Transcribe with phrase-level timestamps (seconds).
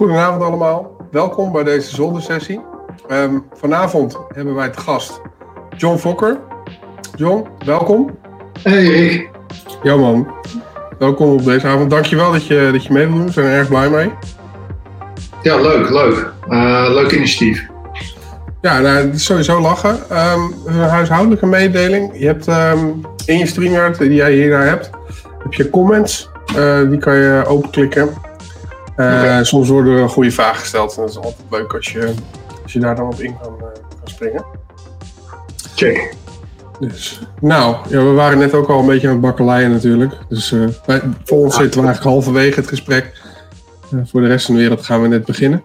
[0.00, 0.96] goedenavond allemaal.
[1.10, 2.60] Welkom bij deze zondersessie.
[3.08, 5.20] Ehm, vanavond hebben wij te gast
[5.76, 6.38] John Fokker.
[7.16, 8.18] John, welkom.
[8.62, 9.30] Hey.
[9.82, 10.34] Ja man,
[10.98, 11.90] welkom op deze avond.
[11.90, 13.26] Dankjewel dat je, dat je mee wil doen.
[13.26, 14.12] We zijn er erg blij mee.
[15.42, 16.32] Ja, leuk, leuk.
[16.48, 17.66] Uh, leuk initiatief.
[18.60, 19.98] Ja, nou, het is sowieso lachen.
[20.12, 22.10] Um, een huishoudelijke mededeling.
[22.18, 24.90] Je hebt um, in je StreamYard die jij hiernaar hebt,
[25.42, 26.30] heb je comments.
[26.56, 28.28] Uh, die kan je openklikken.
[29.00, 29.44] Uh, okay.
[29.44, 30.96] Soms worden er goede vragen gesteld.
[30.96, 32.14] En dat is altijd leuk als je,
[32.62, 33.68] als je daar dan op in kan, kan
[34.04, 34.44] springen.
[35.74, 36.14] Check.
[36.80, 40.12] Dus, nou, ja, we waren net ook al een beetje aan het bakkeleien natuurlijk.
[40.28, 43.12] Dus uh, wij, voor ons zitten we eigenlijk halverwege het gesprek.
[43.94, 45.64] Uh, voor de rest van de wereld gaan we net beginnen.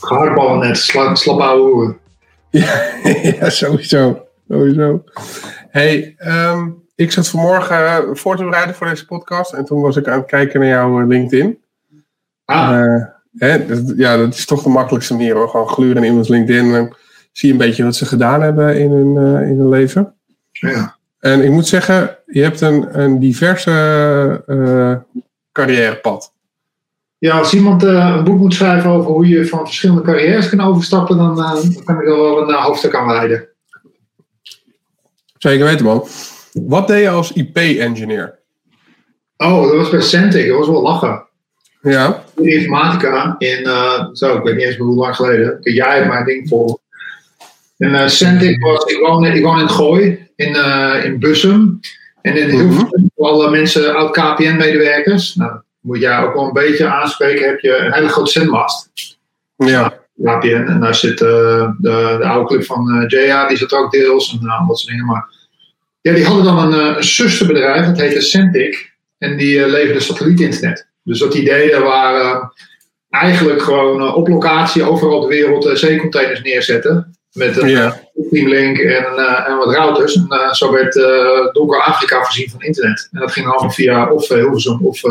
[0.00, 1.96] Gehaktballen net, sla, slap ouwe
[2.50, 2.90] ja,
[3.22, 4.26] ja, sowieso.
[4.48, 5.04] sowieso.
[5.70, 9.52] Hey, um, ik zat vanmorgen voor te bereiden voor deze podcast.
[9.52, 11.61] En toen was ik aan het kijken naar jouw LinkedIn.
[12.52, 13.10] Ah.
[13.36, 13.54] Hè,
[13.96, 15.48] ja, dat is toch de makkelijkste manier hoor.
[15.48, 16.74] Gewoon gluren in iemands LinkedIn.
[16.74, 16.96] En
[17.32, 20.14] zie je een beetje wat ze gedaan hebben in hun, uh, in hun leven.
[20.50, 20.96] Ja.
[21.18, 24.94] En ik moet zeggen, je hebt een, een diverse uh,
[25.52, 26.32] carrièrepad.
[27.18, 30.60] Ja, als iemand uh, een boek moet schrijven over hoe je van verschillende carrières kan
[30.60, 33.48] overstappen, dan, uh, kan ik er wel een uh, hoofdstuk aan wijden.
[35.38, 36.06] Zeker weten, man.
[36.52, 38.38] Wat deed je als IP-engineer?
[39.36, 40.48] Oh, dat was bij Centig.
[40.48, 41.26] Dat was wel lachen.
[41.80, 42.24] Ja.
[42.44, 43.66] Informatica in,
[44.12, 45.58] zo, ik weet niet eens hoe lang geleden.
[45.60, 46.80] Jij hebt mijn ding voor.
[47.78, 50.56] En uh, Centig was, ik woon, ik woon in Gooi, in,
[51.04, 51.80] in Bussum.
[52.22, 53.10] En in heel veel mm-hmm.
[53.16, 55.34] alle mensen, oud-KPN-medewerkers.
[55.34, 58.90] Nou, moet jij ook wel een beetje aanspreken, heb je een hele grote zendmast.
[59.56, 60.00] Ja.
[60.22, 60.64] KPN.
[60.68, 61.28] En daar zit uh,
[61.78, 64.90] de, de oude club van uh, JA, die zit ook deels en uh, dat soort
[64.90, 65.06] dingen.
[65.06, 65.24] Maar
[66.00, 68.92] ja, die hadden dan een, een zusterbedrijf, dat heette Centic.
[69.18, 70.86] En die leverde satellietinternet.
[71.02, 72.52] Dus wat die deden waren
[73.10, 77.16] eigenlijk gewoon op locatie overal de wereld zeecontainers neerzetten.
[77.32, 78.00] Met een ja.
[78.30, 79.06] Teamlink en,
[79.46, 80.14] en wat routers.
[80.14, 80.94] En zo werd
[81.52, 83.08] donker Afrika voorzien van internet.
[83.12, 85.02] En dat ging allemaal via of Hilversum of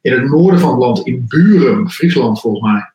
[0.00, 2.90] in het noorden van het land, in Buren, Friesland volgens mij.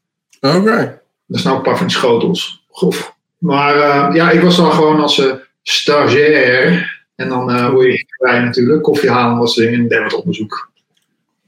[0.51, 0.61] Oké.
[0.61, 0.99] Okay.
[1.25, 2.63] Dat is nou een paar van die schotels.
[2.71, 3.15] Grof.
[3.37, 6.99] Maar uh, ja, ik was dan gewoon als uh, stagiair.
[7.15, 8.81] En dan uh, word je bij natuurlijk.
[8.83, 10.70] Koffie halen was ding en deed wat onderzoek.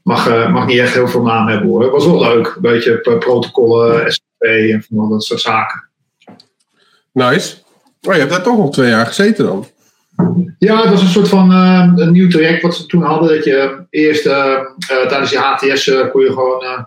[0.04, 1.82] Mag, mag niet echt heel veel naam hebben hoor.
[1.82, 2.46] Het was wel leuk.
[2.46, 5.88] Een beetje protocollen, SCP en van dat soort zaken.
[7.12, 7.56] Nice.
[8.02, 9.66] Oh, je hebt daar toch nog twee jaar gezeten dan?
[10.58, 13.34] Ja, het was een soort van uh, een nieuw traject wat ze toen hadden.
[13.34, 14.58] Dat je eerst uh,
[14.92, 16.86] uh, tijdens je HTS kon je gewoon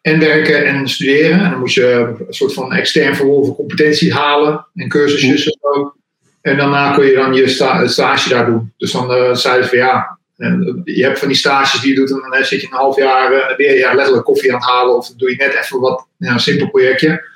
[0.00, 1.40] en werken en studeren.
[1.40, 5.92] En dan moest je een soort van extern verworven competenties halen en cursusjes en zo.
[6.40, 8.72] En daarna kon je dan je sta stage daar doen.
[8.76, 12.10] Dus dan zeiden ze van ja, en je hebt van die stages die je doet
[12.10, 14.96] en dan zit je een half jaar weer ja, letterlijk koffie aan het halen.
[14.96, 17.26] Of doe je net even wat, ja, een simpel projectje.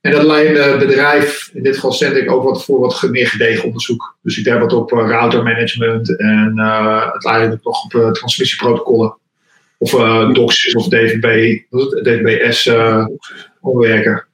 [0.00, 3.64] En dat leidde het bedrijf, in dit geval Centric, ook wat voor wat meer gedegen
[3.64, 4.16] onderzoek.
[4.22, 9.16] Dus ik deed wat op uh, routermanagement en uh, het leidde nog op uh, transmissieprotocollen.
[9.78, 9.90] Of
[10.32, 11.58] DOCSIS of DVB,
[12.02, 12.70] DVBS
[13.60, 14.26] onderwerken.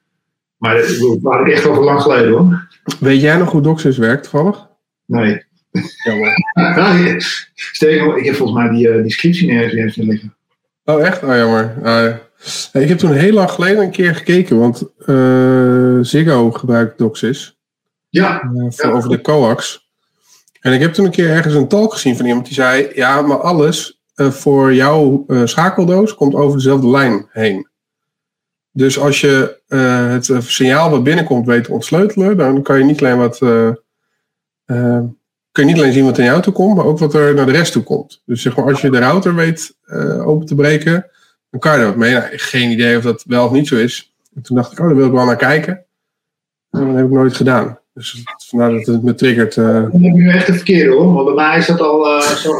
[0.57, 2.69] Maar dat waren echt wel lang geleden hoor.
[3.01, 4.67] Weet jij nog hoe DOCSIS werkt toevallig?
[5.07, 5.45] Nee.
[6.05, 6.35] Jammer.
[7.55, 10.35] Sterker ik heb volgens mij die, die scriptie nergens liggen.
[10.85, 11.23] Oh echt?
[11.23, 11.75] Oh jammer.
[11.83, 12.15] Ah,
[12.73, 17.59] ik heb toen heel lang geleden een keer gekeken, want uh, Ziggo gebruikt DOCSIS.
[18.09, 18.43] Ja.
[18.43, 18.97] Uh, voor, ja.
[18.97, 19.89] Over de coax.
[20.61, 23.23] En ik heb toen een keer ergens een talk gezien van iemand die zei: Ja,
[23.23, 27.69] maar alles uh, voor jouw schakeldoos komt over dezelfde lijn heen.
[28.73, 33.19] Dus als je het signaal wat binnenkomt weet te ontsleutelen, dan kan je niet alleen
[33.19, 33.39] wat.
[35.55, 37.47] Kun je niet alleen zien wat naar jou toe komt, maar ook wat er naar
[37.47, 38.23] de rest toe komt.
[38.27, 39.77] Dus zeg maar, als je de router weet
[40.25, 41.07] open te breken,
[41.51, 42.13] dan kan je er wat mee.
[42.13, 44.15] Nou, geen idee of dat wel of niet zo is.
[44.35, 45.85] En toen dacht ik, oh, daar wil ik wel naar kijken.
[46.71, 47.79] En dat heb ik nooit gedaan.
[47.93, 49.57] Dus vandaar dat het me triggert.
[49.57, 49.67] Uh...
[49.67, 52.21] Dan heb je nu echt de verkeerde hoor, want bij mij is dat al uh,
[52.21, 52.53] zo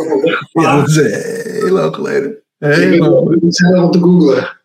[0.53, 0.97] Ja, dat is
[1.61, 2.37] heel lang geleden.
[2.59, 3.35] Heel lang.
[3.35, 4.59] Ik moet zelf op te googlen.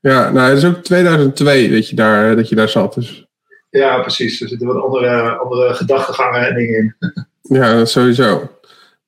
[0.00, 2.94] Ja, nou, het is ook 2002 dat je daar, dat je daar zat.
[2.94, 3.26] Dus.
[3.70, 4.40] Ja, precies.
[4.40, 6.96] Er zitten wat andere, andere gedachtegangen en dingen in.
[7.48, 8.50] ja, sowieso.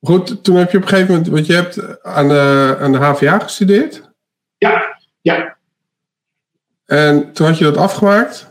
[0.01, 2.97] Goed, toen heb je op een gegeven moment, want je hebt aan de, aan de
[2.97, 4.01] HVA gestudeerd.
[4.57, 5.57] Ja, ja.
[6.85, 8.49] En toen had je dat afgemaakt.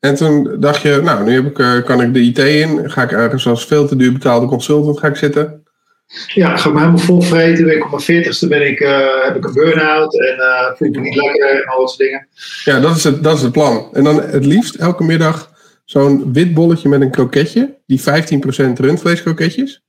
[0.00, 2.90] En toen dacht je, nou, nu heb ik, uh, kan ik de IT in.
[2.90, 5.62] Ga ik ergens als veel te duur betaalde consultant ga ik zitten.
[6.26, 7.64] Ja, ga ik me helemaal vol vreten.
[7.64, 10.88] Ben ik op mijn veertigste ben ik, uh, heb ik een burn-out en uh, voel
[10.88, 12.28] ik me niet lekker en al dat soort dingen.
[12.64, 13.88] Ja, dat is, het, dat is het plan.
[13.92, 15.50] En dan het liefst elke middag
[15.90, 17.76] zo'n wit bolletje met een kroketje.
[17.86, 18.04] Die 15%
[18.74, 19.82] rundvleeskroketjes.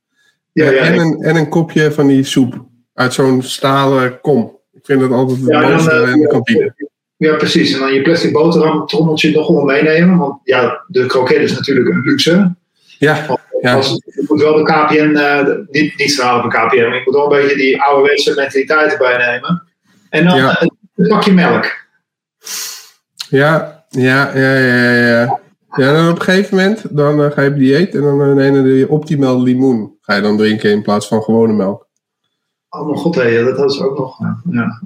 [0.51, 0.99] Ja, ja, en, ik...
[0.99, 2.65] een, en een kopje van die soep.
[2.93, 4.57] Uit zo'n stalen kom.
[4.73, 6.73] Ik vind het altijd het ja, mooiste in de kantine.
[7.17, 7.73] Ja, precies.
[7.73, 10.17] En dan je plastic boterham trommeltje nog wel meenemen.
[10.17, 12.55] Want ja, de kroket is natuurlijk een luxe.
[12.97, 13.25] Ja,
[13.61, 13.73] ja.
[13.73, 17.05] Als, ik moet wel de KPN, eh, de- niet, niet op een KPN, maar ik
[17.05, 19.63] moet wel een beetje die ouderwetse mentaliteit erbij nemen.
[20.09, 20.59] En dan Ja.
[20.59, 21.65] eh, een pakje melk.
[23.29, 25.39] ja, ja, ja, ja, ja.
[25.75, 28.35] Ja, dan op een gegeven moment dan eh, ga je op dieet en dan uh,
[28.35, 29.97] nee, dan doe je optimaal limoen.
[30.01, 31.87] Ga je dan drinken in plaats van gewone melk.
[32.69, 34.19] Oh mijn god, hé, dat hadden ze ook nog.
[34.19, 34.41] Ja.
[34.51, 34.81] Ja.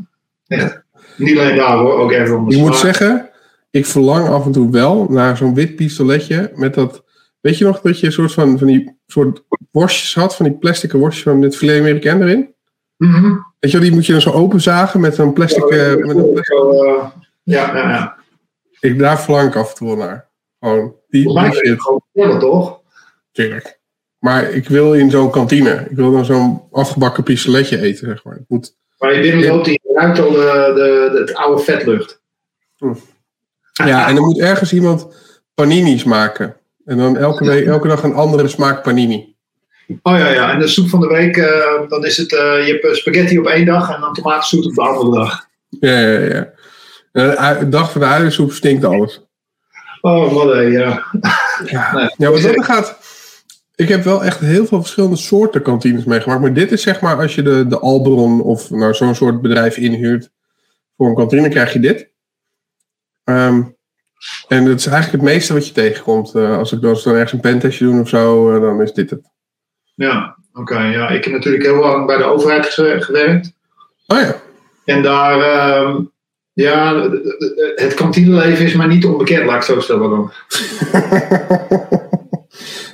[0.47, 0.83] Echt.
[1.17, 2.55] Niet alleen daar hoor, ook ergens anders.
[2.55, 3.29] Ik moet zeggen,
[3.71, 7.03] ik verlang af en toe wel naar zo'n wit pistoletje met dat.
[7.41, 10.57] Weet je nog dat je een soort van, van die soort worstjes had, van die
[10.57, 12.53] plastic worstjes van dit filet americain erin?
[12.97, 13.35] Mhm.
[13.59, 15.63] Weet je die moet je dan zo openzagen met een plastic.
[15.63, 16.57] eh, met een plastic
[17.43, 18.15] ja, ja, ja.
[18.79, 20.31] ik, daar verlang ik af en toe wel naar.
[20.63, 22.79] Gewoon, die, het shit, gewoon toch?
[23.31, 23.79] tuurlijk.
[24.19, 25.87] Maar ik wil in zo'n kantine.
[25.89, 28.33] Ik wil dan zo'n afgebakken pistoletje eten, zeg maar.
[28.33, 32.21] Het moet, Waar je binnenloopt en je ruikt al de, de, de, het oude vetlucht.
[33.73, 35.07] ja, en er moet ergens iemand
[35.53, 36.55] panini's maken.
[36.85, 39.35] En dan elke, week, elke dag een andere smaak panini.
[40.01, 40.51] Oh ja, ja.
[40.51, 43.39] En de soep van de week, eh, dan is het, eh, je hebt eh, spaghetti
[43.39, 45.47] op één dag en dan tomatensoep op de andere dag.
[45.69, 46.53] Ja, ja, ja.
[47.11, 49.21] En de dag van de uiensoep stinkt alles.
[50.05, 51.03] Oh, wat een, ja.
[51.65, 52.97] Ja, wat dat gaat.
[53.75, 56.41] Ik heb wel echt heel veel verschillende soorten kantines meegemaakt.
[56.41, 59.77] Maar dit is zeg maar als je de, de Alberon of nou, zo'n soort bedrijf
[59.77, 60.31] inhuurt
[60.97, 62.09] voor een kantine, krijg je dit.
[63.23, 63.61] Ehm,
[64.47, 66.35] en het is eigenlijk het meeste wat je tegenkomt.
[66.35, 68.93] Eh, als, ik, als we dan ergens een pentestje doen of zo, eh, dan is
[68.93, 69.29] dit het.
[69.95, 70.79] Ja, oké.
[70.79, 71.09] ja.
[71.09, 73.53] Ik heb natuurlijk heel lang bij de overheid ge- gewerkt.
[74.07, 74.35] Oh ja.
[74.85, 76.01] En daar, ehm,
[76.53, 80.31] ja, d- d- het kantineleven is mij niet onbekend, laat ik het zo stellen dan.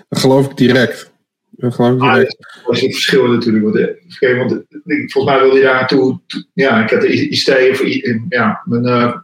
[0.10, 1.12] dat geloof ik direct.
[1.50, 2.38] Dat geloof ik Ah, direct.
[2.66, 3.64] dat is een verschil natuurlijk.
[3.64, 3.76] Want,
[4.20, 4.58] eh, want eh,
[4.98, 6.20] ik- volgens mij wilde je daar naartoe.
[6.28, 7.82] to- Ja, ik had de ICT of
[8.30, 9.16] ja, mijn eh,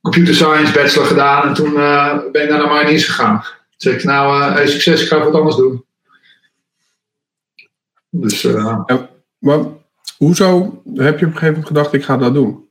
[0.00, 1.48] computer science bachelor gedaan.
[1.48, 3.40] En toen eh, ben ik naar de mariniers gegaan.
[3.40, 5.84] Toen zei ik, nou, eh, hey, succes, ik ga wat anders doen.
[8.10, 8.80] Dus eh,
[9.38, 9.58] Maar
[10.18, 12.68] hoezo heb je op een gegeven moment gedacht, ik ga dat doen?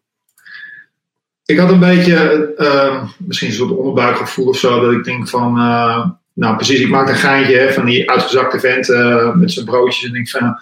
[1.50, 4.80] Ik had een beetje, eh, misschien een soort onderbuikgevoel of zo.
[4.82, 8.60] Dat ik denk van, eh, nou precies, ik maak een geintje hè, van die uitgezakte
[8.60, 10.02] vent eh, met zijn broodjes.
[10.02, 10.60] En ik denk van,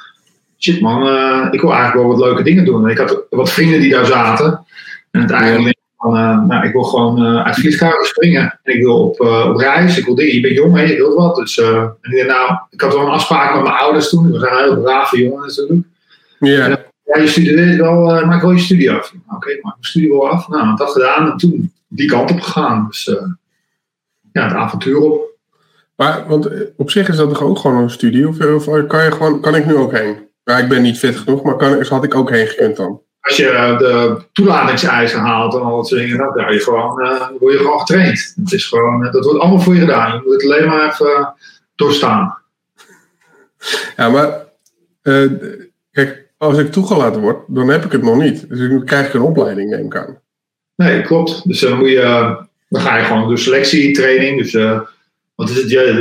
[0.59, 2.83] shit man, eh, ik wil eigenlijk wel wat leuke dingen doen.
[2.83, 4.65] En ik had wat vrienden die daar zaten.
[5.11, 6.13] En uiteindelijk denk ik van,
[6.47, 8.59] nou ik wil gewoon uit vliegtuigen springen.
[8.63, 9.19] En ik wil op,
[9.49, 10.33] op reis, ik wil dingen.
[10.33, 11.35] Je bent jong, hè, je wilt wat.
[11.35, 14.31] Dus en ik, nou, ik had wel een afspraak met mijn ouders toen.
[14.31, 15.87] We zijn een heel brave jongen natuurlijk.
[16.39, 19.13] Ja, Ja, je studeert wel, eh maak wel je studie af.
[19.25, 20.47] Oké, okay, ik maak mijn studie wel af.
[20.47, 22.85] Nou, dat gedaan en toen die kant op gegaan.
[22.87, 23.27] Dus eh,
[24.31, 25.25] ja, het avontuur op.
[25.95, 28.27] maar want eh, op zich is dat toch ook gewoon een studie?
[28.27, 30.27] Of, of kan, je gewoon, kan ik nu ook heen?
[30.43, 33.01] Ja, ik ben niet fit genoeg, maar kan, had ik ook heen gekund dan?
[33.19, 36.93] Als je de toelatingseisen haalt en al dat soort dingen, dan, ben je gewoon,
[37.39, 38.33] word je gewoon getraind.
[38.35, 40.13] Het is gewoon, dat wordt allemaal voor je gedaan.
[40.13, 41.33] Je moet het alleen maar even
[41.75, 42.37] doorstaan.
[43.95, 44.45] Ja, maar
[45.91, 48.49] kijk, als ik toegelaten word, dan heb ik het nog niet.
[48.49, 50.19] Dus dan krijg ik een opleiding, neem ik aan.
[50.75, 51.47] Nee, klopt.
[51.47, 52.35] Dus dan, moet je, eh,
[52.69, 54.37] dan ga je gewoon door selectietraining.
[54.41, 54.79] Dus eh,
[55.35, 55.69] wat is het?
[55.69, 55.93] Ja, de,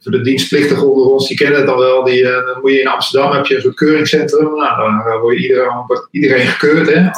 [0.00, 2.04] de, de dienstplichtigen onder ons, die kennen het dan wel.
[2.04, 4.54] Die, eh, dan moet je in Amsterdam heb je een soort keuringscentrum.
[4.54, 6.94] Nou, dan eh, word je iedereen, wordt iedereen gekeurd.
[6.94, 7.08] Hè?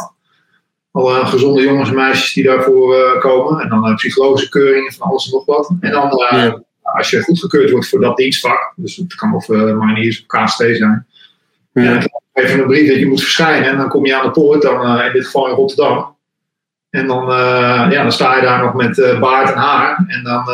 [0.90, 3.61] Alle gezonde jongens en meisjes die daarvoor eh, komen.
[3.61, 5.71] En dan eh, psychologische keuringen van alles en nog wat.
[5.80, 6.62] En dan, eh, Ja.
[6.82, 8.73] als je goedgekeurd wordt voor dat dienstvak.
[8.76, 11.06] Dus het kan of uh, of KST zijn.
[11.73, 11.82] Ja.
[11.82, 13.71] En even een brief dat je moet verschijnen.
[13.71, 16.16] En dan kom je aan de poort, dan, eh, in dit geval in Rotterdam.
[16.90, 20.04] En dan, eh, ja, dan sta je daar nog met eh, baard en haar.
[20.07, 20.45] En dan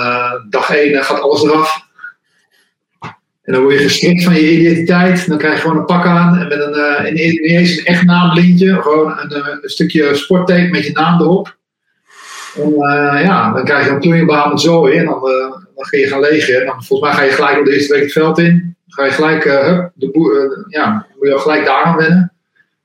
[0.51, 1.83] dag één gaat alles eraf.
[3.43, 5.29] En dan word je gestrikt van je identiteit.
[5.29, 6.39] Dan krijg je gewoon een pak aan.
[6.39, 8.83] En met een, een- niet eens een echt naamblintje.
[8.83, 11.57] Gewoon een, stukje sporttape met je naam erop.
[12.57, 12.75] En
[13.23, 14.97] ja, dan krijg je een plunjebaan met zooi.
[14.97, 15.21] En dan,
[15.75, 16.61] dan ga je gaan legen.
[16.61, 18.77] En dan, volgens mij ga je gelijk op de eerste week het veld in.
[18.87, 22.33] Dan ga je gelijk, hup, de boer, ja, moet je al gelijk daar aan wennen.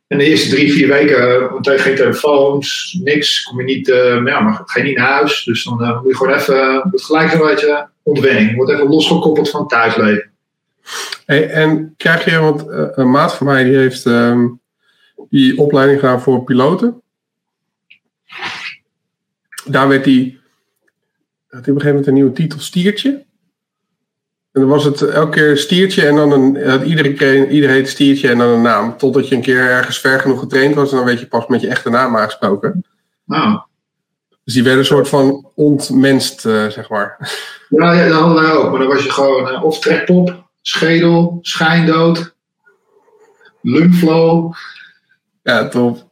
[0.07, 4.25] En de eerste drie, vier weken, want er geen telefoons, niks, kom je niet, uh,
[4.25, 5.43] ja, maar ga niet naar huis.
[5.43, 8.55] Dus dan uh, moet je gewoon even, moet gelijk een beetje ontwenning.
[8.55, 10.31] Wordt even losgekoppeld van het thuisleven.
[11.25, 12.63] En krijg je, want
[12.97, 14.61] een maat van mij die heeft um,
[15.29, 17.01] die opleiding gedaan voor piloten.
[19.65, 20.37] Daar werd hij,
[21.47, 23.25] had hij op een gegeven moment een nieuwe titel stiertje.
[24.51, 28.29] En dan was het elke keer stiertje en dan een, iedere keer, ieder heet stiertje
[28.29, 28.97] en dan een naam.
[28.97, 31.61] Totdat je een keer ergens ver genoeg getraind was en dan weet je pas met
[31.61, 32.85] je echte naam aangesproken.
[33.25, 33.59] Nou.
[34.43, 37.31] Dus die werden een soort van ontmenst, uh, zeg maar.
[37.69, 38.69] Ja, ja, dat hadden wij ook.
[38.69, 42.35] Maar dan was je gewoon uh, of trekpop, schedel, schijndood,
[43.61, 44.53] lungflow.
[45.43, 46.08] Ja, top.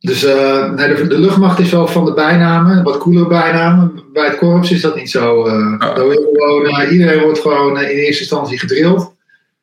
[0.00, 4.02] Dus uh, nee, de, de, luchtmacht is wel van de bijnamen, wat coolere bijnamen.
[4.12, 5.46] Bij het korps is dat niet zo.
[5.46, 5.94] Uh, oh.
[5.94, 9.14] gewoon, iedereen wordt gewoon in eerste instantie gedrild.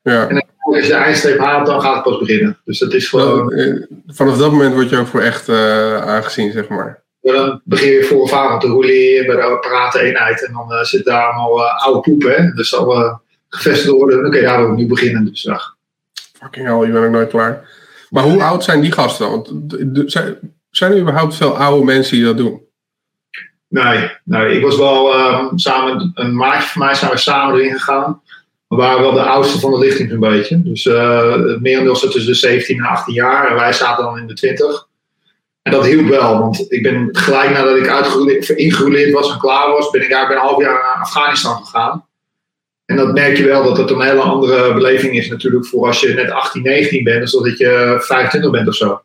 [0.01, 0.27] Ja.
[0.27, 2.57] En als je de eindstreep haalt, dan gaat het pas beginnen.
[2.65, 3.53] Dus dat is gewoon...
[4.07, 7.03] Vanaf dat moment word je ook voor echt aangezien, zeg maar.
[7.21, 10.45] dan begin je voor of te roleren bij de apparaten eenheid.
[10.45, 12.31] En dan zit daar allemaal oude poepen.
[12.31, 12.51] Hè?
[12.51, 15.25] Dus alle gevestigde orde, dan kun je daar ook nu beginnen.
[15.25, 15.49] Dus.
[16.39, 17.76] Fucking hell, je bent ook nooit klaar.
[18.09, 19.29] Maar hoe oud zijn die gasten?
[19.29, 19.53] Want
[20.69, 22.61] zijn, er überhaupt veel oude mensen die dat doen?
[23.69, 27.79] Nee, nee ik was wel um, samen, een maatje van mij zijn we samen erin
[27.79, 28.21] gegaan.
[28.67, 30.63] We waren wel de oudste van de lichting een beetje.
[30.63, 34.27] Dus uh, het merendeel tussen de 17 en 18 jaar en wij zaten dan in
[34.27, 34.87] de 20.
[35.61, 37.77] En dat hielp wel, want ik ben gelijk nadat
[38.27, 42.06] ik ingerouleerd was en klaar was, ben ik daar een half jaar naar Afghanistan gegaan.
[42.87, 45.99] En dat merk je wel dat het een hele andere beleving is natuurlijk voor als
[45.99, 49.01] je net 18, 19 bent, dan dat je 25 bent of zo.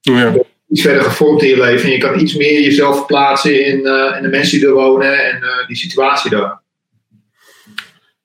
[0.00, 0.34] Ja.
[0.68, 4.16] Iets verder gevormd in je leven en je kan iets meer jezelf verplaatsen in, uh,
[4.16, 6.60] in de mensen die er wonen en uh, die situatie daar.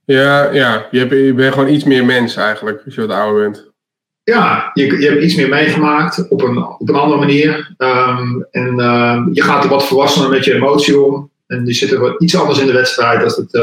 [0.06, 0.88] Ja, ja.
[0.92, 3.72] Je, hebt, je bent gewoon iets meer mens eigenlijk als je wat ouder bent.
[4.24, 7.76] Ja, je, je hebt iets meer meegemaakt op een, op een andere manier.
[7.78, 11.32] Um, en uh, je gaat er wat volwassener met je emotie om.
[11.48, 13.54] En je zit er wat iets anders in de wedstrijd als het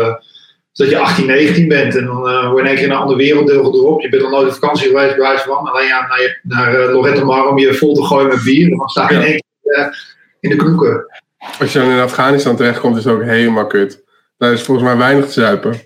[0.72, 3.16] dat je 18, 19 bent en dan uh, word je in één keer een ander
[3.16, 4.00] werelddeel erop.
[4.00, 5.70] Je bent nog nooit op vakantie geweest, bij wijze van.
[5.70, 8.70] Alleen ja, naar, naar uh, Lorette Mar om je vol te gooien met bier.
[8.70, 9.86] Dan sta je in één keer uh,
[10.40, 11.06] in de knoeken.
[11.58, 14.02] Als je dan in Afghanistan terechtkomt, is het ook helemaal kut.
[14.38, 15.80] Daar is volgens mij weinig te zuipen.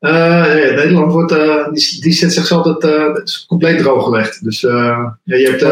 [0.00, 1.34] Nederland wordt,
[1.74, 4.44] die, die zet zichzelf het, compleet drooggelegd.
[4.44, 5.62] Dus ja, je hebt,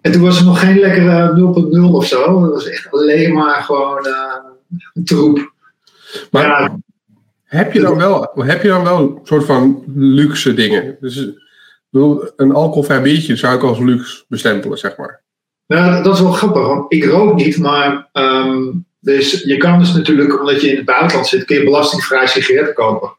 [0.00, 1.32] en toen was er nog geen lekkere
[1.88, 2.40] 0.0 of zo.
[2.40, 4.06] Dat was echt alleen maar gewoon
[4.94, 5.52] een troep.
[6.30, 6.78] Maar ja,
[7.48, 10.96] heb je dan wel, heb je dan wel een soort van luxe dingen?
[11.00, 11.28] Dus
[12.36, 15.22] een alcoholvrij biertje zou ik als luxe bestempelen, zeg maar.
[15.66, 19.92] Nou, dat is wel grappig, want ik rook niet, maar um, dus je kan dus
[19.92, 23.16] natuurlijk, omdat je in het buitenland zit, kun je belastingvrij sigaretten kopen.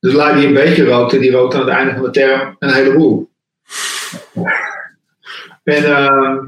[0.00, 2.72] Dus laat die een beetje rookt, die rookt aan het einde van de term een
[2.72, 3.30] heleboel.
[5.62, 6.38] En uh,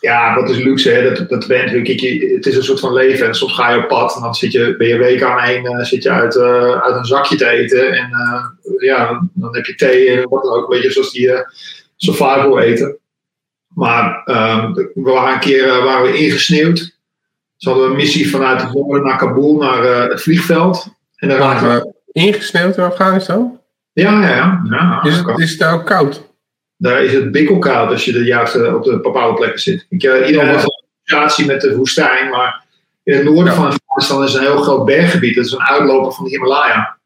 [0.00, 1.14] ja, wat is luxe, hè?
[1.14, 3.26] Dat, dat bent, je, het is een soort van leven.
[3.26, 5.64] En soms ga je op pad en dan zit je, ben je week aan één
[5.64, 7.92] uh, zit je uit, uh, uit een zakje te eten.
[7.92, 8.44] En uh,
[8.78, 11.40] ja, dan, heb je thee en wat dan ook, een beetje zoals die uh,
[11.96, 12.98] survival eten.
[13.68, 16.96] Maar ehm, we waren een keer waren we ingesneeuwd.
[17.56, 20.88] Ze hadden een missie vanuit noorden naar Kabul, naar het vliegveld.
[21.16, 23.60] En daar waren we ingesneeuwd in Afghanistan?
[23.92, 24.62] Ja, ja, ja.
[24.70, 26.27] ja is, het, is het daar ook koud?
[26.78, 29.86] Daar is het bikkelkoud als je de juiste op de bepaalde plekken zit.
[29.88, 32.64] Ik, uh, iedereen heeft een associatie met de woestijn, maar
[33.02, 35.34] in het noorden van Afghanistan is een heel groot berggebied.
[35.34, 36.96] Dat is een uitloper van de Himalaya.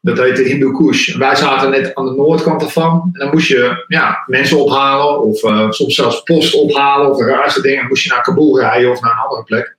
[0.00, 1.16] Dat heet de Hindu Kush.
[1.16, 3.10] wij zaten net aan de noordkant ervan.
[3.12, 7.24] En dan moest je ja, mensen ophalen, of uh, soms zelfs post ophalen, of de
[7.24, 7.78] raarste dingen.
[7.78, 9.76] Dan moest je naar Kabul rijden of naar een andere plek.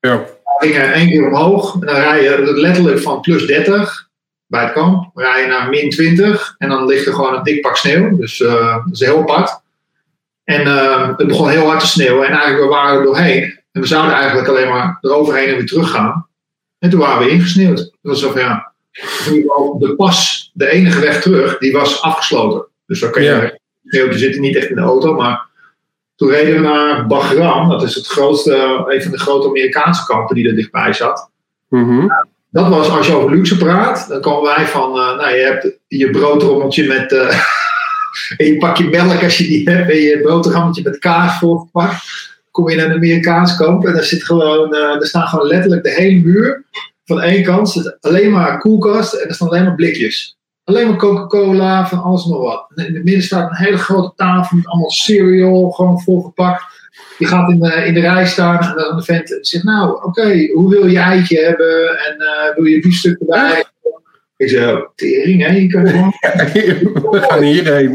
[0.00, 0.24] Ja.
[0.44, 1.74] We gingen één keer omhoog.
[1.74, 4.05] En dan rij je letterlijk van plus 30
[4.46, 5.10] bij het kamp.
[5.14, 8.16] Rij je naar min 20 en dan ligt er gewoon een dik pak sneeuw.
[8.16, 9.60] Dus uh, dat is heel apart.
[10.44, 13.42] En uh, het begon heel hard te sneeuwen en eigenlijk we waren er doorheen.
[13.72, 16.26] En we zouden eigenlijk alleen maar eroverheen en weer teruggaan.
[16.78, 17.76] En toen waren we ingesneeuwd.
[17.76, 18.74] Dat was zo van ja.
[19.78, 22.66] De pas, de enige weg terug, die was afgesloten.
[22.86, 23.58] Dus dan kan je ja.
[23.84, 25.46] sneeuw, je zit niet echt in de auto, maar
[26.16, 27.68] toen reden we naar Bagram.
[27.68, 31.30] Dat is het grootste, een van de grote Amerikaanse kampen die er dichtbij zat.
[31.68, 32.10] Mm
[32.64, 36.10] was, als je over luxe praat, dan komen wij van, uh, nou je hebt je
[36.10, 37.28] broodrommeltje met, uh,
[38.38, 42.02] en je pak je melk als je die hebt, en je broodrommeltje met kaas voorgepakt.
[42.50, 45.90] Kom je naar een Amerikaans kamp en daar zit gewoon, er staan gewoon letterlijk de
[45.90, 46.64] hele muur
[47.04, 50.36] van één kant alleen maar koelkast en er staan alleen maar blikjes.
[50.64, 52.66] Alleen maar Coca-Cola, van alles nog wat.
[52.74, 56.75] In het midden staat een hele grote tafel met allemaal cereal, gewoon volgepakt.
[57.18, 60.50] Je gaat in de, in de rij staan en dan de vent zegt, nou, oké,
[60.52, 63.64] hoe wil je eitje hebben en uh, wil je biefstuk erbij?
[64.36, 66.12] Ik zeg, tering, hè, je kan gewoon...
[67.10, 67.94] We gaan hierheen.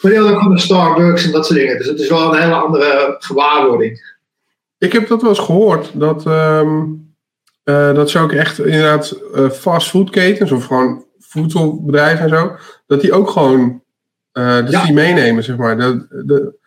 [0.00, 1.78] Maar die ook gewoon een Starbucks en dat soort dingen.
[1.78, 4.16] Dus het is wel een hele andere gewaarwording.
[4.78, 7.14] Ik heb dat wel eens gehoord, dat, um,
[7.64, 13.12] uh, dat ze ook echt inderdaad uh, fastfoodketens of gewoon voedselbedrijven en zo, dat die
[13.12, 13.82] ook gewoon
[14.32, 14.84] uh, dat ja.
[14.84, 15.78] die meenemen, zeg maar.
[15.78, 16.57] Dat, de,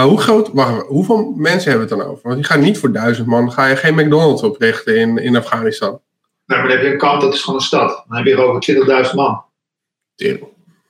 [0.00, 2.28] maar hoe groot, wacht, hoeveel mensen hebben we het dan over?
[2.28, 6.00] Want je gaat niet voor duizend man, ga je geen McDonald's oprichten in, in Afghanistan.
[6.46, 8.04] Nee, maar dan heb je een kamp, dat is gewoon een stad.
[8.08, 9.42] Dan heb je over 20.000 man.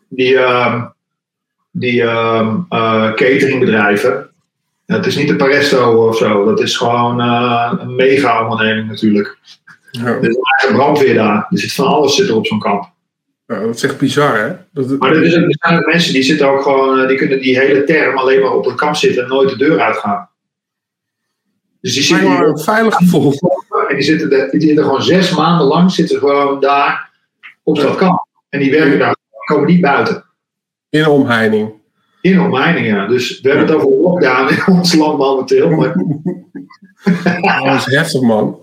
[0.09, 0.85] Die, uh,
[1.71, 4.31] die uh, uh, cateringbedrijven.
[4.87, 6.45] Het is niet de Paresto of zo.
[6.45, 9.39] Dat is gewoon uh, een mega onderneming natuurlijk.
[9.91, 10.05] Ja.
[10.05, 11.47] Er is een eigen brandweer daar.
[11.51, 12.93] Er zit van alles zit er op zo'n kamp.
[13.51, 14.53] Ja, dat is echt bizar, hè?
[14.73, 17.41] Dat, Maar er, is er zijn ook mensen die zitten ook gewoon, eh, die kunnen
[17.41, 20.29] die hele term alleen maar op een kamp zitten en nooit de deur uitgaan.
[21.81, 23.33] Dus die zitten me hier een veilig gevoel.
[23.89, 27.11] en die zitten, er- die zitten gewoon zes maanden lang zitten gewoon daar
[27.63, 28.27] op dat kamp.
[28.49, 30.25] En die werken daar, komen niet buiten.
[30.91, 31.73] In omheining.
[32.21, 33.07] In omheining, ja.
[33.07, 35.71] Dus we hebben het over lockdown in ons land momenteel.
[35.71, 35.95] Maar
[37.41, 38.59] Oh, dat is heftig, man.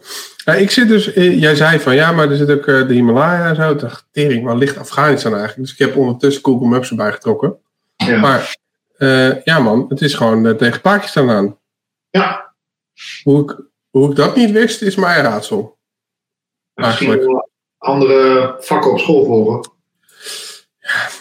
[0.47, 3.49] Ja, ik zit dus, jij zei van ja, maar er zit ook eh, de Himalaya
[3.49, 3.75] en zo.
[3.75, 5.61] Dacht, tering, waar ligt Afghanistan eigenlijk?
[5.61, 7.57] Dus ik heb ondertussen Google Maps erbij getrokken.
[7.95, 8.57] ja, Maar
[8.97, 11.57] eh, ja, man, het is gewoon eh, tegen Pakistan aan.
[12.09, 12.53] ja
[13.23, 15.77] Hoe ik, hoe ik dat niet wist, is mijn raadsel.
[16.73, 17.31] misschien Eigenlijk.
[17.31, 19.71] wel andere vakken op school volgen.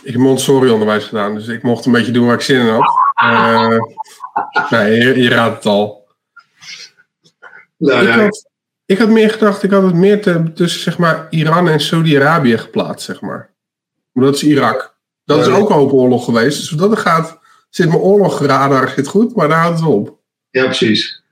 [0.03, 2.91] Ik heb Montessori-onderwijs gedaan, dus ik mocht een beetje doen waar ik zin in had.
[4.71, 6.07] Nee, je, je raadt het al.
[7.77, 8.46] Nou, ik, ja, had,
[8.87, 12.59] ik had meer gedacht, ik had het meer te- tussen zeg maar, Iran en Saudi-Arabië
[12.59, 13.55] geplaatst, zeg maar.
[14.13, 14.97] Maar dat is Irak.
[15.25, 16.59] Dat is ook een hoop oorlog geweest.
[16.59, 17.39] Dus dat gaat,
[17.71, 20.19] zit mijn oorlogradar zit goed, maar daar houdt het op.
[20.51, 21.25] ja, precies.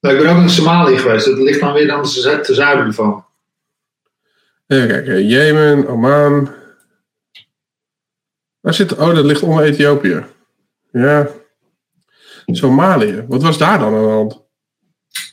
[0.00, 1.26] Nou, ik ben ook in Somalië geweest.
[1.26, 3.24] Dat ligt dan weer dan te te zuiden ervan.
[4.66, 6.50] Even kijken, Jemen, Oman.
[8.60, 10.24] Waar zit, oh, dat ligt onder Ethiopië.
[10.92, 11.28] Ja.
[12.46, 13.24] Somalië.
[13.28, 14.42] Wat was daar dan aan de hand?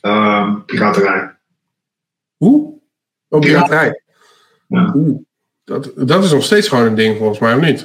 [0.00, 1.36] Ehm piraterij.
[2.36, 2.78] Hoe?
[3.28, 4.02] Oh, piraterij.
[4.68, 4.92] Ja.
[4.96, 5.18] Oeh.
[5.64, 7.80] Dat, dat is nog steeds gewoon een ding volgens mij, of niet?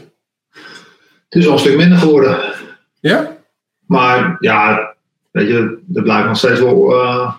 [1.30, 2.54] Het is wel een stuk minder geworden.
[3.00, 3.38] Ja?
[3.88, 4.94] Maar ja,
[5.32, 7.34] weet je, er blijft nog steeds wel eh,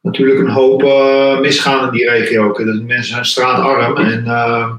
[0.00, 2.56] natuurlijk een hoop eh, misgaan in die regio ook.
[2.56, 4.74] De mensen zijn straatarm en eh,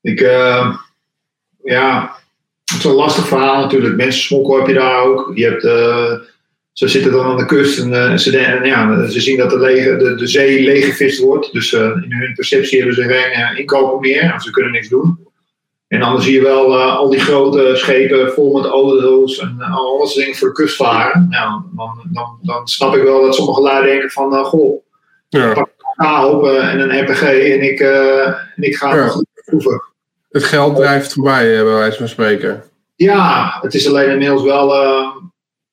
[0.00, 0.20] ik,
[1.62, 2.16] ja,
[2.64, 3.96] het is een lastig verhaal natuurlijk.
[3.96, 5.32] Mensensmokkel heb je daar ook.
[5.34, 6.12] Je hebt, eh,
[6.78, 9.58] ze zitten dan aan de kust en, eh, ze, en ja, ze zien dat de,
[9.58, 11.52] lege, de, de zee leeggevist wordt.
[11.52, 14.88] Dus eh, in hun perceptie hebben ze geen eh, inkomen meer en ze kunnen niks
[14.88, 15.18] doen.
[15.88, 19.98] En dan zie je wel al die grote schepen vol met auto's en uh, al
[19.98, 21.26] dat soort dingen voor de kust varen.
[21.30, 24.82] Nou, dan, dan, dan snap ik wel dat sommige lui denken van, goh,
[25.28, 25.66] Ja.
[25.96, 29.04] ga open en een RPG en ik, en ik ga Ja.
[29.04, 29.82] nog proeven.
[30.30, 32.62] Het geld drijft voorbij, bij wijze van spreken.
[32.96, 34.74] Ja, het is alleen inmiddels wel.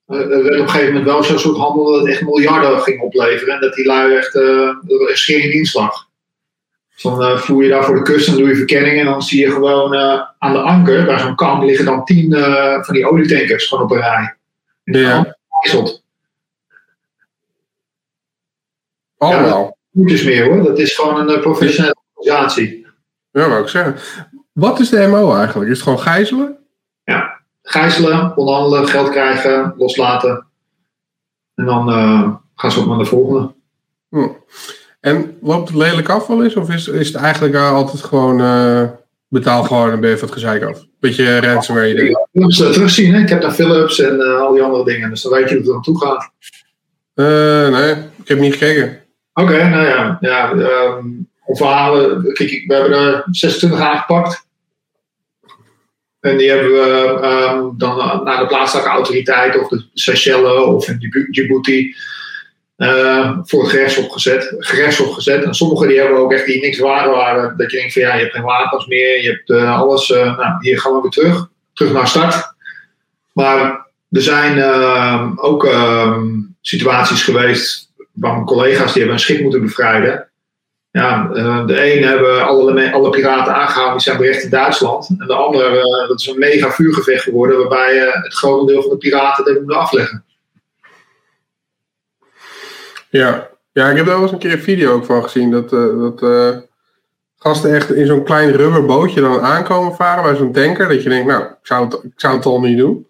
[0.08, 2.82] Eh, er werd op een gegeven moment wel zo'n soort handel dat het echt miljarden
[2.82, 3.54] ging opleveren.
[3.54, 4.36] En dat die lui echt.
[4.36, 4.42] eh
[4.84, 5.52] dat er echt in.
[5.52, 5.72] Dus
[7.04, 9.00] dan eh, voer je daar voor de kust en doe je verkenning.
[9.00, 12.34] En dan zie je gewoon eh, aan de anker, bij zo'n kamp, liggen dan tien
[12.34, 14.36] eh, van die olietankers gewoon op een rij.
[14.84, 15.12] En Ja.
[15.14, 16.04] allemaal gewisseld.
[19.18, 19.78] Allemaal.
[19.92, 20.64] Moet dus meer hoor.
[20.64, 22.88] Dat is gewoon een eh, professionele organisatie.
[23.32, 23.96] Ja, wou ik zeggen.
[24.52, 25.70] Wat is de MO eigenlijk?
[25.70, 26.58] Is het gewoon gijzelen?
[27.64, 30.46] Gijzelen, onderhandelen, geld krijgen, loslaten.
[31.56, 33.52] En dan eh, gaan ze op naar de volgende.
[34.10, 34.28] Hm.
[35.00, 36.56] En loopt het lelijk af wel eens?
[36.56, 38.84] Of is, is het eigenlijk altijd gewoon eh,
[39.28, 40.84] betaal gewoon en ben je van het gezeik af?
[41.00, 42.16] Beetje ransomware idee.
[42.52, 43.14] Ze terugzien.
[43.14, 43.20] Hè?
[43.22, 45.10] Ik heb daar Philips en eh, al die andere dingen.
[45.10, 46.32] Dus dan weet je hoe het er naartoe gaat.
[47.72, 49.00] Nee, ik heb niet gekeken.
[49.34, 50.18] Oké, nou ja.
[50.22, 50.52] ja
[51.46, 52.34] om verhalen.
[52.34, 54.48] Kijk, ik- we hebben er 26 aangepakt.
[56.24, 61.28] En die hebben we ehm, dan naar de plaatselijke autoriteit of de Seychelles of in
[61.32, 61.96] Djibouti
[62.76, 65.44] eh, voor gerechtshof gezet, gerechtshof gezet.
[65.44, 67.58] En sommige die hebben ook echt die niks waard waren.
[67.58, 70.12] Dat je denkt van ja, je hebt geen wapens meer, je hebt eh, alles.
[70.12, 71.50] eh, nou, hier gaan we weer terug.
[71.74, 72.54] Terug naar start.
[73.34, 76.28] Maar er zijn ehm, ook ehm,
[76.62, 80.30] situaties geweest waar mijn collega's die hebben een schip moeten bevrijden.
[80.94, 85.10] Ja, eh, de een hebben alle, alle piraten aangehouden, die zijn berecht in Duitsland.
[85.20, 88.82] En de andere, eh, dat is een mega vuurgevecht geworden, waarbij eh, het grote deel
[88.82, 90.26] van de piraten hebben moeten afleggen.
[93.10, 93.50] Ja.
[93.72, 95.52] ja, ik heb daar wel eens een keer een video ook van gezien.
[95.52, 96.22] Dat, dat
[97.38, 100.88] gasten echt in zo'n klein rubberbootje dan aankomen varen bij zo'n tanker.
[100.88, 103.08] Dat je denkt, nou, ik zou het, ik zou het al niet doen.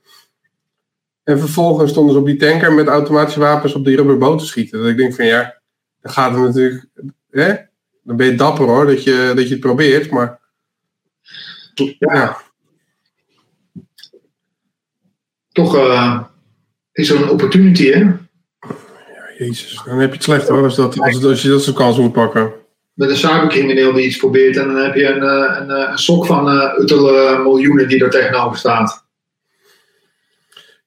[1.24, 4.80] En vervolgens stonden ze op die tanker met automatische wapens op die rubberboot te schieten.
[4.80, 5.62] Dat ik denk van ja,
[6.02, 6.86] dan gaat het natuurlijk.
[7.30, 7.72] Hè?
[8.04, 10.10] Dan ben je dapper hoor, dat je, dat je het probeert.
[10.10, 10.40] Maar
[12.00, 12.42] ja,
[15.54, 16.20] Toch eh,
[16.92, 18.12] is er een opportunity, hè?
[19.38, 20.64] jezus, dan heb je het slecht hoor.
[20.64, 22.52] Als, dat, als, als je dat soort kansen moet pakken.
[22.94, 25.98] Met een cybercrimineel die iets probeert en dan heb je een, eh, een, eh, een
[25.98, 29.06] sok van uiterlijke miljoenen die er tegenover staat.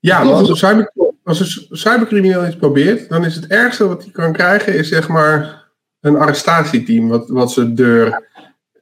[0.01, 0.93] Ja, maar als een, cyber,
[1.25, 5.09] als een cybercrimineel iets probeert, dan is het ergste wat hij kan krijgen, is zeg
[5.09, 5.66] maar
[6.07, 8.25] een arrestatieteam wat, wat zijn deur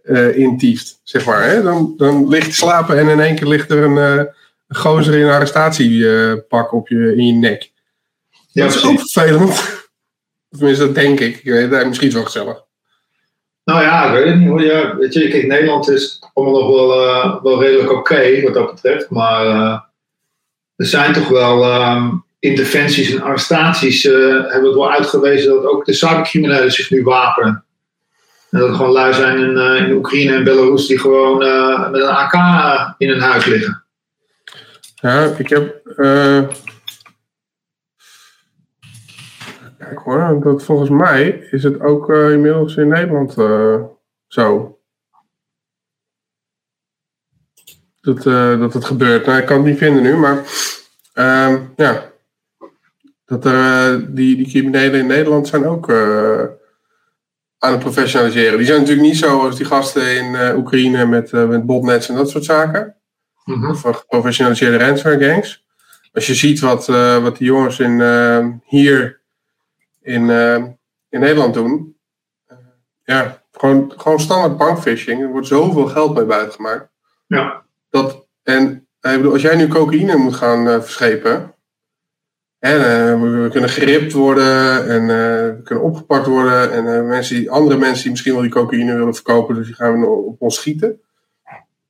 [0.02, 1.42] eh intieft, zeg maar.
[1.42, 1.62] Hè?
[1.62, 4.24] Dan, dan ligt je slapen en in één keer ligt er een, eh,
[4.68, 7.72] een gozer in een arrestatiepak op je, in je nek.
[8.50, 9.87] Ja, dat is ook vervelend.
[10.58, 11.37] Tenminste, dat denk ik.
[11.37, 12.64] Ik weet het, misschien is het wel gezellig.
[13.64, 14.62] Nou ja, ik weet het niet hoor.
[14.62, 18.74] Ja, weet je, kijk, Nederland is allemaal nog wel, uh, wel redelijk oké wat dat
[18.74, 19.10] betreft.
[19.10, 19.78] Maar uh,
[20.76, 22.12] er zijn toch wel uh,
[22.44, 24.02] interventies en arrestaties.
[24.02, 27.64] hebben het wel uitgewezen dat ook de cybercriminelen zich nu wapenen.
[28.50, 31.38] En dat er gewoon lui zijn in, in Oekraïne en Belarus die gewoon
[31.90, 32.35] met een AK
[32.98, 33.85] in hun huis liggen.
[34.94, 35.80] Ja, ik heb.
[39.78, 43.33] Kijk hoor, dat volgens mij is het ook inmiddels in Nederland
[44.26, 44.78] zo.
[48.00, 48.22] Dat,
[48.61, 49.26] dat het gebeurt.
[49.26, 50.42] Nou, ik kan het niet vinden nu, maar
[51.12, 52.12] ehm, ja.
[53.24, 55.90] Dat er, die, die criminelen in Nederland zijn ook
[57.58, 58.56] aan het professionaliseren.
[58.56, 62.30] Die zijn natuurlijk niet zo als die gasten in Oekraïne met, met botnets en dat
[62.30, 62.96] soort zaken.
[63.44, 63.70] Mm -hmm.
[63.70, 65.64] Of geprofessionaliseerde ransomware gangs.
[66.12, 66.87] Als je ziet wat,
[67.22, 68.00] wat die jongens in,
[68.64, 69.20] hier
[70.02, 70.30] in,
[71.08, 71.96] in Nederland doen.
[73.04, 75.22] Ja, gewoon, gewoon standaard bankphishing.
[75.22, 76.88] Er wordt zoveel geld mee buitengemaakt.
[77.26, 77.64] Ja.
[77.90, 81.53] Dat, en ik bedoel, als jij nu cocaïne moet gaan uh, verschepen.
[82.70, 86.72] We kunnen geript worden en we kunnen opgepakt worden.
[86.72, 90.07] En mensen die, andere mensen die misschien wel die cocaïne willen verkopen, dus die gaan
[90.07, 91.00] op ons schieten.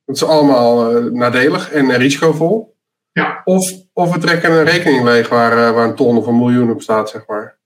[0.06, 2.74] Dat is allemaal nadelig en risicovol.
[3.12, 3.40] Ja.
[3.44, 6.82] Of, of we trekken een rekening leeg waar, waar een ton of een miljoen op
[6.82, 7.56] staat, zeg maar.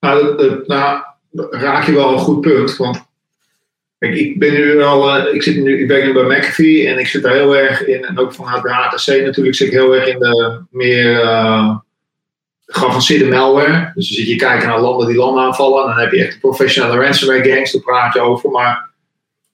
[0.00, 1.02] Nou, dat, nou,
[1.50, 2.76] raak je wel een goed punt.
[2.76, 3.04] Want
[3.98, 7.06] kijk, ik ben nu al, ik, zit nu, ik ben nu bij McAfee en ik
[7.06, 10.06] zit daar heel erg in, en ook vanuit de HTC natuurlijk, zit ik heel erg
[10.06, 11.76] in de meer uh,
[12.68, 13.90] geavanceerde malware.
[13.94, 16.32] Dus dan zit je kijken naar landen die landen aanvallen, en dan heb je echt
[16.32, 18.50] de professionele ransomware gangs, daar praat je over.
[18.50, 18.90] Maar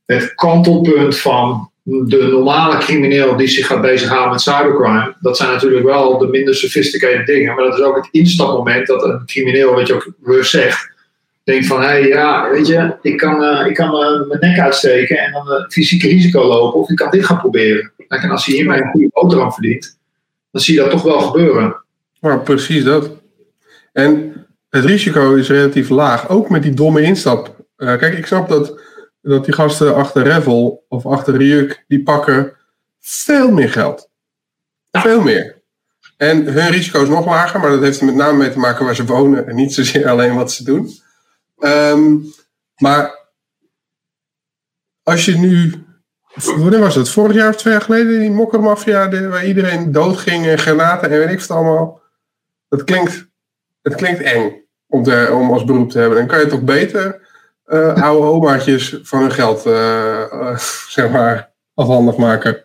[0.04, 5.84] het kantelpunt van de normale crimineel die zich gaat bezighouden met cybercrime, dat zijn natuurlijk
[5.84, 7.54] wel de minder sophisticated dingen.
[7.54, 10.92] Maar dat is ook het instapmoment dat een crimineel, wat je ook weer zegt,
[11.44, 14.58] denkt van, hé hey, ja, weet je, ik kan, uh, ik kan uh, mijn nek
[14.58, 17.92] uitsteken en dan uh, fysieke risico lopen, of ik kan dit gaan proberen.
[18.08, 19.98] En als hij hiermee een goede boterham verdient,
[20.50, 21.83] dan zie je dat toch wel gebeuren.
[22.24, 23.10] Nou, precies dat.
[23.92, 24.32] En
[24.68, 27.66] het risico is relatief laag, ook met die domme instap.
[27.76, 28.80] kijk, ik snap dat
[29.20, 32.56] dat die gasten achter Revel of achter Ryuk, die pakken
[33.00, 34.10] veel meer geld.
[34.90, 35.62] Veel meer.
[36.16, 38.84] En hun risico is nog lager, maar dat heeft er met name mee te maken
[38.84, 40.90] waar ze wonen en niet zozeer alleen wat ze doen.
[41.58, 42.24] Um,
[42.76, 43.30] maar
[45.02, 45.84] als je nu,
[46.34, 47.08] wanneer was het?
[47.08, 51.30] Vorig jaar of twee jaar geleden, die mokkermafia waar iedereen doodging en granaten en weet
[51.30, 52.02] ik het allemaal.
[52.76, 53.28] Dat klinkt,
[53.82, 56.18] het klinkt eng om, te, om als beroep te hebben.
[56.18, 57.20] Dan kan je toch beter
[57.66, 60.56] uh, oude omaatjes van hun geld, uh, uh,
[60.96, 62.64] zeg maar, afhandig maken.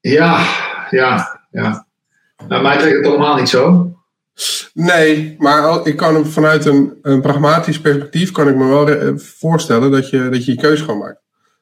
[0.00, 0.46] Ja,
[0.90, 1.86] ja, ja.
[2.48, 3.92] Nou, mij trekt het allemaal niet zo.
[4.74, 10.10] Nee, maar ik kan vanuit een, een pragmatisch perspectief kan ik me wel voorstellen dat
[10.10, 11.20] je dat je, je keuze gewoon maakt.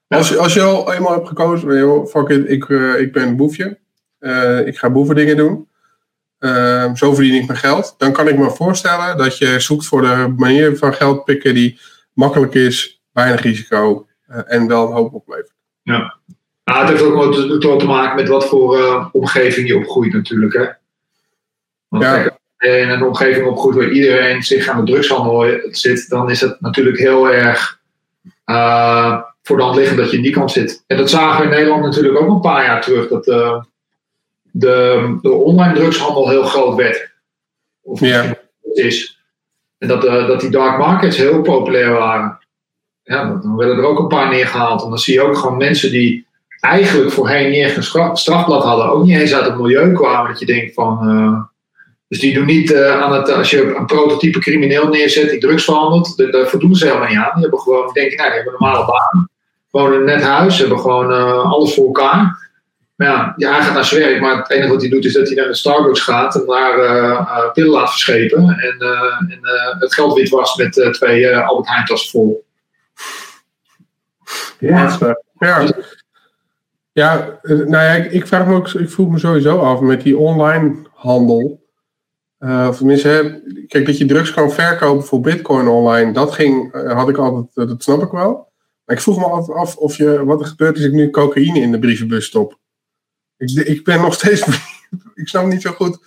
[0.09, 3.79] Als, je, als je al eenmaal hebt gekozen, fuck it, ik, ik ben een boefje.
[4.65, 5.69] ik ga boevendingen doen.
[6.95, 7.95] Zo verdien ik mijn geld.
[7.99, 11.79] Dan kan ik me voorstellen dat je zoekt voor de manier van geld pikken die
[12.13, 15.53] makkelijk is, weinig risico uh, en wel een hoop oplevert.
[15.83, 16.19] Ja.
[16.65, 20.53] Nou, het heeft ook wel te maken met wat voor uh, omgeving je opgroeit natuurlijk.
[20.53, 20.67] Hè?
[21.89, 22.15] Want ja.
[22.15, 26.61] kijk, in een omgeving opgroeit waar iedereen zich aan de drugshandel zit, dan is het
[26.61, 27.79] natuurlijk heel erg
[29.43, 30.85] voor de hand liggend dat je in die kant zit.
[30.87, 33.27] En dat zagen we in Nederland natuurlijk ook een paar jaar terug, dat
[34.53, 37.13] de, de online drugshandel heel groot werd.
[37.83, 38.39] Of ja.
[38.73, 39.21] is.
[39.79, 42.39] En dat, uh, dat die dark markets heel populair waren.
[43.03, 44.83] Ja, dan werden er ook een paar neergehaald.
[44.83, 46.27] En dan zie je ook gewoon mensen die
[46.61, 50.31] eigenlijk voorheen niet echt een strafblad hadden, ook niet eens uit het milieu kwamen.
[50.31, 51.09] Dat je denkt van.
[51.09, 51.41] Uh,
[52.09, 53.33] dus die doen niet uh, aan het.
[53.33, 57.33] Als je een prototype crimineel neerzet die drugs verhandelt, daar voldoen ze helemaal niet aan.
[57.33, 59.29] Die hebben gewoon, denk ik, nou, die hebben een normale baan.
[59.71, 61.13] Wonen in een net huis, hebben gewoon
[61.45, 62.50] alles voor elkaar.
[63.07, 65.47] Ja, hij gaat naar zijn maar het enige wat hij doet is dat hij naar
[65.47, 69.41] de Starbucks gaat en daar uh, pillen laat verschepen en, uh, en
[69.79, 72.45] het geld was met twee Albert Heijn tassen vol.
[74.59, 74.99] Ja,
[75.39, 75.67] ja.
[76.93, 80.77] ja nou ja, ik, vraag me ook, ik vroeg me sowieso af met die online
[80.95, 81.67] handel.
[82.39, 87.17] of tenminste, kijk, dat je drugs kan verkopen voor bitcoin online, dat ging, had ik
[87.17, 88.49] altijd, dat snap ik wel.
[88.85, 91.61] Maar ik vroeg me altijd af of je, wat er gebeurt als ik nu cocaïne
[91.61, 92.59] in de brievenbus stop.
[93.41, 94.47] Ik, ik ben nog steeds.
[95.15, 95.99] ik snap niet zo goed.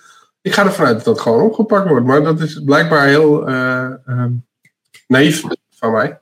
[0.42, 2.06] Ik ga ervan uit dat dat gewoon opgepakt wordt.
[2.06, 3.90] Maar dat is blijkbaar heel uh,
[5.06, 5.42] naïef
[5.76, 6.18] van mij.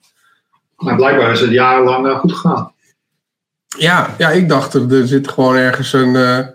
[0.77, 2.73] Maar blijkbaar is het jarenlang uh, goed gegaan.
[3.79, 6.15] Ja, ja, ik dacht er, er zit gewoon ergens een.
[6.15, 6.47] Uh,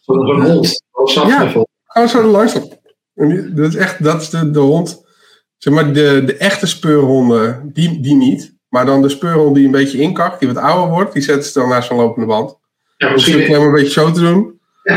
[0.00, 0.82] Zo'n hond.
[1.14, 1.48] Ja,
[1.84, 2.52] gewoon zo langs.
[3.54, 5.04] Dat is echt dat is de, de hond.
[5.58, 8.54] Zeg maar, de, de echte speurhonden, die, die niet.
[8.68, 11.58] Maar dan de speurhond die een beetje inkakt, die wat ouder wordt, die zetten ze
[11.58, 12.58] dan naar zo'n lopende band.
[13.04, 14.52] Ja, Misschien alleen maar een beetje zo te doen.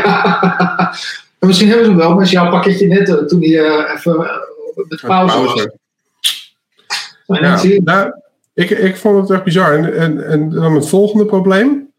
[1.39, 1.47] Ja.
[1.47, 4.15] misschien hebben ze hem wel, maar als jouw pakketje net eh, toen die eh, even
[4.15, 4.35] eh,
[4.89, 5.67] met pauze was.
[7.39, 8.11] Ja, nou,
[8.53, 9.73] ik, ik vond het echt bizar.
[9.73, 11.91] En, en, en dan het volgende probleem.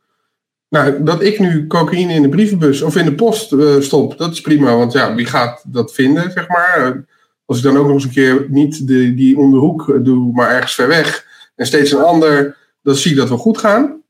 [0.69, 4.41] Nou, dat ik nu cocaïne in de brievenbus of in de post stop, dat is
[4.41, 4.77] prima.
[4.77, 7.05] Want ja, wie gaat dat vinden, zeg maar?
[7.45, 10.33] Als ik dan ook nog eens een keer niet de, die om de hoek doe,
[10.33, 11.27] maar ergens ver weg.
[11.57, 14.03] En steeds een ander, dan zie ik dat wel goed gaan.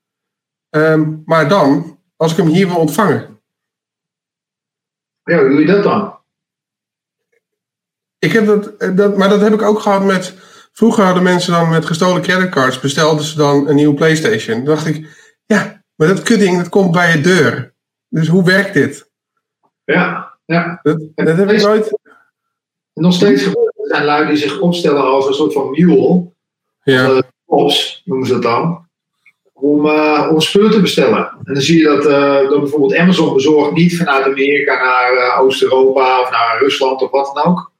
[0.70, 3.40] Ehm, maar dan, als ik hem hier wil ontvangen.
[5.22, 6.16] ja, hoe doe je dat dan?
[8.18, 10.35] Ik heb dat, eh, dat, maar dat heb ik ook gehad met.
[10.72, 14.57] Vroeger hadden mensen dan met gestolen creditcards bestelden ze dan een nieuwe PlayStation.
[14.57, 15.07] Dan dacht ik,
[15.46, 17.74] ja, maar dat kutding dat komt bij je deur.
[18.09, 19.11] Dus hoe werkt dit?
[19.85, 20.81] Ja, ja.
[20.83, 21.98] Dat, dat heb ik nooit.
[22.94, 26.33] Nog steeds gebeurt er zijn lui die zich opstellen als een soort van mule.
[26.83, 28.88] Ja, eh, ops, noemen ze dat dan.
[29.60, 31.18] Om, eh, om spullen te bestellen.
[31.44, 35.40] En dan zie je dat, eh, dat bijvoorbeeld Amazon bezorgt niet vanuit Amerika naar eh,
[35.40, 37.70] Oost-Europa of naar Rusland of wat dan ook.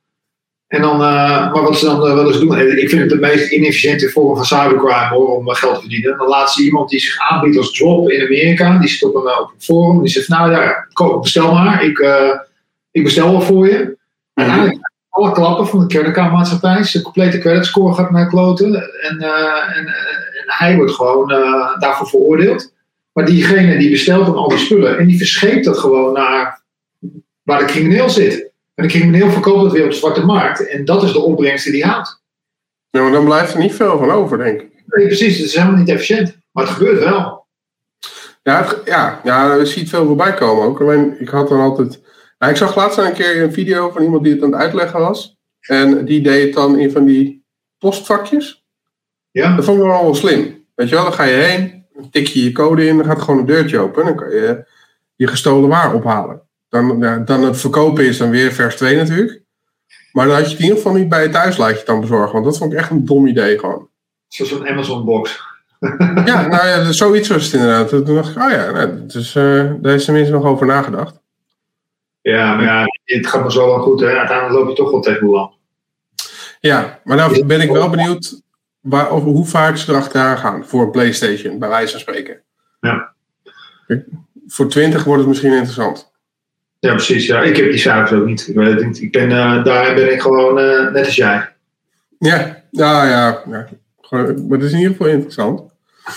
[0.67, 3.53] En dan, maar wat ze dan wel eens doen, en ik vind het de meest
[3.53, 6.19] inefficiënte vorm van cybercrime hoor, om geld te verdienen.
[6.19, 9.21] Dan laat ze iemand die zich aanbiedt als drop in Amerika, die zit op een,
[9.41, 11.99] op een forum, die zegt, nou ja, ko- bestel maar, ik,
[12.91, 13.97] ik bestel wel voor je.
[14.35, 14.88] Uiteindelijk
[15.19, 16.83] alle klappen van de creditcardmaatschappij.
[16.85, 18.75] Zijn complete creditscore gaat naar kloten.
[19.03, 22.73] En, eh, en, eh, en hij wordt gewoon eh, daarvoor veroordeeld.
[23.13, 24.99] Maar diegene die bestelt dan al die spullen.
[24.99, 26.63] En die verscheept dat gewoon naar
[27.43, 28.51] waar de crimineel zit.
[28.75, 30.69] En de crimineel verkoopt dat weer op de zwarte markt.
[30.69, 32.23] En dat is de opbrengst die hij houdt.
[32.91, 34.69] ja, maar dan blijft er niet veel van over, denk ik.
[34.87, 35.37] Nee, precies.
[35.37, 36.37] Het is helemaal niet efficiënt.
[36.53, 37.47] Maar het gebeurt wel.
[38.43, 40.81] Ja, het- ja, ja, je ziet veel voorbij komen ook.
[40.81, 42.01] Alleen, ik had dan altijd...
[42.39, 45.01] Nou, ik zag laatst een keer een video van iemand die het aan het uitleggen
[45.01, 45.37] was.
[45.61, 47.45] En die deed het dan in van die
[47.79, 48.67] postvakjes.
[49.31, 50.67] Ja, Dat vond ik wel wel slim.
[50.75, 53.23] Weet je wel, dan ga je heen, dan tik je je code in, dan gaat
[53.23, 54.03] gewoon een deurtje open.
[54.03, 54.65] En dan kan je
[55.17, 56.43] je gestolen waar ophalen.
[56.69, 59.43] Dan, dan het verkopen is dan weer vers 2 natuurlijk.
[60.13, 62.33] Maar dan had je het in ieder geval niet bij je thuislaatje dan bezorgen.
[62.33, 63.89] Want dat vond ik echt een dom idee gewoon.
[64.29, 65.41] zoals een Amazon box.
[66.25, 67.89] Ja, nou ja, zoiets was het inderdaad.
[67.89, 71.18] Toen dacht ik, oh ja, nou, dus, eh, daar is tenminste nog over nagedacht.
[72.21, 74.01] Ja, maar ja, het gaat maar zo wel goed.
[74.01, 74.19] Hè.
[74.19, 75.53] Uiteindelijk loop je toch wel tegen lamp.
[76.61, 78.43] Ja, maar nou ben ik wel benieuwd
[78.81, 82.41] waar, over hoe vaak ze erachteraan gaan voor PlayStation, bij wijze van spreken.
[82.81, 83.13] Ja.
[84.47, 86.13] Voor 20 wordt het misschien interessant.
[86.79, 87.27] Ja, precies.
[87.27, 87.43] Ja.
[87.43, 88.49] Ik heb die cijfers ook niet.
[88.49, 89.03] Ik, weet het niet.
[89.03, 91.53] ik ben, eh, daarin ben ik gewoon eh, net als jij.
[92.19, 93.43] Ja, ja, ja.
[93.51, 93.67] ja.
[94.01, 95.63] Gewoon, maar het is in ieder geval interessant.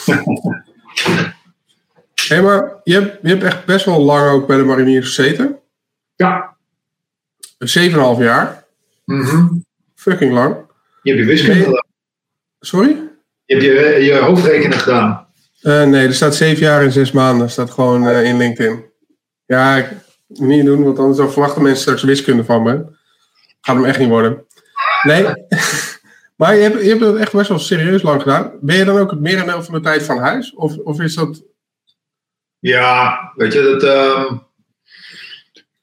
[2.28, 5.61] Hé, maar je hebt, je hebt echt best wel lang ook bij de mariniers gezeten.
[6.22, 6.56] Ja.
[7.58, 8.66] 7,5 jaar.
[9.06, 9.48] Mhm.
[9.96, 10.56] Fucking lang.
[11.02, 11.64] Je hebt je wiskunde Nee.
[11.64, 11.86] gedaan.
[12.60, 13.10] Sorry?
[13.46, 15.28] Je hebt je, je hoofdrekenen gedaan.
[15.62, 17.50] Eh, nee, er staat 7 jaar en 6 maanden.
[17.50, 18.86] staat gewoon eh, in LinkedIn.
[19.46, 19.90] Ja, ik
[20.28, 22.86] moet niet doen, want anders dan verwachten mensen straks wiskunde van me.
[23.62, 24.46] Gaat hem echt niet worden.
[25.04, 25.26] Nee.
[26.38, 28.52] maar je hebt, je hebt het echt best wel serieus lang gedaan.
[28.62, 30.54] Ben je dan ook het merendeel van de tijd van huis?
[30.54, 31.44] Of, of is dat
[32.60, 34.38] Ja, weet je, dat, ehm,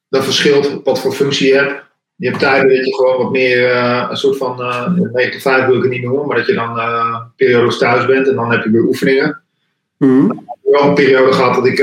[0.08, 1.86] dat verschilt wat voor functie je hebt.
[2.16, 5.42] Je hebt tijden dat je gewoon wat meer eh, een soort van eh 9 tot
[5.42, 8.34] 5 wil ik het niet noemen, maar dat je dan eh periodes thuis bent en
[8.34, 9.40] dan heb je weer oefeningen.
[9.96, 10.24] Mhm.
[10.24, 11.76] Ik heb wel een periode gehad dat ik,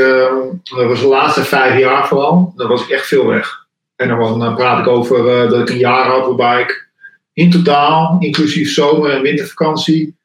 [0.63, 3.65] dat was de laatste vijf jaar vooral, dan was ik echt veel weg.
[3.95, 6.87] En dan, praat ik over dat ik een jaar had waarbij ik
[7.33, 10.15] in totaal, inclusief zomer- en wintervakantie,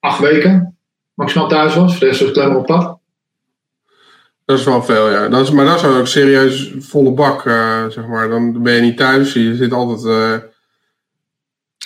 [0.00, 0.76] acht weken
[1.16, 1.98] maximaal thuis was.
[1.98, 2.95] De rest was ik alleen maar op pad.
[4.46, 5.28] Dat is wel veel, ja.
[5.28, 8.28] Dat is, maar dat is ook serieus volle bak, eh, zeg maar.
[8.28, 10.04] Dan ben je niet thuis, je zit altijd...
[10.04, 10.48] eh,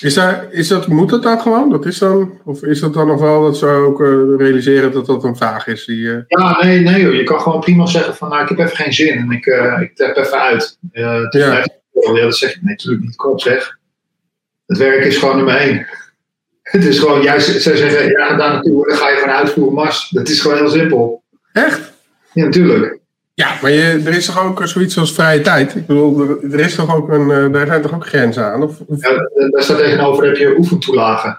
[0.01, 1.71] Is, daar, is dat, moet dat dan gewoon?
[1.71, 5.07] Dat is dan, of is dat dan nog wel dat ze ook eh, realiseren dat
[5.07, 5.85] dat een vraag is?
[5.85, 7.15] Die, Ja, nee, nee joh.
[7.15, 9.47] Je kan gewoon prima zeggen van nou, ik heb even geen zin en ik,
[9.81, 10.79] ik tap even uit.
[10.93, 11.65] Het is Ja.
[12.15, 13.23] ja, dat zeg je nee, natuurlijk niet.
[13.23, 13.79] Op zeg.
[14.67, 15.87] Het werk is gewoon nummer één.
[16.63, 20.09] Het is gewoon, jij zij zeggen, ja, daar naartoe, dan ga je gewoon uitvoeren mars.
[20.11, 21.23] Dat is gewoon heel simpel.
[21.53, 21.93] Echt?
[22.33, 22.99] Ja, natuurlijk.
[23.35, 25.75] Ja, maar je, er is toch ook zoiets als vrije tijd?
[25.75, 28.63] Ik bedoel, er, er is toch ook een, eh, daar zijn toch ook grenzen aan?
[28.63, 29.11] Of, of- Ja,
[29.51, 31.39] daar staat tegenover heb je oefentoelagen.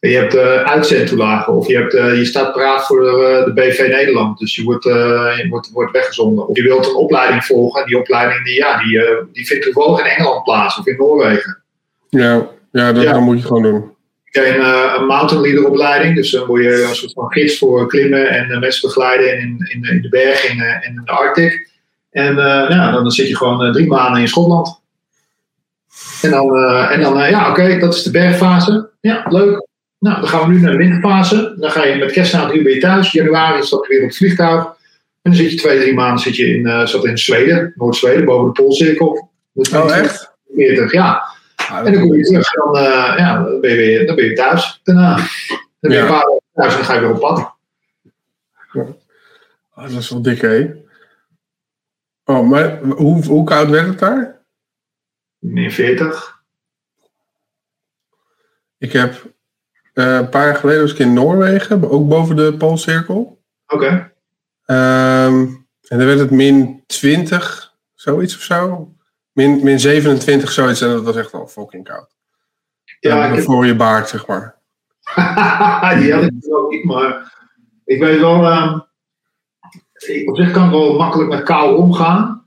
[0.00, 1.52] En je hebt eh uitzendtoelagen.
[1.52, 4.38] Of je, hebt, eh, je staat paraat voor de, de BV Nederland.
[4.38, 6.48] Dus je wordt, je wordt, wordt weggezonden.
[6.48, 7.80] Of je wilt een opleiding volgen.
[7.82, 9.00] En die opleiding die, ja, die,
[9.32, 10.78] die vindt toevallig in Engeland plaats.
[10.78, 11.62] Of in Noorwegen.
[12.08, 13.12] ja, ja, dat, Ja.
[13.12, 13.90] dan moet je gewoon doen.
[14.46, 16.14] Een, eh, een mountain leader opleiding.
[16.14, 19.66] Dus dan word je een soort van gids voor klimmen en eh, mensen begeleiden in,
[19.68, 21.70] in, in de bergen en in, in de Arctic.
[22.10, 24.80] En eh, ja, dan, dan zit je gewoon eh, drie maanden in Schotland.
[26.22, 28.90] En dan, eh, en dan eh, ja, oké, dat is de bergfase.
[29.00, 29.66] Ja, leuk.
[29.98, 31.54] Nou, dan gaan we nu naar de winterfase.
[31.58, 33.12] Dan ga je met kerst uur ben je thuis.
[33.12, 34.64] Januari stap je weer op het vliegtuig.
[35.22, 38.24] En dan zit je twee, drie maanden zit je in, uh, zat in Zweden, Noord-Zweden,
[38.24, 39.30] boven de Poolcirkel.
[39.54, 40.36] Oh, echt?
[40.54, 41.22] 40, ja.
[41.68, 44.24] Ah, en dan kom je terug dan, uh, ja, dan, ben je weer, dan ben
[44.24, 45.16] je thuis daarna.
[45.16, 45.26] Dan
[45.80, 47.52] ben je een paar dagen thuis en dan ga je weer op pad.
[48.72, 48.82] Ja.
[49.74, 50.70] Oh, dat is wel dik, hè?
[52.24, 54.40] Oh, maar hoe, hoe koud werd het daar?
[55.38, 56.42] Min 40.
[58.78, 59.14] Ik heb
[59.94, 63.42] uh, een paar jaar geleden was ik in Noorwegen, ook boven de Poolcirkel.
[63.66, 63.84] Oké.
[63.84, 65.26] Okay.
[65.26, 68.92] Um, en dan werd het min 20, zoiets of zo.
[69.38, 70.80] Min, min 27, zoiets.
[70.80, 72.16] En dat was echt wel fucking koud.
[73.00, 73.44] Ja, ik heb...
[73.44, 74.56] voor je baard, zeg maar.
[75.98, 77.32] Die had ik ook niet, maar
[77.84, 78.78] ik weet wel, uh,
[80.06, 82.46] ik, op zich kan ik wel makkelijk met kou omgaan.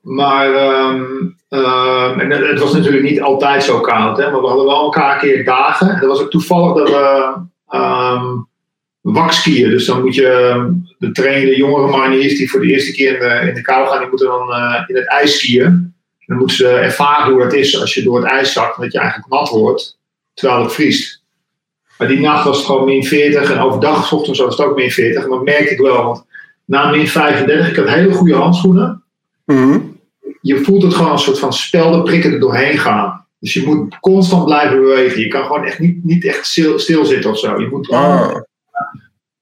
[0.00, 4.66] Maar um, uh, en het was natuurlijk niet altijd zo koud, hè, maar we hadden
[4.66, 5.88] wel elkaar keer dagen.
[5.88, 7.34] En dat was ook toevallig dat we
[7.78, 8.48] um,
[9.00, 9.70] wakskiën.
[9.70, 13.18] Dus dan moet je de trainen, de jongere mariniers die voor de eerste keer in
[13.18, 15.96] de, in de kou gaan, die moeten dan uh, in het ijs skiën.
[16.28, 18.98] Dan moeten ze ervaren hoe dat is als je door het ijs zakt, dat je
[18.98, 19.98] eigenlijk nat wordt
[20.34, 21.22] terwijl het vriest.
[21.98, 24.90] Maar die nacht was het gewoon min 40 en overdag, ochtends was het ook min
[24.90, 25.24] 40.
[25.24, 26.24] En dat merkte ik wel, want
[26.64, 29.02] na min 35, ik had hele goede handschoenen.
[29.44, 29.96] Mm
[30.40, 33.26] Je voelt het gewoon als een soort van speldenprikken er doorheen gaan.
[33.40, 35.20] Dus je moet constant blijven bewegen.
[35.20, 37.60] Je kan gewoon echt niet, niet echt stil, stilzitten of zo.
[37.60, 38.36] Je moet oh.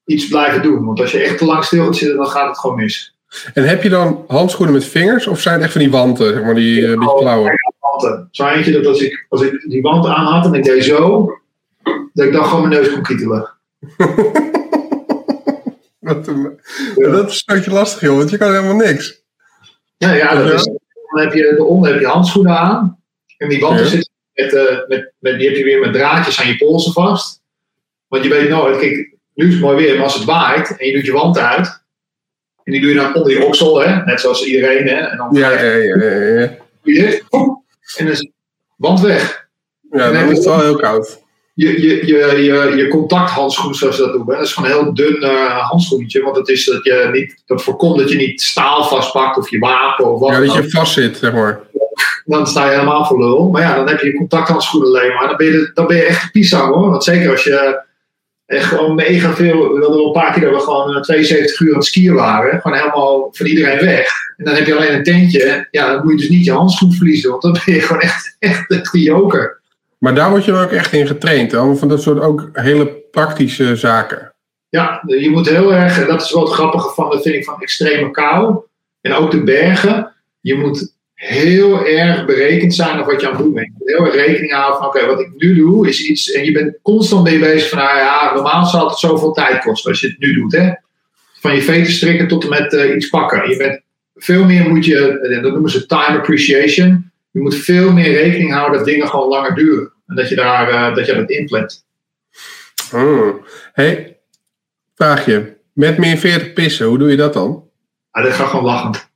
[0.05, 0.85] iets blijven doen.
[0.85, 3.16] Want als je echt te lang stil gaat zitten, dan gaat het gewoon mis.
[3.53, 6.43] En heb je dan handschoenen met vingers of zijn het echt van die wanten, zeg
[6.43, 7.53] maar, die uh, beetje klauwen?
[7.79, 8.27] Wanten.
[8.31, 11.31] Zo eentje dat als ik, als ik die wanten aan had en ik deed zo,
[12.13, 13.49] dat ik dan gewoon mijn neus kon kietelen.
[15.99, 16.25] dat,
[16.95, 17.11] ja.
[17.11, 19.21] dat is een beetje lastig, joh, want je kan helemaal niks.
[19.97, 23.01] Ja, ja, dat is, dan heb je onder heb je handschoenen aan.
[23.37, 23.89] En die wanten ja.
[23.89, 27.41] zitten met, uh, met, met, die heb je weer met draadjes aan je polsen vast.
[28.07, 30.87] Want je weet nooit, kijk, nu is het mooi weer, maar als het waait en
[30.87, 31.85] je doet je wand uit,
[32.67, 34.03] en die doe je dan onder je oksel, hè?
[34.05, 34.87] net zoals iedereen.
[34.87, 34.95] Hè?
[34.95, 36.49] En dan ja, ja, ja, ja,
[36.83, 37.19] ja.
[37.97, 38.31] En dan is
[38.75, 39.47] wand weg.
[39.91, 41.21] Ja, dan, dan is het wel heel koud.
[41.53, 44.93] Je, je, je, je, je contacthandschoen, zoals ze dat noemen, dat is gewoon een heel
[44.93, 46.21] dun uh, handschoentje.
[46.21, 49.59] Want dat, is dat, je niet, dat voorkomt dat je niet staal vastpakt of je
[49.59, 51.59] wapen of wat Ja, dat je vast zit, zeg maar.
[52.25, 53.49] Dan sta je helemaal voor lul.
[53.49, 55.27] Maar ja, dan heb je contacthandschoenen alleen maar.
[55.27, 56.89] Dan ben je, dan ben je echt een pisang hoor.
[56.89, 57.85] Want zeker als je
[58.47, 59.57] en gewoon mega veel.
[59.57, 62.61] We hadden wel een paar keer dat we gewoon 72 uur aan het skiën waren.
[62.61, 64.09] Gewoon helemaal van iedereen weg.
[64.37, 65.67] En dan heb je alleen een tentje.
[65.71, 67.29] Ja, dan moet je dus niet je handschoen verliezen.
[67.29, 68.35] Want dan ben je gewoon echt,
[68.69, 69.61] echt joker.
[69.97, 71.53] Maar daar word je ook echt in getraind.
[71.53, 74.33] Allemaal van dat soort ook hele praktische zaken.
[74.69, 76.01] Ja, je moet heel erg.
[76.01, 78.57] En dat is wel het grappige van de vind ik van extreme kou.
[79.01, 80.13] En ook de bergen.
[80.41, 83.71] Je moet heel erg berekend zijn op wat je aan het doen bent.
[83.79, 86.31] Heel erg rekening houden van, oké, wat ik nu doe is iets...
[86.31, 89.91] En je bent constant mee bezig van, nou ja, normaal zal het zoveel tijd kosten
[89.91, 90.71] als je het nu doet, hè.
[91.39, 93.49] Van je veten strikken tot en met uh, iets pakken.
[93.49, 93.81] Je bent,
[94.15, 97.11] veel meer moet je, dat noemen ze time appreciation.
[97.31, 99.91] Je moet veel meer rekening houden dat dingen gewoon langer duren.
[100.07, 101.85] En dat je daar, uh, dat je dat inplant.
[102.93, 103.43] Oh.
[103.73, 104.17] Hey,
[104.95, 105.55] vraag je.
[105.73, 107.69] Met meer 40 pissen, hoe doe je dat dan?
[108.11, 109.09] Ah, dat gaat gewoon lachend.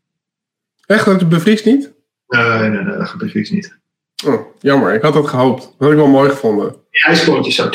[0.91, 1.93] Echt, dat het bevriest niet?
[2.27, 3.79] Nee, nee, nee, dat bevriest niet.
[4.25, 5.61] Oh, jammer, ik had dat gehoopt.
[5.61, 6.75] Dat had ik wel mooi gevonden.
[6.89, 7.69] Ja, ijsklontjes zo.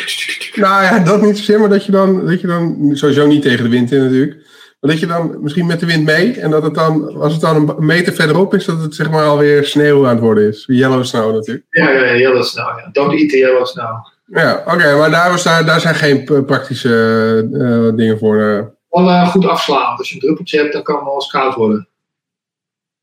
[0.54, 3.64] Nou ja, dat niet zozeer, maar dat je, dan, dat je dan, sowieso niet tegen
[3.64, 4.34] de wind in natuurlijk,
[4.80, 7.40] maar dat je dan misschien met de wind mee en dat het dan, als het
[7.40, 10.64] dan een meter verderop is, dat het zeg maar alweer sneeuw aan het worden is.
[10.66, 11.66] Yellow snow natuurlijk.
[11.70, 12.78] Ja, ja, ja yellow snow.
[12.78, 12.88] Ja.
[12.92, 14.06] Don't eat the yellow snow.
[14.26, 18.36] Ja, oké, maar daar, was, daar, daar zijn geen praktische uh, dingen voor.
[18.36, 18.62] Uh.
[18.88, 19.96] Wel uh, goed afslaan.
[19.96, 21.88] Als je een druppeltje hebt, dan kan het wel eens koud worden.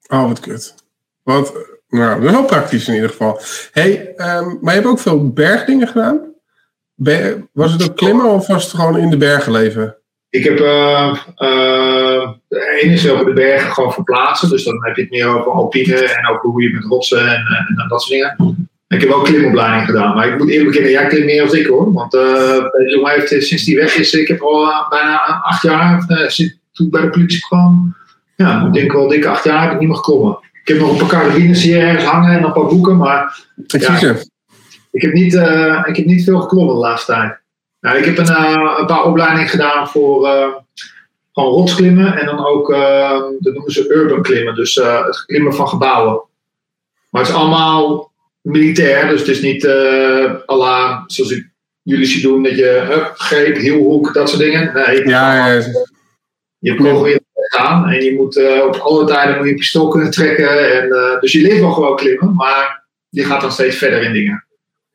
[0.09, 0.75] Oh, wat kut.
[1.23, 1.53] Wat,
[1.87, 3.39] nou, dat wel praktisch in ieder geval.
[3.71, 6.19] hey, um, maar je hebt ook veel bergdingen gedaan.
[6.95, 9.97] Ben, was het ook klimmen of was het gewoon in de bergen leven?
[10.29, 12.29] Ik heb uh, uh,
[12.79, 14.49] is over de bergen gewoon verplaatsen.
[14.49, 17.45] Dus dan heb je het meer over alpine en ook hoe je met rotsen en,
[17.45, 18.67] en, en dat soort dingen.
[18.87, 20.15] Ik heb ook klimopleiding gedaan.
[20.15, 21.93] Maar ik moet eerlijk bekennen, jij klimt meer dan ik hoor.
[21.93, 22.65] Want uh,
[23.03, 27.01] heeft sinds die weg is, ik heb al bijna acht jaar, sinds toen ik bij
[27.01, 27.95] de politie kwam,
[28.35, 30.39] ja, ik denk wel dikke acht jaar heb ik niet meer geklommen.
[30.61, 33.81] Ik heb nog een paar carabines hier ergens hangen en een paar boeken, maar ik,
[33.81, 34.15] ja,
[34.91, 37.37] ik, heb niet, uh, ik heb niet veel geklommen de laatste tijd.
[37.79, 40.47] Nou, ik heb een, uh, een paar opleidingen gedaan voor uh,
[41.33, 42.67] gewoon rotsklimmen en dan ook,
[43.39, 46.21] dat noemen ze urban klimmen, dus het klimmen van gebouwen.
[47.09, 48.11] Maar het is allemaal
[48.41, 49.67] militair, dus het is niet
[50.45, 51.51] alla zoals ik
[51.83, 54.73] jullie zie doen, dat je uh, greep, hielhoek, dat soort dingen.
[54.73, 55.63] Nee, ja, ja.
[56.59, 57.22] Je hebt
[57.55, 60.81] En je moet uh, op alle tijden moet je pistool kunnen trekken.
[60.81, 64.13] En, uh, dus je leert wel gewoon klimmen, maar je gaat dan steeds verder in
[64.13, 64.45] dingen.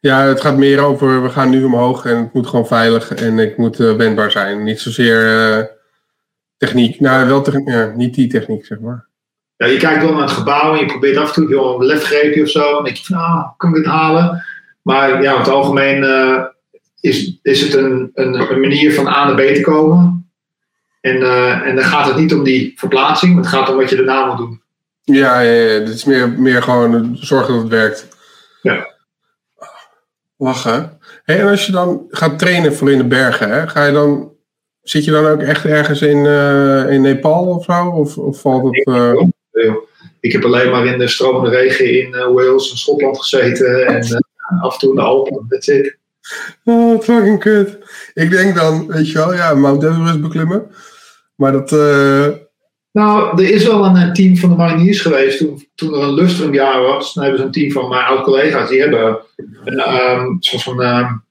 [0.01, 3.39] Ja, het gaat meer over, we gaan nu omhoog en het moet gewoon veilig en
[3.39, 4.63] ik moet uh, wendbaar zijn.
[4.65, 5.71] Niet zozeer
[6.57, 7.01] techniek.
[7.01, 9.07] Nou, wel techniek, ja, niet die techniek, zeg maar.
[9.57, 11.87] Ja, je kijkt wel naar het gebouw en je probeert af en toe joh, een
[11.87, 12.79] lefgreepje of zo.
[12.79, 14.45] En denk je van, ah, kan ik dit halen?
[14.83, 16.05] Maar ja, over het algemeen
[17.01, 20.28] is, is het een, een, een, manier van A naar B te komen.
[21.01, 21.23] En,
[21.65, 24.37] en dan gaat het niet om die verplaatsing, het gaat om wat je daarna moet
[24.37, 24.63] doen.
[25.03, 25.81] Ja, ja, ja.
[25.81, 28.09] het is meer, meer gewoon zorgen dat het werkt.
[28.63, 28.87] Ja.
[30.37, 30.99] Lachen.
[31.25, 34.33] Hey, en als je dan gaat trainen voor in de bergen, hè, ga je dan,
[34.83, 37.87] zit je dan ook echt ergens in, uh, in Nepal of zo?
[37.87, 38.87] Of, of valt het...
[38.87, 39.75] Uh...
[40.21, 43.87] Ik heb alleen maar in de stromende regen in Wales en Schotland gezeten.
[43.87, 44.23] En
[44.61, 45.47] af en toe in de Alpen.
[45.49, 45.97] That's it.
[46.65, 47.79] Oh, fucking kut.
[48.15, 50.71] Ik denk dan, weet je wel, ja, Mount Everest beklimmen.
[51.39, 51.71] Maar dat...
[52.93, 56.83] Nou, er is wel een team van de mariniers geweest toen, toen er een lustrumjaar
[56.83, 57.15] was.
[57.15, 59.19] Dan hebben ze een team van mijn oud-collega's, die hebben
[59.65, 61.25] een um, soort van um,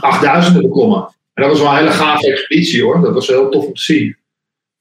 [0.00, 1.14] 8000 beklommen.
[1.34, 3.00] En dat was wel een hele gave expeditie hoor.
[3.00, 4.16] Dat was heel tof om te zien.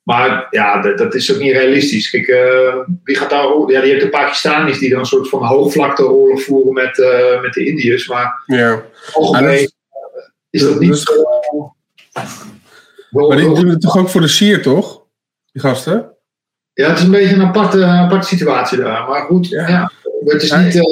[0.04, 2.10] Maar ja, dat, dat is ook niet realistisch.
[2.10, 3.48] Kijk, uh, wie gaat daar...
[3.68, 7.54] Ja, die hebt de Pakistanis die dan een soort van hoogvlakte-oorlog voeren met, uh, met
[7.54, 8.08] de Indiërs.
[8.08, 8.86] Maar ja.
[9.14, 9.72] algemeen
[10.50, 11.14] is dat niet zo...
[13.14, 15.02] Maar die doen het toch ook voor de sier, toch?
[15.52, 16.12] Die gasten?
[16.74, 19.08] Ja, het is een beetje een aparte, aparte situatie daar.
[19.08, 19.68] Maar goed, ja.
[19.68, 19.92] ja
[20.26, 20.84] het is niet uh,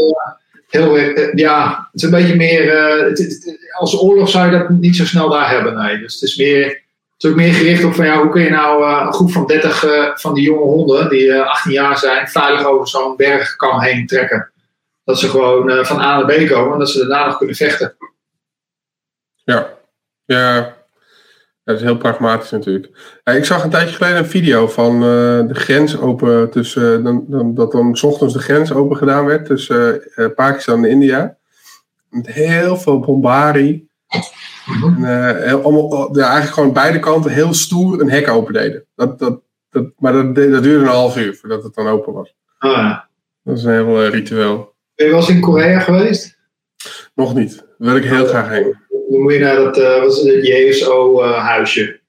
[0.67, 0.97] heel.
[0.97, 2.65] Uh, ja, het is een beetje meer.
[2.65, 5.75] Uh, het, het, als oorlog zou je dat niet zo snel daar hebben.
[5.75, 5.99] Nee.
[5.99, 6.65] Dus het is meer.
[6.65, 9.47] Het is ook meer gericht op van ja, hoe kun je nou een groep van
[9.47, 14.51] 30 van die jonge honden, die 18 jaar zijn, veilig over zo'n bergkam heen trekken.
[15.03, 17.95] Dat ze gewoon van A naar B komen en dat ze daarna nog kunnen vechten.
[19.43, 19.69] Ja,
[20.25, 20.80] ja
[21.71, 23.19] dat is heel pragmatisch natuurlijk.
[23.23, 25.01] ik zag een tijdje geleden een video van uh,
[25.47, 29.25] de grens open tussen, uh, dan, dan, dat dan s ochtends de grens open gedaan
[29.25, 31.37] werd tussen uh, Pakistan en India.
[32.09, 33.89] Met heel veel bombardie.
[34.65, 35.03] En,
[35.43, 38.85] heel, allemaal, ja, eigenlijk gewoon beide kanten heel stoer een hek open deden.
[38.95, 42.35] Dat, dat, dat, maar dat, dat duurde een half uur voordat het dan open was.
[42.59, 43.09] Ja.
[43.43, 44.73] Dat is een heel ritueel.
[44.95, 46.39] Ben je wel eens in Korea geweest?
[47.15, 47.57] Nog niet.
[47.57, 48.75] Daar wil ik heel graag heen
[49.11, 51.99] dan moet je naar dat, uh, wat is het, JSO-huisje.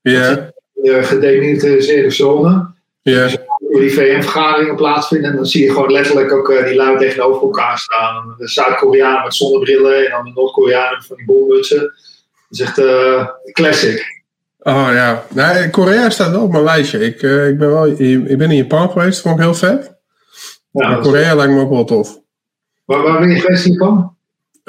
[0.00, 0.50] Ja.
[0.72, 2.74] De gedemilitariseerde zone.
[3.02, 3.22] Ja.
[3.22, 3.36] Dus
[3.80, 5.30] die VN-vergaderingen plaatsvinden.
[5.30, 8.34] En dan zie je gewoon letterlijk ook uh, die lui tegenover elkaar staan.
[8.38, 11.80] De Zuid-Koreanen met zonnebrillen en dan de Noord-Koreanen van die bolmutsen.
[11.80, 11.90] Dat
[12.50, 14.14] is echt uh, classic.
[14.58, 17.04] Oh ja, nou, Korea staat wel op mijn lijstje.
[17.04, 19.94] Ik, uh, ik, ben wel, ik ben in Japan geweest, vond ik heel vet.
[20.70, 22.20] Ja, maar Korea lijkt me ook wel tof.
[22.84, 24.15] Waar, waar ben je geweest in Japan?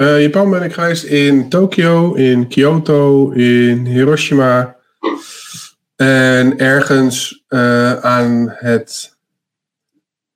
[0.00, 4.76] Uh, Japan ben ik geweest in Tokio, in Kyoto, in Hiroshima.
[5.96, 9.16] En ergens uh, aan het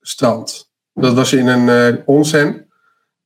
[0.00, 0.70] strand.
[0.94, 2.68] Dat was in een uh, onsen.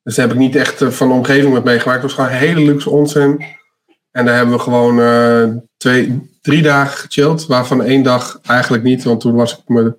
[0.03, 2.03] Dus daar heb ik niet echt van de omgeving met meegemaakt.
[2.03, 3.45] Het was gewoon een hele luxe onsen.
[4.11, 7.47] En daar hebben we gewoon twee, drie dagen gechilled.
[7.47, 9.05] Waarvan één dag eigenlijk niet.
[9.05, 9.97] Want toen was ik mijn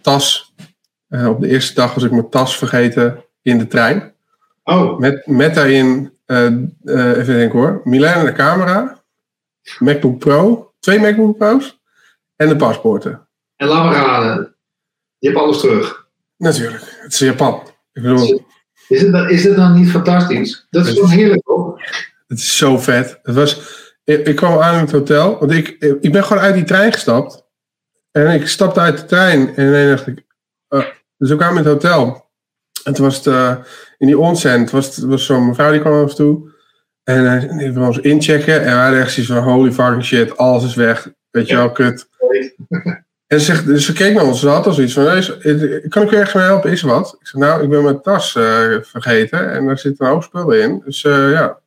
[0.00, 0.54] tas.
[1.08, 4.13] op de eerste dag was ik mijn tas vergeten in de trein.
[4.64, 4.98] Oh.
[4.98, 6.50] Met, met daarin, uh,
[6.82, 9.02] uh, even denken hoor, Milan de camera,
[9.78, 11.80] MacBook Pro, twee MacBook Pro's
[12.36, 13.28] en de paspoorten.
[13.56, 14.56] En laat me raden,
[15.18, 16.08] je hebt alles terug.
[16.36, 17.62] Natuurlijk, het is Japan.
[17.92, 18.44] Ik bedoel,
[18.88, 20.66] is, het, dan, is het dan niet fantastisch?
[20.70, 21.82] Dat is toch heerlijk hoor.
[22.26, 23.18] Het is zo vet.
[23.22, 25.68] Het was, ik, ik, kwam aan in het hotel, want ik,
[26.00, 27.44] ik ben gewoon uit die trein gestapt.
[28.10, 30.24] En ik stapte uit de trein en dan dacht ik,
[30.68, 30.84] uh,
[31.16, 32.23] dus ik kwam in het hotel.
[32.84, 33.54] En toen was het uh,
[33.98, 36.52] in die onsen, was, was zo'n mevrouw die kwam naar ons toe.
[37.04, 38.62] En uh, die wil ons inchecken.
[38.62, 41.12] En wij hadden echt zoiets van, holy fucking shit, alles is weg.
[41.30, 42.08] Weet je wel, kut.
[43.26, 45.04] En ze, zegt, dus ze keek naar ons, ze had al zoiets van,
[45.88, 47.16] kan ik u ergens mee helpen, is er wat?
[47.20, 50.62] Ik zeg, nou, ik ben mijn tas uh, vergeten en daar zitten een hoop spullen
[50.62, 50.82] in.
[50.84, 51.58] Dus ja,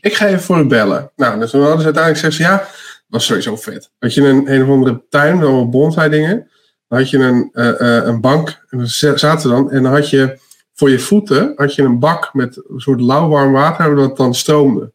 [0.00, 1.10] ik ga even voor u bellen.
[1.16, 2.68] Nou, dus toen hadden ze uiteindelijk gezegd, ja,
[3.06, 3.90] was sowieso vet.
[3.98, 6.48] Had je een, een of andere tuin, allemaal bonsai dingen.
[6.88, 8.86] Dan had je een, uh, een bank, en dan
[9.18, 10.38] zaten dan, en dan had je
[10.74, 14.92] voor je voeten had je een bak met een soort lauwwarm water dat dan stroomde.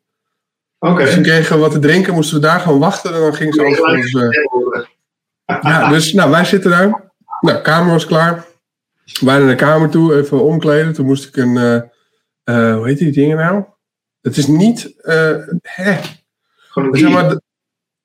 [0.80, 1.04] Oké.
[1.04, 3.62] Dus we kregen wat te drinken, moesten we daar gewoon wachten en dan ging ze
[3.64, 4.14] alles ons.
[4.14, 4.84] Uh...
[5.62, 7.12] Ja, dus nou, wij zitten daar.
[7.42, 8.46] Nou, kamer was klaar.
[9.20, 10.94] Wij naar de kamer toe, even omkleden.
[10.94, 11.56] Toen moest ik een,
[12.46, 13.64] uh, hoe heet die dingen nou?
[14.22, 14.94] Het is niet,
[15.62, 16.00] hè.
[16.70, 17.40] Gewoon een maar,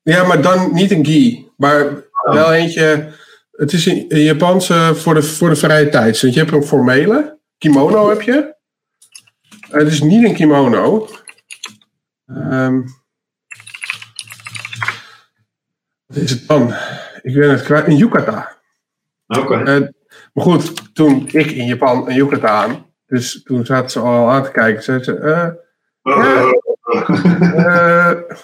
[0.01, 2.33] ja, maar dan niet een gi, maar oh.
[2.33, 3.13] wel eentje
[3.55, 6.21] het is een, Japanse voor de, voor de vrije tijd.
[6.21, 7.39] Want je hebt een formele.
[7.57, 8.55] Kimono heb je.
[9.69, 11.09] Het is niet een kimono.
[12.25, 12.85] Um,
[16.05, 16.73] wat is het dan?
[17.21, 18.57] Ik ben het Een yukata.
[19.27, 19.39] Oké.
[19.39, 19.79] Okay.
[19.79, 19.87] Uh,
[20.33, 22.85] maar goed, toen ik in Japan een yukata aan.
[23.05, 24.83] Dus toen zaten ze al aan te kijken.
[24.83, 25.47] Zeiden ze, eh,
[26.01, 26.51] eh,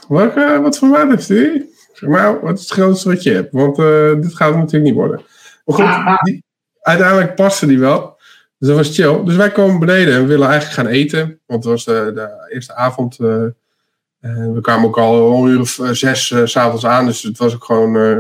[0.08, 1.71] welke, wat voor maat heeft u?
[2.02, 3.52] Zeg, nou, wat is het grootste wat je hebt?
[3.52, 5.22] Want eh, dit gaat het natuurlijk niet worden.
[5.66, 6.44] Maar goed, die,
[6.82, 8.20] uiteindelijk paste die wel.
[8.58, 9.24] Dus dat was chill.
[9.24, 11.40] Dus wij komen beneden en we willen eigenlijk gaan eten.
[11.46, 13.20] Want het was de, de eerste avond.
[13.20, 13.46] eh,
[14.54, 17.06] we kwamen ook al een uur of eh, zes eh, s s'avonds aan.
[17.06, 18.18] Dus het was ook gewoon eh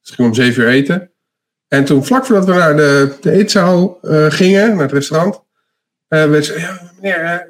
[0.00, 1.10] misschien om zeven uur eten.
[1.68, 5.42] En toen, vlak voordat we naar de, de eetzaal eh, gingen, naar het restaurant,
[6.08, 7.40] eh werd ze, ja, meneer, eh, eh,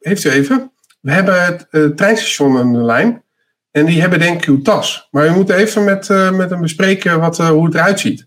[0.00, 0.72] heeft u even?
[1.00, 3.22] We hebben het eh, treinstation aan de lijn.
[3.70, 5.08] En die hebben denk ik uw tas.
[5.10, 8.26] Maar u moet even met, eh, met hem bespreken wat, eh, hoe het eruit ziet.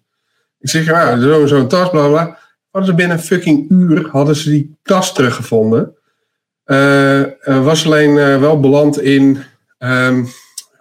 [0.60, 2.38] Ik zeg, nou, zo- zo'n tas, bla bla.
[2.72, 5.96] Hadden ze binnen een fucking uur hadden ze die tas teruggevonden.
[6.64, 9.44] Eh, was alleen wel beland in.
[9.78, 10.24] ehm,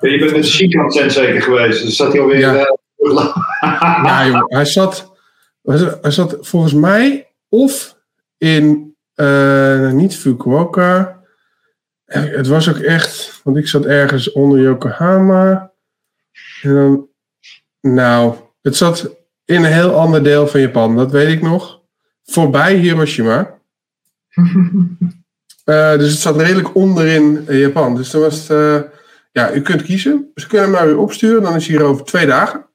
[0.00, 1.82] je bent met Shikant zeker geweest.
[1.84, 2.38] Dus zat hij alweer...
[2.38, 2.76] Ja.
[4.04, 5.12] ja, joh, hij zat,
[6.02, 7.96] hij zat- volgens mij of
[8.38, 8.94] in,
[9.92, 11.20] niet Fukuoka.
[12.12, 15.72] Het was ook echt, want ik zat ergens onder Yokohama.
[16.62, 17.08] En dan,
[17.80, 21.80] nou, het zat in een heel ander deel van Japan, dat weet ik nog.
[22.24, 23.58] Voorbij Hiroshima.
[25.64, 27.96] Eh, dus het zat redelijk onderin eh, Japan.
[27.96, 28.90] Dus dan was het, eh,
[29.32, 30.30] ja, u kunt kiezen.
[30.34, 32.66] Ze kunnen hem u opsturen, dan is hij hier over twee dagen.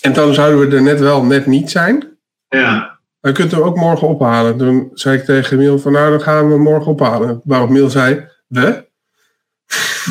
[0.00, 2.18] En dan zouden we er net wel, net niet zijn.
[2.48, 2.93] ja.
[3.24, 4.56] Dan kunt u hem ook morgen ophalen.
[4.56, 7.40] Toen zei ik tegen Miel van, nou, dan gaan we morgen ophalen.
[7.44, 8.86] Waarop Miel zei, we?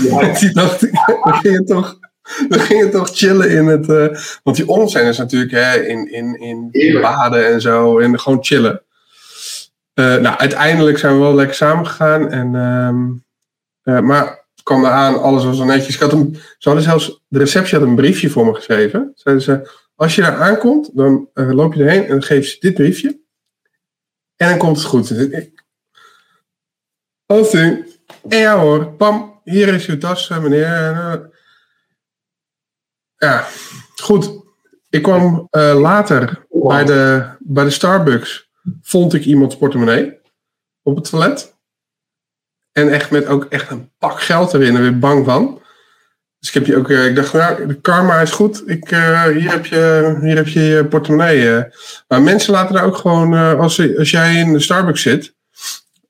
[0.01, 0.34] Ja.
[0.39, 0.91] Die dacht ik,
[1.24, 1.97] we gingen toch,
[2.49, 3.89] we gingen toch chillen in het...
[3.89, 6.38] eh, want die onsen is natuurlijk hè, in, in,
[6.72, 7.99] in baden en zo.
[7.99, 8.82] En gewoon chillen.
[9.93, 12.32] Eh, nou, uiteindelijk zijn we wel lekker samen gegaan.
[12.32, 13.11] En, ehm,
[13.95, 15.95] eh, maar het kwam eraan, alles was al netjes.
[15.95, 19.11] Ik had hem, ze hadden zelfs, de receptie had een briefje voor me geschreven.
[19.16, 22.74] Zeiden ze, als je daar aankomt, dan eh, loop je erheen en geef je dit
[22.74, 23.22] briefje.
[24.36, 25.14] En dan komt het goed.
[27.26, 27.88] Als u,
[28.30, 30.66] en ja hoor, pam, hier is uw tas, eh, meneer.
[30.66, 31.20] En, eh,
[33.16, 33.48] ja,
[33.96, 34.41] goed.
[34.89, 38.50] Ik kwam later bij de, bij de Starbucks.
[38.82, 40.20] Vond ik iemands portemonnee
[40.82, 41.56] op het toilet.
[42.72, 44.76] En echt met ook echt een pak geld erin.
[44.76, 45.62] En weer bang van.
[46.44, 48.64] Dus ik heb je ook, eh, ik dacht, nou, de karma is goed.
[48.66, 51.56] Ik, eh, hier, heb je, hier heb je je portemonnee.
[51.56, 51.64] eh.
[52.08, 55.34] Maar mensen laten daar ook gewoon, eh, als, als jij in de Starbucks zit,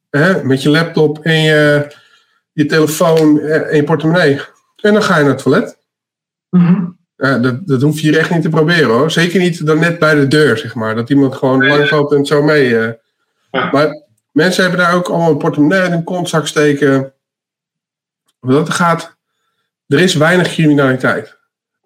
[0.10, 1.96] hè, met je laptop en je,
[2.52, 4.42] je telefoon en je portemonnee.
[4.82, 5.78] En dan ga je naar het toilet.
[6.50, 6.86] Mhm.
[7.16, 9.12] Dat, dat hoef je hier echt niet te proberen hoor.
[9.12, 10.96] Zeker niet dan net bij de deur, zeg maar.
[10.96, 11.70] Dat iemand gewoon Nee.
[11.70, 12.70] langs loopt en zo mee.
[12.70, 13.70] Ja.
[13.72, 17.14] Maar mensen hebben daar ook allemaal een portemonnee in een kontzak steken.
[18.40, 19.16] Wat dat gaat,
[19.88, 21.38] er is weinig criminaliteit,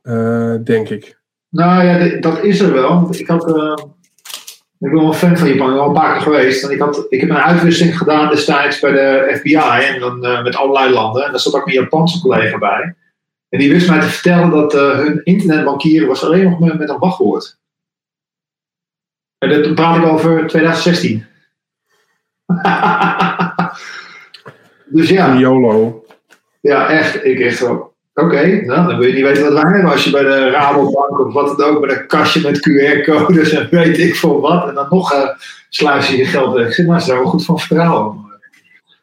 [0.01, 1.19] eh, denk ik.
[1.49, 3.07] Nou ja, dat is er wel.
[3.11, 3.55] Ik had...
[3.55, 3.73] eh,
[4.79, 6.63] ik ben wel een fan van Japan, ik ben wel een paar keer geweest.
[6.63, 10.43] En ik, had, ik heb een uitwisseling gedaan destijds bij de FBI en dan eh,
[10.43, 11.25] met allerlei landen.
[11.25, 12.95] En daar zat ook een Japanse collega bij.
[13.49, 16.99] En die wist mij te vertellen dat hun internetbankieren was alleen nog met, met een
[16.99, 17.57] wachtwoord.
[19.37, 21.25] En dat praat ik over 2016.
[24.85, 26.05] dus ja, YOLO.
[26.61, 27.25] Ja, echt.
[27.25, 27.93] Ik echt zo.
[28.13, 29.91] Oké, nou, dan wil je niet weten wat wij hebben.
[29.91, 33.67] Als je bij de Rabobank of wat dan ook, bij een kastje met QR-codes en
[33.71, 34.67] weet ik voor wat.
[34.67, 35.29] En dan nog eh
[35.69, 36.73] sluis je je geld weg.
[36.73, 38.25] Zeg, nou, ze zijn wel goed van vertrouwen.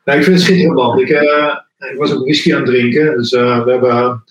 [0.04, 1.00] Nou, ik vind het schitterend.
[1.00, 3.16] Ik, eh, ik was ook whisky aan het drinken.
[3.16, 4.24] Dus eh, we hebben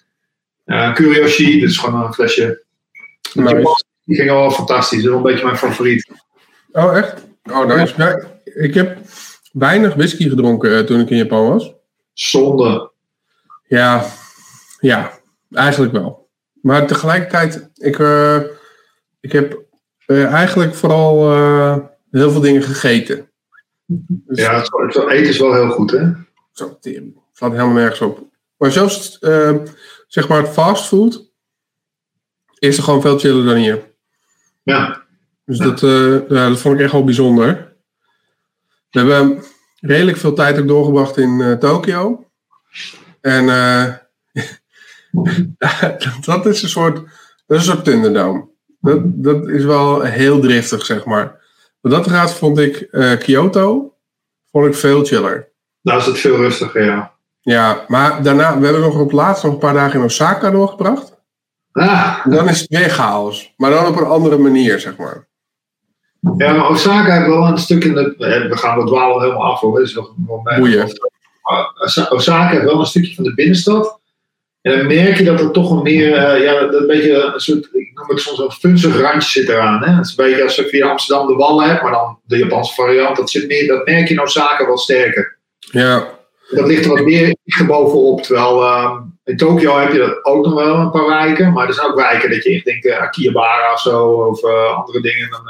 [0.65, 2.63] uh, Curioshi, dat is gewoon een flesje.
[3.33, 3.83] Nice.
[4.05, 5.03] Die ging wel fantastisch.
[5.03, 6.11] Dat is wel een beetje mijn favoriet.
[6.71, 7.25] Oh, echt?
[7.51, 7.93] Oh, nice.
[7.97, 8.97] Ja, ik heb
[9.51, 11.73] weinig whisky gedronken toen ik in Japan was.
[12.13, 12.91] Zonde.
[13.67, 14.05] Ja,
[14.79, 15.19] ja,
[15.51, 16.23] eigenlijk wel.
[16.63, 18.41] Maar tegelijkertijd, ik, eh,
[19.19, 19.63] ik heb
[20.05, 21.77] eh, eigenlijk vooral eh,
[22.11, 23.31] heel veel dingen gegeten.
[23.85, 26.11] Dus Ja, het, het eten is wel heel goed, hè?
[26.51, 27.17] zo, tering.
[27.33, 28.27] slaat helemaal nergens op.
[28.57, 29.17] Maar zelfs,
[30.07, 31.31] zeg maar, het fastfood
[32.59, 33.91] is er gewoon veel chiller dan hier.
[34.63, 35.03] Ja.
[35.45, 35.79] Dus dat,
[36.29, 37.75] ja, dat vond ik echt wel bijzonder.
[38.89, 39.43] We hebben
[39.79, 42.29] redelijk veel tijd ook doorgebracht in Tokio.
[43.23, 43.93] En eh,
[46.25, 46.95] dat is een soort,
[47.45, 48.47] dat is een soort Thunderdome.
[48.79, 51.41] Dat, dat is wel heel driftig, zeg maar.
[51.81, 53.93] Wat dat gaat, vond ik eh, Kyoto
[54.51, 55.51] vond ik veel chiller.
[55.81, 57.11] Nou is het veel rustiger, ja.
[57.41, 60.51] Ja, maar daarna, we hebben nog op het laatst nog een paar dagen in Osaka
[60.51, 61.21] doorgebracht.
[61.71, 63.53] Ah, dan is het weer chaos.
[63.57, 65.27] Maar dan op een andere manier, zeg maar.
[66.37, 68.15] ja, maar Osaka heeft wel een stuk in de...
[68.17, 69.77] eh, We gaan we dwalen helemaal af, hoor.
[69.79, 70.59] Dat is nog een moment.
[70.59, 70.87] Boeien.
[72.09, 74.01] Osaka heeft wel een stukje van de binnenstad.
[74.63, 77.39] En dan merk je dat er toch een meer, eh, ja, dat een beetje een
[77.39, 79.83] soort, ik noem het soms een funzig randje zit eraan.
[79.83, 79.91] Hè?
[79.91, 82.73] Het is een beetje alsof je in Amsterdam de Wallen hebt, maar dan de Japanse
[82.73, 83.15] variant.
[83.15, 85.37] Dat, zit meer, dat merk je nou zaken wel sterker.
[85.59, 86.07] Ja.
[86.49, 87.35] Dat ligt er wat meer
[87.67, 88.21] bovenop.
[88.21, 91.53] Terwijl uh, in Tokio heb je dat ook nog wel een paar wijken.
[91.53, 94.77] Maar er zijn ook wijken dat je echt denkt, uh, Akihabara of zo, of uh,
[94.77, 95.29] andere dingen.
[95.29, 95.41] Dan.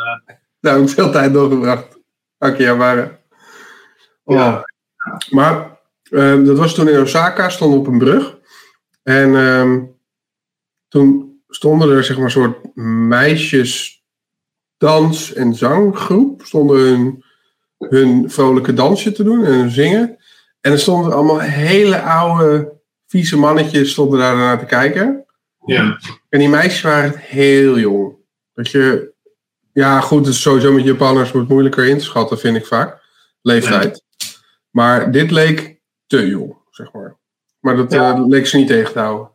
[0.59, 1.99] Daar heb ik veel tijd doorgebracht.
[2.37, 3.19] Akihabara.
[4.23, 4.35] Oh.
[4.35, 4.63] Ja.
[5.29, 5.72] Maar
[6.09, 8.37] ehm, dat was toen in Osaka, stonden op een brug.
[9.03, 9.95] En um,
[10.87, 12.75] toen stonden er zeg maar een soort
[13.07, 14.03] meisjes
[14.77, 16.41] dans- en zanggroep.
[16.45, 17.23] Stonden hun,
[17.77, 20.17] hun vrolijke dansje te doen en zingen.
[20.61, 22.73] En er stonden allemaal hele oude,
[23.07, 25.25] vieze mannetjes stonden daar naar te kijken.
[25.65, 25.99] Ja.
[26.29, 28.15] En die meisjes waren heel jong.
[28.53, 29.11] Dat je,
[29.73, 33.01] ja goed, het is sowieso met Japanners wordt moeilijker in te schatten, vind ik vaak.
[33.41, 34.03] Leeftijd.
[34.17, 34.27] Ja.
[34.69, 35.72] Maar dit leek
[36.17, 37.15] te jong, zeg maar.
[37.59, 38.17] Maar dat ja.
[38.17, 39.29] uh, leek ze niet tegen te houden.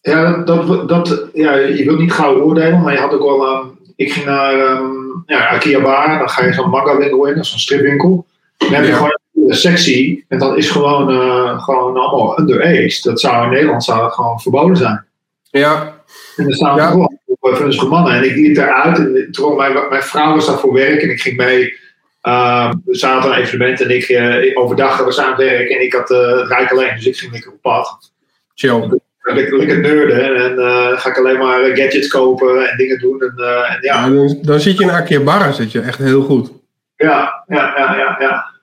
[0.00, 3.56] Ja, dat, dat, ja, je wilt niet gauw oordelen, maar je had ook wel.
[3.56, 7.44] Um, ik ging naar um, ja, Akihabara, dan ga je zo'n manga winkel in, dat
[7.44, 8.26] is een stripwinkel.
[8.56, 8.96] Dan heb je ja.
[8.96, 9.18] gewoon
[9.48, 13.00] een sectie en dat is gewoon, uh, gewoon allemaal underage.
[13.02, 15.04] Dat zou in Nederland zou dat gewoon verboden zijn.
[15.42, 16.02] Ja.
[16.36, 16.90] En dan staan ja.
[16.90, 18.14] gewoon vunzige mannen.
[18.14, 21.36] En ik liep daaruit en mijn, mijn vrouw was daar voor werk en ik ging
[21.36, 21.78] mee.
[22.22, 25.92] Uh, we zaten een evenement en ik uh, overdag was aan het werk en ik
[25.92, 28.12] had uh, het rijk alleen, dus ik ging lekker op pad.
[28.54, 29.00] Chill.
[29.20, 33.20] Lekker, lekker nerden en uh, ga ik alleen maar gadgets kopen en dingen doen.
[33.20, 34.06] En, en ja.
[34.06, 36.52] ja dan, dan, zit je in Akihabara zit je echt heel goed.
[36.96, 38.16] Ja, ja, ja, ja.
[38.20, 38.56] ja.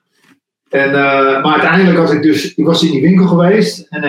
[0.68, 0.90] En,
[1.42, 4.00] maar uiteindelijk was ik dus, ik was in die winkel geweest en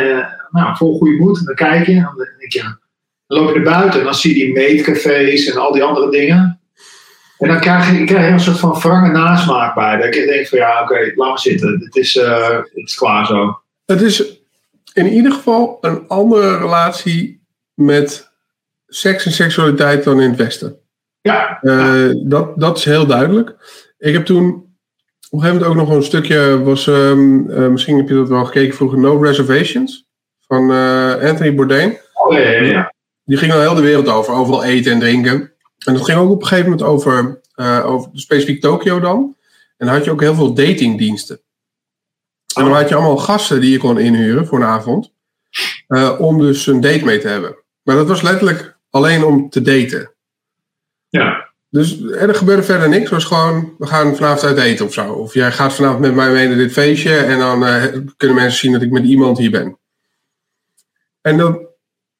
[0.52, 1.39] nou, vol goede moed.
[1.39, 2.80] En dan kijk je en dan denk ik, ja,
[3.28, 6.10] dan loop je naar buiten en dan zie je die meetcafés en al die andere
[6.10, 6.60] dingen.
[7.38, 9.97] En dan krijg je, krijg je een soort van wrange nasmaak bij.
[9.97, 11.81] Dat ik denk van ja, oké, okay, laat maar zitten.
[11.83, 13.61] Het is, het is klaar zo.
[13.85, 14.41] Het is
[14.93, 17.41] in ieder geval een andere relatie
[17.73, 18.31] met
[18.88, 20.79] seks en seksualiteit dan in het Westen.
[21.21, 21.59] Ja.
[21.61, 23.55] Uh, dat, dat is heel duidelijk.
[23.97, 24.53] Ik heb toen op
[25.29, 28.45] een gegeven moment ook nog een stukje, was, um, uh, misschien heb je dat wel
[28.45, 30.05] gekeken vroeger, No Reservations
[30.47, 31.97] van uh, Anthony Bourdain.
[32.13, 32.93] Oh, ja, ja, ja.
[33.23, 35.51] Die ging al heel de wereld over, overal eten en drinken.
[35.88, 37.41] En dat ging ook op een gegeven moment over,
[37.83, 39.35] over specifiek Tokio dan.
[39.77, 41.39] En dan had je ook heel veel datingdiensten.
[42.55, 45.13] En dan had je allemaal gasten die je kon inhuren voor een avond.
[45.88, 47.57] Uh, om dus een date mee te hebben.
[47.83, 50.11] Maar dat was letterlijk alleen om te daten.
[51.09, 51.49] Ja.
[51.69, 53.03] Dus er gebeurde verder niks.
[53.03, 55.13] Het was gewoon, we gaan vanavond uit eten of zo.
[55.13, 57.17] Of jij gaat vanavond met mij mee naar dit feestje.
[57.17, 57.83] En dan uh,
[58.17, 59.77] kunnen mensen zien dat ik met iemand hier ben.
[61.21, 61.59] En dat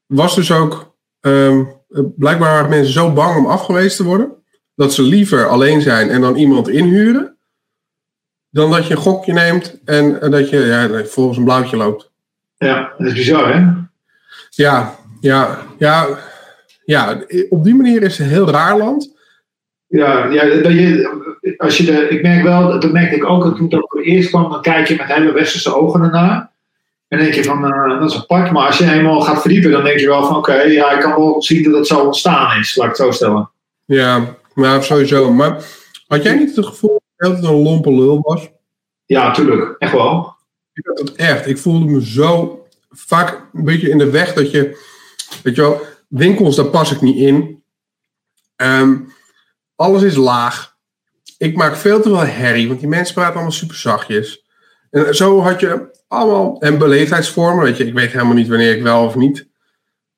[0.06, 0.96] was dus ook...
[1.22, 1.77] Um,
[2.16, 4.32] blijkbaar waren mensen zo bang om afgewezen te worden.
[4.76, 7.38] Dat ze liever alleen zijn en dan iemand inhuren
[8.50, 12.12] dan dat je een gokje neemt en, dat je ja, volgens een blauwtje loopt.
[12.58, 13.66] Ja, dat is bizar, hè?
[14.50, 16.08] Ja, ja, ja,
[16.86, 17.22] ja.
[17.50, 19.16] Op die manier is het een heel raar land.
[19.88, 23.70] Ja, ja dat je, als je de, ik merk wel, dat merkte ik ook toen
[23.70, 26.52] dat voor eerst kwam, dan kijk je met hele westerse ogen ernaar.
[27.08, 28.52] En dan denk je van, uh, dat is apart.
[28.52, 31.00] Maar als je helemaal gaat verdiepen, dan denk je wel van, oké, okay, ja, ik
[31.00, 33.50] kan wel zien dat het zo ontstaan is, laat ik het zo stellen.
[33.86, 35.32] Ja, maar sowieso.
[35.32, 35.64] Maar
[36.08, 38.50] had jij niet het gevoel dat het een lompe lul was?
[39.06, 39.76] Ja, tuurlijk.
[39.80, 40.36] Echt wel.
[40.74, 41.48] Ik had het echt.
[41.48, 44.86] Ik voelde me zo vaak een beetje in de weg dat je,
[45.44, 47.64] weet je wel, winkels, daar pas ik niet in.
[48.56, 49.14] Um,
[49.76, 50.76] alles is laag.
[51.38, 54.47] Ik maak veel te veel herrie, want die mensen praten allemaal super zachtjes.
[54.92, 58.84] En zo had je allemaal, en beleefdheidsvormen, weet je, ik weet helemaal niet wanneer ik
[58.84, 59.48] wel of niet.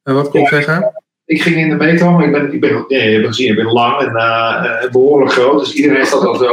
[0.03, 0.93] En wat kon ik ja, zeggen?
[1.25, 3.71] Ik ging in de metro, maar ik ben, ik ben, je hebt gezien, ik ben
[3.71, 6.49] lang en uh, behoorlijk groot, dus iedereen dat al zo.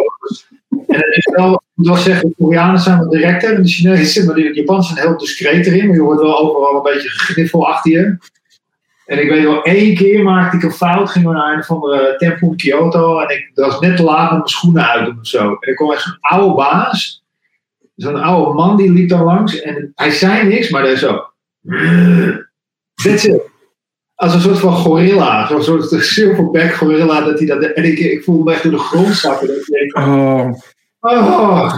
[0.87, 3.69] En het is wel, ik moet wel zeggen, de Koreanen zijn wat directer en de
[3.69, 7.09] Chinezen, maar de Japanners zijn heel discreet erin, maar je hoort wel overal een beetje
[7.09, 8.19] gegniffel achter je.
[9.07, 11.81] En ik weet wel, één keer maakte ik een fout, ging we naar een van
[11.81, 15.27] de tempel in Kyoto en ik was net te laat met mijn schoenen uit of
[15.27, 15.49] zo.
[15.49, 17.25] En er kwam echt zo'n oude baas,
[17.97, 21.25] zo'n oude man die liep daar langs en hij zei niks, maar hij zo.
[22.95, 23.55] That's it
[24.17, 25.47] als een soort van gorilla.
[25.47, 27.21] Zo'n soort silverback gorilla.
[27.21, 29.47] Dat hij dat, en ik, ik voel me echt door de grond zakken.
[29.47, 30.53] Dat ik denk, oh.
[31.01, 31.75] oh.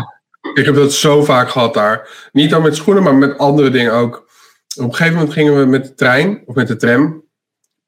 [0.55, 2.29] Ik heb dat zo vaak gehad daar.
[2.33, 4.27] Niet dan met schoenen, maar met andere dingen ook.
[4.77, 7.25] Op een gegeven moment gingen we met de trein, of met de tram.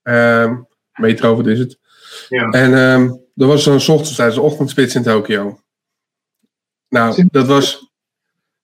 [0.04, 0.52] Uh,
[0.92, 1.78] metro, wat is het?
[2.28, 2.50] Ja.
[2.50, 5.60] En uh, dat was zo'n tijdens de ochtendspits in Tokio.
[6.88, 7.89] Nou, dat was...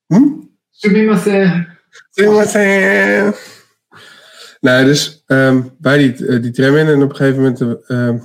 [0.07, 0.23] Hm?
[0.71, 1.67] Sumimasen.
[2.09, 3.33] Sumimasen.
[4.59, 8.15] Nou, dus um, wij die, die tram in en op een gegeven moment, uh,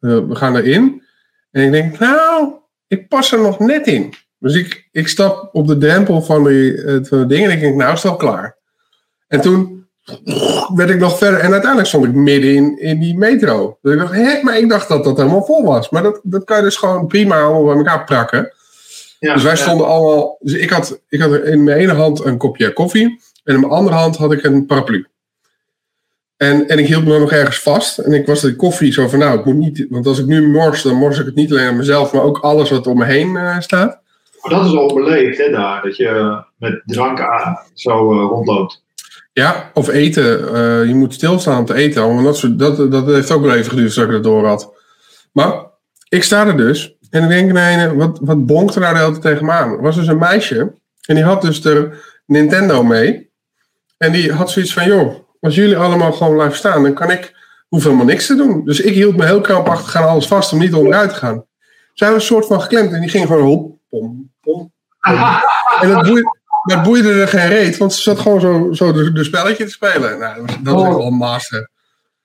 [0.00, 1.02] we gaan erin.
[1.50, 2.52] En ik denk, nou,
[2.86, 4.14] ik pas er nog net in.
[4.38, 7.60] Dus ik, ik stap op de drempel van, die, uh, van de ding en ik
[7.60, 8.56] denk, nou is het al klaar.
[9.26, 9.88] En toen
[10.74, 11.40] werd ik nog verder.
[11.40, 13.78] En uiteindelijk stond ik midden in, in die metro.
[13.82, 15.90] Dus ik dacht, hé, maar ik dacht dat dat helemaal vol was.
[15.90, 18.52] Maar dat, dat kan je dus gewoon prima allemaal bij elkaar prakken.
[19.20, 19.58] Ja, dus wij ja.
[19.58, 20.36] stonden allemaal.
[20.40, 23.20] Dus ik had, ik had in mijn ene hand een kopje koffie.
[23.44, 25.06] En in mijn andere hand had ik een paraplu.
[26.36, 27.98] En, en ik hield me nog ergens vast.
[27.98, 29.86] En ik was de koffie zo van, nou, ik moet niet.
[29.88, 32.38] Want als ik nu mors, dan mors ik het niet alleen aan mezelf, maar ook
[32.38, 34.00] alles wat om me heen eh, staat.
[34.40, 35.82] Maar dat is al beleefd, hè, daar.
[35.82, 38.82] Dat je met drank aan zo eh, rondloopt.
[39.32, 40.54] Ja, of eten.
[40.54, 42.02] Eh, je moet stilstaan om te eten.
[42.02, 44.72] allemaal Dat, soort, dat, dat heeft ook wel even geduurd voordat ik dat door had.
[45.32, 45.66] Maar
[46.08, 46.96] ik sta er dus.
[47.10, 49.70] En ik denk, nee, wat, wat bonkt er nou de hele tijd tegen me aan?
[49.70, 50.74] Er was dus een meisje.
[51.06, 53.30] En die had dus de Nintendo mee.
[53.96, 57.36] En die had zoiets van, joh, als jullie allemaal gewoon blijven staan, dan kan ik,
[57.68, 58.64] hoef helemaal niks te doen.
[58.64, 61.44] Dus ik hield me heel krampachtig aan alles vast om niet onderuit te gaan.
[61.94, 64.72] Zij was een soort van geklemd en die ging gewoon hop, pom, pom.
[65.80, 69.12] En dat boeide, dat boeide er geen reet, want ze zat gewoon zo, zo de,
[69.12, 70.18] de spelletje te spelen.
[70.18, 71.70] Nou, dat was, dat echt wel een master.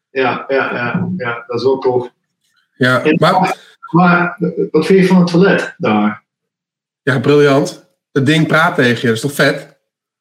[0.09, 2.09] Ja, ja, ja, ja, dat is wel tof.
[2.75, 3.57] Ja, maar
[3.95, 4.37] Maar
[4.71, 6.23] wat vind je van het toilet daar?
[7.01, 7.85] ja, briljant.
[8.11, 9.77] Het ding praat tegen je, dat is toch vet?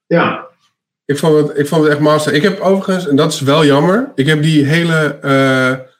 [0.07, 0.47] Ja,
[1.05, 2.33] Ik vond het, ik vond het echt master.
[2.33, 5.93] Ik heb overigens, en dat is wel jammer, ik heb die hele eh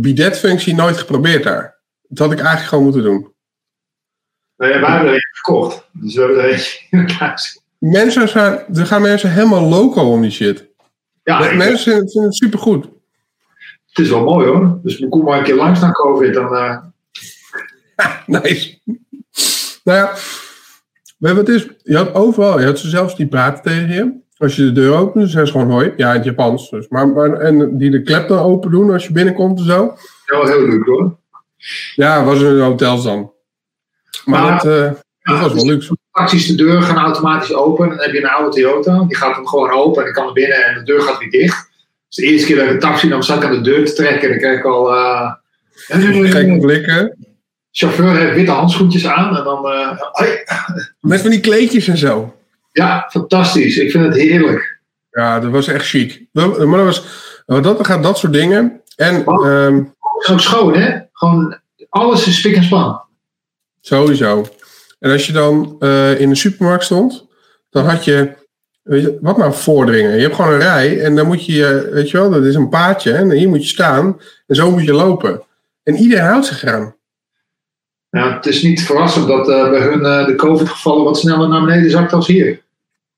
[0.00, 1.78] bidet-functie nooit geprobeerd daar.
[2.08, 3.34] Dat had ik eigenlijk gewoon moeten doen.
[4.56, 5.88] nou ja, wij hebben er eentje gekocht.
[5.92, 7.90] Dus we hebben er eentje in.
[7.90, 10.68] Mensen zijn, er gaan mensen helemaal loco om die shit.
[11.22, 12.84] Ja, mensen vinden het supergoed.
[13.88, 14.78] het is wel mooi hoor.
[14.82, 16.34] Dus we komen maar een keer langs na COVID.
[16.34, 16.78] Dan, eh,
[18.26, 18.78] Nice.
[19.84, 20.12] nou ja,
[21.18, 21.68] je wat is?
[21.82, 24.18] Je had overal, je had ze zelfs die praten tegen je.
[24.36, 25.92] Als je de deur opent, dan zijn ze gewoon hoi.
[25.96, 26.70] Ja, in het Japans.
[26.70, 26.88] Dus.
[26.88, 29.94] Maar, maar, en die de klep dan open doen als je binnenkomt en zo.
[30.26, 31.18] ja, wel heel leuk hoor.
[31.94, 33.32] Ja, was in hotels dan.
[34.24, 34.92] Maar Maar- dat, eh,
[35.22, 35.96] dat was wel luxe.
[36.12, 37.88] Taxis, de deur gaan automatisch open.
[37.88, 39.04] Dan heb je een oude Toyota.
[39.04, 41.30] Die gaat hem gewoon open en ik kan naar binnen en de deur gaat weer
[41.30, 41.68] dicht.
[42.08, 43.92] Dus de eerste keer dat ik een taxi nam, zat ik aan de deur te
[43.92, 44.22] trekken.
[44.22, 44.94] En dan krijg ik al...
[44.94, 45.32] eh,
[45.76, 47.16] Gekke blikken.
[47.72, 49.36] Chauffeur heeft witte handschoentjes aan.
[49.36, 49.66] En dan...
[49.66, 49.90] eh.
[51.00, 52.36] Met van die kleedjes en zo.
[52.72, 53.76] ja, fantastisch.
[53.76, 54.78] Ik vind het heerlijk.
[55.10, 56.26] Ja, dat was echt chic.
[56.32, 57.04] Maar dat was,
[57.46, 58.80] wat dat gaat, dat soort dingen.
[58.96, 59.46] En Oh.
[59.48, 59.82] ehm,
[60.18, 60.98] is ook schoon, hè?
[61.12, 61.58] Gewoon,
[61.88, 63.00] alles is spik en span.
[63.80, 64.46] Sowieso.
[64.98, 67.26] En als je dan eh, in de supermarkt stond,
[67.70, 68.32] dan had je,
[68.82, 70.14] weet je, wat nou vorderingen?
[70.16, 72.54] Je hebt gewoon een rij en dan moet je, eh, weet je wel, dat is
[72.54, 75.42] een paadje en hier moet je staan en zo moet je lopen.
[75.82, 76.94] En iedereen houdt zich eraan.
[78.10, 81.64] Ja, het is niet verrassend dat eh, bij hun eh, de COVID-gevallen wat sneller naar
[81.64, 82.62] beneden zakt als hier.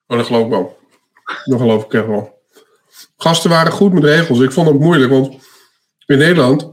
[0.06, 0.78] Oh, dat geloof ik wel.
[1.44, 2.40] Dat geloof ik echt wel.
[3.16, 4.40] Gasten waren goed met regels.
[4.40, 5.34] Ik vond het moeilijk, want
[6.06, 6.70] in Nederland,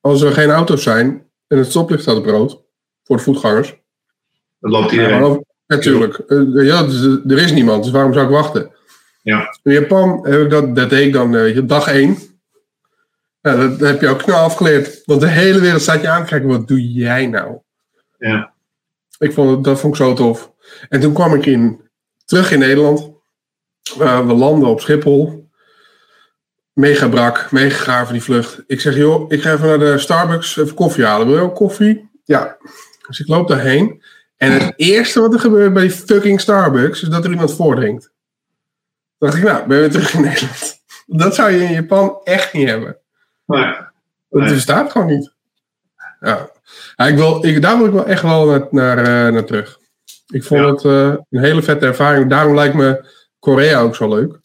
[0.00, 2.58] als er geen auto's zijn en het stoplicht staat op rood
[3.04, 3.74] voor de voetgangers,
[4.60, 5.22] Dat loopt Ja, iedereen.
[5.22, 6.18] ook- natuurlijk.
[6.18, 8.70] Eh, ja, dus, er is niemand, dus waarom zou ik wachten?
[9.22, 9.58] Ja.
[9.62, 12.18] In Japan heb ik dat, dat deed ik dan eh, dag één.
[13.42, 15.02] Ja, dat, heb je ook knal afgeleerd.
[15.04, 17.58] Want de hele wereld staat je aan te kijken, wat doe jij nou?
[18.18, 18.52] Ja.
[19.18, 20.52] Ik vond het, dat vond ik zo tof.
[20.88, 21.80] En toen kwam ik in,
[22.24, 23.10] terug in Nederland.
[23.98, 25.48] We landen op Schiphol.
[26.72, 28.62] Mega brak, mega gaar van die vlucht.
[28.66, 31.26] Ik zeg, joh, ik ga even naar de Starbucks even koffie halen.
[31.26, 32.10] Wil je ook koffie?
[32.24, 32.56] Ja.
[33.06, 34.02] Dus ik loop daarheen.
[34.36, 38.02] En het eerste wat er gebeurt bij die fucking Starbucks is dat er iemand voordringt.
[38.02, 40.78] Toen dacht ik, nou, ben je weer terug in Nederland.
[41.06, 42.99] Dat zou je in Japan echt niet hebben.
[43.50, 44.48] Nee.
[44.52, 45.32] bestaat gewoon niet.
[46.20, 46.50] Ja.
[46.96, 49.78] Ja, ik wil, ik, daar wil ik wel echt wel naar, naar, eh, naar terug.
[50.28, 50.70] Ik vond Ja.
[50.70, 52.30] het eh, een hele vette ervaring.
[52.30, 53.04] Daarom lijkt me
[53.38, 54.38] Korea ook zo leuk.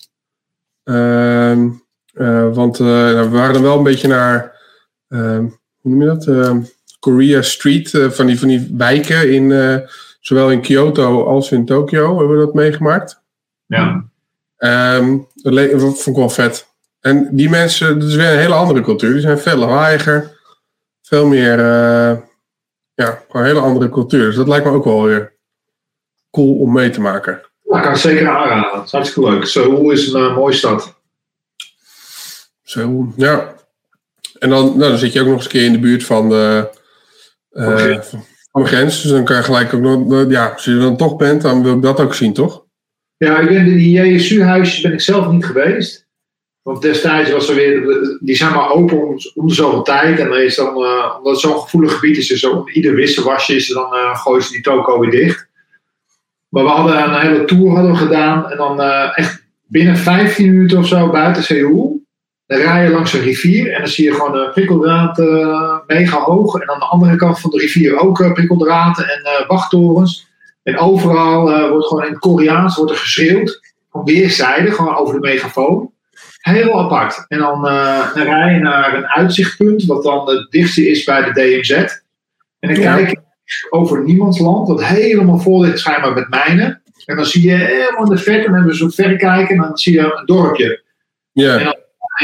[0.84, 1.70] Ehm,
[2.14, 4.60] eh, want we waren er wel een beetje naar,
[5.08, 5.42] ehm,
[5.82, 6.28] hoe noem je dat?
[6.28, 6.62] Ehm,
[7.00, 9.84] Korea Street, van, die, van die wijken in,
[10.20, 13.22] zowel in Kyoto als in Tokio hebben we dat meegemaakt.
[13.66, 14.06] ja.
[14.58, 16.74] Ehm, dat, dat vond ik wel vet.
[17.06, 19.12] En die mensen, dat is weer een hele andere cultuur.
[19.12, 20.38] Die zijn veel lawaaiiger.
[21.02, 22.18] Veel meer, eh,
[22.94, 24.26] ja, gewoon een hele andere cultuur.
[24.26, 25.36] Dus dat lijkt me ook wel weer
[26.32, 27.42] cool om mee te maken.
[27.64, 28.76] Dat kan ik zeker aanraden.
[28.76, 29.46] Dat is hartstikke leuk.
[29.46, 31.02] Seoul is een eh, mooie stad.
[32.64, 33.54] Zo, ja.
[34.40, 36.30] En dan, nou, dan zit je ook nog eens een keer in de buurt van
[36.30, 36.70] de,
[37.50, 38.10] eh, Van grens.
[38.52, 39.02] van de grens.
[39.02, 41.64] Dus dan kan je gelijk ook nog, ja, als je er dan toch bent, dan
[41.64, 42.66] wil ik dat ook zien, toch?
[43.18, 46.05] Ja, ik ben, die JSU-huisjes ben ik zelf niet geweest.
[46.66, 47.84] Want destijds was er weer,
[48.20, 50.20] die zijn maar open om, zoveel tijd.
[50.20, 53.56] En dan is dan, eh, omdat het zo'n gevoelig gebied is, dus om ieder wisselwasje
[53.56, 55.48] is, dan eh gooien ze die toko weer dicht.
[56.50, 58.52] Maar we hadden een hele tour hadden gedaan.
[58.52, 62.02] En dan eh, echt binnen 15 minuten of zo buiten Seoul.
[62.48, 65.18] Dan rij je langs een rivier en dan zie je gewoon een prikkeldraad
[65.88, 66.56] mega hoog.
[66.56, 70.28] En aan de andere kant van de rivier ook prikkeldraden en wachttorens.
[70.64, 73.74] En overal wordt gewoon in het Koreaans wordt er geschreeuwd.
[73.92, 75.94] Van weerszijden, gewoon over de megafoon.
[76.54, 77.26] Heel apart.
[77.28, 81.32] En dan, uh, rij je naar een uitzichtpunt, wat dan het dichtste is bij de
[81.32, 81.72] DMZ.
[82.60, 86.82] En dan kijk je over niemands land, wat helemaal vol ligt schijnbaar met mijnen.
[87.06, 89.62] En dan zie je helemaal in de verte, en dan hebben we zo'n verrekijken, en
[89.62, 90.84] dan zie je een dorpje.
[91.32, 91.58] Ja.
[91.58, 91.76] En dan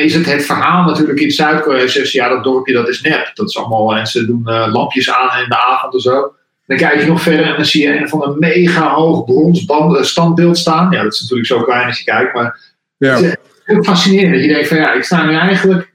[0.04, 1.88] is het het verhaal natuurlijk in Zuid-Korea.
[1.88, 3.32] Zeggen ja, dat dorpje dat is nep.
[3.34, 6.34] Dat is allemaal, en ze doen uh, lampjes aan in de avond en zo.
[6.66, 9.66] Dan kijk je nog verder en dan zie je een van een mega hoog brons
[10.02, 10.92] standbeeld staan.
[10.92, 12.60] Ja, dat is natuurlijk zo klein als je kijkt, maar
[12.98, 13.22] Ja.
[13.22, 13.40] het
[13.72, 14.34] heel fascinerend.
[14.34, 15.94] Dat je denkt van ja, ik sta nu eigenlijk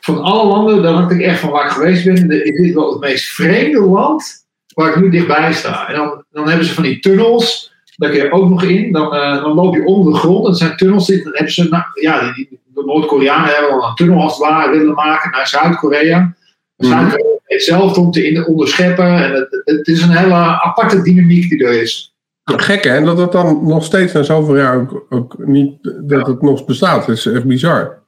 [0.00, 2.90] van alle landen, daar dacht ik echt van waar ik geweest ben, is dit wel
[2.92, 5.88] het meest vreemde land waar ik nu dichtbij sta.
[5.88, 8.92] En dan, dan hebben ze van die tunnels, daar kun je ook nog in.
[8.92, 10.46] Dan, eh, dan loop je onder de grond.
[10.46, 11.06] Dat zijn tunnels.
[11.06, 14.46] die- Dan hebben ze, nou, ja, die, de Noord-Koreanen hebben al een tunnel als het
[14.48, 16.34] ware willen maken naar Zuid-Korea.
[16.76, 16.90] Mhm.
[16.90, 19.24] Zuid-Korea heeft zelf om te in- onderscheppen.
[19.24, 22.07] En het, het is een hele aparte dynamiek die er is.
[22.56, 26.42] Gek hè, dat het dan nog steeds na zoveel jaar ook, ook niet, dat het
[26.42, 27.06] nog bestaat.
[27.06, 27.98] Dat is echt bizar.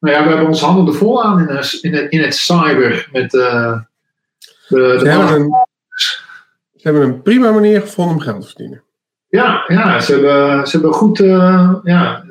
[0.00, 1.48] Nou ja, we hebben ons handen er vol aan in,
[1.80, 3.08] in, het, in het cyber.
[3.12, 3.80] Met eh,
[4.68, 5.50] de, Ze de hebben, een,
[6.76, 8.82] ze hebben een prima manier gevonden om geld te verdienen.
[9.28, 11.20] Ja, ja ze, hebben, ze hebben goed.
[11.20, 12.24] eh, ja,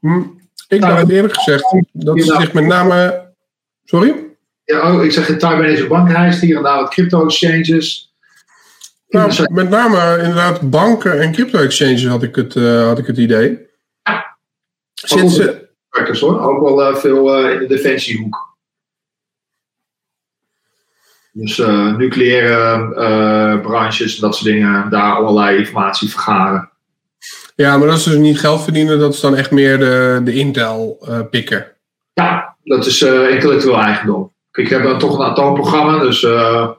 [0.00, 0.20] Hm,
[0.68, 3.30] Ik Nou, dacht eerlijk gezegd dat ze zich met name...
[3.84, 4.14] Sorry?
[4.64, 8.11] ja, oh, ik zeg in Taiwanese bankreis, hier en daar wat crypto-exchanges.
[9.12, 13.58] Nou, met name inderdaad banken en crypto-exchanges had ik het, eh, had ik het idee.
[14.02, 14.36] Ja.
[14.92, 16.40] Ze, Werkers, hoor.
[16.40, 18.50] Ook wel eh, veel eh, in de defensiehoek.
[21.32, 26.70] Dus eh, nucleaire eh, branches en dat soort dingen, daar allerlei informatie vergaren.
[27.54, 30.34] ja, maar dat is dus niet geld verdienen, dat is dan echt meer de, de
[30.34, 31.66] Intel eh, pikken.
[32.12, 34.32] Ja, dat is eh, intellectueel eigendom.
[34.50, 36.70] Kijk, ik heb dan toch een atoomprogramma, dus eh,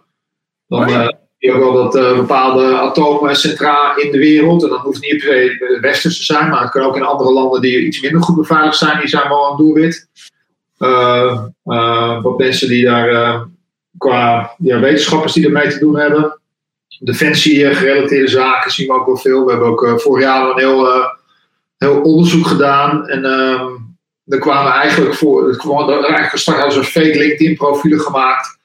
[0.68, 5.18] dan Je ook wel dat eh, bepaalde atoomcentra in de wereld, en dan hoeft niet
[5.18, 8.22] per se westers te zijn, maar het kan ook in andere landen die iets minder
[8.22, 10.08] goed beveiligd zijn, die zijn wel een doelwit.
[10.78, 11.44] Eh,
[12.22, 13.46] wat mensen die daar
[13.98, 16.40] qua ja, wetenschappers die ermee te doen hebben.
[17.00, 19.46] Defensie eh, gerelateerde zaken zien we ook wel veel.
[19.46, 20.88] We hebben ook vorig jaar een heel,
[21.78, 23.08] heel onderzoek gedaan.
[23.08, 23.92] En ehm
[24.26, 25.48] daar kwamen eigenlijk voor.
[25.48, 28.58] Het kwam, eigenlijk gestart hadden ze fake LinkedIn profielen gemaakt.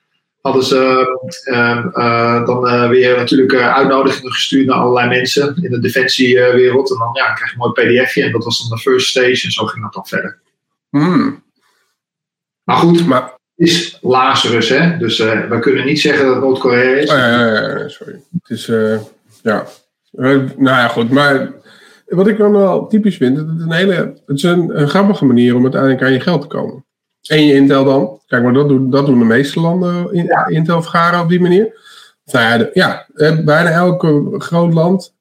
[0.48, 1.06] Hadden ze
[1.44, 6.90] ehm, eh, dan eh, weer natuurlijk eh, uitnodigingen gestuurd naar allerlei mensen in de defensiewereld.
[6.90, 8.22] en dan ja, krijg je een mooi pdfje.
[8.22, 9.44] En dat was dan de first stage.
[9.44, 10.38] En zo ging dat dan verder.
[10.90, 11.42] Hmm,
[12.64, 14.96] Maar goed, maar, het is Lazarus, hè?
[14.96, 17.10] Dus we kunnen niet zeggen dat het Noord-Korea is.
[17.10, 18.20] oh ja, ja, ja, ja, sorry.
[18.42, 18.66] Het is,
[19.42, 19.66] ja.
[20.10, 21.52] Nou ja, goed, maar
[22.06, 23.94] wat ik dan wel typisch vind, het is een hele,
[24.26, 26.86] het is een, een grappige manier om uiteindelijk aan je geld te komen.
[27.28, 28.20] En je Intel dan.
[28.26, 31.80] Kijk, maar dat doen, dat doen de meeste landen in, Intel vergaren op die manier.
[32.24, 34.06] Nou ja, de- ja, eh, bijna elk
[34.42, 35.14] groot land,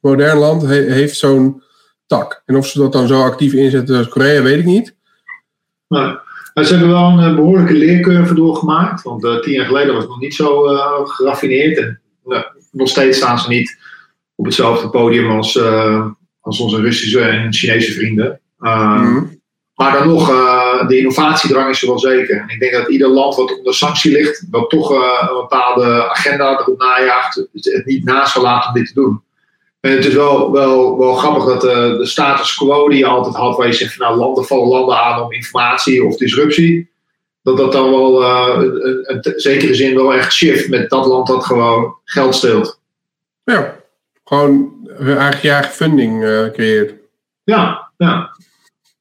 [0.00, 1.62] modern land, he- heeft zo'n
[2.06, 2.42] tak.
[2.46, 4.96] En of ze dat dan zo actief inzetten als Korea, weet ik niet.
[5.86, 6.22] Maar,
[6.54, 9.02] maar ze hebben wel een eh, behoorlijke leercurve doorgemaakt.
[9.02, 10.62] Want eh, tien jaar geleden was het nog niet zo
[11.04, 11.78] geraffineerd.
[11.78, 13.78] En nou, nog steeds staan ze niet
[14.34, 15.60] op hetzelfde podium als,
[16.40, 18.40] als onze Russische en Chinese vrienden.
[18.60, 19.24] Uh, Mhm.
[19.74, 20.53] Maar dan nog, uh,
[20.86, 22.40] de innovatiedrang is er wel zeker.
[22.40, 26.10] En ik denk dat ieder land wat onder sanctie ligt, dat toch uh, een bepaalde
[26.10, 29.22] agenda erop najaagt, het niet naast zal laten om dit te doen.
[29.80, 33.34] En het is wel, wel, wel grappig dat uh, de status quo die je altijd
[33.34, 36.90] had, waar je zegt van nou, landen vallen landen aan om informatie of disruptie,
[37.42, 41.26] dat dat dan wel uh, in, in zekere zin wel echt shift met dat land
[41.26, 42.80] dat gewoon geld steelt.
[43.44, 43.76] Ja,
[44.24, 46.94] gewoon eigen funding uh, creëert.
[47.42, 48.36] Ja, ja.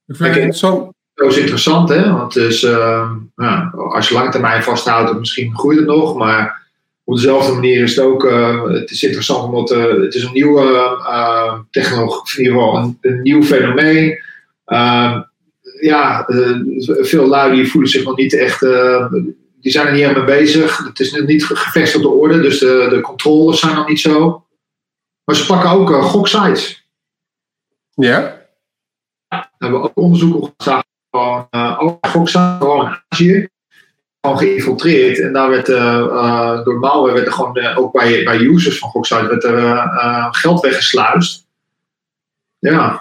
[0.07, 0.92] Ik vind het interessant.
[1.13, 2.11] Dat is interessant, hè?
[2.11, 6.61] Want het is, uh, ja, als je lange termijn vasthoudt, misschien groeit het nog, maar
[7.03, 10.33] op dezelfde manier is het ook, uh, het is interessant omdat uh, het is een
[10.33, 10.61] nieuwe
[10.99, 14.21] uh, technologie, in ieder geval een, een nieuw fenomeen.
[15.81, 16.25] ja,
[16.85, 18.59] veel lui die voelen zich nog niet echt,
[19.61, 20.77] die zijn er niet aan mee bezig.
[20.77, 23.99] Het is nog niet gevestigd op de orde, dus de, de controles zijn nog niet
[23.99, 24.45] zo.
[25.23, 26.87] Maar ze pakken ook goksites.
[27.93, 28.41] Ja?
[29.27, 30.82] We hebben ook onderzoek op gedaan
[31.17, 33.47] van uh, ook goksites, gewoon in Azië
[34.21, 35.19] gewoon geïnfiltreerd.
[35.19, 38.79] En daar werd uh, uh, door malware werd er gewoon uh, ook bij, bij users
[38.79, 39.77] van Goksite werd er
[40.31, 41.47] geld weggesluist.
[42.59, 42.93] Ja,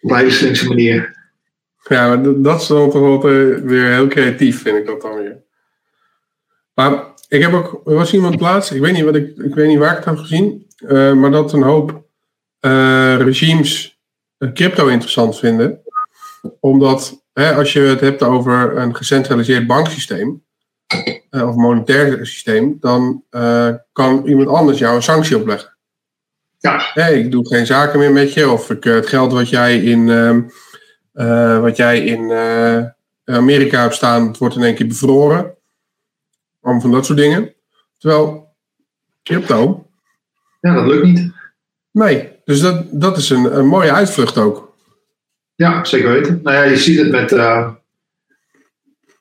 [0.00, 1.14] op een hele slinkse manier.
[1.88, 5.42] Ja, maar dat is dan toch weer heel creatief, vind ik dat dan weer.
[6.74, 9.68] Maar ik heb ook, er was iemand plaats, ik weet niet, wat ik, ik weet
[9.68, 10.66] niet waar ik het heb gezien,
[11.20, 12.04] maar dat een hoop
[13.18, 14.00] regimes
[14.54, 15.80] crypto interessant vinden.
[16.60, 20.44] Omdat Hè, als je het hebt over een gecentraliseerd banksysteem
[21.30, 25.76] uh, of monetair systeem, dan uh, kan iemand anders jou een sanctie opleggen.
[26.58, 26.90] Ja.
[26.92, 29.78] Hey, ik doe geen zaken meer met je, of ik, uh, het geld wat jij
[29.82, 30.08] in,
[31.12, 32.84] eh, wat jij in eh,
[33.24, 35.54] Amerika hebt staan, wordt in één keer bevroren.
[36.60, 37.54] Allemaal van dat soort dingen.
[37.98, 38.54] Terwijl
[39.22, 39.86] crypto,
[40.60, 41.32] Ja, dat lukt niet.
[41.90, 42.34] nee.
[42.44, 44.65] Dus dat, dat is een, een mooie uitvlucht ook.
[45.56, 46.40] Ja, zeker weten.
[46.42, 47.68] Nou ja, je ziet het met, eh,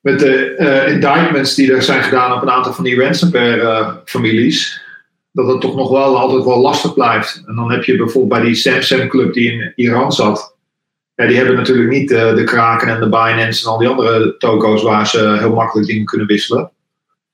[0.02, 4.84] met de eh, indictments die er zijn gedaan op een aantal van die ransomware-families.
[5.32, 7.44] dat het toch nog wel altijd wel lastig blijft.
[7.46, 10.56] En dan heb je bijvoorbeeld bij die Samsung Club die in Iran zat.
[11.16, 14.38] Ja, die hebben natuurlijk niet eh, de Kraken en de Binance en al die andere
[14.38, 16.72] toko's waar ze heel makkelijk dingen kunnen wisselen.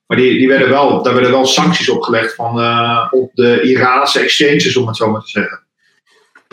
[0.05, 4.19] Maar die, die werden wel, daar werden wel sancties opgelegd van, eh, op de Iraanse
[4.19, 5.63] exchanges, om het zo maar te zeggen.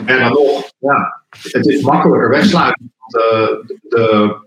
[0.05, 1.18] En dan nog, ja,
[1.51, 2.93] het is makkelijker wegsluiten.
[3.07, 3.47] Eh,
[3.89, 4.37] de,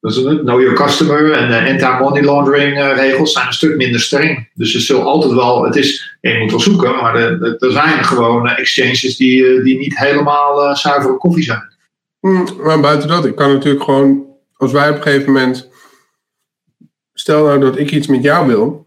[0.00, 4.50] de, know your customer en de anti-money laundering eh, regels zijn een stuk minder streng.
[4.54, 8.04] Dus het zal altijd wel, het is, je moet wel zoeken, maar er- er zijn
[8.04, 11.70] gewoon eh, exchanges die, eh, die niet helemaal eh, zuivere koffie zijn.
[12.20, 14.26] Hm, maar buiten dat, ik kan natuurlijk gewoon,
[14.56, 15.68] als wij op een gegeven moment,
[17.12, 18.86] stel nou dat ik iets met jou wil,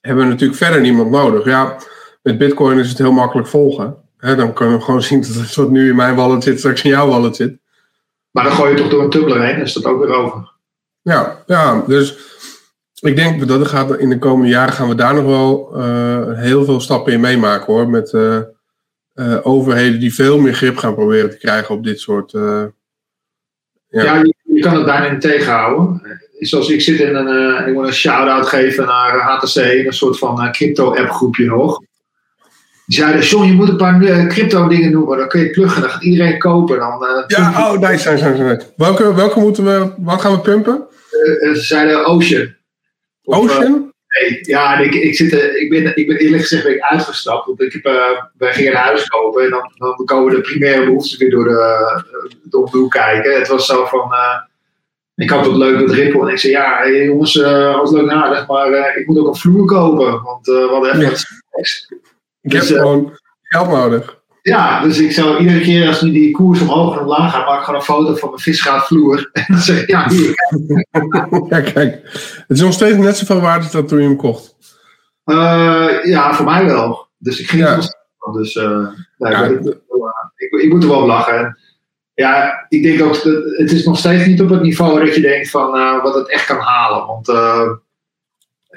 [0.00, 1.44] hebben we natuurlijk verder niemand nodig.
[1.44, 1.76] Ja,
[2.22, 3.96] met Bitcoin is het heel makkelijk volgen.
[4.22, 6.82] Hè, dan kunnen we gewoon zien dat het wat nu in mijn wallet zit, straks
[6.82, 7.58] in jouw wallet zit.
[8.30, 10.50] Maar dan gooi je toch door een tumbler heen, is dat ook weer over.
[11.02, 12.18] Ja, ja, dus
[13.00, 16.38] ik denk dat er gaat, in de komende jaren gaan we daar nog wel eh,
[16.38, 17.88] heel veel stappen in meemaken hoor.
[17.88, 18.36] Met eh,
[19.14, 22.30] eh, overheden die veel meer grip gaan proberen te krijgen op dit soort.
[22.30, 22.72] Ja.
[23.88, 26.02] Ja, je, je kan het bijna niet tegenhouden.
[26.38, 30.18] Zoals ik zit in een, en ik wil een shout-out geven naar HTC, een soort
[30.18, 31.80] van crypto-app groepje nog.
[32.86, 35.80] Die zeiden, John, je moet een paar eh, crypto dingen noemen, dan kun je pluggen,
[35.80, 36.78] dan gaat iedereen kopen.
[36.78, 38.72] Dan, eh, ja, oh, nice, nice, nice, nice.
[38.76, 40.86] Welke, welke moeten we, wat gaan we pumpen?
[41.40, 42.54] eh, ze zeiden Ocean.
[43.24, 43.92] Of, Ocean?
[44.08, 47.46] nee, ja, ik, ik, zit, eh, ik, ben, ik ben eerlijk gezegd ben ik uitgestapt.
[47.46, 47.84] Want ik heb,
[48.38, 52.02] wij gingen een huis kopen en dan, dan komen de primaire behoeften weer door de,
[52.42, 53.38] de om de hoek kijken.
[53.38, 54.12] Het was zo van,
[55.14, 58.46] ik had het leuk met Ripple en ik zei, ja jongens, alles leuk en aardig,
[58.46, 60.22] maar ik moet ook een vloer kopen.
[60.22, 61.10] Want we hadden even
[61.50, 61.88] wat.
[62.42, 64.20] Ik heb dus, eh, gewoon geld nodig.
[64.42, 67.58] Ja, dus ik zou iedere keer als nu die koers omhoog en omlaag gaat, maak
[67.58, 69.28] ik gewoon een foto van mijn visgraatvloer.
[69.32, 70.34] En dan zeg ik, ja, hier,
[71.48, 72.00] ja, kijk.
[72.46, 74.56] Het is nog steeds net zoveel waard als dat toen je hem kocht.
[75.24, 77.08] Eh, ja, voor mij wel.
[77.18, 77.80] Dus ik ging Ja.
[78.18, 78.32] van.
[78.32, 79.44] Dus nee, Ja.
[79.44, 79.60] ik,
[80.36, 81.38] ik, ik moet er wel om lachen.
[81.38, 81.58] En,
[82.14, 85.20] ja, ik denk ook dat het is nog steeds niet op het niveau dat je
[85.20, 85.70] denkt van
[86.02, 87.06] wat het echt kan halen.
[87.06, 87.26] Want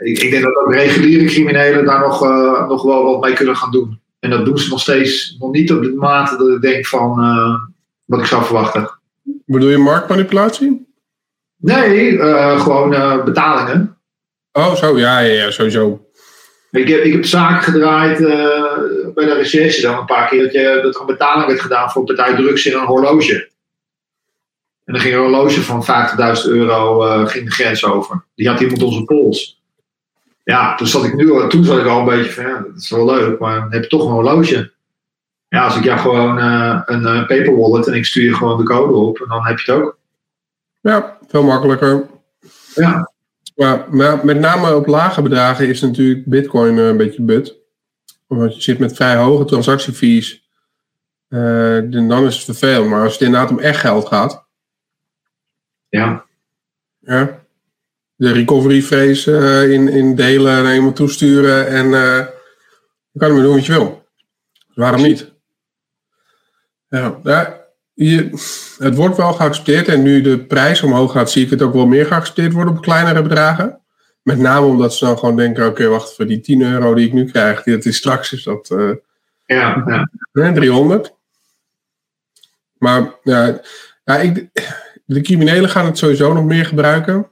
[0.02, 3.56] ik, ik denk dat ook reguliere criminelen daar nog, eh, nog wel wat mee kunnen
[3.56, 4.00] gaan doen.
[4.20, 7.20] En dat doen ze nog steeds nog niet op de mate dat ik denk van
[7.20, 7.56] eh,
[8.06, 8.90] wat ik zou verwachten.
[9.46, 10.88] Bedoel je marktmanipulatie?
[11.58, 12.90] Nee, eh, gewoon
[13.26, 13.98] betalingen.
[14.52, 14.98] Oh, zo.
[14.98, 16.06] Ja, ja, ja sowieso.
[16.72, 18.18] Ik heb, ik heb zaken gedraaid
[19.14, 21.92] bij de recherche dan een paar keer dat, je, dat er een betaling werd gedaan
[21.92, 23.50] voor een partij drugs in een horloge.
[24.86, 28.26] En dan ging een horloge van 50.000 euro ging de grens over.
[28.36, 29.64] Die had iemand onze pols.
[30.46, 32.90] Ja, toen zat ik nu toen zat ik al een beetje van ja, dat is
[32.90, 34.74] wel leuk, maar dan heb je toch een horloge.
[35.48, 38.58] Ja, als ik jou gewoon eh, een eh, paper wallet en ik stuur je gewoon
[38.58, 39.98] de code op en dan heb je het ook.
[40.82, 42.08] Ja, veel makkelijker.
[42.76, 43.12] Ja,
[43.56, 47.58] Maar, maar met name op lage bedragen is natuurlijk Bitcoin eh, een beetje but.
[48.28, 50.50] Want je zit met vrij hoge transactiefees.
[51.30, 52.90] dan is het vervelend.
[52.90, 54.46] Maar als het inderdaad om echt geld gaat.
[55.90, 56.26] ja.
[57.00, 57.45] Ja,
[58.16, 61.68] de recovery phase eh, in, in delen naar iemand toesturen.
[61.68, 62.26] En eh
[63.12, 64.06] je kan ermee doen wat je wil.
[64.68, 65.32] Dus waarom niet?
[66.90, 67.62] Ja, ja
[67.94, 68.30] je,
[68.78, 69.88] het wordt wel geaccepteerd.
[69.88, 72.82] En nu de prijs omhoog gaat, zie ik het ook wel meer geaccepteerd worden op
[72.82, 73.80] kleinere bedragen.
[74.22, 77.14] Met name omdat ze dan gewoon denken, oké, wacht, voor die 10 euro die ik
[77.14, 78.92] nu krijg, die- dat is straks is dat eh,
[79.46, 80.10] ja, ja.
[80.32, 81.14] hè, 300.
[82.78, 83.62] Maar ja,
[84.04, 84.48] ja ik,
[85.06, 87.28] de criminelen gaan het sowieso nog meer gebruiken.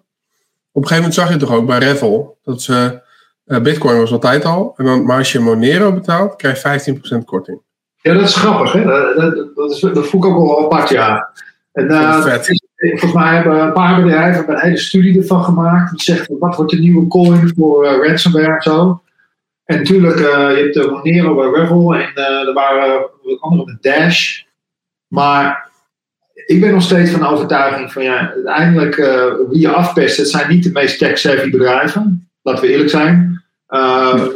[0.76, 3.02] Op een gegeven moment zag je toch ook bij Revel, dat ze,
[3.46, 7.26] eh, Bitcoin was altijd al, en dan, maar als je Monero betaalt, krijg je 15%
[7.26, 7.62] korting.
[8.02, 8.74] Ja, dat is grappig.
[8.74, 8.84] Hè?
[8.84, 11.34] Dat, dat, dat, is, dat voel ik ook wel apart, ja.
[11.72, 12.62] En, eh, Vet.
[12.76, 15.92] Volgens mij hebben een paar bedrijven hebben een hele studie ervan gemaakt.
[15.92, 19.02] Die zegt, wat wordt de nieuwe coin voor eh, ransomware en zo.
[19.66, 23.10] En natuurlijk, eh, je hebt de Monero bij Revel en er waren
[23.40, 24.42] andere met Dash.
[25.08, 25.70] Maar
[26.46, 30.30] ik ben nog steeds van de overtuiging van ja, uiteindelijk eh, wie je afpest, het
[30.30, 32.30] zijn niet de meest tech-savvy bedrijven.
[32.42, 33.44] Laten we eerlijk zijn.
[33.68, 34.28] Ehm,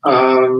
[0.00, 0.52] ehm,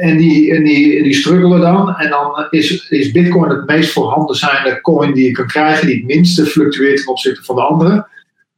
[0.00, 1.94] en die, en die, die struggelen dan.
[1.96, 5.96] En dan is, is Bitcoin het meest voorhanden zijnde coin die je kan krijgen, die
[5.96, 8.06] het minste fluctueert ten opzichte van de andere.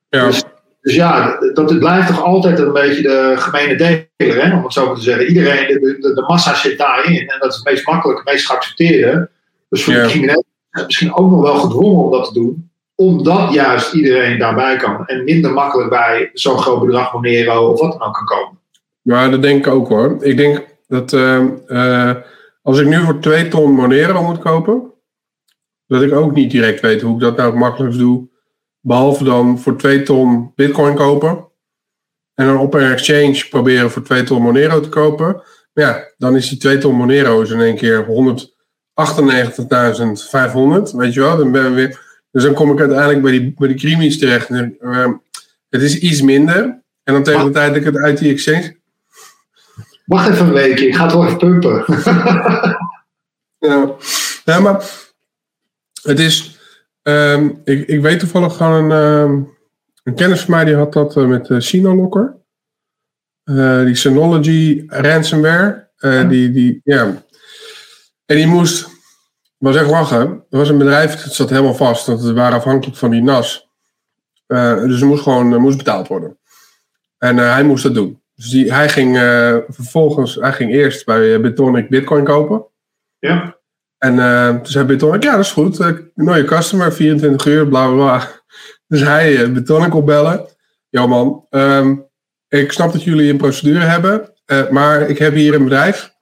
[0.09, 0.43] Ja, Dus-
[0.81, 3.75] Dus ja, dat, het blijft toch altijd een beetje de gemene
[4.17, 5.27] deler, hè, om het zo maar te zeggen.
[5.27, 7.29] Iedereen, de, de, de massa zit daarin.
[7.29, 9.29] En dat is het meest makkelijke, het meest geaccepteerde.
[9.69, 10.03] Dus voor Ja.
[10.03, 10.45] de criminelen
[10.87, 12.71] misschien ook nog wel gedwongen om dat te doen.
[12.95, 15.07] Omdat juist iedereen daarbij kan.
[15.07, 18.59] En minder makkelijk bij zo'n groot bedrag Monero of wat dan ook kan komen.
[19.03, 20.17] Ja, dat denk ik ook hoor.
[20.21, 22.15] Ik denk dat uh,
[22.63, 24.93] als ik nu voor 2 ton Monero moet kopen,
[25.87, 28.29] dat ik ook niet direct weet hoe ik dat nou het makkelijkst doe.
[28.81, 31.47] Behalve dan voor 2 ton Bitcoin kopen.
[32.35, 35.43] En dan op een exchange proberen voor 2 ton Monero te kopen.
[35.73, 38.05] Maar ja, dan is die 2 ton Monero in één keer
[38.99, 40.97] 198.500.
[40.97, 42.01] Weet je wel, dan ben we weer.
[42.31, 44.51] Dus dan kom ik uiteindelijk bij die, bij die creamies terecht.
[44.51, 45.07] Uh,
[45.69, 46.83] het is iets minder.
[47.05, 48.77] En dan tegen de tijd dat ik het uit die exchange.
[50.05, 51.85] Wacht even een weekje, ik ga het wel even pumpen.
[53.69, 53.95] ja.
[54.45, 54.85] ja, maar
[56.03, 56.59] het is.
[57.03, 59.05] Um, ik, ik weet toevallig gewoon een.
[59.05, 59.57] Um,
[60.09, 62.37] een kennis van mij die had dat uh, met de Synolocker.
[63.45, 65.89] Uh, die Synology ransomware.
[65.99, 66.25] Uh, ja.
[66.25, 67.23] Die, die, ja.
[68.29, 68.89] En die moest,
[69.59, 70.45] was echt lachen.
[70.51, 72.07] Er was een bedrijf dat zat helemaal vast.
[72.07, 73.69] Dat ze waren afhankelijk van die NAS.
[74.47, 76.39] dus er moest gewoon moest betaald worden.
[77.19, 78.23] En hij moest dat doen.
[78.35, 79.17] Dus die, hij ging
[79.69, 82.67] vervolgens, hij ging eerst bij Bitonic Bitcoin kopen.
[83.19, 83.57] Ja.
[83.99, 84.17] En
[84.57, 85.79] toen zei Bitonic, ja dat is goed.
[86.15, 88.29] mooie customer, 24 uur, bla bla bla.
[88.87, 90.47] Dus hij Betonic opbellen.
[90.89, 92.07] Ja man, um,
[92.49, 94.35] ik snap dat jullie een procedure hebben,
[94.71, 96.17] maar ik heb hier een bedrijf.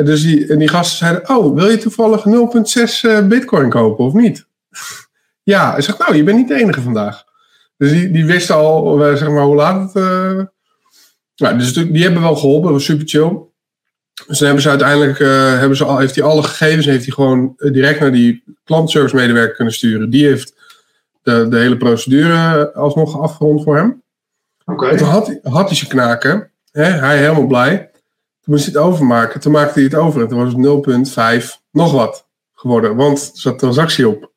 [0.00, 4.04] En, dus die, en die gasten zeiden, oh, wil je toevallig 0,6 uh, bitcoin kopen
[4.04, 4.46] of niet?
[5.42, 7.24] ja, hij zegt, nou, je bent niet de enige vandaag.
[7.76, 10.04] Dus die, die wisten al, zeg maar, hoe laat het...
[11.36, 13.38] Nou, dus die hebben wel geholpen, dat was super chill.
[14.26, 15.18] Dus dan hebben ze uiteindelijk,
[15.58, 19.54] hebben ze al, heeft hij alle gegevens heeft hij gewoon direct naar die klantservice medewerker
[19.56, 20.10] kunnen sturen.
[20.10, 20.54] Die heeft
[21.22, 24.02] de, de hele procedure alsnog afgerond voor hem.
[24.64, 24.96] Okay.
[24.96, 26.50] Toen had, had hij zijn knaken.
[26.72, 27.89] Hè, hij helemaal blij.
[28.50, 29.40] Moest hij het overmaken.
[29.40, 30.20] Toen maakte hij het over.
[30.20, 32.96] En toen was het 0,5 nog wat geworden.
[32.96, 34.32] Want er zat transactie op.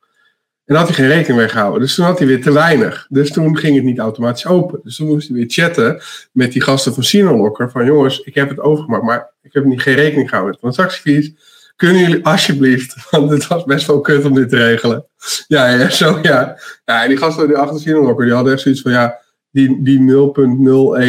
[0.66, 1.82] En had hij geen rekening mee gehouden.
[1.82, 3.06] Dus toen had hij weer te weinig.
[3.10, 4.80] Dus toen ging het niet automatisch open.
[4.84, 6.02] Dus toen moest hij weer chatten
[6.32, 7.72] met die gasten van Sinolocker.
[7.72, 9.04] Van jongens, ik heb het overgemaakt.
[9.04, 11.34] Maar ik heb niet geen rekening gehouden met transactiefees
[11.76, 15.06] kunnen jullie alsjeblieft, want het was best wel kut om dit te regelen.
[15.48, 16.58] Ja, ja zo ja.
[16.86, 19.20] ja en die gasten die achter Sinalocker, die hadden echt zoiets van, ja,
[19.52, 20.00] die, die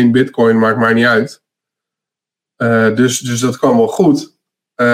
[0.07, 1.43] 0.01 bitcoin maakt mij niet uit.
[2.59, 4.33] Uh, dus, dus dat kwam wel goed.
[4.77, 4.87] Uh,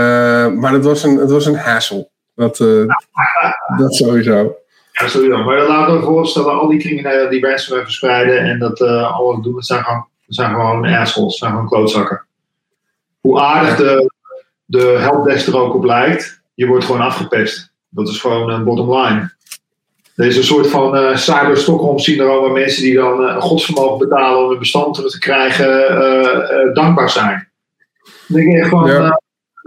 [0.48, 2.08] maar het was een, het was een hassle.
[2.34, 2.86] Dat, uh,
[3.78, 4.54] dat sowieso.
[4.92, 5.44] Ja, sowieso.
[5.44, 9.66] Maar laten we voorstellen, al die criminelen die ransomware verspreiden en dat alles doen, dat
[9.66, 12.24] zijn gewoon, dat zijn gewoon assholes, zijn gewoon klootzakken.
[13.20, 14.10] Hoe aardig de
[14.70, 17.72] de helpdesk er ook op lijkt, je wordt gewoon afgepest.
[17.88, 19.32] Dat is gewoon een bottom line.
[20.14, 23.98] Er is een soort van uh, cyber Stockholm syndroom waar mensen die dan uh, godsvermogen
[23.98, 27.49] betalen om een bestand terug te krijgen, uh, dankbaar zijn.
[28.32, 29.20] Denk je gewoon, ja.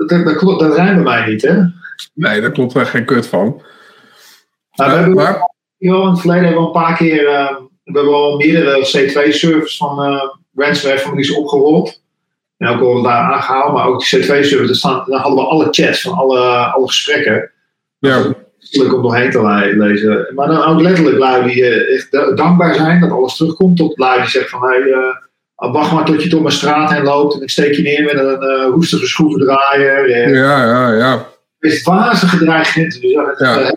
[0.07, 1.61] dat, dat, klopt, dat rijmt bij mij niet, hè?
[2.13, 3.61] Nee, daar klopt er geen kut van.
[4.71, 5.49] Nou, we hebben maar...
[5.77, 7.23] in het verleden hebben we een paar keer,
[7.83, 10.21] we hebben al meerdere C2-servers van
[10.55, 12.01] ransomware families opgerold.
[12.57, 16.13] En ook al daar aangehaald, maar ook die C2-server, dan hadden we alle chats van
[16.13, 17.51] alle, alle gesprekken.
[17.99, 18.35] Ja.
[18.71, 20.31] Om doorheen te lezen.
[20.35, 23.77] Maar dan ook letterlijk lui die uh, echt dankbaar zijn dat alles terugkomt.
[23.77, 25.15] Tot lui die zeggen van hey, uh,
[25.71, 28.13] wacht maar tot je door mijn straat heen loopt en ik steek je neer met
[28.13, 30.09] een uh, hoestige schroevendraaier.
[30.35, 31.27] ja, ja, ja.
[31.59, 33.01] Het is wazige dreigement.
[33.01, 33.75] Dus ja, ja.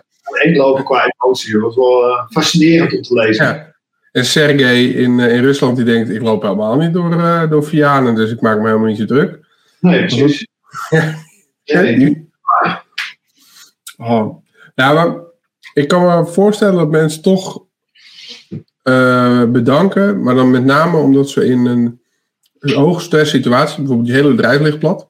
[0.53, 1.53] lopen qua emotie.
[1.53, 3.45] Dat was wel fascinerend om te lezen.
[3.45, 3.75] Ja.
[4.11, 8.15] En Sergej in, in Rusland die denkt, ik loop helemaal niet door, uh, door Vianen,
[8.15, 9.39] dus ik maak me helemaal niet zo druk.
[9.79, 10.47] Nee, precies.
[11.63, 12.29] ja, die...
[13.97, 14.35] oh.
[14.75, 15.15] Maar
[15.73, 17.66] ik kan me voorstellen dat mensen toch
[18.89, 22.01] uh, bedanken, maar dan met name omdat ze in een,
[22.59, 25.09] een hoogste situatie, bijvoorbeeld je hele bedrijf ligt plat.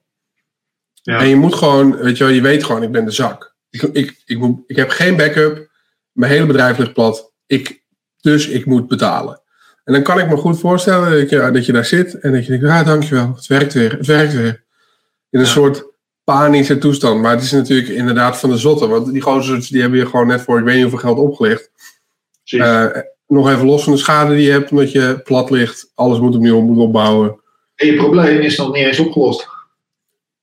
[0.94, 1.20] Ja.
[1.20, 3.56] En je moet gewoon, weet je wel, je weet gewoon, ik ben de zak.
[3.70, 5.70] Ik, ik, ik, ik, ik heb geen backup,
[6.12, 7.32] mijn hele bedrijf ligt plat.
[7.46, 7.84] Ik,
[8.22, 9.42] dus ik moet betalen.
[9.84, 12.46] En dan kan ik me goed voorstellen dat je, dat je daar zit en dat
[12.46, 14.64] je denkt, ah, dankjewel, het werkt weer, het werkt weer.
[15.30, 15.86] In een soort
[16.24, 17.22] panische toestand.
[17.22, 20.28] Maar het is natuurlijk inderdaad van de zotte, want die gozers die hebben je gewoon
[20.28, 21.72] net voor ik weet niet hoeveel geld opgelicht.
[22.46, 22.86] Uh,
[23.28, 26.36] nog even los van de schade die je hebt omdat je plat ligt, alles moet
[26.36, 27.40] opnieuw moet opbouwen.
[27.76, 29.48] En je probleem is nog niet eens opgelost.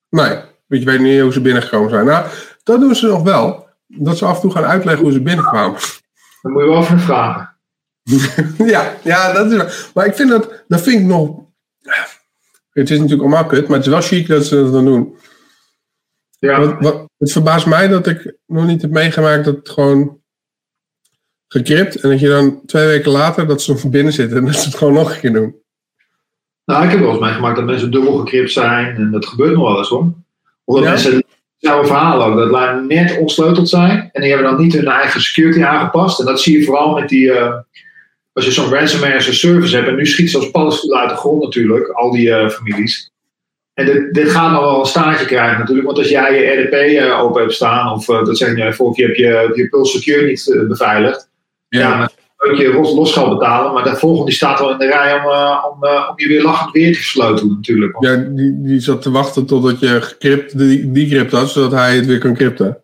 [0.09, 0.35] Nee,
[0.67, 2.07] want je weet niet hoe ze binnengekomen zijn.
[2.07, 2.27] Nou,
[2.63, 3.69] dat doen ze nog wel.
[3.87, 5.81] Dat ze af en toe gaan uitleggen hoe ze binnenkwamen.
[6.43, 7.57] Dan moet je wel even vragen.
[8.73, 9.91] ja, ja, dat is waar.
[9.95, 11.43] Maar ik vind dat, dat vind ik nog.
[12.71, 15.17] Het is natuurlijk allemaal kut, maar het is wel chic dat ze dat dan doen.
[16.39, 16.61] Ja.
[16.61, 20.23] Wat, wat, het verbaast mij dat ik nog niet heb meegemaakt dat het gewoon
[21.55, 24.65] gekript en dat je dan twee weken later dat ze binnen zitten en dat ze
[24.69, 25.55] het gewoon nog een keer doen.
[26.65, 29.69] Nou, ik heb wel eens meegemaakt dat mensen dubbel gekript zijn en dat gebeurt nog
[29.69, 30.13] wel eens hoor.
[30.65, 31.25] Omdat mensen
[31.59, 34.09] zouden verhalen dat lijnen net ontsleuteld zijn.
[34.13, 36.21] En die hebben dan niet hun eigen security aangepast.
[36.21, 37.27] En dat zie je vooral met die.
[37.27, 37.55] Uh,
[38.33, 39.89] als je zo'n ransomware as a service hebt.
[39.89, 41.89] En nu schiet zelfs paddenstoelen uit de grond natuurlijk.
[41.89, 43.11] Al die uh, families.
[43.75, 45.87] En dit, dit gaat nog wel een staartje krijgen natuurlijk.
[45.87, 47.93] Want als jij je RDP uh, open hebt staan.
[47.93, 51.33] Of dat zeg je vorige keer heb je je Pulse Secure niet beveiligd.
[51.79, 53.73] Ja, dan je los, los gaan betalen.
[53.73, 55.25] Maar de volgende die staat al in de rij om,
[55.73, 57.97] om, om je weer lachend weer te versleutelen natuurlijk.
[58.01, 61.51] Ja, die, die zat te wachten totdat je gecrypt, die, die crypt had.
[61.51, 62.79] Zodat hij het weer kan crypten.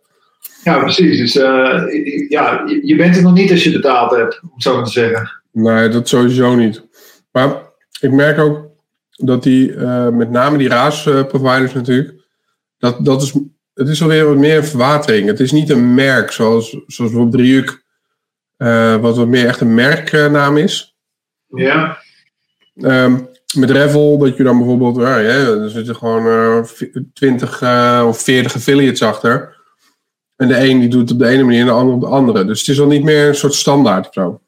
[0.63, 1.17] Ja, precies.
[1.17, 4.75] Dus uh, ja, je bent er nog niet als je betaald hebt, om het zo
[4.75, 5.41] maar te zeggen.
[5.51, 6.87] Nee, dat sowieso niet.
[7.31, 7.55] Maar
[7.99, 8.69] ik merk ook
[9.11, 9.75] dat die,
[10.11, 12.13] met name die RAAS-providers natuurlijk,
[12.77, 13.33] dat, dat is,
[13.73, 15.27] het is alweer wat meer een verwatering.
[15.27, 17.80] Het is niet een merk zoals, zoals bijvoorbeeld Ryuk,
[18.61, 20.95] uh, wat wat meer echt een merknaam is.
[21.47, 21.97] Ja.
[22.75, 26.63] Um, met Revel, dat je dan bijvoorbeeld, ja, er zitten gewoon uh,
[27.13, 27.63] 20
[28.03, 29.59] of 40 affiliates achter.
[30.35, 32.07] En de een die doet het op de ene manier en de ander op de
[32.07, 32.45] andere.
[32.45, 34.41] Dus het is al niet meer een soort standaard of zo.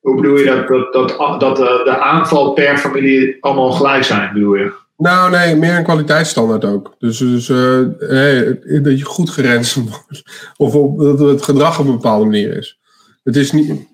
[0.00, 4.32] Hoe bedoel je dat, dat, dat, dat de, de aanval per familie allemaal gelijk zijn,
[4.32, 4.72] bedoel je?
[4.98, 6.94] Nou, nee, meer een kwaliteitsstandaard ook.
[6.98, 10.22] Dus, dus hey, dat je goed gerenst wordt.
[10.56, 12.78] Of dat het gedrag op een bepaalde manier is.
[13.24, 13.86] Het is niet...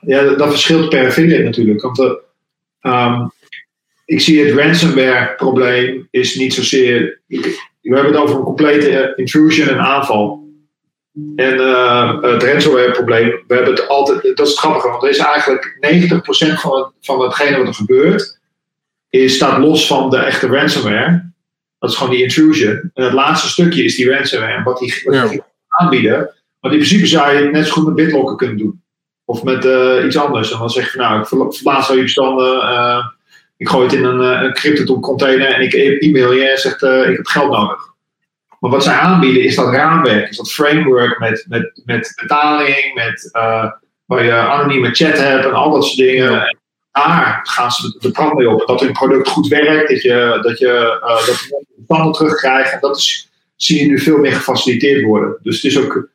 [0.00, 1.82] Ja, dat verschilt per affiliate natuurlijk.
[1.82, 2.12] Want uh,
[2.82, 3.32] um,
[4.04, 7.20] ik zie het ransomware probleem is niet zozeer
[7.80, 10.48] we hebben het over een complete eh, intrusion en aanval.
[11.36, 15.08] En uh, het ransomware probleem, we hebben het altijd, dat is het grappige, want er
[15.08, 15.78] is eigenlijk
[16.56, 18.39] 90% van, van hetgene wat er gebeurt,
[19.10, 21.32] is, staat los van de echte ransomware.
[21.78, 22.90] Dat is gewoon die intrusion.
[22.94, 24.52] En het laatste stukje is die ransomware.
[24.52, 26.18] En wat die, wat die aanbieden.
[26.60, 28.82] Want in principe zou je het net zo goed met BitLocker kunnen doen.
[29.24, 30.52] Of met uh, iets anders.
[30.52, 32.54] En dan zeg je van nou, ik verplaats al je bestanden.
[32.54, 33.06] Uh,
[33.56, 36.82] ik gooi het in een, eh, een crypto container en ik e-mail je en zegt
[36.82, 37.88] ik heb geld nodig.
[38.60, 43.28] Maar wat zij aanbieden is dat raamwerk, is dat framework met, met, met betaling, met,
[44.04, 46.42] waar je anonieme chat hebt en al dat soort dingen.
[46.42, 46.59] En
[46.92, 48.66] daar gaan ze de brand mee op.
[48.66, 52.72] Dat hun product goed werkt, dat je, dat je, uh, dat je bestanden terugkrijgt.
[52.72, 55.38] En dat is, zie je nu veel meer gefaciliteerd worden.
[55.42, 56.08] Dus het is ook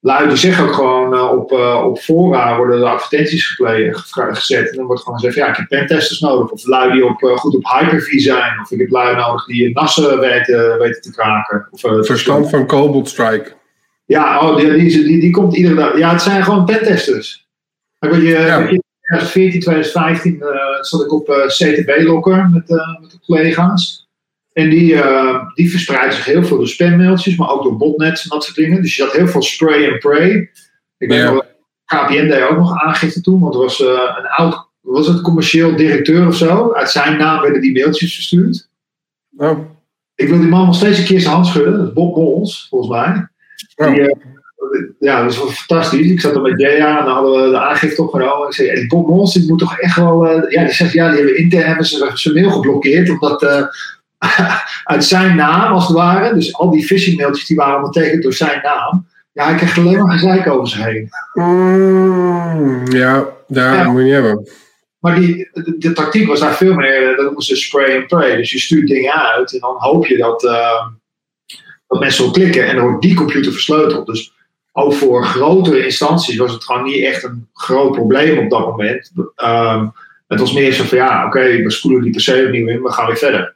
[0.00, 4.70] lui die zeggen ook gewoon uh, op, uh, op fora worden de advertenties gezet.
[4.70, 6.50] En dan wordt gewoon gezegd, ja, ik heb pentesters nodig.
[6.50, 8.60] Of lui die op, goed op Hyper-V zijn.
[8.60, 11.68] Of ik heb lui nodig die nassen weten, weten te kraken.
[11.70, 13.52] Of, Verstand van Cobalt Strike.
[14.06, 15.98] Ja, oh, die, die, die, die, komt iedere dag.
[15.98, 17.48] Ja, het zijn gewoon pentesters.
[17.98, 18.58] Je, ja.
[18.58, 18.81] in
[19.18, 20.42] 2014, 2015
[20.80, 22.68] zat ik op CTB-lokker met,
[23.00, 24.02] met de collega's.
[24.52, 28.28] En die, uh, die verspreiden zich heel veel door spammailtjes, maar ook door botnets en
[28.28, 28.82] dat soort dingen.
[28.82, 30.50] Dus je had heel veel spray and pray.
[30.98, 31.44] Ik weet nog,
[31.84, 35.76] KPN deed ook nog aangifte toen, want er was uh, een oud, was het commercieel
[35.76, 36.72] directeur of zo?
[36.72, 38.68] Uit zijn naam werden die mailtjes verstuurd.
[39.36, 39.58] Oh.
[40.14, 42.66] Ik wil die man nog steeds een keer zijn hand schudden, dat is Bob Bols,
[42.70, 43.28] volgens mij.
[43.74, 43.94] Oh.
[43.94, 44.14] Die, uh,
[44.98, 46.06] ja, dat was fantastisch.
[46.06, 48.46] Ik zat er met Jaya en dan hadden we de aangifte opgenomen.
[48.46, 50.26] Ik zei, hey, Bob Bols, die moet toch echt wel...
[50.50, 53.42] ja, die zegt, ja, die hebben intern hebben ze zijn mail geblokkeerd, omdat
[54.84, 56.34] uit zijn naam, als het ware.
[56.34, 59.06] Dus al die phishing mailtjes die waren ondertekend door zijn naam.
[59.32, 61.08] Ja, hij kreeg alleen maar gezeik over zich heen.
[61.32, 63.90] Mm, ja, daar ja.
[63.90, 64.48] moet je niet hebben.
[64.98, 68.36] Maar die, de, de, tactiek was daar veel meer, dat noemen ze spray and pray.
[68.36, 70.86] Dus je stuurt dingen uit en dan hoop je dat, uh,
[71.86, 74.06] dat mensen wel klikken en dan wordt die computer versleuteld.
[74.06, 74.32] Dus
[74.72, 79.12] ook voor grotere instanties was het gewoon niet echt een groot probleem op dat moment.
[79.36, 79.92] Um,
[80.28, 82.92] het was meer zo van ja, oké, okay, we spoelen die PC opnieuw in, we
[82.92, 83.54] gaan weer verder.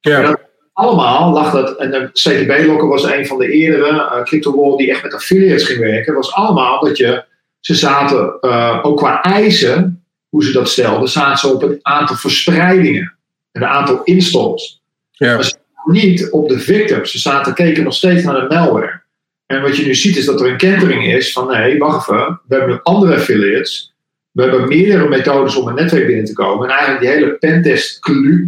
[0.00, 0.22] Ja.
[0.22, 0.40] Dat,
[0.72, 5.02] allemaal lag dat, en de CTB-lokker was een van de eerdere uh, crypto die echt
[5.02, 7.24] met affiliates ging werken, was allemaal dat je,
[7.60, 12.16] ze zaten uh, ook qua eisen, hoe ze dat stelden, zaten ze op het aantal
[12.16, 13.16] verspreidingen
[13.52, 14.82] en het aantal installs.
[15.10, 15.34] Ja.
[15.34, 17.10] Maar ze niet op de victims.
[17.10, 19.02] Ze zaten keken nog steeds naar de malware.
[19.46, 22.40] En wat je nu ziet is dat er een kentering is van nee, wacht even,
[22.46, 23.94] we hebben andere affiliates
[24.36, 26.68] we hebben meerdere methodes om een netwerk binnen te komen.
[26.68, 27.98] En eigenlijk die hele pentest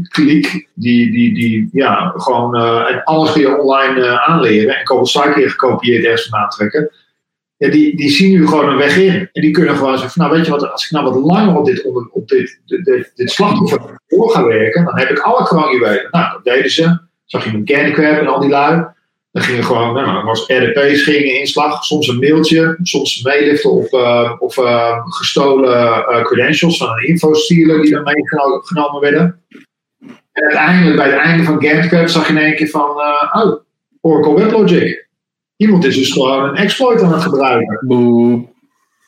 [0.09, 5.49] kliek, die, die, die ja, gewoon, uh, en alles je online uh, aanleren en Strike
[5.49, 6.91] gekopieerd ergens vandaan trekken.
[7.57, 9.29] Ja, die, die zien nu gewoon een weg in.
[9.33, 11.57] En die kunnen gewoon zeggen: van, Nou, weet je wat, als ik nou wat langer
[11.57, 15.45] op dit, op dit, dit, dit, dit slachtoffer door ga werken, dan heb ik alle
[15.45, 16.09] kroonjuwelen.
[16.11, 16.99] Nou, dat deden ze.
[17.25, 18.87] Zag je Candy Crab en al die lui.
[19.31, 24.33] Dan gingen gewoon, nou, was RDP's gingen inslag, soms een mailtje, soms meeliften op, uh,
[24.39, 29.43] of uh, gestolen uh, credentials van een infostealer die dan meegenomen werden.
[30.33, 32.91] En uiteindelijk, bij het einde van GetCrab zag je in één keer van,
[33.33, 33.61] oh,
[34.01, 35.09] Oracle WebLogic.
[35.57, 37.87] Iemand is dus gewoon een exploit aan het gebruiken.
[37.87, 38.55] Boom.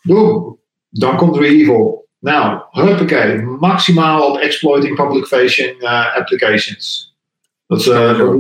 [0.02, 0.58] Boom.
[0.90, 2.08] Dan komt er evil.
[2.18, 5.82] Nou, huppakee, maximaal op exploiting public facing
[6.16, 7.14] applications.
[7.66, 8.36] Dat is uh,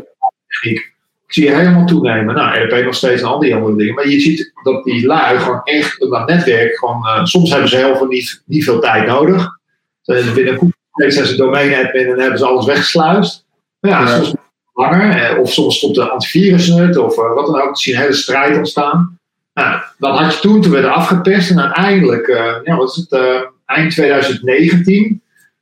[0.46, 0.92] techniek.
[1.34, 2.34] Zie je helemaal toenemen.
[2.34, 3.94] Nou, RP nog steeds en al die andere dingen.
[3.94, 7.76] Maar je ziet dat die lui gewoon echt dat netwerk, gewoon, uh, soms hebben ze
[7.76, 9.58] heel veel niet, niet veel tijd nodig.
[10.00, 13.44] Zijn ze binnen een zijn ze domein admin en hebben ze alles weggesluist.
[13.80, 14.34] Maar ja, soms
[14.72, 15.10] langer.
[15.10, 17.78] Eh, of soms stopt de antivirus het, of uh, wat dan ook.
[17.78, 19.18] zie je een hele strijd ontstaan.
[19.54, 21.50] Nou, dan had je toen, toen werden afgeperst.
[21.50, 25.19] En uiteindelijk, uh, ja, wat is het, eind 2019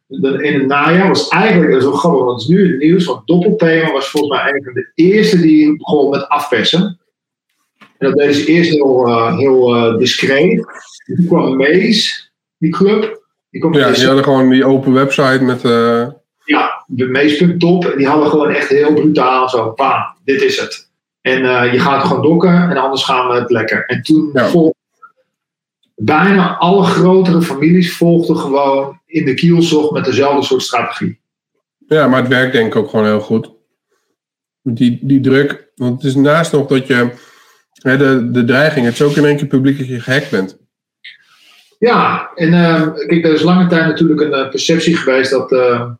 [0.09, 3.93] in het najaar was eigenlijk zo grappig, want het is nu het nieuws, want Doppelthema
[3.93, 6.99] was volgens mij een van de eerste die begon met afpersen.
[7.79, 10.67] En dat deden ze eerst heel, uh, heel uh, discreet.
[11.05, 13.27] Toen kwam Mees, die club.
[13.51, 15.65] Die kwam ja, die hadden gewoon die open website met...
[15.65, 16.07] Uh...
[16.45, 17.85] Ja, de Mees.top.
[17.85, 20.91] En die hadden gewoon echt heel brutaal zo, pa, dit is het.
[21.21, 23.85] En je gaat gewoon dokken en anders gaan we het lekker.
[23.87, 24.51] En toen ja
[26.01, 31.21] bijna alle grotere families volgden gewoon in de kielzog met dezelfde soort strategie.
[31.87, 33.51] Ja, maar het werkt denk ik ook gewoon heel goed.
[34.63, 37.11] Die, die druk, want het is naast nog dat je
[37.73, 40.59] hè, de, de dreiging, het is ook in één keer publiek dat je gehackt bent.
[41.79, 45.91] Ja, en uh, kijk, er is lange tijd natuurlijk een uh, perceptie geweest dat uh,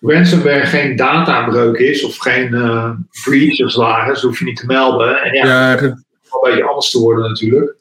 [0.00, 2.90] ransomware geen databreuk is of geen uh,
[3.24, 4.12] breach als ware.
[4.12, 5.22] Dus hoef je niet te melden.
[5.22, 6.04] En ja, ja het een
[6.42, 7.76] beetje anders te worden natuurlijk.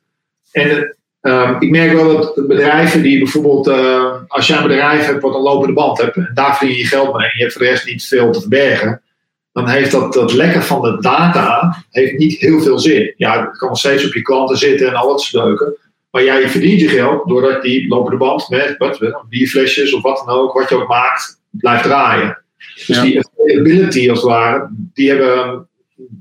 [0.51, 5.21] En Um, ik merk wel dat bedrijven die bijvoorbeeld, uh, als jij een bedrijf hebt
[5.21, 7.61] wat een lopende band hebt, en daar verdien je geld mee, en je hebt voor
[7.61, 9.01] de rest niet veel te verbergen,
[9.53, 13.13] dan heeft dat, dat lekken van de data heeft niet heel veel zin.
[13.17, 15.77] Ja, het kan nog steeds op je klanten zitten en al dat soort leuke.
[16.11, 18.99] Maar jij verdient je geld doordat die lopende band met wat,
[19.29, 22.43] bierflesjes of wat dan ook, wat je ook maakt, blijft draaien.
[22.87, 25.67] Dus die availability als het ware, die hebben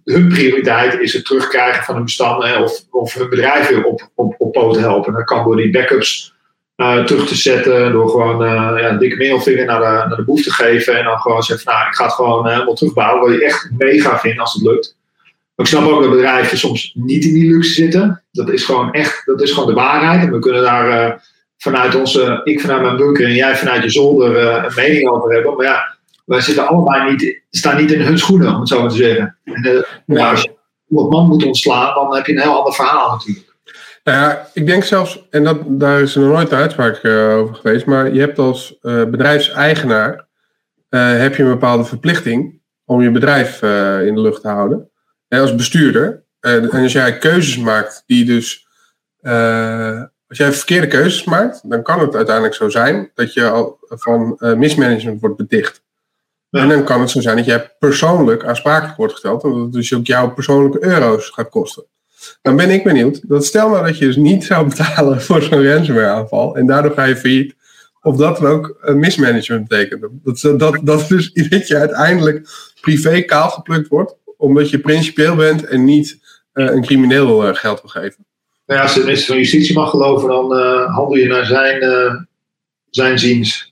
[0.04, 4.52] hun prioriteit is het terugkrijgen van hun bestanden of, of hun bedrijven op, op, op
[4.52, 5.12] poten helpen.
[5.12, 6.34] Dat kan door die backups
[6.76, 10.24] uh, terug te zetten, door gewoon uh, ja, een dikke middelvinger naar de, naar de
[10.24, 13.30] boef te geven en dan gewoon zeggen: Nou, ik ga het gewoon uh, helemaal terugbouwen.
[13.30, 14.96] Wat je echt mega vindt als het lukt.
[15.54, 18.22] Maar ik snap ook dat bedrijven soms niet in die luxe zitten.
[18.32, 20.22] Dat is gewoon echt, dat is gewoon de waarheid.
[20.22, 21.22] En we kunnen daar
[21.58, 25.56] vanuit onze, ik vanuit mijn bunker en jij vanuit je zolder een mening over hebben.
[25.56, 25.96] Maar ja,
[26.30, 29.36] wij zitten allebei niet, staan niet in hun schoenen, om het zo maar te zeggen.
[29.44, 30.30] En, uh, ja.
[30.30, 30.56] als je
[30.88, 33.54] iemand man moet ontslaan, dan heb je een heel ander verhaal natuurlijk.
[34.04, 37.36] Nou ja, ik denk zelfs, en dat, daar is er nog nooit een uitspraak uh,
[37.36, 40.28] over geweest, maar je hebt als uh, bedrijfseigenaar
[40.88, 43.62] heb je een bepaalde verplichting om je bedrijf
[44.02, 44.90] in de lucht te houden.
[45.28, 46.24] En als bestuurder.
[46.40, 48.66] en als jij keuzes maakt die dus.
[50.28, 54.36] als jij verkeerde keuzes maakt, dan kan het uiteindelijk zo zijn dat je al van
[54.56, 55.82] mismanagement wordt beticht.
[56.50, 59.44] En dan kan het zo zijn dat jij persoonlijk aansprakelijk wordt gesteld.
[59.44, 61.84] En dat het dus ook jouw persoonlijke euro's gaat kosten.
[62.42, 63.28] Dan ben ik benieuwd.
[63.28, 66.56] Dat stel nou dat je dus niet zou betalen voor zo'n ransomware aanval.
[66.56, 67.54] En daardoor ga je failliet.
[68.02, 70.06] Of dat dan ook een mismanagement betekent.
[70.24, 72.48] Dat, dat, dat dus dat je uiteindelijk
[72.80, 74.16] privé kaal geplukt wordt.
[74.36, 76.18] Omdat je principieel bent en niet
[76.54, 78.26] uh, een crimineel uh, geld wil geven.
[78.66, 80.52] Nou ja, als de minister van Justitie mag geloven, dan
[80.90, 82.28] handel je naar zijn,
[82.90, 83.69] zijn ziens.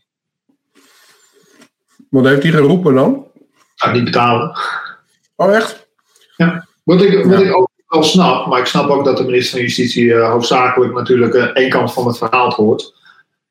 [2.10, 3.26] Wat heeft hij geroepen dan?
[3.76, 4.58] Gaat niet betalen.
[5.36, 5.88] Oh, echt?
[6.36, 6.66] Ja.
[6.84, 9.60] Wat ik, wat ik ook wel snap, maar ik snap ook dat de minister van
[9.60, 12.96] Justitie uh, hoofdzakelijk natuurlijk uh, één kant van het verhaal hoort.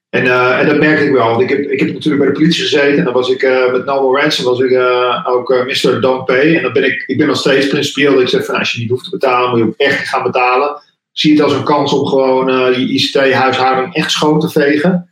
[0.09, 1.29] En, uh, en dat merk ik wel.
[1.29, 3.85] Want ik heb, ik heb natuurlijk bij de politie gezeten en dan was ik met
[3.85, 4.79] Normal Ransom was ik
[5.23, 6.01] ook Mr.
[6.01, 6.55] Don't Pay.
[6.55, 8.79] En dan ben ik, ik ben nog steeds principieel dat ik zeg van als je
[8.79, 10.81] niet hoeft te betalen, moet je ook echt gaan betalen.
[11.11, 15.09] Zie het als een kans om gewoon je ICT-huishouding echt schoon te vegen.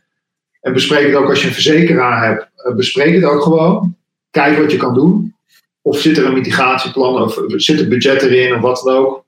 [0.60, 2.48] En bespreek het ook als je een verzekeraar hebt.
[2.66, 3.96] Eh, bespreek het ook gewoon.
[4.30, 5.34] Kijk wat je kan doen.
[5.82, 9.24] Of zit er een mitigatieplan of zit er budget erin of wat dan ook.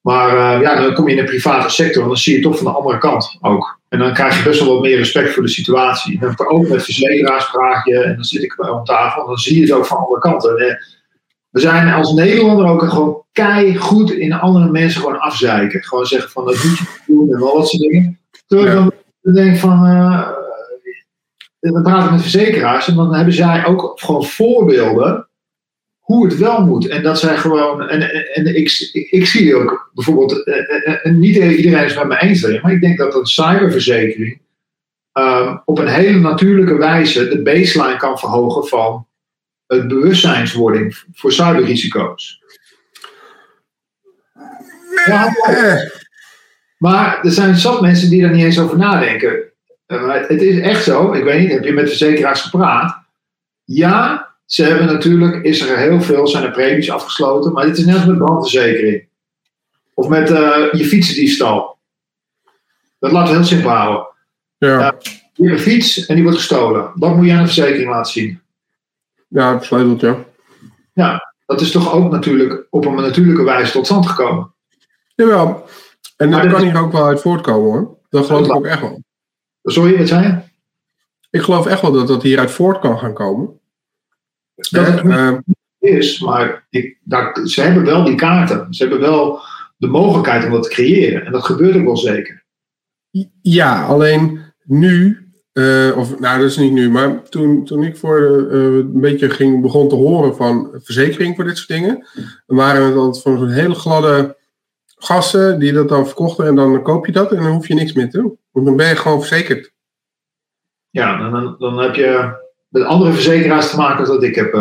[0.00, 2.48] Maar uh, ja, dan kom je in de private sector en dan zie je het
[2.48, 3.78] toch van de andere kant ook.
[3.88, 6.18] En dan krijg je best wel wat meer respect voor de situatie.
[6.20, 9.26] En dan ook met verzekeraars praat je en dan zit ik bij om tafel en
[9.26, 10.56] dan zie je het ook van andere kanten.
[10.56, 10.78] En,
[11.50, 15.84] we zijn als Nederlander ook gewoon kei goed in andere mensen gewoon afzeiken.
[15.84, 18.18] Gewoon zeggen van dat moet je doen en al dat soort dingen.
[18.46, 20.28] Terwijl ik dan denk van, uh,
[21.72, 25.28] praat ik met verzekeraars en dan hebben zij ook gewoon voorbeelden
[25.98, 26.88] hoe het wel moet.
[26.88, 31.36] En dat zij gewoon, en, en, ik, ik, zie ook bijvoorbeeld, eh, eh, eh, niet
[31.36, 34.40] iedereen is met me eens maar ik denk dat een cyberverzekering
[35.12, 39.06] um, op een hele natuurlijke wijze de baseline kan verhogen van
[39.66, 42.42] het bewustzijnswording voor cyberrisico's.
[45.06, 45.32] Ja,
[46.78, 49.52] maar er zijn zat mensen die daar niet eens over nadenken.
[49.86, 52.98] Uh, het is echt zo, ik weet niet, heb je met verzekeraars gepraat?
[53.64, 57.84] Ja, ze hebben natuurlijk, is er heel veel, zijn er premies afgesloten, maar dit is
[57.84, 59.08] net als met brandverzekering.
[59.94, 61.78] Of met uh, je fietsendiefstal.
[62.98, 64.06] Dat laten we heel simpel houden.
[64.58, 64.78] Ja.
[64.78, 64.88] Uh,
[65.32, 66.92] je hebt een fiets en die wordt gestolen.
[66.94, 68.40] Wat moet je aan de verzekering laten zien?
[69.28, 70.24] Ja, versleuteld, ja.
[70.92, 74.54] Ja, dat is toch ook natuurlijk op een natuurlijke wijze tot stand gekomen.
[75.14, 75.68] Jawel.
[76.16, 77.98] En daar kan hier ook wel uit voortkomen hoor.
[78.10, 79.04] Dat geloof ik ook echt wel.
[79.68, 80.38] Sorry, wat zei je?
[81.30, 83.60] Ik geloof echt wel dat dat hieruit voort kan gaan komen.
[84.54, 85.38] Dat het uh,
[85.78, 88.74] is, maar ik, daar, ze hebben wel die kaarten.
[88.74, 89.40] Ze hebben wel
[89.76, 91.24] de mogelijkheid om dat te creëren.
[91.24, 92.44] En dat gebeurt ook wel zeker.
[93.42, 98.20] Ja, alleen nu, uh, of nou dat is niet nu, maar toen, toen ik voor
[98.20, 102.06] uh, een beetje ging, begon te horen van verzekering voor dit soort dingen,
[102.46, 104.36] dan waren het altijd van zo'n hele gladde
[104.84, 107.92] gasten die dat dan verkochten en dan koop je dat en dan hoef je niks
[107.92, 108.38] meer te doen.
[108.56, 109.72] Want dan ben je gewoon verzekerd.
[110.90, 112.34] Ja, dan, dan heb je
[112.68, 114.54] met andere verzekeraars te maken dan dat ik heb.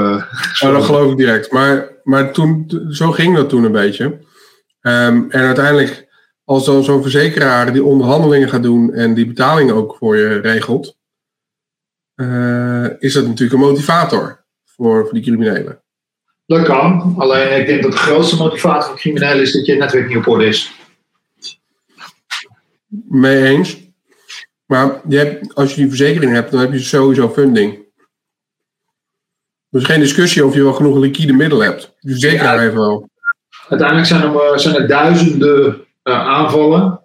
[0.64, 1.52] Uh, dat geloof ik direct.
[1.52, 4.04] Maar, maar toen, zo ging dat toen een beetje.
[4.82, 6.08] Um, en uiteindelijk,
[6.44, 10.98] als dan zo'n verzekeraar die onderhandelingen gaat doen en die betaling ook voor je regelt,
[12.16, 15.82] uh, is dat natuurlijk een motivator voor, voor die criminelen.
[16.46, 17.16] Dat kan.
[17.18, 20.28] Alleen ik denk dat de grootste motivator voor criminelen is dat je netwerk niet op
[20.28, 20.84] orde is.
[23.08, 23.85] Mee eens.
[24.66, 27.84] Maar je hebt, als je die verzekering hebt, dan heb je sowieso funding.
[29.72, 31.96] Is geen discussie of je wel genoeg liquide middelen hebt.
[32.00, 33.10] De verzekeraar ja, heeft wel.
[33.70, 37.00] Uiteindelijk zijn er, zijn er duizenden uh, aanvallen.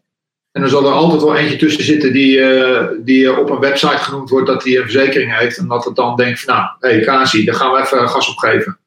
[0.53, 3.99] En er zal er altijd wel eentje tussen zitten die, uh, die op een website
[3.99, 5.59] genoemd wordt dat hij een verzekering heeft.
[5.59, 8.29] En dat het dan denkt van nou, hé hey, Kasi, daar gaan we even gas
[8.31, 8.79] op geven.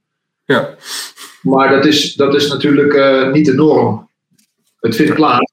[0.46, 0.76] Ja.
[1.42, 4.10] Maar dat is, dat is natuurlijk uh, niet de norm.
[4.80, 5.53] Het vindt plaats.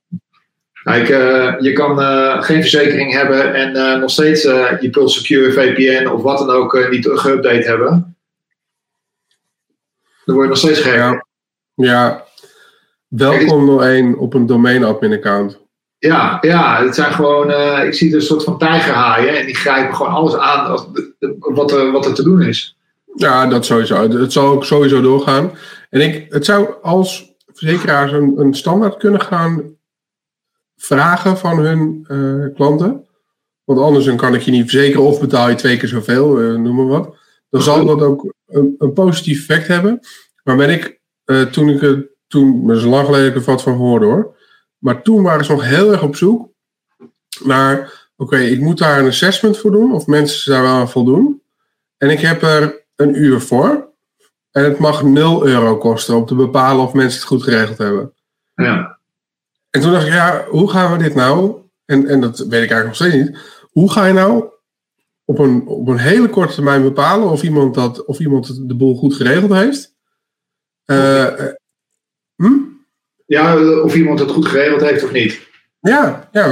[0.82, 6.06] Kijk, uh, je kan uh, geen verzekering hebben en nog steeds je Pulse Secure VPN
[6.06, 8.16] of wat dan ook niet geüpdate hebben.
[10.24, 10.94] Dan word je nog steeds gek.
[10.94, 11.24] Ja.
[11.74, 12.24] ja.
[13.08, 15.58] Welkom nog één op een domain admin account.
[15.98, 17.50] Ja, ja, het zijn gewoon,
[17.86, 20.86] ik zie een soort van tijgerhaaien en die grijpen gewoon alles aan als,
[21.38, 22.76] wat, er, wat er te doen is.
[23.14, 24.08] Ja, dat sowieso.
[24.08, 25.52] Het zal ook sowieso doorgaan.
[25.90, 29.62] En ik, het zou als verzekeraars een, een standaard kunnen gaan
[30.82, 33.06] vragen van hun uh, klanten.
[33.64, 36.58] Want anders dan kan ik je niet verzekeren of betaal je twee keer zoveel, uh,
[36.58, 37.16] noem maar wat.
[37.50, 40.00] Dan zal dat ook een, een positief effect hebben.
[40.44, 44.06] Maar ben ik, uh, toen ik het, toen, dat lang geleden er wat van hoorde
[44.06, 44.36] hoor.
[44.78, 46.48] Maar toen waren ze nog heel erg op zoek
[47.44, 51.42] naar, oké, ik moet daar een assessment voor doen, of mensen daar wel aan voldoen.
[51.96, 53.88] En ik heb er een uur voor.
[54.50, 58.12] En het mag 0 euro kosten om te bepalen of mensen het goed geregeld hebben.
[58.54, 58.99] Ja.
[59.70, 61.56] En toen dacht ik, ja, hoe gaan we dit nou?
[61.84, 63.38] En, en dat weet ik eigenlijk nog steeds niet.
[63.70, 64.44] Hoe ga je nou
[65.24, 68.96] op een, op een hele korte termijn bepalen of iemand, dat, of iemand de boel
[68.96, 69.94] goed geregeld heeft?
[70.86, 71.26] Uh,
[72.36, 72.58] hm?
[73.26, 75.48] Ja, of iemand het goed geregeld heeft of niet.
[75.80, 76.46] Ja, ja.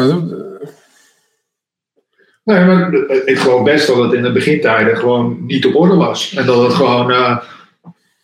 [2.45, 6.35] Nee, maar ik geloof best dat het in de begintijden gewoon niet op orde was.
[6.35, 7.39] En dat het gewoon, uh,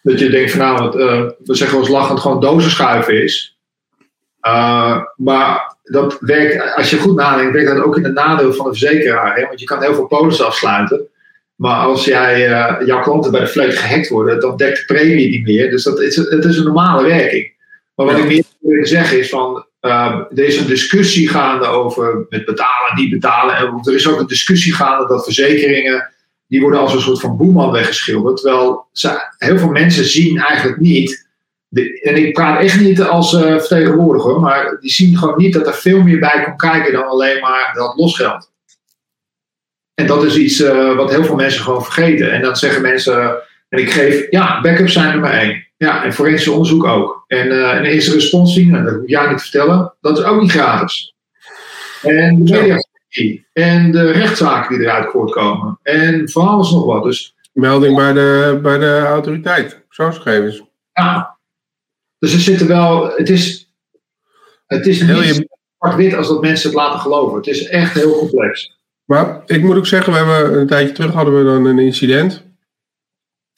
[0.03, 3.54] dat je denkt van nou, uh, we zeggen ons lachend gewoon dozen schuiven is.
[4.47, 8.65] Uh, maar dat werkt, als je goed nadenkt, werkt dat ook in het nadeel van
[8.65, 9.37] de verzekeraar.
[9.37, 9.47] Hè?
[9.47, 11.09] Want je kan heel veel polissen afsluiten.
[11.55, 12.49] Maar als jij,
[12.85, 15.71] jouw klanten bij de vleet gehackt worden, dan dekt de premie niet meer.
[15.71, 17.53] Dus dat is, het is een normale werking.
[17.95, 18.23] Maar wat ja.
[18.23, 22.95] ik meer wil zeggen is van, uh, er is een discussie gaande over met betalen,
[22.95, 23.57] niet betalen.
[23.57, 26.13] En er is ook een discussie gaande dat verzekeringen,
[26.47, 28.37] die worden als een soort van boeman weggeschilderd.
[28.37, 31.24] Terwijl ze, heel veel mensen zien eigenlijk niet,
[31.75, 35.67] de, en ik praat echt niet als uh, vertegenwoordiger, maar die zien gewoon niet dat
[35.67, 38.53] er veel meer bij komt kijken dan alleen maar dat losgeld.
[39.95, 42.33] En dat is iets uh, wat heel veel mensen gewoon vergeten.
[42.33, 43.37] En dan zeggen mensen,
[43.69, 45.67] en ik geef, ja, backups zijn er maar één.
[45.77, 47.25] Ja, en forensisch onderzoek ook.
[47.27, 50.51] En uh, een eerste responsing, nou, dat moet jij niet vertellen, dat is ook niet
[50.51, 51.15] gratis.
[52.03, 53.47] En de mediastrategie.
[53.53, 55.79] En de rechtszaken die eruit voortkomen.
[55.83, 57.03] En van alles nog wat.
[57.03, 60.63] Dus, Melding bij de, bij de autoriteit, persoonsgegevens.
[60.93, 61.34] Ja.
[62.19, 63.75] Dus er zitten wel, het is,
[64.67, 65.47] het is niet
[65.79, 67.37] zwart-wit als dat mensen het laten geloven.
[67.37, 68.79] Het is echt heel complex.
[69.05, 72.45] Maar ik moet ook zeggen, we hebben een tijdje terug hadden we dan een incident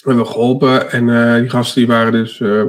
[0.06, 0.90] we hebben geholpen.
[0.90, 2.64] En uh, die gasten die waren dus, uh,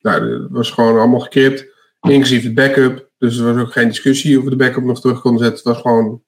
[0.00, 1.66] nou, het was gewoon allemaal gekript.
[2.00, 3.10] Inclusief het backup.
[3.18, 5.58] Dus er was ook geen discussie of we de backup nog terug konden zetten.
[5.58, 6.22] Het was gewoon,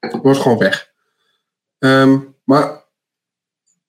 [0.00, 0.92] het was gewoon weg.
[1.78, 2.84] Um, maar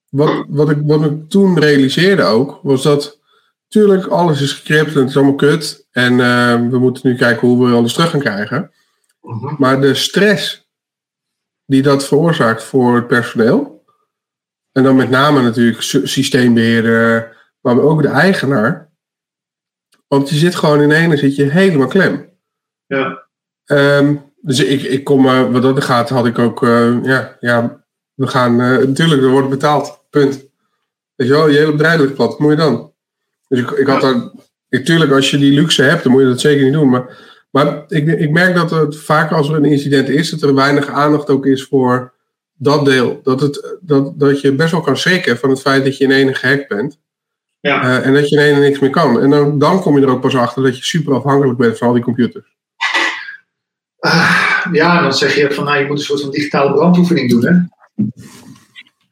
[0.08, 3.20] wat, wat, ik, wat ik toen realiseerde ook, was dat
[3.68, 5.86] natuurlijk alles is gekript en het is allemaal kut.
[5.90, 8.70] En uh, we moeten nu kijken hoe we alles terug gaan krijgen.
[9.20, 9.58] -huh.
[9.58, 10.70] Maar de stress
[11.66, 13.76] die dat veroorzaakt voor het personeel,
[14.76, 18.90] en dan met name natuurlijk systeembeheerder, maar ook de eigenaar.
[20.06, 22.30] Want je zit gewoon in ene zit je helemaal klem.
[22.86, 23.26] Ja.
[23.64, 27.84] Um, dus ik, ik kom, uh, wat dat gaat, had ik ook, uh, ja, ja,
[28.14, 30.34] we gaan, uh, natuurlijk, er wordt betaald, punt.
[31.14, 32.92] Weet je wel, je hele bedrijf ligt plat, wat moet je dan?
[33.48, 34.30] Dus ik, ik had er,
[34.68, 36.88] natuurlijk, als je die luxe hebt, dan moet je dat zeker niet doen.
[36.88, 37.18] Maar,
[37.50, 40.88] maar ik, ik merk dat het vaak als er een incident is, dat er weinig
[40.88, 42.12] aandacht ook is voor
[42.54, 43.20] dat deel.
[43.22, 46.10] Dat, het, dat, dat je best wel kan schrikken van het feit dat je in
[46.10, 46.98] ene gehackt bent.
[47.60, 47.82] Ja.
[47.82, 49.20] Eh, en dat je in ene niks meer kan.
[49.20, 51.88] En dan, dan kom je er ook pas achter dat je super afhankelijk bent van
[51.88, 52.54] al die computers.
[53.98, 57.46] Ah, ja, dan zeg je van nou, je moet een soort van digitale brandoefening doen.
[57.46, 57.52] Hè?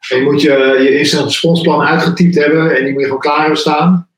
[0.08, 3.58] En je moet je, je instant uitgetypt hebben en die moet je gewoon klaar hebben
[3.58, 4.08] staan.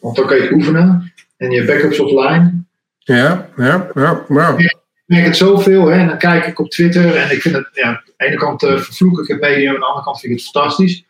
[0.00, 1.12] Want dan kan je het oefenen.
[1.36, 2.64] En je backups offline.
[2.98, 4.24] Ja, ja, ja.
[4.28, 4.56] ja.
[4.58, 4.76] Ik
[5.06, 5.86] merk het zoveel.
[5.86, 5.98] Hè?
[5.98, 8.62] En dan kijk ik op Twitter en ik vind het, ja, aan de ene kant
[8.62, 11.04] uh, vervloek ik het medium, aan de andere kant vind ik het fantastisch.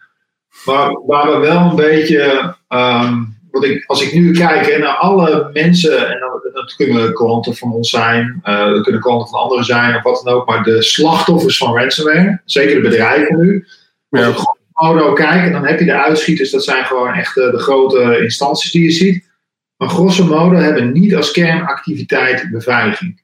[0.65, 4.97] Maar waar we wel een beetje, um, wat ik, als ik nu kijk hè, naar
[4.97, 9.41] alle mensen, en dat, dat kunnen klanten van ons zijn, uh, dat kunnen klanten van
[9.41, 13.67] anderen zijn of wat dan ook, maar de slachtoffers van ransomware, zeker de bedrijven nu.
[14.09, 14.35] Ja.
[14.79, 17.51] Ik gewoon modo kijk en dan heb je de uitschieters, dat zijn gewoon echt uh,
[17.51, 19.29] de grote instanties die je ziet.
[19.77, 23.23] Maar grosso modo hebben niet als kernactiviteit beveiliging.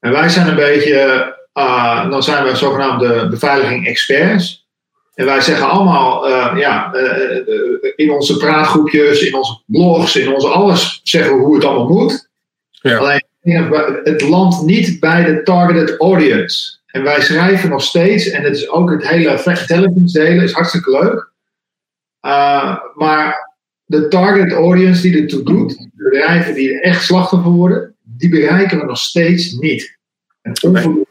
[0.00, 4.66] En wij zijn een beetje, uh, dan zijn we zogenaamde beveiliging experts.
[5.14, 10.48] En wij zeggen allemaal, uh, ja, uh, in onze praatgroepjes, in onze blogs, in onze
[10.48, 12.28] alles zeggen we hoe het allemaal moet.
[12.70, 12.96] Ja.
[12.96, 13.22] Alleen
[14.04, 16.77] het landt niet bij de targeted audience.
[16.88, 20.90] En wij schrijven nog steeds, en het is ook het hele intelligence delen, is hartstikke
[20.90, 21.32] leuk.
[22.26, 28.28] Uh, maar de target audience die ertoe doet, de bedrijven die echt slachtoffer worden, die
[28.28, 29.98] bereiken we nog steeds niet.
[30.42, 31.06] En, onvoldoende.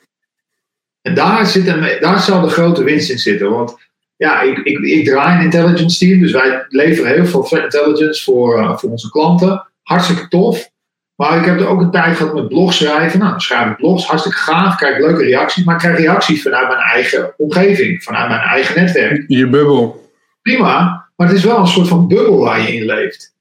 [1.02, 3.49] en daar, zit een, daar zal de grote winst in zitten.
[3.49, 3.76] Want
[4.16, 8.60] ja, ik, ik, ik draai een intelligence team, dus wij leveren heel veel intelligence voor,
[8.60, 9.68] uh, voor onze klanten.
[9.82, 10.70] Hartstikke tof.
[11.18, 13.19] Maar ik heb er ook een tijd gehad met blogs schrijven.
[13.19, 15.64] Nou, dan schrijf ik blogs, hartstikke gaaf, krijg leuke reacties.
[15.64, 19.23] Maar ik krijg reacties vanuit mijn eigen omgeving, vanuit mijn eigen netwerk.
[19.27, 20.11] Je bubbel.
[20.41, 23.35] Prima, maar het is wel een soort van bubbel waar je in leeft.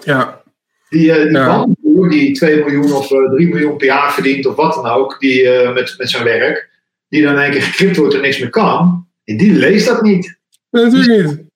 [0.00, 0.42] Ja.
[0.88, 1.46] Die, uh, die ja.
[1.46, 5.20] bandboer die 2 miljoen of uh, 3 miljoen per jaar verdient of wat dan ook,
[5.20, 6.70] die, uh, met, met zijn werk,
[7.08, 10.38] die dan in één keer gekript wordt en niks meer kan, die leest dat niet.
[10.70, 11.46] Nee, natuurlijk niet.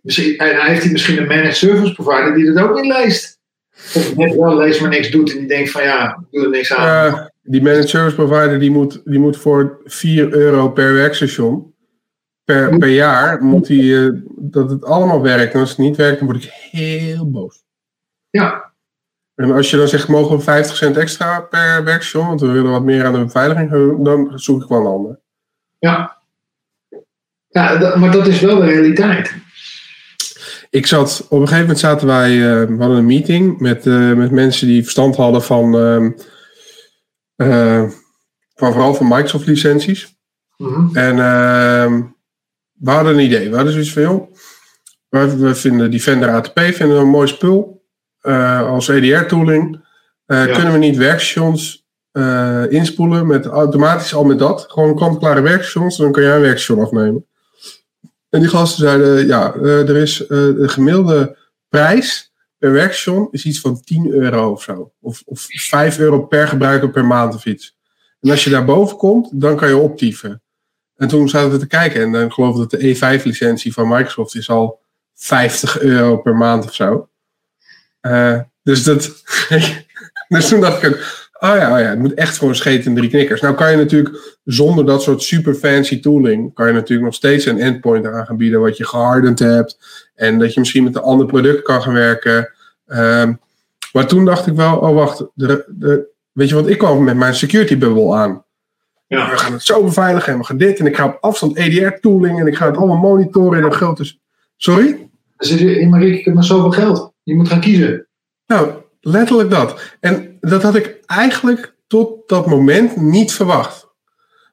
[0.00, 3.37] Misschien, en hij heeft hij misschien een managed service provider die dat ook niet leest.
[3.94, 6.50] Of net wel leest, maar niks doet en die denkt van ja, ik doe er
[6.50, 7.12] niks aan.
[7.12, 11.74] Uh, die managed service provider die moet, die moet voor 4 euro per werkstation
[12.44, 15.54] per, per jaar, moet die, uh, dat het allemaal werkt.
[15.54, 17.64] En als het niet werkt, dan word ik heel boos.
[18.30, 18.72] Ja.
[19.34, 22.70] En als je dan zegt, mogen we 50 cent extra per werkstation, want we willen
[22.70, 25.20] wat meer aan de beveiliging, dan zoek ik wel een ander.
[25.78, 26.16] Ja.
[27.48, 29.34] Ja, dat, maar dat is wel de realiteit.
[30.70, 34.12] Ik zat, op een gegeven moment zaten wij, uh, we hadden een meeting met, uh,
[34.12, 35.76] met mensen die verstand hadden van,
[37.36, 37.82] uh,
[38.54, 40.16] van vooral van Microsoft licenties.
[40.56, 40.70] Mhm.
[40.70, 40.96] Mm -hmm.
[40.96, 41.16] En
[42.72, 43.48] we hadden een idee.
[43.48, 44.32] We hadden zoiets van, joh,
[45.08, 47.86] we, we vinden Defender ATP vinden we een mooi spul.
[48.66, 49.86] Als EDR-tooling
[50.26, 50.46] ja.
[50.46, 51.86] kunnen we niet werkstations
[52.68, 54.64] inspoelen met automatisch al met dat.
[54.68, 57.27] Gewoon kant-klare werkstations, dan kan jij een werkstation afnemen.
[58.28, 61.36] En die gasten zeiden, ja, er is de gemiddelde
[61.68, 62.28] prijs
[62.58, 64.92] per werkstation is iets van 10 euro of zo.
[65.00, 67.76] Of, of 5 euro per gebruiker per maand of iets.
[68.20, 70.42] En als je daarboven komt, dan kan je optieven.
[70.96, 74.50] En toen zaten we te kijken en ik geloof dat de E5-licentie van Microsoft is
[74.50, 74.80] al
[75.14, 77.08] 50 euro per maand of zo.
[78.02, 79.22] Uh, dus dat.
[80.28, 81.27] dus toen dacht ik.
[81.40, 83.40] Oh ja, oh ja, het moet echt gewoon scheten in drie knikkers.
[83.40, 86.54] Nou kan je natuurlijk zonder dat soort super fancy tooling.
[86.54, 88.60] kan je natuurlijk nog steeds een endpoint aan gaan bieden.
[88.60, 89.78] wat je gehardend hebt.
[90.14, 92.52] En dat je misschien met een ander product kan gaan werken.
[92.86, 93.28] Uh,
[93.92, 94.76] maar toen dacht ik wel.
[94.76, 95.24] Oh wacht.
[95.34, 96.68] De, de, weet je wat?
[96.68, 98.44] Ik kwam met mijn security bubble aan.
[99.06, 99.30] Ja.
[99.30, 100.78] We gaan het zo beveiligen en we gaan dit.
[100.78, 104.16] En ik ga op afstand EDR-tooling en ik ga het allemaal monitoren in een grote.
[104.56, 105.08] Sorry?
[105.88, 107.12] Maar ik heb maar zoveel geld.
[107.22, 108.06] Je moet gaan kiezen.
[108.46, 108.70] Nou,
[109.00, 109.96] letterlijk dat.
[110.00, 113.88] En dat had ik eigenlijk tot dat moment niet verwacht.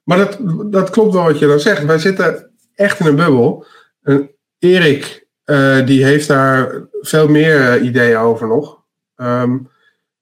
[0.03, 0.37] Maar dat,
[0.71, 1.85] dat klopt wel wat je dan zegt.
[1.85, 3.65] Wij zitten echt in een bubbel.
[4.01, 4.29] En
[4.59, 8.83] Erik, uh, die heeft daar veel meer uh, ideeën over nog.
[9.15, 9.69] Um,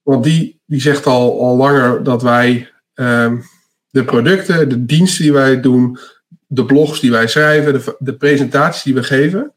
[0.01, 3.43] want die, die zegt al, al langer dat wij um,
[3.89, 5.97] de producten, de diensten die wij doen,
[6.47, 9.53] de blogs die wij schrijven, de, de presentaties die we geven,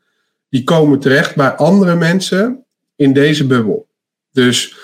[0.49, 2.65] die komen terecht bij andere mensen
[2.97, 3.87] in deze bubbel.
[4.33, 4.77] Dus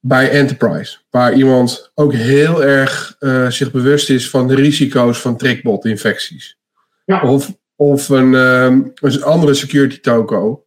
[0.00, 5.36] bij enterprise, waar iemand ook heel erg uh, zich bewust is van de risico's van
[5.36, 6.58] trackbot-infecties.
[7.04, 7.22] Ja.
[7.22, 10.64] Of, of een, um, een andere security toko.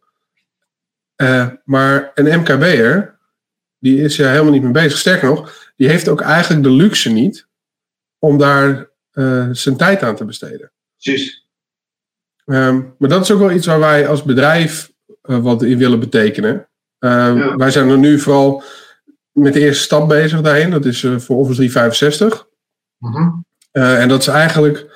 [1.16, 3.18] Uh, maar een MKB'er,
[3.78, 4.98] die is er helemaal niet mee bezig.
[4.98, 7.46] Sterker nog, die heeft ook eigenlijk de luxe niet
[8.18, 10.72] om daar uh, zijn tijd aan te besteden.
[10.98, 11.48] Precies.
[12.44, 14.92] Um, maar dat is ook wel iets waar wij als bedrijf
[15.22, 16.68] wat in willen betekenen.
[17.56, 18.62] Wij zijn er nu vooral
[19.34, 20.70] met de eerste stap bezig daarheen.
[20.70, 22.46] Dat is voor Office 365.
[22.98, 23.30] Mhm.
[23.72, 24.86] en dat is eigenlijk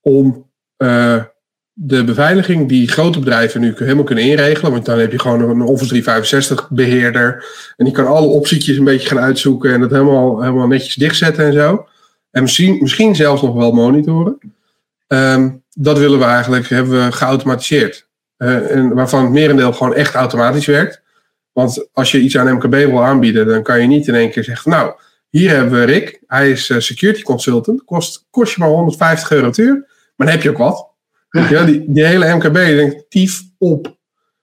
[0.00, 0.50] om
[1.72, 4.72] de beveiliging die grote bedrijven nu helemaal kunnen inregelen.
[4.72, 7.44] Want dan heb je gewoon een Office 365 beheerder.
[7.76, 11.44] En die kan alle opties een beetje gaan uitzoeken en dat helemaal, helemaal netjes dichtzetten
[11.44, 11.86] en zo.
[12.30, 14.38] En misschien, misschien zelfs nog wel monitoren.
[15.06, 18.06] Ehm, dat willen we eigenlijk, hebben we geautomatiseerd.
[18.38, 21.02] Uh, en waarvan het merendeel gewoon echt automatisch werkt.
[21.56, 24.44] Want als je iets aan MKB wil aanbieden, dan kan je niet in één keer
[24.44, 24.94] zeggen: Nou,
[25.30, 29.50] hier hebben we Rick, hij is uh, security consultant, kost, kost je maar 150 euro
[29.50, 29.74] per uur,
[30.16, 30.88] maar dan heb je ook wat.
[31.30, 33.96] Ja, die, die hele MKB denkt tief op.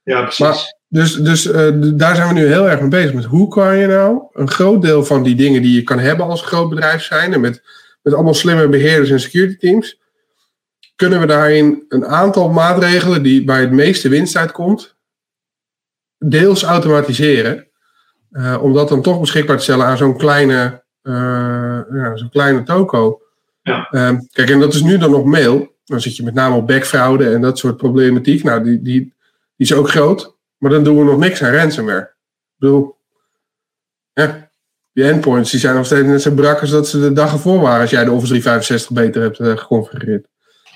[0.04, 0.76] Ja, precies.
[0.88, 3.14] dus dus uh, daar zijn we nu heel erg mee bezig.
[3.14, 6.26] Met hoe kan je nou een groot deel van die dingen die je kan hebben
[6.26, 7.34] als groot bedrijf zijn.
[7.34, 7.62] En met,
[8.02, 10.00] met allemaal slimme beheerders en security teams.
[10.96, 14.93] Kunnen we daarin een aantal maatregelen die bij het meeste winst uitkomt.
[16.24, 17.68] Deels automatiseren.
[18.32, 22.64] Uh, om dat dan toch beschikbaar te stellen aan zo'n kleine, uh, ja, zo'n kleine
[22.64, 23.22] toko.
[23.62, 23.88] Ja.
[23.92, 25.76] Uh, kijk, en dat is nu dan nog mail.
[25.86, 28.44] Dan zit je met name op backfraude en dat soort problematiek.
[28.44, 29.14] Nou, die, die, die
[29.56, 30.36] is ook groot.
[30.58, 32.02] Maar dan doen we nog niks aan ransomware.
[32.02, 32.96] Ik bedoel,
[34.14, 34.50] ja,
[34.94, 37.60] die endpoints die zijn nog steeds net zo brak als dat ze de dag ervoor
[37.60, 37.82] waren.
[37.82, 40.28] Als jij de Office 365 beter hebt uh, geconfigureerd.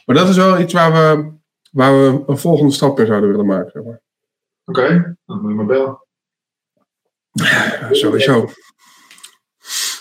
[0.05, 1.31] Maar dat is wel iets waar we,
[1.71, 3.71] waar we een volgende stap in zouden willen maken.
[3.71, 4.01] Zeg maar.
[4.67, 5.97] Oké, okay, dan moet je maar bellen.
[7.31, 8.49] Ja, sowieso.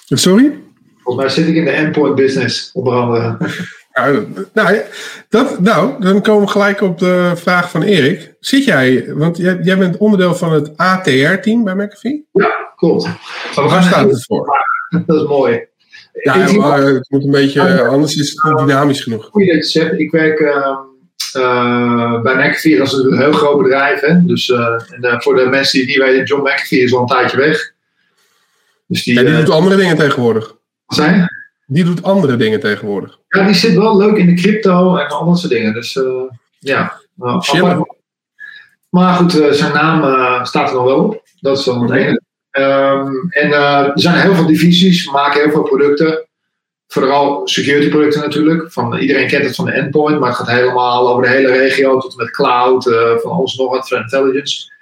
[0.06, 0.62] Sorry?
[1.02, 3.36] Volgens mij zit ik in de endpoint business, onder andere.
[3.93, 4.80] Nou, nou,
[5.28, 8.34] dat, nou, dan komen we gelijk op de vraag van Erik.
[8.40, 12.26] Zit jij, want jij, jij bent onderdeel van het ATR-team bij McAfee?
[12.32, 13.05] Ja, klopt.
[13.56, 14.48] Maar waar staat het voor?
[15.06, 15.66] Dat is mooi.
[16.12, 19.24] Ja, het moet een beetje, anders is het niet dynamisch genoeg.
[19.24, 19.98] Goed dat je zegt.
[19.98, 20.78] Ik werk uh,
[22.23, 24.01] bij McAfee, dat is een heel groot bedrijf.
[24.01, 24.25] Hè?
[24.25, 24.59] Dus uh,
[24.91, 27.37] en, uh, voor de mensen die het niet weten, John McAfee is al een tijdje
[27.37, 27.73] weg.
[28.87, 30.55] Dus die, ja, die doet andere dingen tegenwoordig.
[30.87, 31.29] Wat zijn?
[31.67, 33.19] Die doet andere dingen tegenwoordig.
[33.29, 35.73] Ja, die zit wel leuk in de crypto en al dat soort dingen.
[35.73, 36.01] Dus
[36.59, 37.01] ja.
[37.15, 37.87] Nou,
[38.89, 41.23] maar goed, zijn naam staat er nog wel op.
[41.41, 42.21] Dat is dan het ene.
[42.51, 45.11] Um, en er zijn heel veel divisies.
[45.11, 46.27] Maken heel veel producten.
[46.87, 48.73] Vooral security producten natuurlijk.
[48.73, 50.21] Van, iedereen kent het van de endpoint.
[50.21, 51.99] Maar het gaat helemaal over de hele regio.
[51.99, 52.85] Tot en met cloud.
[53.23, 53.87] van alles nog wat.
[53.87, 54.75] Threat intelligence.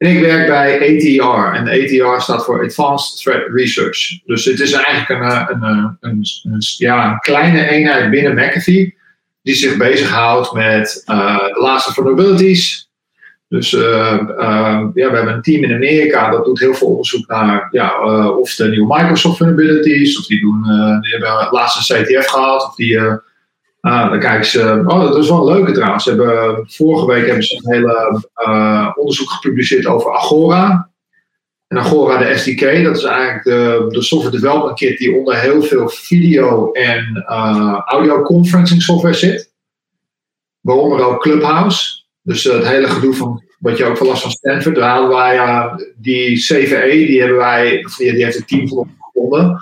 [0.00, 1.56] En ik werk bij ATR.
[1.56, 4.20] En ATR staat voor Advanced Threat Research.
[4.24, 8.98] Dus het is eigenlijk een, eh, eh, een, een ja, kleine eenheid binnen McAfee.
[9.42, 12.89] Die zich bezighoudt met uh, de laatste vulnerabilities.
[13.50, 17.26] Dus uh, uh, ja, we hebben een team in Amerika dat doet heel veel onderzoek
[17.26, 20.62] naar ja, of de nieuwe Microsoft vulnerabilities, of die, doen,
[21.00, 22.98] die hebben laatst een CTF gehad, of die
[23.80, 24.82] Ah, dan kijken ze.
[24.86, 26.04] Oh, dat is wel een leuke trouwens.
[26.04, 30.90] Hebben, vorige week hebben ze een hele onderzoek gepubliceerd over Agora.
[31.66, 35.62] En Agora, de SDK, dat is eigenlijk de, de software development kit die onder heel
[35.62, 37.24] veel video- en
[37.84, 39.52] audio conferencing software zit.
[40.60, 41.99] Waaronder ook Clubhouse.
[42.30, 44.74] Dus uh, het hele gedoe van wat je ook van last van Stanford.
[44.74, 49.60] Daar hadden wij die CVE, die hebben wij, die, heeft het team van gevonden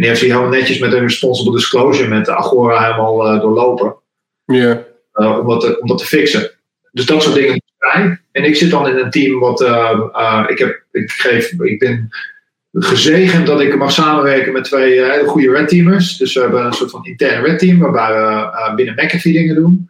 [0.00, 3.96] die heeft zich helemaal netjes met een responsible disclosure met de Agora helemaal uh, doorlopen.
[4.44, 4.84] Ja.
[5.14, 6.50] Uh, om, dat te, om dat te fixen.
[6.92, 7.62] Dus dat soort dingen
[8.32, 9.60] En ik zit dan in een team wat.
[10.50, 12.08] Ik, heb, ik, geef, ik ben
[12.72, 16.16] gezegend dat ik mag samenwerken met twee hele goede red teamers.
[16.16, 19.89] Dus we hebben een soort van intern red team waarbij we binnen McAfee dingen doen.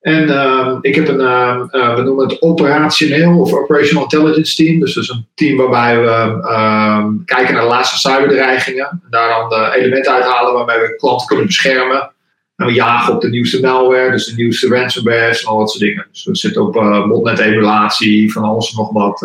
[0.00, 4.80] En uh, ik heb een, uh, uh, we noemen het operationeel of operational intelligence team.
[4.80, 8.88] Dus dat is een team waarbij we ehm, kijken naar de laatste cyberdreigingen.
[8.88, 12.10] En daar dan de elementen uithalen waarmee we klanten kunnen beschermen.
[12.56, 15.82] En we jagen op de nieuwste malware, dus de nieuwste ransomware en al dat soort
[15.82, 16.06] dingen.
[16.12, 16.72] Dus we zitten op
[17.08, 19.18] botnet emulatie, van alles en nog wat,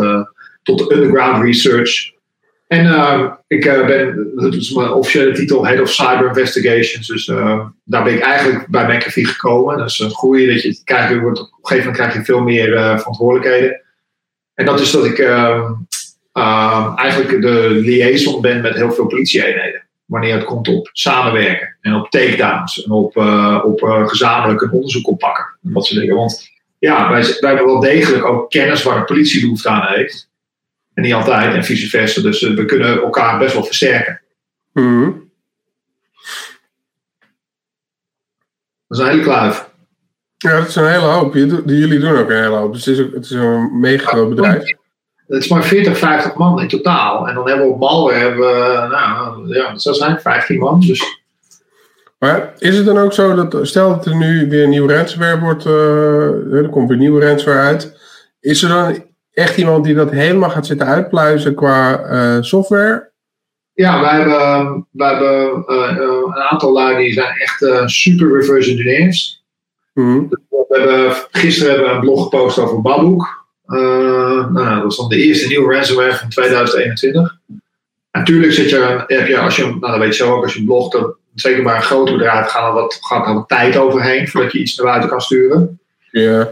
[0.63, 2.12] tot de underground research.
[2.73, 7.07] En uh, ik uh, ben, dat is mijn officiële titel, Head of Cyber Investigations.
[7.07, 9.77] Dus uh, daar ben ik eigenlijk bij McAfee gekomen.
[9.77, 12.99] Dat is een groei dat je krijgt, op een gegeven moment krijg je veel meer
[12.99, 13.81] verantwoordelijkheden.
[14.53, 15.71] En dat is dat ik ehm,
[16.95, 19.87] eigenlijk de liaison ben met heel veel politieeenheden.
[20.05, 23.17] Wanneer het komt op samenwerken en op takedowns en op,
[23.63, 25.45] op gezamenlijk een onderzoek oppakken.
[25.61, 30.31] Want ja, wij, wij hebben wel degelijk ook kennis waar de politie behoefte aan heeft.
[30.93, 32.21] En niet altijd, en vice versa.
[32.21, 34.21] Dus eh, we kunnen elkaar best wel versterken.
[34.73, 35.31] Mm.
[38.87, 39.71] Dat is een hele kluif.
[40.37, 41.33] Ja, dat is een hele hoop.
[41.33, 42.73] Jullie doen ook een hele hoop.
[42.73, 44.73] Dus het is, het is een mega groot bedrijf.
[45.27, 47.27] Het is maar 40, 50 man in totaal.
[47.27, 50.79] En dan hebben we op Malware, hebben we, nou, ja, dat zijn 15 man.
[50.79, 51.21] Dus.
[52.19, 55.39] Maar is het dan ook zo dat, stel dat er nu weer een nieuw ransomware
[55.39, 57.99] wordt, uh, er komt weer nieuwe ransomware uit.
[58.39, 63.11] Is er dan echt iemand die dat helemaal gaat zitten uitpluizen qua eh, software?
[63.73, 69.43] Ja, wij hebben, wij hebben uh, een aantal lui die zijn echt super reverse engineers.
[69.93, 70.29] Mm.
[70.29, 73.45] We hebben, gisteren hebben we een blog gepost over Babook.
[73.65, 77.37] nou, dat was dan de eerste nieuwe ransomware van 2021.
[78.11, 80.63] Natuurlijk zit je, heb je, als je, nou dat weet je zo ook, als je
[80.63, 80.97] blogt,
[81.35, 84.59] zeker bij een groot bedrijf gaat er wat, gaat er wat tijd overheen voordat je
[84.59, 85.79] iets naar buiten kan sturen.
[86.11, 86.49] Ja.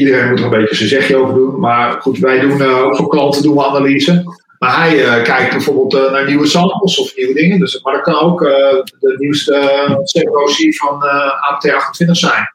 [0.00, 1.60] Iedereen moet er een beetje zijn zegje over doen.
[1.60, 4.38] Maar goed, wij doen uh, ook voor klanten doen analyse.
[4.58, 7.58] Maar hij uh, kijkt bijvoorbeeld uh, naar nieuwe samples of nieuwe dingen.
[7.58, 9.52] Dus, maar dat kan ook de nieuwste
[10.32, 11.02] COC van
[11.50, 12.54] APT28 zijn.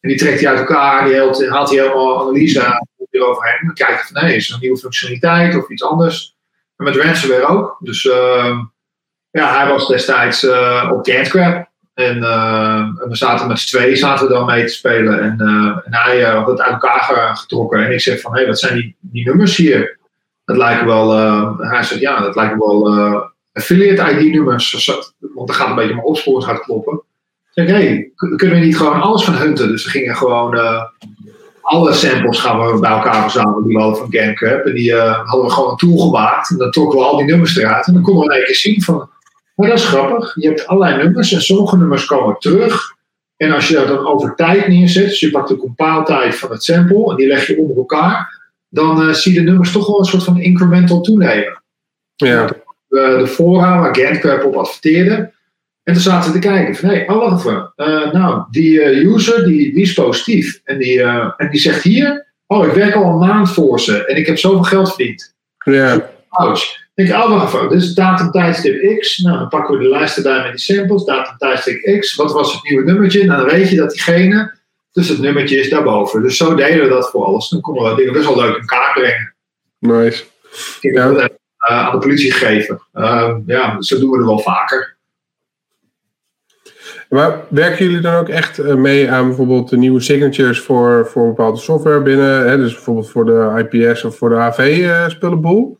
[0.00, 3.66] En die trekt hij uit elkaar, die haalt, hij helemaal analyse eroverheen.
[3.66, 6.36] Dan kijkt hij van nee, is er een nieuwe functionaliteit of iets anders.
[6.76, 7.76] En met ransomware ook.
[7.80, 8.58] Dus ehm,
[9.30, 10.46] ja, hij was destijds
[10.92, 11.68] op GetCrab.
[11.96, 15.20] En, uh, en, we zaten met z'n twee zaten dan mee te spelen.
[15.22, 15.40] En,
[15.84, 17.84] en hij had het uit elkaar getrokken.
[17.84, 19.98] En ik zeg van, hé, hey, wat zijn die, die nummers hier?
[20.44, 21.10] Dat lijken wel,
[21.58, 22.98] hij zegt, ja, dat lijken wel
[23.52, 24.86] affiliate ID-nummers.
[25.34, 26.94] Want dan gaat een beetje mijn opsporing gaat kloppen.
[26.94, 27.02] Ik
[27.50, 29.68] zeg, hé, hey, kunnen we niet gewoon alles van hunten?
[29.68, 30.58] Dus we gingen gewoon
[31.60, 34.64] alle samples gaan we bij elkaar verzamelen die we hadden van GameCrab.
[34.64, 36.50] En die hadden we gewoon een tool gemaakt.
[36.50, 37.86] En dan trokken we al die nummers eruit.
[37.86, 39.08] En dan konden we één keer zien van
[39.56, 40.34] maar dat is grappig.
[40.34, 42.94] Je hebt allerlei nummers en sommige nummers komen terug.
[43.36, 46.64] En als je dat dan over tijd neerzet, dus je pakt de compaaltijd van het
[46.64, 49.98] sample en die leg je onder elkaar, dan uh, zie je de nummers toch wel
[49.98, 51.62] een soort van incremental toenemen.
[52.16, 52.46] Ja.
[52.46, 55.32] De, de fora waar GetCrab op adverteerde.
[55.82, 57.72] En toen zaten we te kijken van, hé, hey, oh wacht even.
[57.76, 60.60] Uh, nou, die uh, user, die, die is positief.
[60.64, 64.16] En die, en die zegt hier, oh, ik werk al een maand voor ze en
[64.16, 65.34] ik heb zoveel geld verdiend.
[65.64, 66.10] Ja.
[66.28, 69.18] Ouch denk ik, oh wacht even, dit is datum tijdstip X.
[69.18, 72.14] Nou, dan pakken we de lijst erbij met die samples, datum tijdstip X.
[72.14, 73.24] Wat was het nieuwe nummertje?
[73.24, 74.54] Nou, dan weet je dat diegene,
[74.92, 76.22] dus het nummertje is daarboven.
[76.22, 77.48] Dus zo deden we dat voor alles.
[77.48, 79.34] Dan konden we dingen best wel leuk in kaart brengen.
[79.78, 80.24] Nice.
[80.80, 81.12] Ik ja.
[81.12, 82.82] dat uh, aan de politie geven.
[82.94, 84.96] Uh, ja, zo doen we het wel vaker.
[87.08, 91.26] Maar werken jullie dan ook echt eh, mee aan bijvoorbeeld de nieuwe signatures voor, voor
[91.26, 92.48] bepaalde software binnen?
[92.48, 92.56] Hè?
[92.56, 95.75] Dus bijvoorbeeld voor de IPS of voor de AV-spullenboel?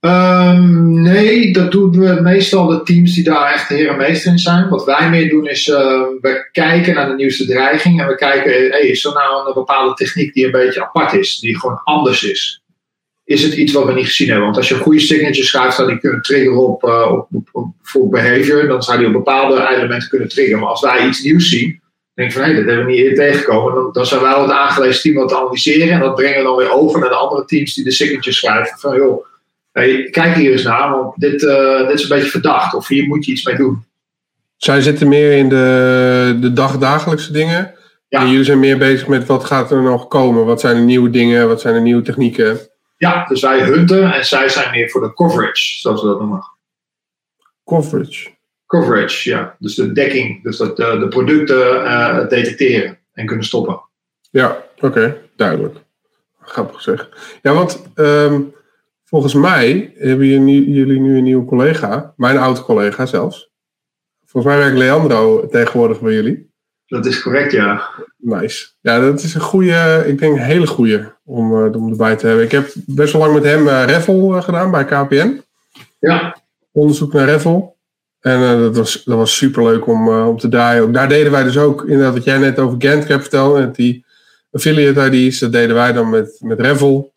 [0.00, 4.32] Um, nee, dat doen we meestal de teams die daar echt de heer en meester
[4.32, 4.68] in zijn.
[4.68, 5.76] Wat wij meer doen is, uh,
[6.20, 9.94] we kijken naar de nieuwste dreiging en we kijken, hey, is er nou een bepaalde
[9.94, 12.62] techniek die een beetje apart is, die gewoon anders is?
[13.24, 14.44] Is het iets wat we niet gezien hebben?
[14.44, 17.66] Want als je een goede signature schrijft, zou die kunnen triggeren op, uh, op, op,
[17.82, 20.60] voor behavior, dan zou die op bepaalde elementen kunnen triggeren.
[20.60, 21.80] Maar als wij iets nieuws zien,
[22.14, 24.42] denk van hé, hey, dat hebben we niet eerder tegengekomen, dan, dan zijn wij wel
[24.42, 27.44] het aangelezen team wat analyseren en dat brengen we dan weer over naar de andere
[27.44, 28.78] teams die de signature schrijven.
[28.78, 29.26] Van joh,
[29.72, 32.74] hey, kijk hier eens naar, want dit, uh, dit is een beetje verdacht.
[32.74, 33.84] Of hier moet je iets mee doen.
[34.56, 37.74] Zij zitten meer in de, de dagdagelijkse dingen.
[38.08, 38.20] Ja.
[38.20, 40.44] En jullie zijn meer bezig met wat gaat er nog komen?
[40.44, 41.48] Wat zijn de nieuwe dingen?
[41.48, 42.58] Wat zijn de nieuwe technieken?
[42.96, 46.42] Ja, dus wij hunten en zij zijn meer voor de coverage, zoals we dat noemen.
[47.64, 48.28] Coverage?
[48.66, 49.56] Coverage, ja.
[49.58, 50.42] Dus de dekking.
[50.42, 53.80] Dus dat de, eh, de producten uh, detecteren en kunnen stoppen.
[54.30, 55.16] Ja, oké.
[55.36, 55.76] Duidelijk.
[56.40, 57.08] Grappig zeg.
[57.42, 58.54] Ja, want um,
[59.08, 63.50] Volgens mij hebben jullie nu een nieuwe collega, mijn oude collega zelfs.
[64.24, 66.50] Volgens mij werkt Leandro tegenwoordig bij jullie.
[66.86, 67.90] Dat is correct, ja.
[68.16, 68.68] Nice.
[68.80, 72.26] Ja, dat is een goede, ik denk een hele goede om, uh, om erbij te
[72.26, 72.44] hebben.
[72.44, 75.42] Ik heb best wel lang met hem uh, Reffel uh, gedaan bij KPN.
[75.98, 76.36] Ja.
[76.72, 77.76] Onderzoek naar Reffel.
[78.20, 80.92] En dat, was, dat was super leuk om, om te draaien.
[80.92, 84.04] daar deden wij dus ook, inderdaad, wat jij net over Gantcap vertelde, die
[84.50, 87.12] affiliate ID's, dat deden wij dan met, met Reffel.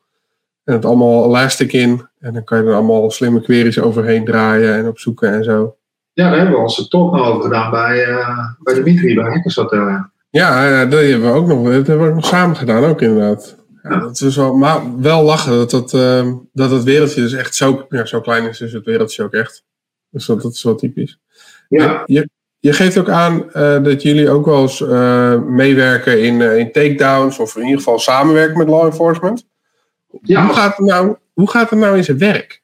[0.72, 2.07] En het allemaal elastic in.
[2.19, 5.76] En dan kan je er allemaal slimme queries overheen draaien en opzoeken en zo.
[6.14, 9.56] Ja, daar hebben we onze talk nog over gedaan bij, uh, bij Dimitri, bij Hackers
[9.56, 10.06] Hotel.
[10.30, 13.57] Ja, dat hebben we ook nog, dat hebben we ook nog samen gedaan, ook inderdaad.
[13.84, 17.56] Ja, Dat is wel, maar wel lachen dat, dat, uh, dat het wereldje dus echt
[17.56, 19.64] zo, ja, zo klein is, is het wereldje ook echt.
[20.10, 21.19] Dus dat, dat is wel typisch.
[21.69, 22.03] Ja.
[22.06, 22.30] Je,
[22.60, 24.80] je geeft ook aan uh, dat jullie ook wel eens
[25.48, 29.49] meewerken in, in takedowns of in ieder geval samenwerken met law enforcement.
[30.21, 30.45] Ja.
[30.45, 32.61] Hoe, gaat het nou, hoe gaat het nou in zijn werk?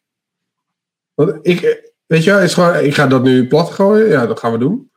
[1.13, 4.09] Want ik, weet je, is gewoon, ik ga dat nu plat gooien.
[4.09, 4.91] Ja, dat gaan we doen.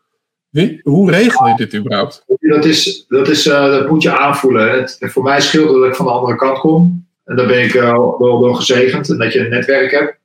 [0.48, 2.24] Wie, hoe regel je dit überhaupt?
[2.40, 4.72] Dat, is, dat, is, uh, dat moet je aanvoelen.
[4.72, 7.08] Het, voor mij scheelt dat ik van de andere kant kom.
[7.24, 9.10] En daar ben ik uh, wel, wel gezegend.
[9.10, 10.18] En dat je een netwerk hebt.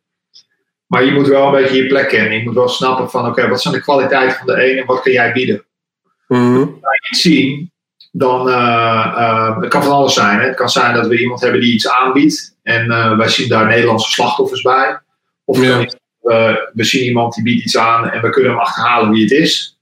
[0.85, 2.37] Maar je moet wel een beetje je plek kennen.
[2.37, 5.01] Je moet wel snappen van, oké, wat zijn de kwaliteiten van de ene en wat
[5.01, 5.65] kun jij bieden?
[6.27, 6.77] Mm -hmm.
[6.81, 7.71] Als je iets zien,
[8.17, 10.39] dan uh, het kan van alles zijn.
[10.39, 10.45] Hè.
[10.45, 13.67] Het kan zijn dat we iemand hebben die iets aanbiedt en uh, wij zien daar
[13.67, 14.99] Nederlandse slachtoffers bij.
[15.45, 15.85] Of ja.
[16.73, 19.79] we zien iemand die biedt iets aan en we kunnen hem achterhalen wie het is.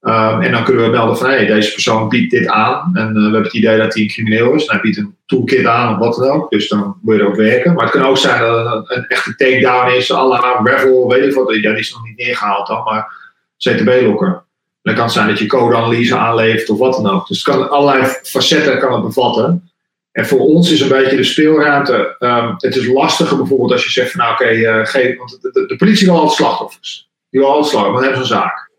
[0.00, 2.90] En dan kunnen we melden van hey, deze persoon biedt dit aan.
[2.94, 4.66] En we hebben het idee dat hij een crimineel is.
[4.66, 6.50] En hij biedt een toolkit aan of wat dan ook.
[6.50, 7.74] Dus dan moet je erop werken.
[7.74, 10.12] Maar het kan ook zijn dat het een, echte takedown is.
[10.12, 11.54] Alla Revel, weet ik wat.
[11.54, 12.84] Ja, die is nog niet neergehaald dan.
[12.84, 13.12] Maar
[13.58, 14.44] CTB-lokker.
[14.82, 17.26] Dan kan het zijn dat je codeanalyse aanlevert of wat dan ook.
[17.26, 19.70] Dus het kan allerlei facetten kan het bevatten.
[20.12, 22.16] En voor ons is een beetje de speelruimte.
[22.18, 25.50] Um, het is lastiger bijvoorbeeld als je zegt van nou oké, okay, uh, want de,
[25.52, 27.10] de, de, politie wil altijd slachtoffers.
[27.30, 28.70] Die wil altijd slachtoffers, want hebben een zaak.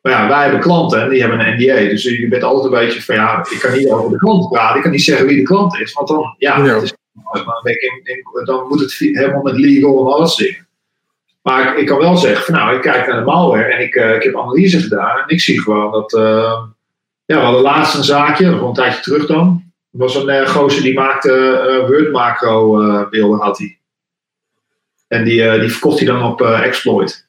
[0.00, 1.74] Maar ja, wij hebben klanten en die hebben een NDA.
[1.74, 4.76] Dus je bent altijd een beetje van ja, ik kan niet over de klant praten.
[4.76, 5.92] Ik kan niet zeggen wie de klant is.
[5.92, 6.74] Want dan, ja, ja.
[6.74, 6.94] Het is,
[7.24, 10.68] dan, dan moet het helemaal met legal en alles dingen.
[11.42, 14.14] Maar ik, kan wel zeggen van nou, ik kijk naar de malware en ik, uh,
[14.14, 15.18] ik heb analyse gedaan.
[15.18, 16.62] En ik zie gewoon dat, uh,
[17.24, 19.62] ja, we hadden laatst een zaakje, nog een tijdje terug dan.
[19.92, 22.76] Er was een uh, gozer die maakte Word macro
[23.10, 23.78] beelden had hij.
[25.08, 27.28] En die, die verkocht hij dan op exploit.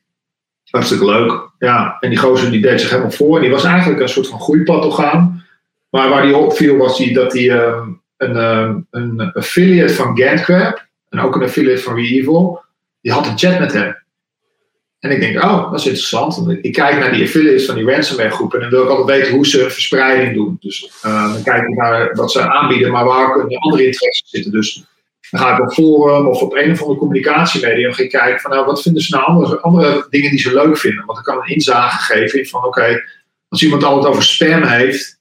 [0.70, 1.50] Hartstikke leuk.
[1.60, 3.36] Ja, en die gozer die deed zich helemaal voor.
[3.36, 5.46] En die was eigenlijk een soort van groeipad gaan.
[5.92, 10.86] Maar waar die opviel was die, dat hij uh, een, uh, een affiliate van Gantcrab
[11.10, 12.62] en ook een affiliate van ReEvil,
[13.02, 14.01] die had een chat met hem.
[15.02, 16.58] En ik denk, oh, dat is interessant.
[16.62, 19.36] Ik kijk naar die affiliates van die ransomware groepen en dan wil ik altijd weten
[19.36, 20.58] hoe ze verspreiding doen.
[20.60, 24.52] Dus uh, dan kijk ik naar wat ze aanbieden, maar waar ook andere interesses zitten.
[24.52, 24.86] Dus
[25.30, 27.00] dan ga ik op forum of op een of andere
[28.04, 31.06] ik kijken van nou, wat vinden ze nou andere, andere dingen die ze leuk vinden.
[31.06, 33.04] Want ik kan een inzage geven van oké,
[33.48, 35.20] als iemand altijd over spam heeft,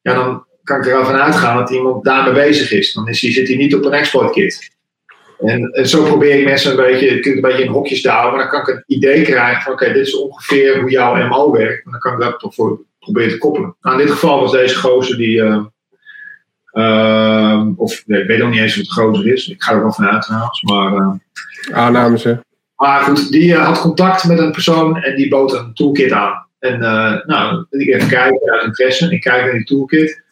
[0.00, 2.92] ja, dan kan ik ervan uitgaan dat iemand daarmee bezig is.
[2.92, 4.75] Dan is, zit hij niet op een exploit kit.
[5.38, 8.32] En, en, zo probeer ik mensen een beetje, ik een beetje in hokjes te houden,
[8.32, 11.52] maar dan kan ik een idee krijgen van oké, dit is ongeveer hoe jouw MO
[11.52, 11.84] werkt.
[11.84, 13.76] En dan kan ik dat toch voor proberen te koppelen.
[13.80, 15.64] Nou, in dit geval was deze gozer die, uh,
[16.72, 19.80] uh, of nee, ik weet ook niet eens wat de gozer is, ik ga er
[19.80, 20.92] wel vanuit trouwens, maar...
[20.92, 21.14] Uh,
[21.72, 22.34] Aannames hè?
[22.76, 26.46] Maar goed, die had contact met een persoon en die bood een toolkit aan.
[26.58, 26.78] En
[27.26, 30.22] nou, ik even kijken uit interesse, ik kijk naar die toolkit,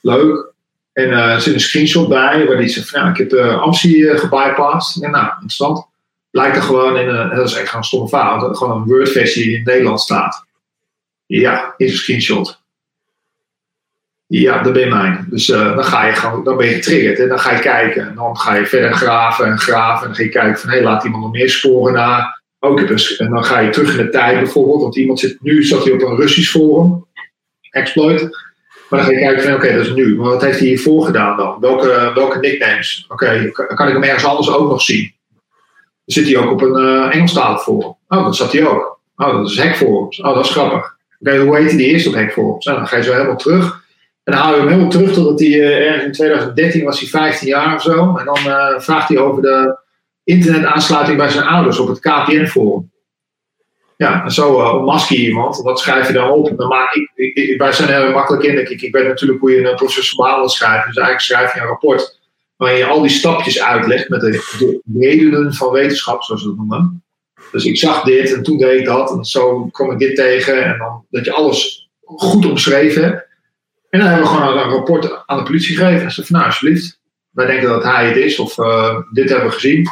[0.00, 0.53] leuk.
[0.94, 3.36] En uh, er zit een screenshot bij waar die zegt van, nou, ik heb de
[3.36, 5.02] uh, AMSI uh, gebypast.
[5.02, 5.86] En nou, interessant.
[6.30, 9.62] Blijkt er gewoon in een, dat is echt een stomme fout, gewoon een Word-versie in
[9.64, 10.46] Nederland staat.
[11.26, 12.62] Ja, is een screenshot.
[14.26, 15.26] Ja, dat ben je mijn.
[15.30, 18.08] Dus dan ga je gewoon, dan ben je getriggerd en dan ga je kijken.
[18.08, 20.00] En dan ga je verder graven en graven.
[20.00, 22.42] En dan ga je kijken van, hé, hey, laat iemand nog meer sporen na.
[22.58, 24.82] Ook en dan ga je terug in de tijd bijvoorbeeld.
[24.82, 27.06] Want iemand zit, nu zat hij op een Russisch forum.
[27.70, 28.43] Exploit.
[28.94, 30.16] Maar dan ga je kijken van oké, dat is nu.
[30.16, 31.56] Maar wat heeft hij hiervoor gedaan dan?
[31.60, 33.04] Welke, welke nicknames?
[33.08, 35.12] Oké, kan ik hem ergens anders ook nog zien?
[36.04, 37.96] Zit hij ook op een uh, Engelstalig forum.
[38.08, 39.00] Oh, dat zat hij ook.
[39.16, 40.20] Oh, dat is Hackforums.
[40.20, 40.96] Oh, dat is grappig.
[41.20, 42.64] Oké, hoe heet hij die eerst op Hackforums?
[42.64, 43.82] Nou, dan ga je zo helemaal terug.
[44.24, 47.08] En dan hou je hem helemaal terug totdat hij uh, ergens in 2013 was hij
[47.08, 48.16] 15 jaar of zo.
[48.16, 49.78] En dan uh, vraagt hij over de
[50.24, 52.92] internetaansluiting bij zijn ouders op het KPN-forum.
[54.04, 55.56] Ja, en zo uh, ontmasker je iemand.
[55.56, 56.52] Wat schrijf je dan op?
[56.56, 58.60] Dan maak ik, ik, wij zijn heel makkelijk in.
[58.60, 60.86] Ik, ik weet natuurlijk hoe je een processuaal schrijft.
[60.86, 62.20] Dus eigenlijk schrijf je een rapport
[62.56, 66.56] waarin je al die stapjes uitlegt met de, de redenen van wetenschap, zoals we dat
[66.56, 67.04] noemen.
[67.52, 70.64] Dus ik zag dit en toen deed ik dat en zo kwam ik dit tegen.
[70.64, 73.26] En dan dat je alles goed omschreven hebt.
[73.90, 76.04] En dan hebben we gewoon een rapport aan de politie gegeven.
[76.04, 77.00] En ze van nou, alsjeblieft.
[77.30, 79.88] Wij denken dat hij het is of uh, dit hebben we gezien.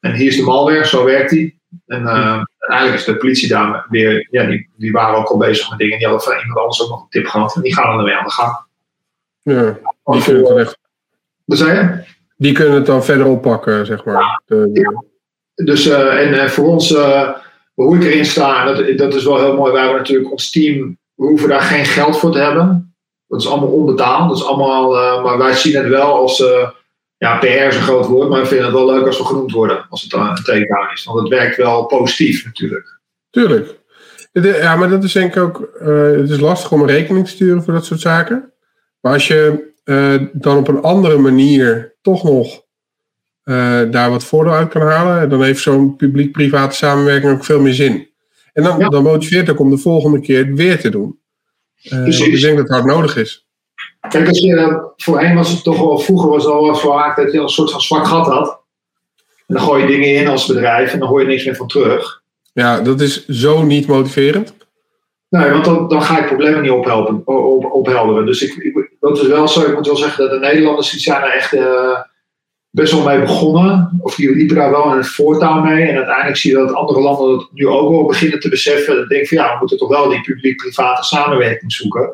[0.00, 1.60] En hier is de malware, zo werkt die.
[1.86, 5.70] En uh, eigenlijk is de politie daar weer, ja, die, die waren ook al bezig
[5.70, 5.98] met dingen.
[5.98, 7.54] Die hadden van iemand anders ook nog een tip gehad.
[7.56, 8.64] En die gaan dan weer aan de gang.
[9.42, 10.78] Ja, die kunnen het echt.
[11.44, 12.04] Wat zei je?
[12.36, 14.42] Die kunnen het dan verder oppakken, zeg maar.
[14.72, 15.04] Ja.
[15.54, 17.30] Dus, uh, en uh, voor ons, uh,
[17.74, 19.72] hoe ik erin sta, dat, dat is wel heel mooi.
[19.72, 22.94] Wij hebben natuurlijk ons team, we hoeven daar geen geld voor te hebben.
[23.28, 24.28] Dat is allemaal onbetaald.
[24.28, 24.90] Dat is allemaal,
[25.22, 26.44] maar wij zien het wel als
[27.18, 29.52] ja, PR is een groot woord, maar we vinden het wel leuk als we genoemd
[29.52, 29.86] worden.
[29.88, 31.04] Als het een takedown is.
[31.04, 33.00] Want het werkt wel positief natuurlijk.
[33.30, 33.78] Tuurlijk.
[34.32, 35.70] Ja, maar dat is denk ik ook.
[35.82, 38.52] Uh, het is lastig om een rekening te sturen voor dat soort zaken.
[39.00, 42.64] Maar als je uh, dan op een andere manier toch nog
[43.44, 47.74] uh, daar wat voordeel uit kan halen, dan heeft zo'n publiek-private samenwerking ook veel meer
[47.74, 48.08] zin.
[48.52, 48.88] En dan, ja.
[48.88, 51.20] dan motiveert het ook om de volgende keer het weer te doen.
[51.82, 53.45] Dus ik denk dat het hard nodig is.
[54.08, 57.32] Kijk, als je, voorheen was het toch wel, vroeger was het al wel vaak dat
[57.32, 58.60] je een soort van zwak gat had.
[59.46, 61.68] En dan gooi je dingen in als bedrijf en dan hoor je niks meer van
[61.68, 62.22] terug.
[62.52, 64.54] Ja, dat is zo niet motiverend.
[65.28, 68.26] Nee, want dan, dan ga ik problemen niet ophelpen, op, ophelderen.
[68.26, 69.60] Dus ik, ik, dat is wel zo.
[69.60, 72.00] Ik moet wel zeggen dat de Nederlanders die zijn er echt uh,
[72.70, 73.98] best wel mee begonnen.
[74.00, 75.88] Of die liepen daar wel in het voortouw mee.
[75.88, 78.96] En uiteindelijk zie je dat andere landen dat nu ook wel beginnen te beseffen.
[78.96, 82.10] Dan denk ik van ja, we moeten toch wel die publiek-private samenwerking zoeken.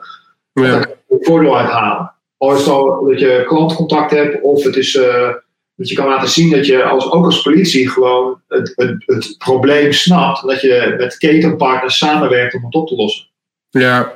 [0.52, 0.62] Ja.
[0.62, 2.12] Daar voordeel uithalen.
[2.36, 5.34] Al is het al dat je klantcontact hebt, of het is uh,
[5.74, 9.34] dat je kan laten zien dat je als, ook als politie gewoon het, het, het
[9.38, 10.46] probleem snapt.
[10.46, 13.26] Dat je met ketenpartners samenwerkt om het op te lossen.
[13.70, 14.12] Ja,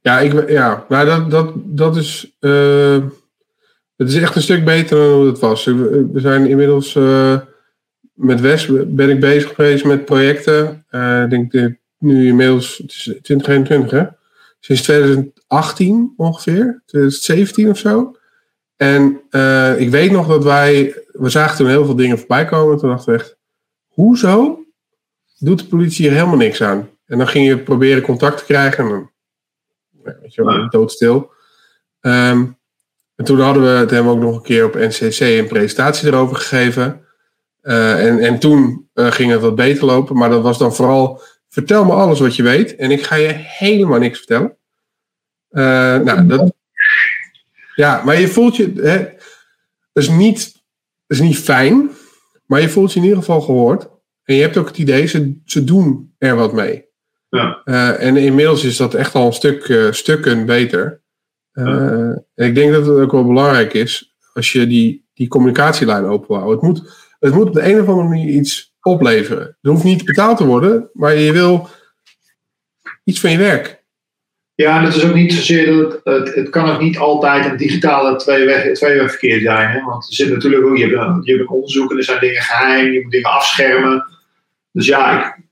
[0.00, 2.32] ja, ik, ja maar dat, dat, dat is.
[2.40, 2.98] Uh,
[3.96, 5.64] het is echt een stuk beter dan hoe het was.
[5.64, 6.94] We zijn inmiddels.
[6.94, 7.38] Uh,
[8.12, 10.84] met Wes ben ik bezig geweest met projecten.
[11.24, 12.78] Ik denk nu inmiddels.
[12.78, 14.04] Het is 2021, hè?
[14.64, 16.82] Sinds 2018 ongeveer.
[16.86, 18.16] 2017 of zo.
[18.76, 19.20] En
[19.78, 21.02] ik weet nog dat wij.
[21.12, 22.78] We zagen toen heel veel dingen voorbij komen.
[22.78, 23.36] Toen dachten we echt.
[23.88, 24.64] Hoezo
[25.38, 26.90] doet de politie hier helemaal niks aan?
[27.06, 28.84] En dan ging je proberen contact te krijgen.
[28.84, 29.10] En dan
[30.20, 31.32] weet je wel, doodstil.
[32.00, 32.58] Um,
[33.16, 36.36] en toen hadden we, het we ook nog een keer op NCC een presentatie erover
[36.36, 37.06] gegeven.
[37.62, 41.22] Uh, en, en toen uh, ging het wat beter lopen, maar dat was dan vooral,
[41.52, 44.56] vertel me alles wat je weet en ik ga je helemaal niks vertellen.
[45.50, 46.54] Uh, nou, dat,
[47.74, 48.98] ja, maar je voelt je, hè,
[49.92, 50.52] dat, is niet,
[51.06, 51.90] dat is niet fijn,
[52.46, 53.88] maar je voelt je in ieder geval gehoord.
[54.24, 56.84] En je hebt ook het idee, ze, ze doen er wat mee.
[57.28, 57.62] Ja.
[57.64, 61.02] Uh, en inmiddels is dat echt al een stuk, uh, stukken beter.
[61.52, 66.50] En ik denk dat het ook wel belangrijk is als je die, die communicatielijn openhoudt.
[66.50, 69.56] Het moet, het moet op de een of andere manier iets opleveren.
[69.62, 71.68] Er hoeft niet betaald te worden, maar je wil
[73.04, 73.82] iets van je werk.
[74.54, 77.56] Ja, en het is ook niet zozeer dat het, het, kan ook niet altijd een
[77.56, 79.68] digitale tweeweg, tweewegverkeer zijn.
[79.68, 79.80] Hè?
[79.84, 82.20] Want er zit natuurlijk ook, je hebt, een, je hebt een onderzoek en er zijn
[82.20, 84.06] dingen geheim, je moet dingen afschermen.
[84.72, 85.42] Dus ja, ik,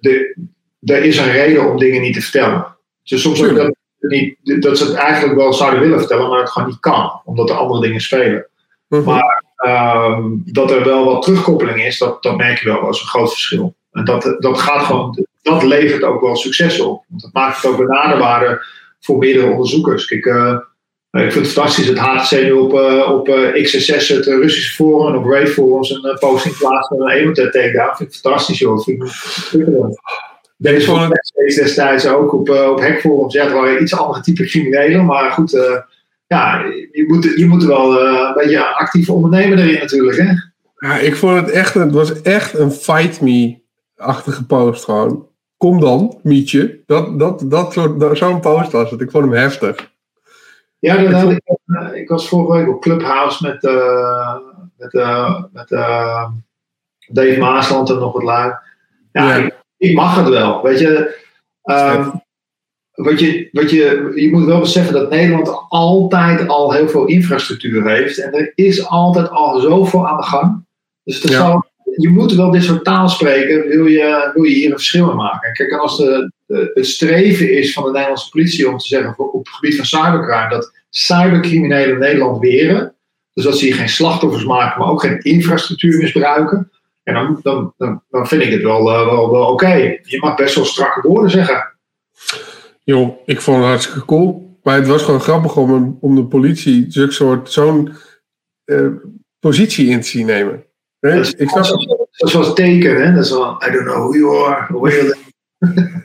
[0.00, 0.36] de,
[0.80, 2.76] er is een reden om dingen niet te vertellen.
[3.02, 6.50] Dus soms ook dat, niet, dat ze het eigenlijk wel zouden willen vertellen, maar het
[6.50, 8.46] gewoon niet kan, omdat er andere dingen spelen.
[8.88, 9.04] Mhm.
[9.04, 13.06] Maar uh, dat er wel wat terugkoppeling is, dat, dat merk je wel als een
[13.06, 13.74] groot verschil.
[13.92, 17.04] En dat, dat gaat gewoon, dat levert ook wel succes op.
[17.08, 18.66] Want dat maakt het ook benaderbaarder
[19.00, 20.06] voor meerdere onderzoekers.
[20.06, 20.58] Kijk, uh,
[21.10, 25.14] ik vind het fantastisch dat HTC nu op, uh, op uh, XSS, het Russische forum
[25.14, 27.96] en op Ray forums een posting plaatst met een Emotet takedown.
[27.96, 28.80] Vind ik fantastisch joh.
[28.80, 29.10] Vind ik,
[30.64, 30.92] deze
[31.34, 33.34] het destijds ook op, op hackforums.
[33.34, 35.04] Ja, het waren iets andere type criminelen.
[35.04, 35.52] Maar goed,
[36.26, 40.16] ja, je moet, je moet wel uh, een beetje actief ondernemen erin natuurlijk.
[40.16, 40.32] Hè?
[40.88, 45.28] Ja, ik vond het echt, het was echt een fight me-achtige post gewoon.
[45.56, 46.82] Kom dan, Mietje.
[46.86, 49.00] Dat, dat, dat soort, zo'n post was het.
[49.00, 49.90] Ik vond hem heftig.
[50.78, 51.40] Ja, dat had ik,
[51.94, 53.62] ik was vorige week op Clubhouse met,
[54.76, 54.92] met,
[55.52, 55.68] met
[57.08, 58.58] Dave Maasland en nog wat laag.
[59.12, 60.62] Ja, ja ik mag het wel.
[60.62, 61.20] Weet je,
[61.62, 62.24] um,
[62.96, 67.88] wat je, wat je, je moet wel beseffen dat Nederland altijd al heel veel infrastructuur
[67.88, 68.18] heeft.
[68.18, 70.64] En er is altijd al zoveel aan de gang.
[71.04, 71.28] Dus ja.
[71.28, 71.64] zal,
[71.96, 75.16] je moet wel dit soort taal spreken, wil je, wil je hier een verschil in
[75.16, 75.52] maken.
[75.52, 79.44] Kijk, als de, de, het streven is van de Nederlandse politie om te zeggen op
[79.46, 82.94] het gebied van cybercrime dat cybercriminelen Nederland weren.
[83.32, 86.70] Dus dat ze hier geen slachtoffers maken, maar ook geen infrastructuur misbruiken.
[87.02, 89.74] En dan, dan, dan, dan vind ik het wel, uh, wel, wel oké.
[90.02, 91.74] Je mag best wel strakke woorden zeggen.
[92.86, 94.58] Joh, ik vond het hartstikke cool.
[94.62, 97.92] Maar het was gewoon grappig om, om de politie zo'n soort zo'n
[98.64, 98.88] uh,
[99.40, 100.64] positie in te zien nemen.
[101.00, 101.62] Dat is, ik snap...
[101.62, 103.14] dat is zoals teken, hè?
[103.14, 105.14] Dat is wel, I don't know who you are, who you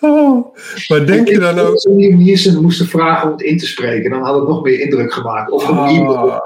[0.00, 0.56] oh,
[0.88, 1.72] maar denk je dan ook...
[1.72, 4.80] Als Liam Neeson moesten vragen om het in te spreken, dan had het nog meer
[4.80, 5.50] indruk gemaakt.
[5.50, 6.42] Of een e-mail.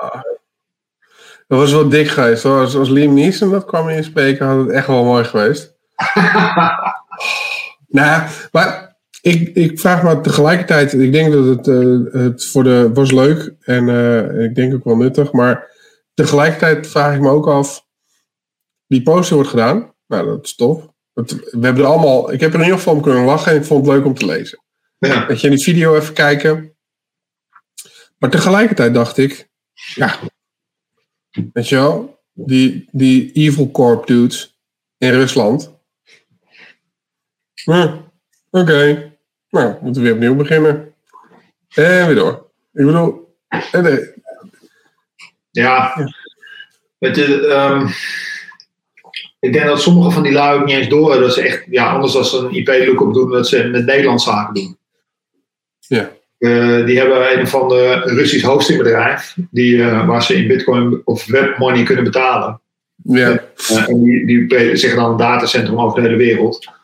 [1.47, 2.45] Dat was wel dik geweest.
[2.45, 5.75] Als, als Liam Neeson dat kwam inspreken, had het echt wel mooi geweest.
[7.91, 10.93] nou, maar ik, ik vraag me tegelijkertijd.
[10.93, 14.85] Ik denk dat het, uh, het voor de was leuk en uh, ik denk ook
[14.85, 15.33] wel nuttig.
[15.33, 15.71] Maar
[16.15, 17.87] tegelijkertijd vraag ik me ook af.
[18.87, 19.95] Die poster wordt gedaan.
[20.07, 20.89] Nou, dat is tof.
[21.13, 22.33] we hebben er allemaal.
[22.33, 24.15] Ik heb er in ieder geval om kunnen lachen en ik vond het leuk om
[24.15, 24.65] te lezen.
[24.99, 25.27] Ja.
[25.27, 26.77] Dat je in die video even kijken.
[28.19, 29.49] Maar tegelijkertijd dacht ik.
[29.95, 30.19] Ja,
[31.53, 32.23] Weet je wel?
[32.33, 34.61] Die, die Evil Corp dudes
[34.99, 35.80] in Rusland.
[37.65, 37.89] Hm,
[38.51, 39.13] Oké.
[39.51, 40.95] Nou, moeten we weer opnieuw beginnen.
[41.75, 42.47] En weer door.
[42.73, 43.35] Ik bedoel.
[43.73, 44.21] En de,
[45.51, 45.93] ja.
[45.97, 46.13] ja.
[46.99, 47.89] Weet je, um,
[49.41, 51.65] ik denk dat sommige van die lui ook niet eens door hebben dat ze echt,
[51.71, 54.79] ja, anders als ze een IP-lookup doen, dat ze met Nederland zaken doen.
[55.79, 56.11] Ja.
[56.39, 61.27] Uh, die hebben een van de Russisch hostingbedrijf die, uh, waar ze in bitcoin of
[61.27, 62.61] webmoney kunnen betalen.
[63.03, 63.43] Ja.
[63.71, 66.80] Uh, en die, die zeggen dan een datacentrum over de hele wereld.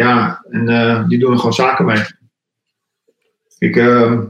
[0.00, 2.02] Ja, en die doen er gewoon zaken mee.
[3.58, 4.24] Ik, ehm,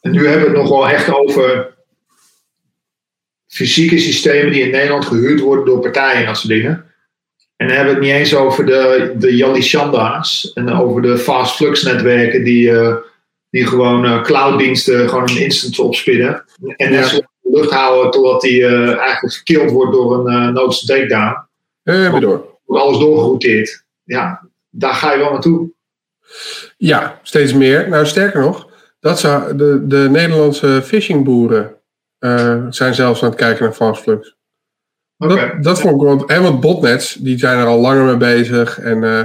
[0.00, 1.74] en nu hebben we het nog wel echt over
[3.46, 6.92] fysieke systemen die in Nederland gehuurd worden door partijen en dat soort dingen.
[7.56, 11.56] En dan hebben we het niet eens over de, de Yalishanda's en over de fast
[11.56, 12.72] flux netwerken die,
[13.50, 16.44] die gewoon uh, clouddiensten gewoon een instance opspinnen.
[16.76, 20.32] En net zo in de lucht houden totdat die uh, eigenlijk gekild wordt door een
[20.32, 21.46] uh, noodse takedown.
[21.84, 22.58] Uh, door.
[22.64, 23.83] Wordt alles doorgerouteerd.
[24.04, 25.72] Ja, daar ga je wel naartoe.
[26.76, 27.88] Ja, steeds meer.
[27.88, 28.70] Nou, sterker nog,
[29.00, 31.76] dat zou, de, de Nederlandse phishingboeren
[32.20, 34.36] uh, zijn zelfs aan het kijken naar Fastflux.
[35.18, 35.36] Okay.
[35.36, 36.26] Dat, dat vond ik wel.
[36.26, 38.78] En want botnets, die zijn er al langer mee bezig.
[38.78, 39.22] En, uh,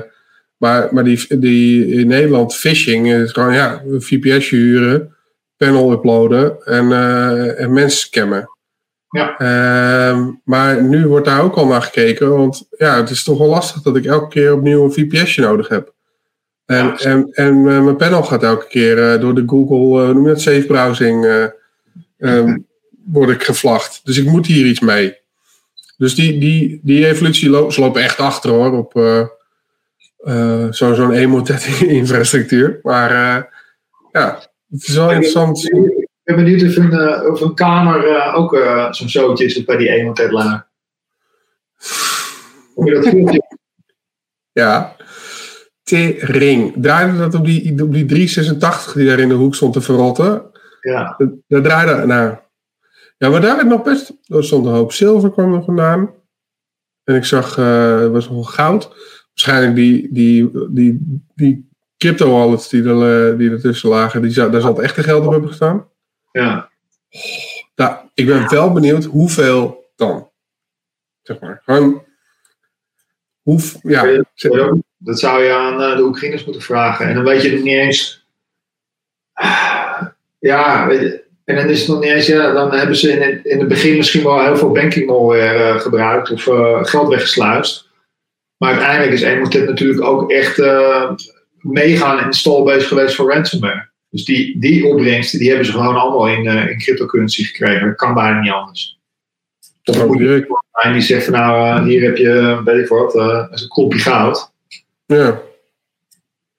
[0.58, 5.16] maar maar die, die in Nederland phishing is gewoon ja, VPS huren,
[5.58, 8.50] panel uploaden en, uh, en mensen scammen.
[9.10, 9.42] Ja.
[9.42, 13.48] Uh, maar nu wordt daar ook al naar gekeken, want ja, het is toch wel
[13.48, 15.94] lastig dat ik elke keer opnieuw een VPSje nodig heb.
[16.66, 20.14] En, ja, en, en uh, mijn panel gaat elke keer uh, door de Google, uh,
[20.14, 21.52] noem je het, safe browsing,
[22.18, 22.66] um,
[23.06, 24.02] word ik gevlacht.
[24.04, 25.18] Dus ik moet hier iets mee.
[25.98, 28.92] Dus die, die, die evolutie lo ze lopen echt achter hoor, op
[30.70, 32.80] zo'n zo'n emotet-infrastructuur.
[32.84, 33.12] Maar
[34.12, 35.70] ja, het is wel interessant.
[36.30, 38.58] Ik ben benieuwd of een, of een kamer ook
[38.92, 40.68] zo'n zootje is bij die emotet-laag.
[44.52, 44.96] Ja.
[45.84, 46.74] T-ring.
[46.82, 50.52] Draaide dat op die, op die 386 die daar in de hoek stond te verrotten?
[50.82, 51.18] Ja.
[51.48, 52.36] Dat draaide, nou.
[53.18, 54.14] Ja, maar daar werd nog best.
[54.26, 56.14] Er stond een hoop zilver kwam er vandaan.
[57.04, 58.90] En ik zag, uh, was nog goud.
[59.34, 64.80] Waarschijnlijk die, die, die, die crypto wallets die, er, die ertussen lagen, die, daar zat
[64.80, 65.88] echt geld op hebben gestaan.
[66.42, 66.70] Ja.
[67.76, 70.30] Nou, ik ben wel benieuwd hoeveel dan.
[71.22, 71.62] Zeg maar.
[71.66, 72.04] Gewoon.
[73.42, 74.24] Hoe, ja.
[74.98, 77.08] Dat zou je aan de Oekraïners moeten vragen.
[77.08, 78.28] En dan weet je het niet eens.
[80.40, 80.90] Ja,
[81.46, 82.26] en dan is het nog niet eens.
[82.26, 85.74] Ja, dan hebben ze in het, in het begin misschien wel heel veel banking malware
[85.74, 87.90] uh, gebruikt of uh, geld weggesluist.
[88.58, 91.12] Maar uiteindelijk is Emotet natuurlijk ook echt uh,
[91.58, 93.89] meegaan install bezig geweest voor ransomware.
[94.10, 97.88] Dus die, die opbrengsten die hebben ze gewoon allemaal in, in cryptocurrency gekregen.
[97.88, 99.00] Dat kan bijna niet anders.
[99.84, 103.68] Of moet je en die zegt van nou, hier heb je, weet ik wat, een
[103.68, 104.52] kopje goud.
[105.06, 105.42] Ja.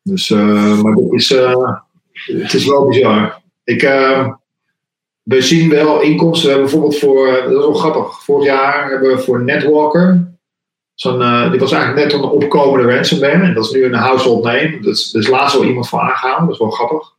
[0.03, 1.77] Dus, uh, maar dit is, uh,
[2.13, 3.41] het is wel bizar.
[3.65, 4.29] Ik, uh,
[5.23, 6.49] we zien wel inkomsten.
[6.49, 10.35] We hebben bijvoorbeeld voor, dat is wel grappig, vorig jaar hebben we voor Netwalker,
[10.95, 13.45] zo'n, die was eigenlijk net een opkomende ransomware.
[13.45, 14.79] En dat is nu een household name.
[14.81, 16.41] Dat is, is laatst al iemand voor aangehaald.
[16.41, 17.19] Dat is wel grappig.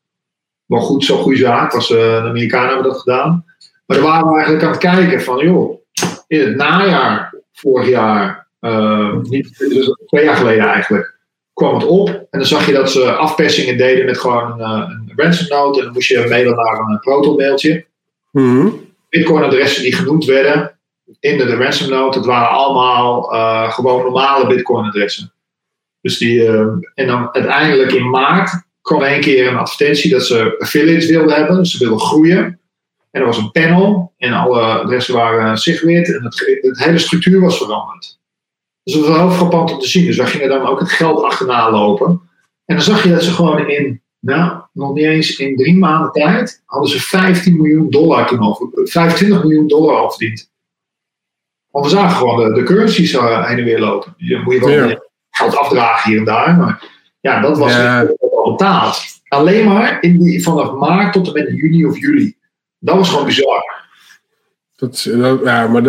[0.71, 1.71] Wel goed, zo'n goede zaak.
[1.71, 3.45] Was, de Amerikanen hebben dat gedaan.
[3.85, 5.81] Maar dan waren we eigenlijk aan het kijken van, joh,
[6.27, 8.47] in het najaar vorig jaar,
[9.21, 11.17] niet, dus twee jaar geleden eigenlijk,
[11.53, 12.07] kwam het op.
[12.07, 15.79] En dan zag je dat ze afpersingen deden met gewoon een, een ransom note.
[15.79, 17.85] En dan moest je mailen naar een proton mailtje.
[18.31, 18.93] Mm -hmm.
[19.09, 20.79] Bitcoin adressen die genoemd werden
[21.19, 25.33] in de, de ransom note, dat waren allemaal uh, gewoon normale Bitcoin adressen.
[26.01, 26.59] Dus die, uh,
[26.93, 31.57] en dan uiteindelijk in maart kwam een keer een advertentie dat ze affiliates wilden hebben.
[31.57, 32.59] Dus ze wilden groeien.
[33.11, 37.41] En er was een panel en alle adressen waren sigweerd en het, het hele structuur
[37.41, 38.19] was veranderd.
[38.83, 40.05] Dus dat was heel frappant om te zien.
[40.05, 42.21] Dus wij gingen dan ook het geld achterna lopen.
[42.65, 46.11] En dan zag je dat ze gewoon in, nou, nog niet eens in drie maanden
[46.11, 50.51] tijd, hadden ze 15 miljoen dollar toen al, 25 miljoen dollar al verdiend.
[51.69, 54.13] Want we zagen gewoon de, de currencies uh, heen en weer lopen.
[54.17, 55.01] Je moet je wel ja.
[55.29, 56.57] geld afdragen hier en daar.
[56.57, 56.89] Maar
[57.19, 58.07] ja, dat was Ja.
[58.43, 59.01] Al betaald.
[59.27, 62.37] Alleen maar in die, vanaf maart tot en met juni of juli.
[62.79, 63.79] Dat was gewoon bizar.
[64.75, 65.01] Dat,
[65.43, 65.85] ja, maar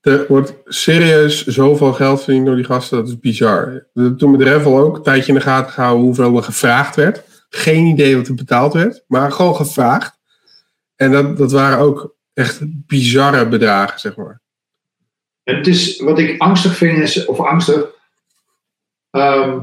[0.00, 2.98] er wordt serieus zoveel geld verdiend door die gasten.
[2.98, 3.86] Dat is bizar.
[4.16, 7.22] Toen met Revel ook een tijdje in de gaten gehouden hoeveel er gevraagd werd.
[7.48, 10.18] Geen idee wat er betaald werd, maar gewoon gevraagd.
[10.96, 14.40] En dat, dat waren ook echt bizarre bedragen, zeg maar.
[15.42, 17.86] En het is, wat ik angstig vind, is, of angstig,
[19.10, 19.60] ehm,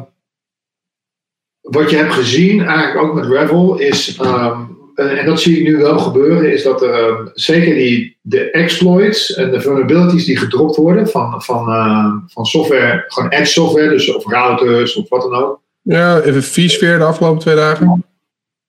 [1.66, 4.60] wat je hebt gezien, eigenlijk ook met Revel, is, ehm,
[4.96, 8.52] en en dat zie ik nu wel gebeuren, is dat er ehm, zeker die, de
[8.52, 13.90] exploits en de vulnerabilities die gedropt worden van, van, ehm, van software, gewoon edge software,
[13.90, 18.06] dus of routers of wat dan ook, Ja, even vSphere de afgelopen twee dagen.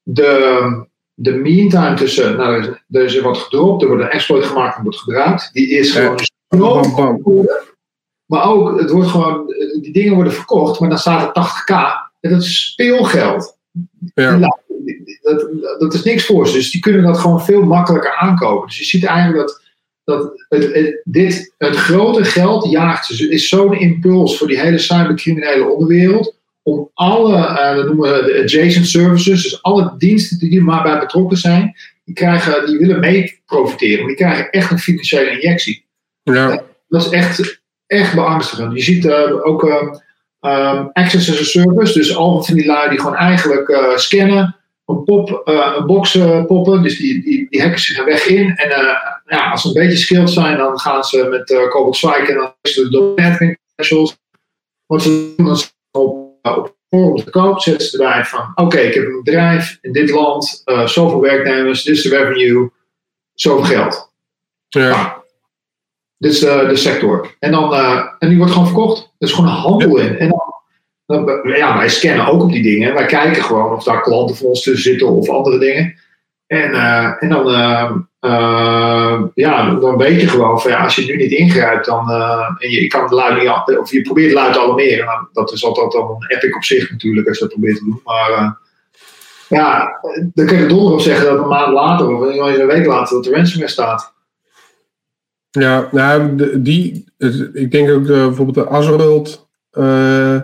[0.03, 4.11] de, de mean time tussen, nou, er is, er is wat gedropt, er wordt een
[4.11, 6.01] exploit gemaakt en wordt gebruikt, die is Ja.
[6.01, 6.17] gewoon
[6.95, 7.49] Bam, bam.
[8.27, 12.05] Maar ook, het wordt gewoon, die dingen worden verkocht, maar dan staat er 80k.
[12.27, 13.57] En dat is speelgeld.
[14.15, 14.39] Ja.
[15.23, 15.49] Dat,
[15.79, 16.53] dat is niks voor ze.
[16.53, 18.67] Dus die kunnen dat gewoon veel makkelijker aankopen.
[18.69, 19.61] Dus je ziet eigenlijk dat,
[20.05, 23.09] dat het, het- dit, het grote geld jaagt.
[23.09, 26.35] Dus het is zo'n impuls voor die hele cybercriminele onderwereld.
[26.63, 30.83] Om alle, eh, dat noemen we de adjacent services, dus alle diensten die er maar
[30.83, 31.75] bij betrokken zijn,
[32.05, 34.07] die, krijgen, die willen mee profiteren.
[34.07, 35.85] Die krijgen echt een financiële injectie.
[36.23, 38.73] Ja, Dat is echt, echt beangstigend.
[38.73, 39.63] Je ziet eh, ook
[40.47, 41.93] ehm, access as a service.
[41.93, 44.57] Dus al van die lui die gewoon eigenlijk eh, scannen,
[44.87, 46.83] een, pop, eh, een box eh, poppen.
[46.83, 48.57] Dus die, die, die hacken zich er weg in.
[48.57, 48.69] En
[49.27, 52.35] ja, als ze een beetje skilled zijn, dan gaan ze met uh, Cobalt Strike en
[52.35, 54.17] dan is de domain admin credentials.
[54.87, 58.79] Wat ze doen, dan ze op op forum te koop, zetten ze erbij van, oké,
[58.79, 62.71] ik heb een bedrijf in dit land, zoveel werknemers, dit is de revenue,
[63.35, 64.13] zoveel geld.
[64.69, 64.89] Ja.
[64.89, 65.09] Nou,
[66.19, 67.35] dit is de, de sector.
[67.39, 68.99] En, dan, uh, en die wordt gewoon verkocht.
[69.19, 70.19] Er is gewoon een handel in.
[70.19, 70.45] En dan,
[71.07, 72.95] dan, ja, wij scannen ook op die dingen.
[72.95, 75.95] Wij kijken gewoon of daar klanten voor ons tussen zitten of andere dingen.
[76.47, 77.49] En, uh, en dan,
[78.21, 82.11] uh, ja, dan weet je gewoon van ja, als je nu niet ingrijpt, dan
[82.59, 85.05] en je, je kan het luid niet, of je probeert luid te alarmeren.
[85.05, 87.85] Nou, dat is altijd dan een epic op zich natuurlijk als je dat probeert te
[87.85, 88.01] doen.
[88.05, 88.59] Maar
[89.49, 89.99] ja,
[90.35, 93.25] dan kun je donder op zeggen dat een maand later of een week later dat
[93.25, 94.15] de ransomware staat.
[95.59, 97.05] Ja, nou, die,
[97.53, 100.41] ik denk ook uh, bijvoorbeeld de Azerult uh,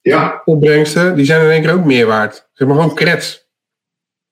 [0.00, 0.42] ja.
[0.44, 2.48] opbrengsten, die zijn in één keer ook meer waard.
[2.52, 3.48] Zeg maar gewoon krets.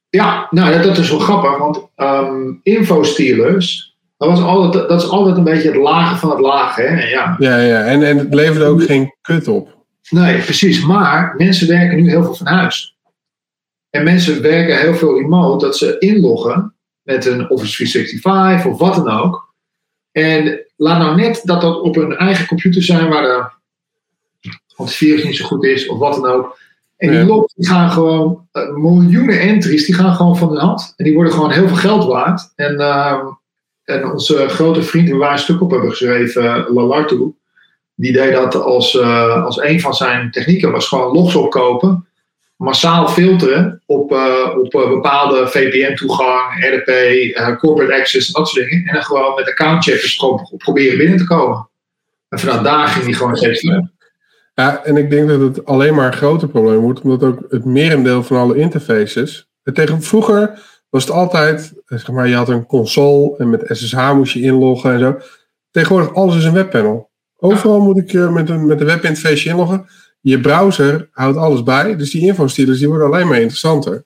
[0.08, 5.36] Ja, nou dat is wel grappig, want um, infostealers, dat, was altijd, dat is altijd
[5.36, 6.82] een beetje het lage van het lage.
[6.82, 7.08] Hè?
[7.08, 7.84] Ja, ja, ja.
[7.84, 9.84] En, en het leverde ook geen kut op.
[10.10, 10.84] Nee, precies.
[10.84, 12.96] Maar mensen werken nu heel veel van huis.
[13.90, 18.94] En mensen werken heel veel remote, dat ze inloggen met een Office 365 of wat
[18.94, 19.51] dan ook.
[20.12, 23.44] En laat nou net dat dat op hun eigen computer zijn waar de
[24.76, 26.58] antivirus niet zo goed is of wat dan ook.
[26.96, 30.92] En die logs die gaan gewoon, uh, miljoenen entries, die gaan gewoon van de hand.
[30.96, 32.52] En die worden gewoon heel veel geld waard.
[32.56, 33.18] En, uh,
[33.84, 37.34] en onze grote vriend, waar wij een stuk op hebben geschreven, uh, Lalartu,
[37.94, 39.00] die deed dat als,
[39.44, 42.06] als een van zijn technieken, was gewoon logs opkopen
[42.56, 48.68] massaal filteren op, uh, op uh, bepaalde VPN-toegang, RDP, uh, corporate access en dat soort
[48.68, 48.86] dingen.
[48.86, 51.68] En dan gewoon met accountcheckers pro proberen binnen te komen.
[52.28, 53.90] En vanuit daar ging die gewoon steeds verder.
[54.54, 57.64] Ja, en ik denk dat het alleen maar een groter probleem wordt, omdat ook het
[57.64, 59.48] merendeel van alle interfaces.
[59.72, 60.58] Tegen vroeger
[60.90, 64.92] was het altijd, zeg maar, je had een console en met SSH moest je inloggen
[64.92, 65.18] en zo.
[65.70, 67.10] Tegenwoordig alles is een webpanel.
[67.36, 69.86] Overal moet ik met een, met een webinterface inloggen
[70.22, 71.96] je browser houdt alles bij.
[71.96, 74.04] Dus die infostealers die worden alleen maar interessanter.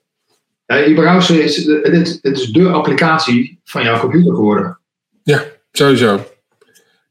[0.65, 4.79] Ja, je browser is, het, het is de applicatie van jouw computer geworden.
[5.23, 6.25] Ja, sowieso.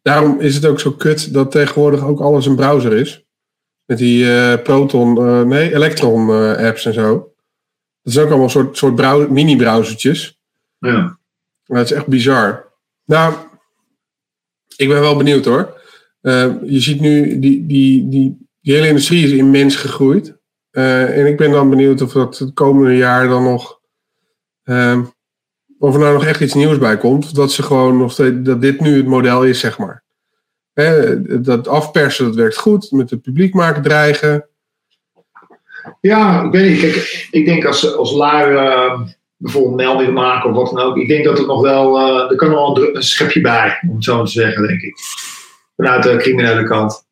[0.02, 3.24] Daarom is het ook zo kut dat tegenwoordig ook alles een browser is.
[3.84, 7.32] Met die uh, Proton, uh, nee, Electron uh, apps en zo.
[8.02, 10.40] Dat is ook allemaal een soort, soort mini-browsertjes.
[10.78, 11.18] Ja.
[11.64, 12.72] Dat is echt bizar.
[13.04, 13.34] Nou,
[14.76, 15.80] ik ben wel benieuwd hoor.
[16.66, 20.36] je ziet nu die, die, die die hele industrie is immens gegroeid.
[20.72, 23.80] Uh, en ik ben dan benieuwd of dat het komende jaar dan nog.
[24.64, 24.98] Uh,
[25.78, 27.34] of er nou nog echt iets nieuws bij komt.
[27.34, 30.04] Dat ze gewoon nog dat dit nu het model is, zeg maar.
[30.72, 32.90] Hè, dat afpersen, dat werkt goed.
[32.90, 34.48] Met het publiek maken dreigen.
[36.00, 39.00] Ja, ik ik denk als, als lui uh,
[39.36, 40.96] bijvoorbeeld meldingen maken of wat dan ook.
[40.96, 42.00] Ik denk dat het nog wel.
[42.30, 44.94] Er kan wel een schepje bij, om het zo te zeggen, denk ik.
[45.76, 47.05] Vanuit de criminele kant.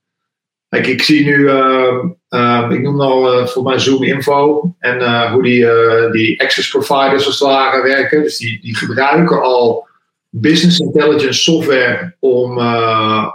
[0.74, 5.28] Kijk, ik zie nu, uh, uh, ik noem al uh, voor mij Zoom Info en
[5.30, 5.66] hoe die,
[6.10, 8.22] die access providers als het ware werken.
[8.22, 9.86] Dus die, die gebruiken al
[10.30, 12.58] business intelligence software om,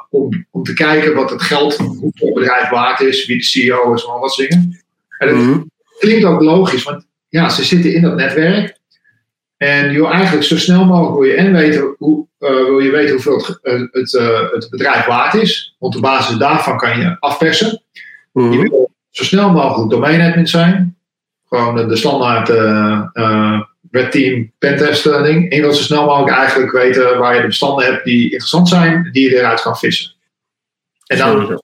[0.09, 3.93] om, om te kijken wat het geld, hoe het bedrijf waard is, wie de CEO
[3.93, 4.83] is en al dat dingen.
[5.17, 5.71] En het mm-hmm.
[5.99, 8.78] klinkt ook logisch, want ja, ze zitten in dat netwerk.
[9.59, 12.91] En je wil eigenlijk zo snel mogelijk wil je en weten hoe, uh, wil je
[12.91, 15.75] weten hoeveel het, uh, het, uh, het, bedrijf waard is.
[15.79, 17.81] Want op basis daarvan kan je afpersen.
[18.33, 18.53] Mm-hmm.
[18.53, 20.97] Je wil zo snel mogelijk domain zijn.
[21.47, 22.49] Gewoon de standaard
[23.91, 25.49] red team pentest ding.
[25.49, 28.69] En je wilt zo snel mogelijk eigenlijk weten waar je de bestanden hebt die interessant
[28.69, 29.09] zijn.
[29.11, 30.11] Die je eruit kan vissen.
[31.05, 31.61] En dan...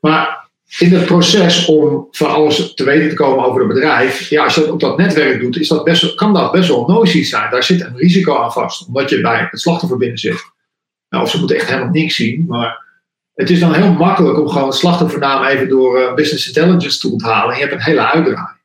[0.00, 0.43] Maar
[0.78, 4.54] in het proces om van alles te weten te komen over een bedrijf, ja, als
[4.54, 7.50] je dat op dat netwerk doet, is dat best, kan dat best wel noisy zijn.
[7.50, 10.52] Daar zit een risico aan vast, omdat je bij het slachtoffer binnen zit.
[11.08, 12.82] Nou, of ze moeten echt helemaal niks zien, maar
[13.34, 17.08] het is dan heel makkelijk om gewoon het slachtoffernaam even door uh, business intelligence te
[17.08, 18.56] onthalen en je hebt een hele uitdraai.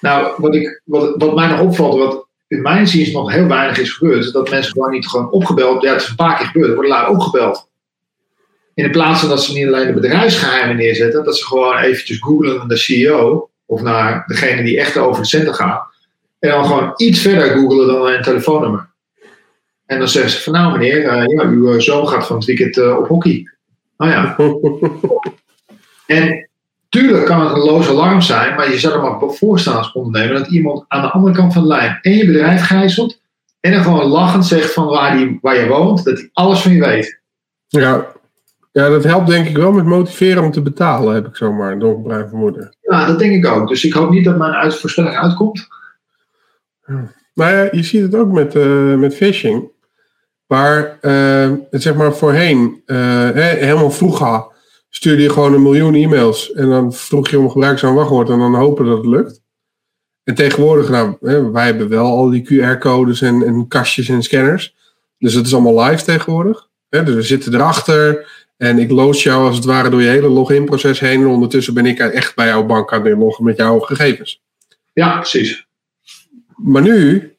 [0.00, 3.78] Nou, wat, ik, wat, wat mij nog opvalt, wat in mijn zin nog heel weinig
[3.78, 6.46] is gebeurd, is dat mensen gewoon niet gewoon opgebeld, ja, het is een paar keer
[6.46, 7.68] gebeurd, er worden lui opgebeld
[8.74, 12.56] in plaats van dat ze niet alleen de bedrijfsgeheimen neerzetten, dat ze gewoon eventjes googlen
[12.56, 15.92] naar de CEO of naar degene die echt over de centen gaat.
[16.38, 18.92] En dan gewoon iets verder googlen dan een telefoonnummer.
[19.86, 22.44] En dan zeggen ze van nou meneer, uh, ja, uw eh, zoon gaat van het
[22.44, 23.48] weekend uh, op hockey.
[23.96, 24.36] Nou ja.
[26.18, 26.48] en
[26.88, 30.38] tuurlijk kan het een loze alarm zijn, maar je zou er maar voorstellen als ondernemer
[30.38, 33.20] dat iemand aan de andere kant van de lijn en je bedrijf gijzelt
[33.60, 36.72] en dan gewoon lachend zegt van waar, die, waar je woont, dat hij alles van
[36.72, 37.20] je weet.
[37.68, 38.13] Ja,
[38.74, 41.78] ja, dat helpt denk ik wel met motiveren om te betalen, heb ik zomaar een
[41.78, 42.76] donkerbruin vermoeden.
[42.80, 43.68] Ja, dat denk ik ook.
[43.68, 45.68] Dus ik hoop niet dat mijn voorspelling uitkomt.
[47.34, 49.70] Maar ja, je ziet het ook met, uh, met phishing.
[50.46, 54.46] Waar uh, het zeg maar voorheen, uh, helemaal vroeger,
[54.88, 56.52] stuurde je gewoon een miljoen e-mails.
[56.52, 59.42] En dan vroeg je om gebruiksnaam wachtwoord en dan hopen dat het lukt.
[60.24, 61.16] En tegenwoordig, nou,
[61.52, 64.74] wij hebben wel al die QR-codes en, en kastjes en scanners.
[65.18, 66.68] Dus het is allemaal live tegenwoordig.
[66.88, 68.26] Dus we zitten erachter
[68.56, 71.20] en ik loos jou als het ware door je hele login-proces heen.
[71.20, 74.42] En ondertussen ben ik echt bij jouw bank aan het inloggen met jouw gegevens.
[74.92, 75.66] Ja, precies.
[76.56, 77.32] Maar nu,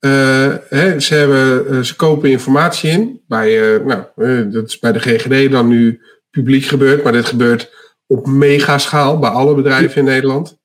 [0.00, 3.22] uh, hè, ze, hebben, uh, ze kopen informatie in.
[3.26, 6.00] Bij, uh, nou, dat is bij de GGD dan nu
[6.30, 7.02] publiek gebeurd.
[7.02, 7.72] Maar dit gebeurt
[8.06, 10.58] op megaschaal bij alle bedrijven in Nederland.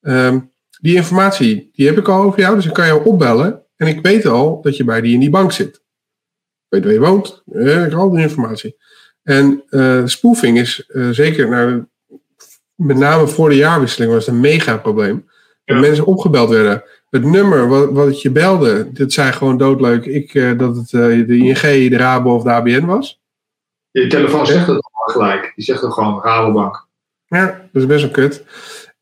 [0.00, 2.56] Um, die informatie, die heb ik al over jou.
[2.56, 3.62] Dus ik kan jou opbellen.
[3.76, 5.76] En ik weet al dat je bij die in die bank zit.
[5.76, 5.82] Ik
[6.68, 7.42] weet waar je woont.
[7.46, 8.76] ik heb al die informatie.
[9.22, 9.62] En
[10.04, 11.84] spoofing is zeker, nou,
[12.74, 15.30] met name voor de jaarwisseling was het een mega probleem.
[15.64, 16.82] Dat mensen opgebeld werden
[17.12, 21.26] het nummer wat, wat je belde, dat zei gewoon doodleuk ik, uh, dat het uh,
[21.26, 23.20] de ING, de Rabo of de ABN was.
[23.90, 25.52] Je telefoon zegt het gelijk.
[25.54, 26.86] Die zegt het gewoon Rabobank.
[27.26, 28.44] Ja, dat is best wel kut.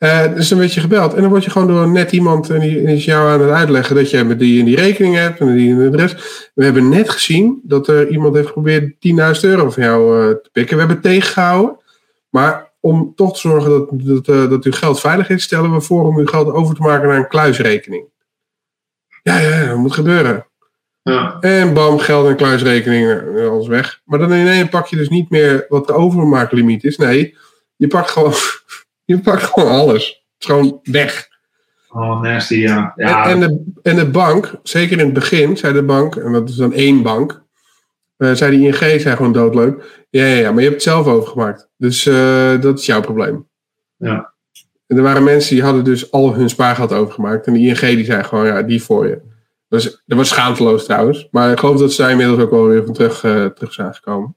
[0.02, 1.14] Uh, dus dan werd je gebeld.
[1.14, 3.96] En dan word je gewoon door net iemand en die, is jou aan het uitleggen
[3.96, 6.14] dat je met die en die rekening hebt en die en adres.
[6.54, 10.76] We hebben net gezien dat er iemand heeft geprobeerd 10.000 euro van jou te pikken.
[10.76, 11.78] We hebben tegengehouden.
[12.30, 15.80] Maar om toch te zorgen dat, dat, uh, dat uw geld veilig is, stellen we
[15.80, 18.04] voor om uw geld over te maken naar een kluisrekening.
[19.22, 20.46] Ja, ja, dat moet gebeuren.
[21.02, 21.36] Ja.
[21.40, 24.00] En bam, geld en kluisrekening, eh, alles weg.
[24.04, 26.96] Maar dan ineens pak je dus niet meer wat de overmaaklimiet is.
[26.96, 27.36] Nee,
[27.76, 28.32] je pakt gewoon,
[29.10, 30.06] je pakt gewoon alles.
[30.06, 31.28] Het is gewoon weg.
[31.88, 32.92] Oh, nasty, ja.
[32.96, 33.24] ja.
[33.24, 36.48] En, en, de, en de bank, zeker in het begin, zei de bank, en dat
[36.48, 37.42] is dan één bank,
[38.18, 40.06] uh, zei de ING, zei gewoon doodleuk.
[40.10, 41.68] Ja, ja, ja, maar je hebt het zelf overgemaakt.
[41.76, 43.48] Dus uh, dat is jouw probleem.
[43.96, 44.34] Ja.
[44.86, 47.46] En er waren mensen die hadden dus al hun spaargeld overgemaakt.
[47.46, 49.20] En de ING die zei gewoon, ja, die voor je.
[49.68, 51.28] Dus, dat was schaamteloos trouwens.
[51.30, 53.94] Maar ik geloof dat ze daar inmiddels ook wel weer van terug, uh, terug zijn
[53.94, 54.36] gekomen.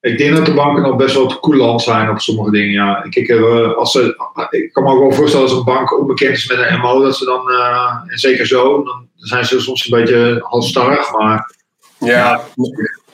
[0.00, 2.70] Ik denk dat de banken nog best wel coulant zijn op sommige dingen.
[2.70, 3.04] Ja.
[3.04, 3.30] Ik, ik,
[3.76, 4.16] als ze,
[4.50, 7.16] ik kan me ook wel voorstellen als een bank onbekend is met een MO, dat
[7.16, 11.12] ze dan, uh, en zeker zo, dan zijn ze soms een beetje halstarrig.
[11.12, 11.54] Maar
[11.98, 12.40] ja,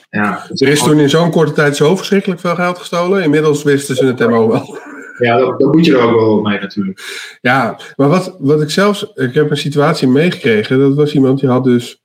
[0.09, 3.23] ja, er is toen in zo'n korte tijd zo verschrikkelijk veel geld gestolen.
[3.23, 4.77] Inmiddels wisten ze het MO wel.
[5.17, 7.01] Ja, dat, moet je er ook wel mee natuurlijk.
[7.41, 9.11] Ja, maar wat, wat ik zelfs...
[9.13, 10.79] Ik heb een situatie meegekregen.
[10.79, 12.03] Dat was iemand die had dus...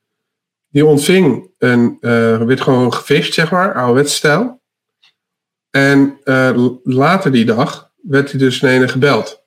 [0.69, 1.97] Die ontving een...
[2.01, 3.75] Uh, werd gewoon gefisht, zeg maar.
[3.75, 4.62] Ouderwetse stijl.
[5.73, 9.45] En uh, later die dag werd hij dus naar gebeld.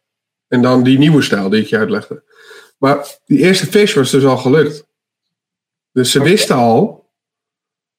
[0.47, 2.23] En dan die nieuwe stijl die ik je uitlegde.
[2.77, 4.87] Maar die eerste fish was dus al gelukt.
[5.91, 7.09] Dus ze wisten al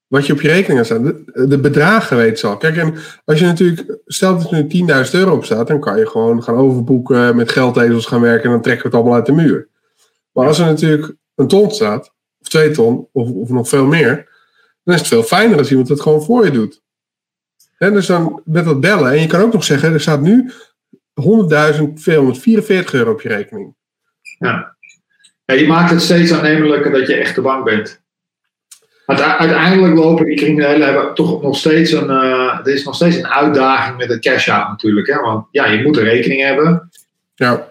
[0.07, 1.05] wat je op je rekening hebt staan.
[1.05, 2.57] De, de, bedragen weet ze al.
[2.57, 2.95] Kijk, en
[3.25, 6.43] als je natuurlijk, stel dat er nu 10.000 euro op staat, dan kan je gewoon
[6.43, 9.69] gaan overboeken, met geldezels gaan werken en dan trekken we het allemaal uit de muur.
[10.33, 14.29] Maar als er natuurlijk een ton staat, of twee ton, of, of nog veel meer,
[14.85, 16.85] dan is het veel fijner als iemand het gewoon voor je doet.
[17.79, 20.51] En dus dan met dat bellen, en je kan ook nog zeggen, er staat nu
[21.21, 23.75] 100.444 euro op je rekening.
[24.39, 24.77] Ja.
[25.45, 28.05] ja, je maakt het steeds aannemelijker dat je echt de bank bent
[29.15, 33.27] uiteindelijk lopen die criminelen hebben toch nog steeds een, uh, er is nog steeds een
[33.27, 35.07] uitdaging met het cash-out natuurlijk.
[35.07, 35.21] Hè?
[35.21, 36.91] Want ja, je moet een rekening hebben.
[37.35, 37.69] Ja.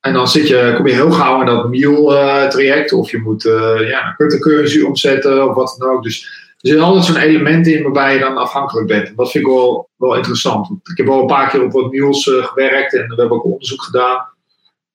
[0.00, 2.92] En dan zit je, kom je heel gauw in dat mule-traject.
[2.92, 6.02] of je moet uh, ja, een cryptocurrency omzetten of wat dan ook.
[6.02, 9.16] Dus er zitten altijd zo'n elementen in waarbij je dan afhankelijk bent.
[9.16, 10.68] dat vind ik wel, wel interessant.
[10.68, 13.44] Ik heb al een paar keer op wat mules uh, gewerkt en we hebben ook
[13.44, 14.26] onderzoek gedaan.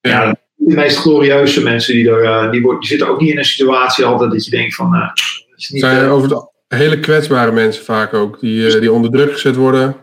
[0.01, 4.05] Ja, de meest glorieuze mensen die er, die, die, zitten ook niet in een situatie
[4.05, 5.11] altijd dat je denkt van
[5.55, 9.95] zijn over de hele kwetsbare mensen vaak ook, die, eh, die onder druk gezet worden.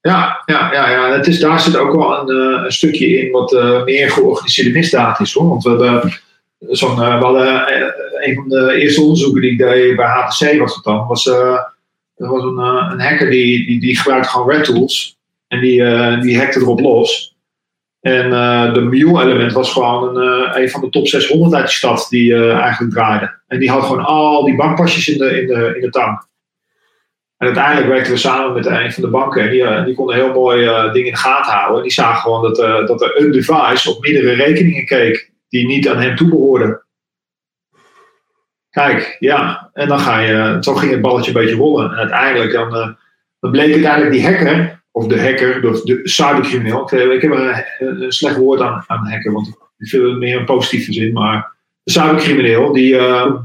[0.00, 1.12] Ja, ja, ja, ja.
[1.12, 4.70] Het is, daar zit ook wel een, eh, een stukje in wat uh, meer georganiseerde
[4.70, 5.48] misdaad is hoor.
[5.48, 6.20] Want we hebben
[6.68, 7.72] zo'n, we hadden
[8.26, 11.74] een van de eerste onderzoeken die ik deed bij HTC was het dan, was, er
[12.14, 12.58] was een,
[12.92, 15.18] een hacker die, die, die gebruikte gewoon red tools
[15.48, 15.76] en die,
[16.20, 17.38] die hackte erop los.
[18.00, 18.30] En
[18.74, 22.92] de Mule-element was gewoon een, een van de top 600 uit die stad die eigenlijk
[22.92, 23.38] draaide.
[23.46, 26.28] En die had gewoon al die bankpasjes in de, in de, in de tank.
[27.36, 29.42] En uiteindelijk werkten we samen met een van de banken.
[29.42, 31.76] En die, die konden heel mooi dingen in de gaten houden.
[31.76, 35.88] En die zagen gewoon dat, dat er een device op meerdere rekeningen keek die niet
[35.88, 36.84] aan hem toebehoorden.
[38.70, 39.70] Kijk, ja.
[39.72, 41.90] En dan ga je, zo ging het balletje een beetje rollen.
[41.90, 42.96] En uiteindelijk dan,
[43.40, 43.74] dan bleek
[44.10, 46.94] die hacker of de hacker, de, de cybercrimineel.
[46.94, 49.48] Ik heb een, een, slecht woord aan, aan hacker, want
[49.78, 51.12] ik vind het meer een positieve zin.
[51.12, 51.52] Maar
[51.82, 53.36] de cybercrimineel, die, uh,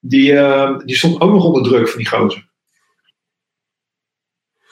[0.00, 2.47] die, uh, die stond ook nog onder druk van die gozer.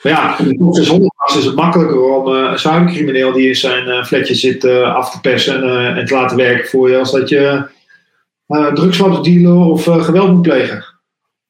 [0.07, 4.35] Maar ja, top 600 is het makkelijker om uh, een cybercrimineel die in zijn fletje
[4.35, 5.63] zit af te persen
[5.97, 7.69] en te laten werken voor je, als dat je
[8.47, 10.85] laat dealen of geweld moet plegen.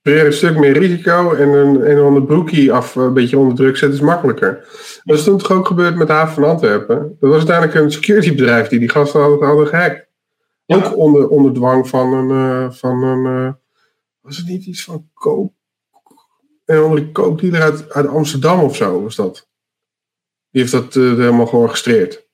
[0.03, 3.99] een stuk meer risico en een, een ander broekie af een beetje onder druk zetten
[3.99, 4.65] is makkelijker.
[5.05, 7.17] Dat is toen toch ook gebeurd met de haven van Antwerpen.
[7.21, 10.07] Dat was uiteindelijk een securitybedrijf die die gasten hadden, hadden gehackt.
[10.67, 13.53] Ook onder, onder dwang van een, uh, van een uh,
[14.21, 15.56] was het niet iets van koop?
[16.67, 19.49] Een andere koopdealer uit, uit Amsterdam of zo was dat.
[20.51, 22.25] Die heeft dat uh, helemaal georchestreerd.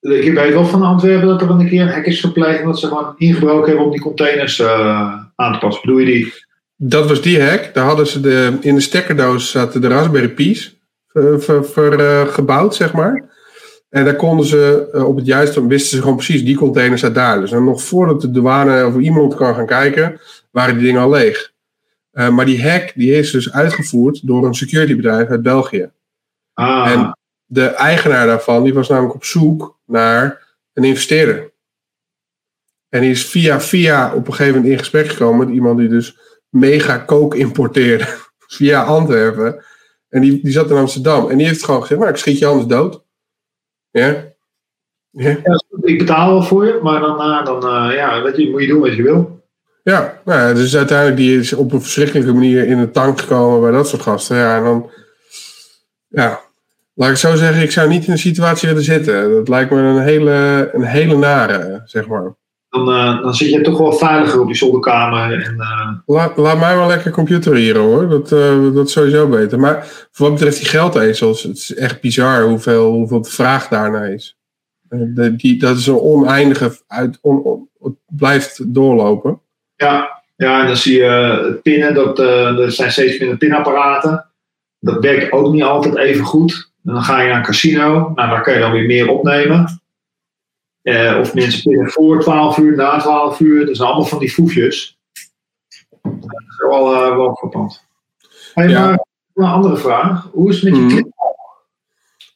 [0.00, 2.86] Ik weet wel van Antwerpen dat er een keer een hack is gepleegd omdat ze
[2.86, 5.82] gewoon ingebroken hebben om die containers aan te passen.
[5.84, 6.32] Bedoel je die?
[6.76, 7.74] Dat was die hack.
[7.74, 10.76] Daar hadden ze de, in de stekkerdoos zaten de Raspberry Pi's
[12.28, 13.36] gebouwd, zeg maar.
[13.88, 17.40] En daar konden ze op het juiste wisten ze gewoon precies, die containers uit daar.
[17.40, 20.20] Dus nog voordat de douane of iemand kan gaan kijken,
[20.50, 21.52] waren die dingen al leeg.
[22.12, 25.90] Uh, maar die hack die is dus uitgevoerd door een securitybedrijf uit België.
[26.54, 26.90] Ah.
[26.90, 31.52] En de eigenaar daarvan die was namelijk op zoek naar een investeerder.
[32.88, 35.88] En die is via via op een gegeven moment in gesprek gekomen met iemand die
[35.88, 36.18] dus
[36.48, 38.06] mega kook importeerde.
[38.48, 39.64] via Antwerpen.
[40.08, 41.30] En die, die zat in Amsterdam.
[41.30, 43.04] En die heeft gewoon gezegd, maar ik schiet je anders dood.
[43.90, 44.06] Ja.
[45.10, 45.28] ja.
[45.28, 48.60] ja ik betaal wel voor je, maar dan, uh, dan uh, ja, weet je, moet
[48.60, 49.37] je doen wat je wil.
[49.88, 53.70] Ja, nou dus uiteindelijk die is op een verschrikkelijke manier in de tank gekomen bij
[53.70, 54.36] dat soort gasten.
[54.36, 54.90] Ja, en dan,
[56.08, 56.40] ja,
[56.94, 59.30] laat ik zo zeggen, ik zou niet in een situatie willen zitten.
[59.30, 62.36] Dat lijkt me een hele, een hele nare, zeg maar.
[62.68, 65.42] Dan, uh, dan zit je toch wel veiliger op die zolderkamer.
[65.44, 66.16] En, uh...
[66.16, 68.08] laat, laat mij maar lekker computer hier hoor.
[68.08, 69.60] Dat, uh, dat is sowieso beter.
[69.60, 74.38] Maar voor wat betreft die geldezels, het is echt bizar hoeveel, hoeveel vraag daarna is.
[74.88, 79.40] De, die, dat is een oneindige, uit, on, on, het blijft doorlopen.
[79.78, 84.26] Ja, ja en dan zie je pinnen, dat, er zijn steeds minder pinapparaten.
[84.80, 86.70] Dat werkt ook niet altijd even goed.
[86.84, 89.80] En dan ga je naar een casino, nou daar kan je dan weer meer opnemen.
[90.82, 93.66] Uh, of mensen pinnen voor 12 uur, na 12 uur.
[93.66, 94.98] Dat zijn allemaal van die foefjes.
[96.02, 96.12] Dat
[96.48, 97.84] is wel, uh, wel frappant.
[98.54, 98.86] Hey, ja.
[98.86, 98.98] maar
[99.34, 100.28] een andere vraag.
[100.32, 101.12] Hoe is het met je mm.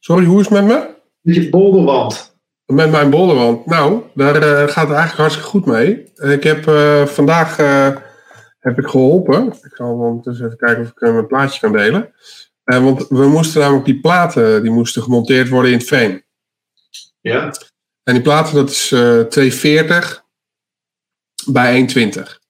[0.01, 0.89] Sorry, hoe is het met me?
[1.21, 2.32] Met je bolderwand.
[2.73, 3.67] Met mijn bolderwand?
[3.67, 6.13] Nou, daar uh, gaat het eigenlijk hartstikke goed mee.
[6.15, 6.65] Ik heb
[7.09, 7.57] vandaag
[8.59, 9.47] heb ik geholpen.
[9.47, 12.13] Ik zal ondertussen even kijken of ik mijn plaatje kan delen.
[12.65, 16.25] want we moesten namelijk die platen, die moesten gemonteerd worden in het frame.
[17.21, 17.53] Ja.
[18.03, 20.25] En die platen, dat is uh, 240
[21.47, 22.41] bij 120.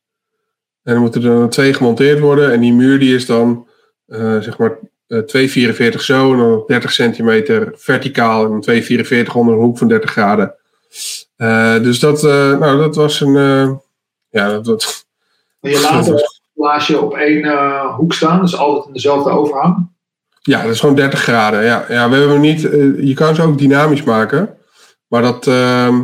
[0.82, 2.52] En dan moeten er dan twee gemonteerd worden.
[2.52, 3.68] En die muur die is dan
[4.40, 4.78] zeg maar
[5.20, 8.44] 244 zo en dan 30 centimeter verticaal.
[8.44, 10.55] En 244 onder een hoek van 30 graden.
[11.36, 13.34] Uh, dus dat, nou, dat was een.
[14.28, 15.05] ja, dat, dat,
[15.60, 17.48] je laat het glaasje op één
[17.97, 19.90] hoek staan, dus altijd in dezelfde overhang.
[20.40, 21.64] Ja, dat is gewoon 30 graden.
[21.64, 22.60] Ja, ja we hebben niet.
[23.06, 24.56] je kan ze ook dynamisch maken.
[25.09, 25.98] Maar dat, uh,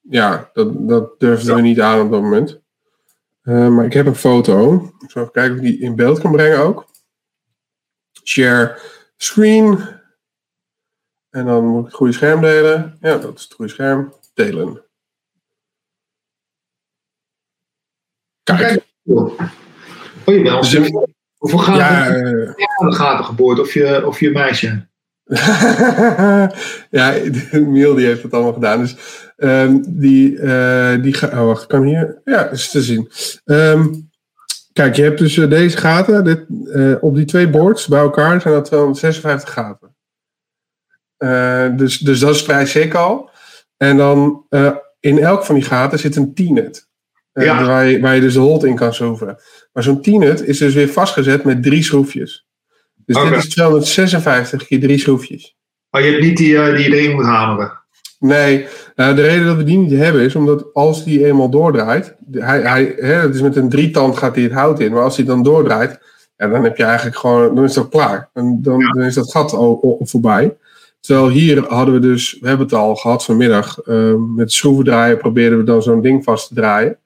[0.00, 2.60] ja, dat, dat durfden we niet aan op dat moment.
[3.42, 4.74] Maar ik heb een foto.
[4.98, 6.89] Ik zal even kijken of ik die in beeld kan brengen ook.
[8.24, 8.78] Share
[9.16, 9.78] screen.
[11.30, 12.98] En dan moet ik het goede scherm delen.
[13.00, 14.14] Ja, dat is het goede scherm.
[14.34, 14.84] Delen.
[18.42, 18.86] Kijk.
[19.04, 19.38] Oh,
[20.24, 20.90] bent dus,
[21.40, 23.60] Hoeveel gaten, ja, uh, gaten geboord?
[23.60, 24.88] Of je, of je meisje?
[26.90, 27.14] ja,
[27.66, 28.80] Miel die heeft het allemaal gedaan.
[28.80, 28.96] Dus
[29.36, 32.20] um, die, uh, die oh wacht, kan hier?
[32.24, 33.10] Ja, is te zien.
[33.44, 34.09] Um,
[34.72, 36.24] kijk, je hebt dus uh, deze gaten.
[36.24, 39.96] Dit, uh, op die twee boards bij elkaar zijn dat 256 gaten.
[41.76, 43.30] dus, dus dat is vrij zeker al.
[43.76, 44.46] En dan
[45.00, 46.88] in elk van die gaten zit een T-net.
[47.32, 47.64] Ja.
[47.64, 49.38] Waar, je, waar je dus de holt in kan schroeven.
[49.72, 52.46] Maar zo'n T-net is dus weer vastgezet met drie schroefjes.
[52.94, 53.30] Dus okay.
[53.30, 55.56] dit is 256 keer drie schroefjes.
[55.90, 57.79] Maar je hebt niet die, die erin moet hameren?
[58.20, 58.62] Nee,
[58.96, 62.60] uh, de reden dat we die niet hebben is omdat als die eenmaal doordraait, hij,
[62.60, 65.24] hij, hè, het is met een drietand gaat hij het hout in, maar als hij
[65.24, 65.98] dan doordraait,
[66.36, 68.30] ja, dan heb je eigenlijk gewoon, dan is dat klaar.
[68.32, 68.92] En dan, ja.
[68.92, 70.56] dan is dat gat al, al, voorbij.
[71.00, 75.18] Terwijl hier hadden we dus, we hebben het al gehad vanmiddag, uh, met schroeven draaien
[75.18, 76.98] probeerden we dan zo'n ding vast te draaien.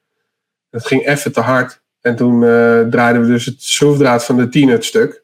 [0.69, 1.81] Dat ging even te hard.
[2.01, 5.23] En toen uh, draaiden we dus het schroefdraad van de tien het stuk.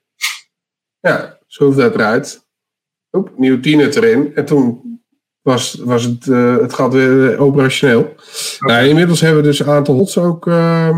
[0.99, 2.45] Ja, schroef dat eruit.
[3.11, 4.35] Oep, nieuw tiener erin.
[4.35, 4.90] En toen
[5.41, 7.99] was, was het, uh, het gat weer operationeel.
[7.99, 8.15] Okay.
[8.59, 10.97] Nou, inmiddels hebben we dus een aantal hots ook uh,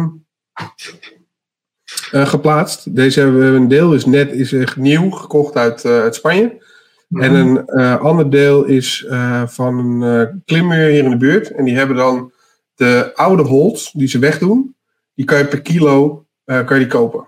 [2.11, 2.95] uh, geplaatst.
[2.95, 6.63] Deze hebben we, een deel is net is echt nieuw, gekocht uit, uit Spanje.
[7.07, 7.21] Mm.
[7.21, 7.67] En een
[7.99, 9.05] ander deel is
[9.45, 11.51] van een klimmuur hier in de buurt.
[11.51, 12.31] En die hebben dan
[12.75, 14.75] de oude holt die ze wegdoen.
[15.15, 17.27] Die kan je per kilo kan je die kopen.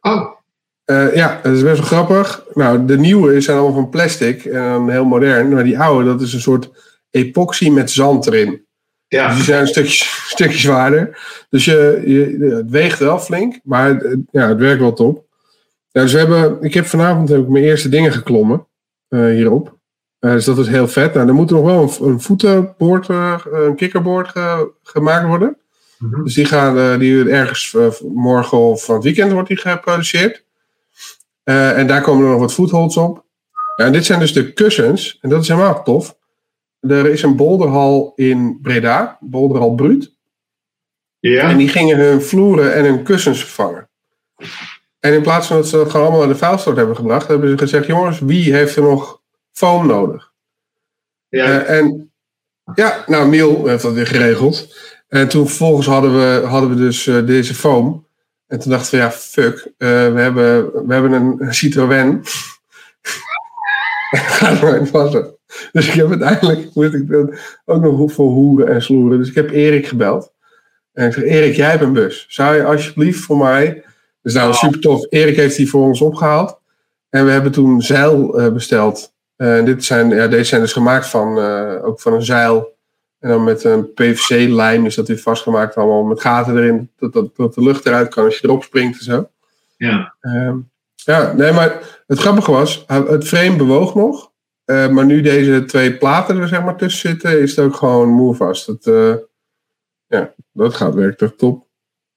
[0.00, 0.33] Oh.
[0.86, 2.44] Uh, ja, dat is best wel grappig.
[2.54, 5.48] Nou, de nieuwe zijn allemaal van plastic en heel modern.
[5.48, 6.70] Maar die oude, dat is een soort
[7.10, 8.66] epoxy met zand erin.
[9.08, 9.26] Ja.
[9.26, 10.04] Dus die zijn een stukje,
[10.34, 11.18] stukje zwaarder.
[11.50, 15.24] Dus je, je, het weegt wel flink, maar het, ja, het werkt wel top.
[15.90, 18.66] Ja, dus we hebben, ik heb vanavond heb ik mijn eerste dingen geklommen
[19.08, 19.76] eh, hierop.
[20.18, 21.14] Eh, dus dat is heel vet.
[21.14, 25.56] Nou, er moet nog wel een, een voetenboord, eh, een kikkerboord ge- gemaakt worden.
[25.98, 26.24] Mhm.
[26.24, 30.44] Dus die gaan eh, die ergens eh, morgen of van het weekend wordt die geproduceerd.
[31.44, 33.24] Eh, en daar komen er nog wat footholds op.
[33.76, 35.18] Ja, en dit zijn dus de kussens.
[35.20, 36.18] En dat is helemaal tof.
[36.80, 40.16] Er is een boulderhal in Breda, Boulderhal Bruut.
[41.18, 41.48] Ja.
[41.48, 43.88] En die gingen hun vloeren en hun kussens vervangen.
[45.00, 47.50] En in plaats van dat ze dat gewoon allemaal naar de vuilstort hebben gebracht, hebben
[47.50, 49.22] ze gezegd: jongens, wie heeft er nog
[49.52, 50.32] foam nodig?
[51.28, 51.44] ja.
[51.44, 52.12] Eh, en
[52.74, 54.76] ja, nou, Miel heeft dat weer geregeld.
[55.08, 58.03] En toen vervolgens hadden we, hadden we dus eh, deze foam.
[58.54, 62.20] En toen dachten we, ja, fuck, eh, we, hebben, we hebben een, Citroën.
[64.10, 65.36] Ga er maar in passen.
[65.72, 67.12] Dus ik heb uiteindelijk, moet ik
[67.64, 69.18] ook nog voor hoeren en sloeren.
[69.18, 70.32] Dus ik heb Erik gebeld.
[70.92, 72.26] En ik zeg, Erik, jij hebt een bus.
[72.28, 73.84] Zou je alsjeblieft voor mij...
[74.22, 75.06] Dus nou, super tof.
[75.08, 76.60] Erik heeft die voor ons opgehaald.
[77.10, 79.12] En we hebben toen zeil eh, besteld.
[79.36, 81.38] En dit zijn, ja, deze zijn dus gemaakt van,
[81.82, 82.73] ook van een zeil.
[83.24, 85.76] En dan met een PVC-lijm is dat weer vastgemaakt.
[85.76, 86.90] Allemaal met gaten erin.
[86.98, 89.28] Dat, dat, dat de lucht eruit kan als je erop springt en zo.
[89.76, 90.14] ja.
[90.20, 90.58] Ehm,
[90.94, 94.30] ja, nee, maar het grappige was, het frame bewoog nog.
[94.64, 98.08] Eh, maar nu deze twee platen er zeg maar tussen zitten, is het ook gewoon
[98.08, 98.66] moervast.
[98.66, 99.14] Het, eh,
[100.06, 101.66] ja, dat gaat werkt toch top.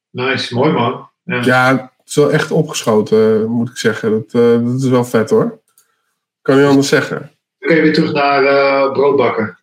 [0.09, 1.09] Nice, mooi man.
[1.23, 1.43] Ja.
[1.43, 4.11] Ja, het is wel echt opgeschoten, moet ik zeggen.
[4.11, 5.59] Dat, eh, dat is wel vet hoor.
[6.41, 7.31] Kan niet anders zeggen.
[7.59, 9.57] Kun je weer terug naar broodbakken.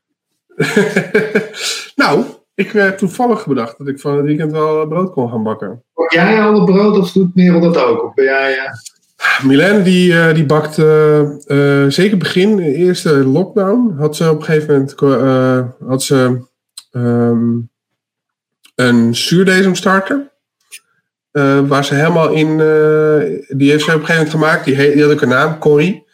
[1.97, 2.25] nou,
[2.55, 5.83] ik werd toevallig bedacht dat ik van het weekend wel brood kon gaan bakken.
[5.95, 8.05] Bak jij al het brood of doet Merel dat ook?
[8.05, 8.57] Of ben jij...
[8.59, 11.21] eh, Milène die, eh, die bakt eh,
[11.85, 16.41] eh, zeker begin, de eerste lockdown, had ze op een gegeven moment eh, had ze,
[16.93, 17.53] ehm,
[18.75, 19.75] een zuurdesem
[21.33, 24.65] Eh, waar ze helemaal in, eh, die heeft ze op een gegeven moment gemaakt.
[24.65, 26.07] Die, he- die had ook een naam, Corrie.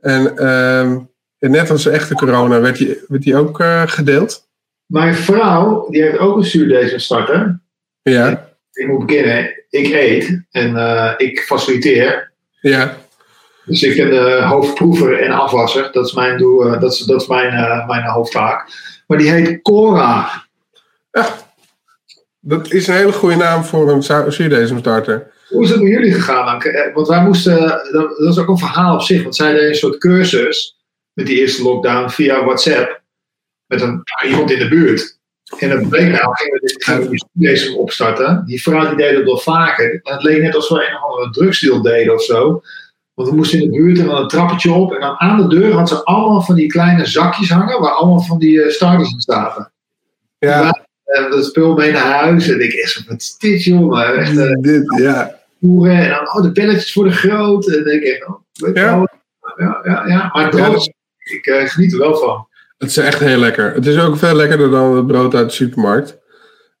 [0.00, 1.10] En, ehm, en
[1.50, 4.48] net als de echte corona werd die, werd die ook eh, gedeeld.
[4.86, 7.60] Mijn vrouw, die heeft ook een zuurdesemstarter.
[8.02, 12.32] Ja, Ik moet beginnen, ik eet en eh, ik faciliteer.
[12.60, 12.96] ja.
[13.64, 15.88] Dus ik ben de hoofdproever en afwasser.
[15.92, 17.52] Dat is mijn, doel, eh, dat is, dat is mijn,
[17.86, 18.68] mijn hoofdtaak.
[19.06, 20.44] Maar die heet Cora.
[22.40, 25.30] Dat is een hele goede naam voor een zu- zuurdesemstarter.
[25.48, 26.62] Hoe is het met jullie gegaan?
[26.94, 29.22] Want wij moesten, dat dat is ook een verhaal op zich.
[29.22, 30.76] Want zij deden een soort cursus
[31.12, 33.00] met die eerste lockdown via WhatsApp.
[33.66, 35.20] Met een, iemand in de buurt.
[35.58, 38.42] En dat bleek nou, gingen we dit- deze opstarten.
[38.46, 40.00] Die vrouw die deed dat wel vaker.
[40.02, 42.62] En het leek net alsof we een of andere drugsdeal deden of zo.
[43.14, 44.94] Want we moesten in de buurt en dan een trappetje op.
[44.94, 47.80] En dan aan de deur had ze allemaal van die kleine zakjes hangen.
[47.80, 49.72] Waar allemaal van die eh, starters in zaten.
[50.38, 52.48] Ja, En dat spul mee naar huis.
[52.48, 54.14] En ik echt wat is dit jongen?
[54.18, 55.40] Echt, eh, dit, ja.
[55.60, 57.66] En dan, oh, de belletjes voor de groot.
[57.66, 58.96] En dan denk ik, oh, weet je Ja.
[58.96, 59.08] wel.
[59.56, 60.30] Ja, ja, ja.
[60.32, 60.68] Maar het Ja,
[61.22, 62.48] ik eh, geniet er wel van.
[62.78, 63.74] Het is echt heel lekker.
[63.74, 66.18] Het is ook veel lekkerder dan het brood uit de supermarkt.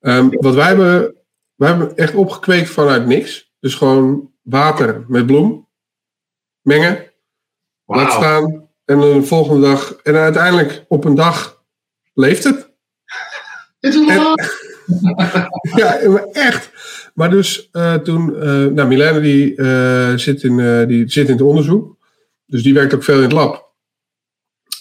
[0.00, 1.14] Ehm, wat wij hebben,
[1.54, 3.52] wij hebben echt opgekweekt vanuit niks.
[3.60, 5.68] Dus gewoon water met bloem.
[6.60, 7.12] Mengen,
[7.86, 8.20] laat Wauw.
[8.20, 8.68] staan.
[8.84, 9.92] En dan de volgende dag.
[10.02, 11.62] En uiteindelijk op een dag
[12.14, 12.70] leeft het.
[13.80, 14.34] Dit is wel
[15.76, 15.98] Ja,
[16.32, 16.70] echt.
[17.14, 19.54] Maar dus eh, toen, eh nou, Milena die,
[20.18, 21.96] zit in, die zit in het onderzoek.
[22.46, 23.71] Dus die werkt ook veel in het lab.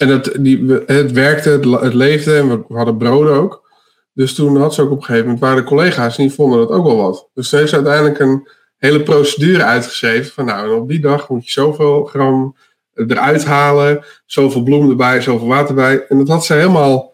[0.01, 1.49] En het, die, we- het werkte,
[1.81, 3.69] het, leefde en we hadden broden ook.
[4.13, 6.59] Dus toen had ze ook op een gegeven moment, waren de collega's en die vonden
[6.59, 7.29] dat ook wel wat.
[7.33, 8.47] Dus toen heeft ze uiteindelijk een
[8.77, 10.31] hele procedure uitgeschreven.
[10.33, 12.55] Van nou, en op die dag moet je zoveel gram
[12.95, 14.03] eruit halen.
[14.25, 16.05] Zoveel bloem erbij, zoveel water erbij.
[16.07, 17.13] En dat had ze helemaal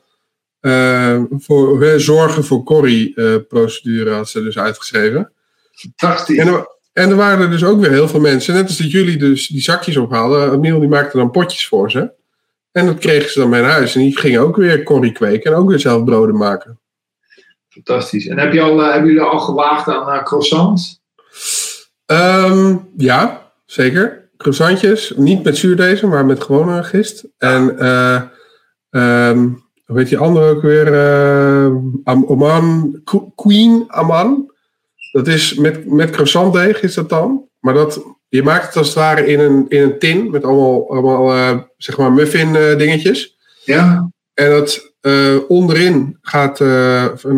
[0.60, 5.32] eh, voor eh, zorgen voor Corrie eh, procedure had ze dus uitgeschreven.
[5.72, 6.38] fantastisch.
[6.38, 8.54] En er, en er waren er dus ook weer heel veel mensen.
[8.54, 10.54] Net als dat jullie dus die zakjes ophaalden.
[10.54, 12.12] Emiel die maakte dan potjes voor ze.
[12.78, 13.96] En dat kregen ze dan naar huis.
[13.96, 15.52] En die gingen ook weer Corrie kweken.
[15.52, 16.80] En ook weer zelf broden maken.
[17.70, 18.28] Fantastisch.
[18.28, 21.02] En heb je al, eh, hebben jullie al gewaagd aan eh, croissants?
[22.06, 24.30] Ehm, ja, zeker.
[24.38, 25.14] Croissantjes.
[25.16, 27.26] Niet met zuurdezen, maar met gewone gist.
[27.38, 28.22] En eh
[28.90, 29.50] ehm,
[29.86, 30.88] hoe heet die andere ook weer?
[32.04, 34.52] Oman, Qu- Queen Aman.
[35.12, 37.50] Dat is met, met croissantdeeg is dat dan.
[37.60, 40.30] Maar dat, je maakt het als het ware in een, in een tin.
[40.32, 43.38] Met allemaal, allemaal eh, zeg maar muffin eh, dingetjes.
[43.66, 44.12] Ja.
[44.34, 46.58] En dat eh, onderin gaat,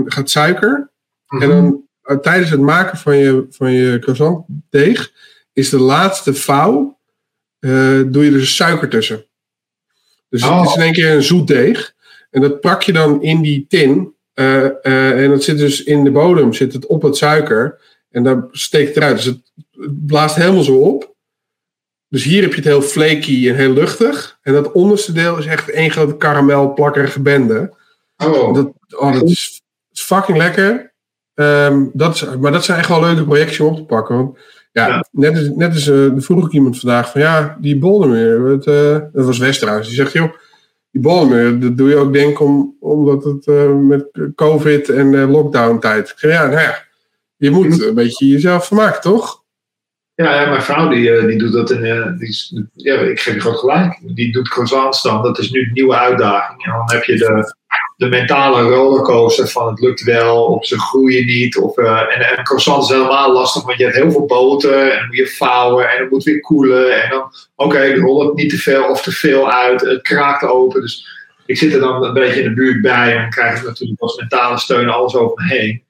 [0.06, 0.92] gaat suiker.
[1.28, 1.42] Mhm.
[1.44, 5.12] En dan eh, tijdens het maken van je, van je croissantdeeg
[5.54, 6.98] is de laatste vouw,
[7.60, 9.26] doe je dus suiker tussen.
[10.30, 10.60] Dus Oh.
[10.60, 11.94] het is in één keer een zoet deeg.
[12.32, 14.14] En dat pak je dan in die tin.
[14.34, 17.80] En dat zit dus in de bodem, zit het op het suiker.
[18.10, 19.16] En dan steekt het eruit.
[19.16, 21.14] Dus het, het blaast helemaal zo op.
[22.08, 24.38] Dus hier heb je het heel flaky en heel luchtig.
[24.42, 27.74] En dat onderste deel is echt één grote karamel plakkerige bende.
[28.18, 29.62] Oh, Dat, oh, dat is,
[29.92, 30.94] is fucking lekker.
[31.34, 34.16] Ehm, dat is, maar dat zijn echt wel leuke projectjes om op te pakken.
[34.16, 34.38] Want
[34.72, 35.06] ja, Ja.
[35.12, 38.98] net als, net als eh, vroeg ik iemand vandaag van ja, die Boldermeer, het, eh,
[39.14, 40.32] dat was West trouwens, die zegt joh,
[40.92, 45.80] die Boldermeer, dat doe je ook denk om, omdat het eh, met COVID en lockdown
[45.80, 46.10] tijd.
[46.10, 46.84] Ik zeg ja, nou ja,
[47.36, 49.44] je moet een beetje jezelf vermaken, toch?
[50.20, 51.84] Ja, ja, mijn vrouw die, eh, die doet dat in.
[51.86, 54.00] eh, die, is- ja, ik geef je gewoon gelijk.
[54.02, 55.22] Die doet croissants dan.
[55.24, 56.64] Dat is nu een nieuwe uitdaging.
[56.66, 57.54] En dan heb je de,
[57.98, 61.58] de mentale rollercoaster van het lukt wel, of ze groeien niet.
[61.58, 64.98] Of, eh, en, en croissants is helemaal lastig, want je hebt heel veel boter en
[64.98, 67.04] dan moet je vouwen en dan moet het weer koelen.
[67.04, 69.82] En dan, oké, dan rolt het niet te veel of te veel uit.
[69.82, 70.82] Het kraakt open.
[70.82, 71.08] Dus
[71.46, 74.02] ik zit er dan een beetje in de buurt bij en dan krijg ik natuurlijk
[74.02, 75.84] als mentale steun alles over me heen.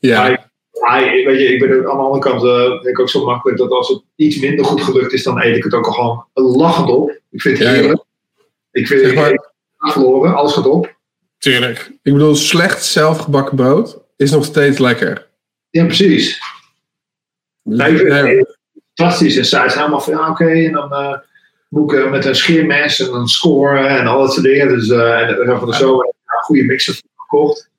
[0.00, 0.49] Ja, Maar
[0.80, 3.24] maar weet je, ik ben ook aan de andere kant eh, vind ik ook zo
[3.24, 5.92] makkelijk dat als het iets minder goed gelukt is, dan eet ik het ook al
[5.92, 6.26] gewoon
[6.56, 7.10] lachend op.
[7.30, 7.80] Ik vind het Ja, ja.
[7.80, 8.02] heerlijk.
[8.70, 9.40] Ik vind Zeg maar- heb
[9.92, 10.94] verloren, alles gaat op.
[11.38, 11.90] tuurlijk.
[12.02, 15.26] Ik bedoel, slecht zelfgebakken brood is nog steeds lekker.
[15.70, 16.38] Ja, precies.
[17.64, 18.58] Ik vind het
[18.94, 19.36] fantastisch.
[19.36, 21.18] En zij is helemaal van, ja, oké, en dan eh,
[21.68, 24.68] moet ik eh, met een scheermes en dan scoren en al dat soort dingen.
[24.68, 27.69] Dus eh, en van de ik een goede mixer gekocht.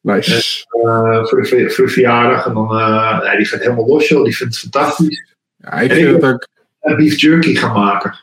[0.00, 0.64] Nice.
[0.68, 2.46] eh, voor, de, voor de verjaardag.
[2.46, 4.24] En dan, eh, ja, die gaat helemaal los, joh.
[4.24, 5.34] Die vindt het fantastisch.
[5.56, 6.48] Ja, ik vind het ook
[6.96, 8.18] beef jerky gaan maken.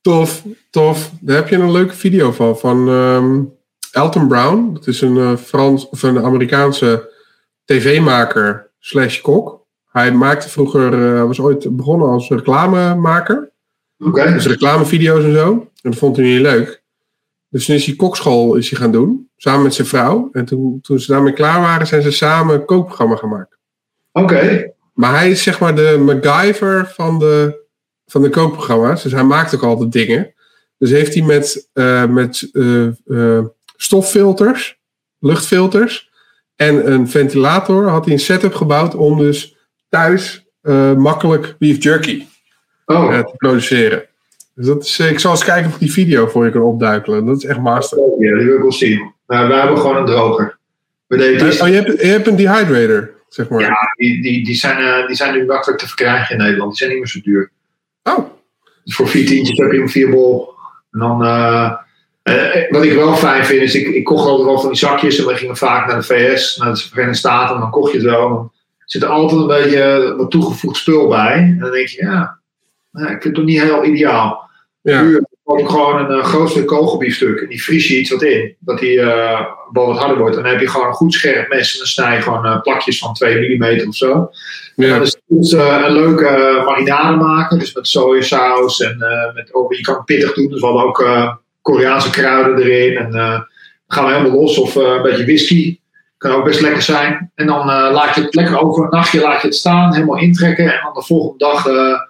[0.00, 1.10] tof, tof.
[1.20, 3.42] Daar heb je een leuke video van, van ehm,
[3.92, 4.70] Elton Brown.
[4.74, 7.10] Dat is een, eh, Frans, of een Amerikaanse
[7.64, 9.64] tv-maker slash kok.
[9.90, 13.50] Hij maakte vroeger, was ooit begonnen als reclamemaker.
[13.98, 14.32] Oké.
[14.32, 15.52] Dus reclamevideo's en zo.
[15.52, 16.82] En dat vond hij niet leuk.
[17.48, 19.30] Dus toen is hij kokschool is hij gaan doen.
[19.36, 20.28] Samen met zijn vrouw.
[20.32, 23.58] En toen, toen ze daarmee klaar waren, zijn ze samen een kookprogramma gemaakt.
[24.12, 24.72] Oké.
[24.92, 27.64] Maar hij is zeg maar de MacGyver van de,
[28.06, 29.02] van de kookprogramma's.
[29.02, 30.34] Dus hij maakt ook altijd dingen.
[30.78, 33.44] Dus heeft hij met, eh, met eh, eh,
[33.76, 34.78] stoffilters,
[35.18, 36.10] luchtfilters
[36.56, 39.56] en een ventilator had hij een setup gebouwd om dus
[39.88, 40.44] thuis
[40.96, 42.26] makkelijk beef jerky
[42.86, 44.08] Oh, te produceren.
[44.56, 46.60] Dus dat is, eh, ik zal eens kijken of ik die video voor je kan
[46.62, 47.26] opduikelen.
[47.26, 47.98] Dat is echt master.
[47.98, 49.12] ja, die wil ik wel zien.
[49.26, 50.58] Maar wij hebben gewoon een droger.
[51.06, 53.60] We deden Oh, je, hebt, je hebt een dehydrator, zeg maar.
[53.60, 56.68] ja, die, die, die, zijn, eh, die zijn nu makkelijk te verkrijgen in Nederland.
[56.70, 57.50] Die zijn niet meer zo duur.
[58.02, 58.30] Oh,
[58.84, 60.54] Dus voor vier tientjes heb je hem vier bol.
[60.90, 61.72] En dan, eh,
[62.70, 65.18] wat ik wel fijn vind, is ik, ik kocht altijd wel van die zakjes.
[65.18, 67.54] En we gingen vaak naar de VS, naar de Verenigde Staten.
[67.54, 68.28] En dan kocht je het wel.
[68.28, 68.52] Dan
[68.84, 71.32] zit er altijd een beetje wat toegevoegd spul bij.
[71.36, 72.38] En dan denk je, ja,
[72.92, 74.45] nou, ik vind het toch niet heel ideaal.
[74.92, 75.02] Ja.
[75.02, 77.40] Nu koop ik gewoon een uh, groot stuk kogelbiefstuk.
[77.40, 78.56] En die vries je iets wat in.
[78.58, 79.40] Dat die eh
[79.72, 80.36] wel wat harder wordt.
[80.36, 81.72] En dan heb je gewoon een goed scherp mes.
[81.72, 84.12] En dan snij je gewoon eh, plakjes van 2 mm of zo.
[84.76, 84.88] En ja.
[84.92, 87.58] dan is het eh, een leuke eh, marinade maken.
[87.58, 88.80] Dus met sojasaus.
[88.80, 90.48] En eh, met, oh, je kan het pittig doen.
[90.48, 92.96] Dus we hadden ook eh, Koreaanse kruiden erin.
[92.96, 93.44] En eh, dan
[93.88, 94.58] gaan we helemaal los.
[94.58, 95.78] Of eh, een beetje whisky.
[96.18, 97.30] Kan ook best lekker zijn.
[97.34, 99.94] En dan eh, laat je het lekker over een nachtje laat je het staan.
[99.94, 100.64] Helemaal intrekken.
[100.64, 101.66] En dan de volgende dag...
[101.66, 102.00] eh,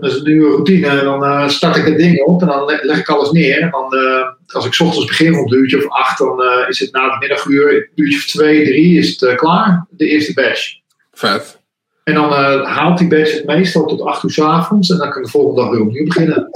[0.00, 0.86] dat is een nieuwe routine.
[0.88, 3.60] En dan eh, start ik het ding op en dan le- leg ik alles neer.
[3.60, 6.68] En dan, eh, als ik 's ochtends begin om een uurtje of acht, dan eh,
[6.68, 9.86] is het na het middaguur, een uurtje of twee, drie, is het klaar.
[9.90, 10.74] De eerste batch.
[11.12, 11.60] Vet.
[12.04, 12.32] En dan
[12.64, 14.90] haalt die batch het meestal tot acht uur 's avonds.
[14.90, 16.48] En dan kan ik de volgende dag weer opnieuw beginnen.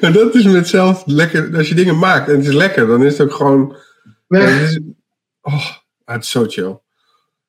[0.00, 1.56] En dat is met zelf lekker.
[1.56, 3.76] Als je dingen maakt en het is lekker, dan is het ook gewoon.
[4.28, 4.60] Weg.
[4.60, 4.80] het is-
[5.40, 5.64] oh,
[6.04, 6.78] het is zo chill.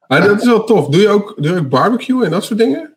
[0.08, 0.88] Maar dat is wel tof.
[0.88, 2.96] Doe je ook, doe je ook barbecue en dat soort dingen?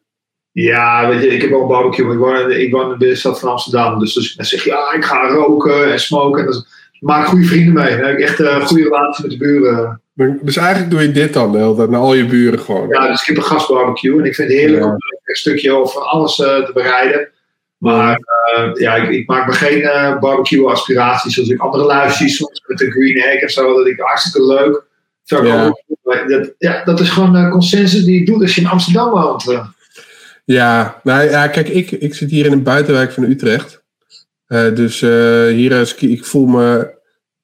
[0.52, 2.04] Ja, weet je, ik heb een barbecue.
[2.06, 3.98] maar Ik woon, in- ik woon in de stad van Amsterdam.
[3.98, 6.46] Dus, dus dan zeg ja, ik ga roken en smoken.
[6.46, 6.64] En
[7.00, 7.96] maak ik goede vrienden mee.
[7.96, 10.00] Dan heb ik echt een goede relatie met de buren.
[10.42, 12.88] Dus eigenlijk doe je dit dan de hele tijd naar al je buren gewoon.
[12.88, 14.88] Ja, dus ik heb een gasbarbecue en ik vind het heerlijk Ja.
[14.88, 14.92] om
[15.24, 17.28] een stukje van alles eh, te bereiden.
[17.78, 18.18] Maar
[18.56, 22.28] eh, ja, ik, ik maak me geen eh, barbecue aspiraties zoals ik andere lui zie,
[22.28, 23.76] soms met een green egg of zo.
[23.76, 24.84] Dat ik hartstikke leuk.
[25.22, 25.66] Zou ik Ja.
[25.66, 25.80] ook-
[26.28, 29.44] dat, ja, dat is gewoon een consensus die je doet als je in Amsterdam woont.
[30.52, 33.82] Ja, nou ja, kijk, ik, ik zit hier in een buitenwijk van Utrecht.
[34.46, 36.94] Eh, dus eh, hier is, ik voel me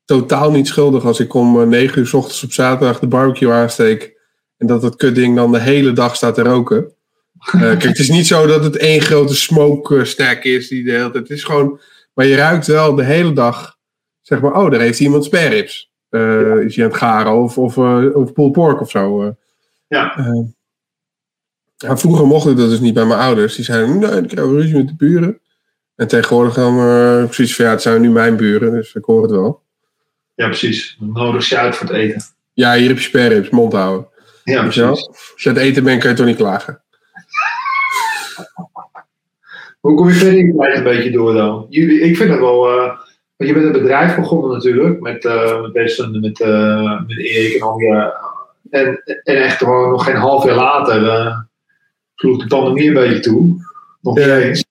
[0.04, 3.52] totaal niet schuldig als ik om eh, 9 uur s ochtends op zaterdag de barbecue
[3.52, 4.16] aansteek.
[4.56, 6.92] En dat dat kutding dan de hele dag staat te roken.
[7.50, 11.10] Kijk, het is niet zo dat het één grote smoke stack is die de hele
[11.10, 11.28] tijd.
[11.28, 11.80] Het is gewoon,
[12.14, 13.76] maar je ruikt wel de hele dag,
[14.20, 15.92] zeg maar, oh, daar heeft iemand spare ribs.
[16.08, 17.78] Eh, Is hij aan het garen of, of,
[18.14, 19.34] of pulled pork of zo.
[19.88, 20.56] Ja.
[21.78, 23.56] Eh, ja, vroeger mocht ik dat dus niet bij mijn ouders.
[23.56, 25.40] Die zeiden, nee, ik krijg ruzie met de buren.
[25.96, 29.22] En tegenwoordig dan uh, zoiets van, ja, het zijn nu mijn buren, dus ik hoor
[29.22, 29.62] het wel.
[30.34, 30.96] Ja, precies.
[30.98, 32.22] Dan nodig je uit voor het eten.
[32.52, 34.08] Ja, hier heb je sperrips, mond houden.
[34.44, 34.82] Ja, precies.
[34.82, 36.80] Als je aan het eten bent, kan je toch niet klagen.
[39.80, 41.66] Hoe kom je verder in een beetje door dan?
[41.68, 42.68] Jullie, ik vind het wel.
[42.68, 42.86] eh,
[43.36, 45.00] want je bent een bedrijf begonnen natuurlijk.
[45.00, 45.72] Met, eh met
[46.20, 48.12] met, eh met Erik en al je.
[48.70, 51.38] En, en echt gewoon nog geen half jaar later eh
[52.18, 53.56] sloeg de pandemie een beetje toe.
[54.00, 54.36] Nog Ja.
[54.38, 54.64] eens.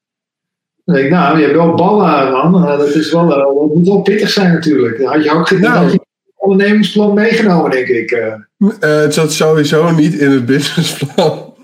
[0.86, 2.64] Dan denk ik, nou, je hebt wel ballen, man.
[2.68, 4.98] Eh, dat, is wel, eh, dat moet wel pittig zijn natuurlijk.
[4.98, 5.92] Dan had je ook geen Nou.
[5.92, 6.00] je
[6.36, 8.12] ondernemingsplan meegenomen, denk ik.
[8.12, 8.34] eh.
[8.80, 11.56] Het zat sowieso niet in het businessplan.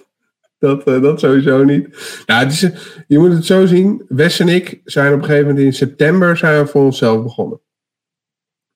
[0.60, 1.88] Dat, dat sowieso niet.
[2.26, 2.60] Nou, het is,
[3.08, 4.06] je moet het zo zien.
[4.08, 7.60] Wes en ik zijn op een gegeven moment in september zijn we voor onszelf begonnen.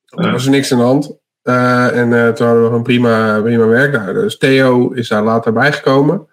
[0.05, 1.17] Er was er niks aan de hand.
[1.93, 4.13] En toen hadden we een prima, prima werk daar.
[4.13, 6.27] Dus Theo is daar later bijgekomen.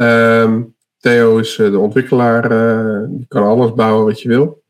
[0.00, 0.62] Ehm,
[0.98, 2.50] Theo is eh, de ontwikkelaar.
[2.50, 4.62] eh, die kan alles bouwen wat je wil.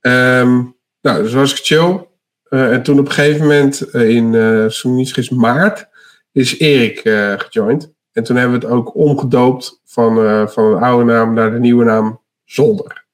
[0.00, 0.62] Ehm,
[1.00, 2.06] nou, dus was ik chill.
[2.48, 4.32] Eh, en toen op een gegeven moment, eh, in
[4.70, 5.88] vergis, maart,
[6.32, 7.00] is Erik
[7.38, 7.92] gejoind.
[8.12, 10.14] En toen hebben we het ook omgedoopt van,
[10.48, 13.04] van een oude naam naar de nieuwe naam Zolder.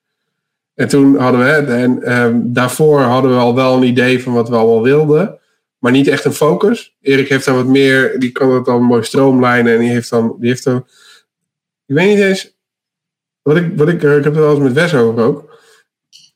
[0.74, 4.48] En toen hadden we, en ehm, daarvoor hadden we al wel een idee van wat
[4.48, 5.38] we allemaal wilden,
[5.78, 6.96] maar niet echt een focus.
[7.00, 10.36] Erik heeft dan wat meer, die kan het dan mooi stroomlijnen en die heeft dan,
[10.38, 10.86] die heeft dan,
[11.86, 12.56] ik weet niet eens,
[13.42, 15.58] wat ik, wat ik, ik heb het wel eens met Wes over ook.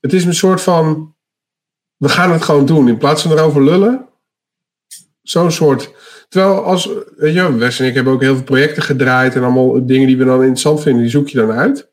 [0.00, 1.14] Het is een soort van,
[1.96, 2.88] we gaan het gewoon doen.
[2.88, 4.08] In plaats van erover lullen.
[5.22, 5.94] Zo'n soort.
[6.28, 9.34] Terwijl als, weet je, Wes en ik hebben ook heel veel projecten gedraaid.
[9.34, 11.90] En allemaal dingen die we dan interessant vinden, die zoek je dan uit.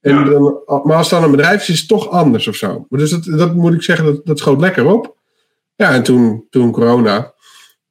[0.00, 0.24] En Ja.
[0.24, 2.86] dan, maar als het dan een bedrijf is, is het toch anders of zo.
[2.88, 5.16] Maar dus dat, dat moet ik zeggen, dat, dat schoot lekker op.
[5.74, 7.34] Ja, en toen, toen corona.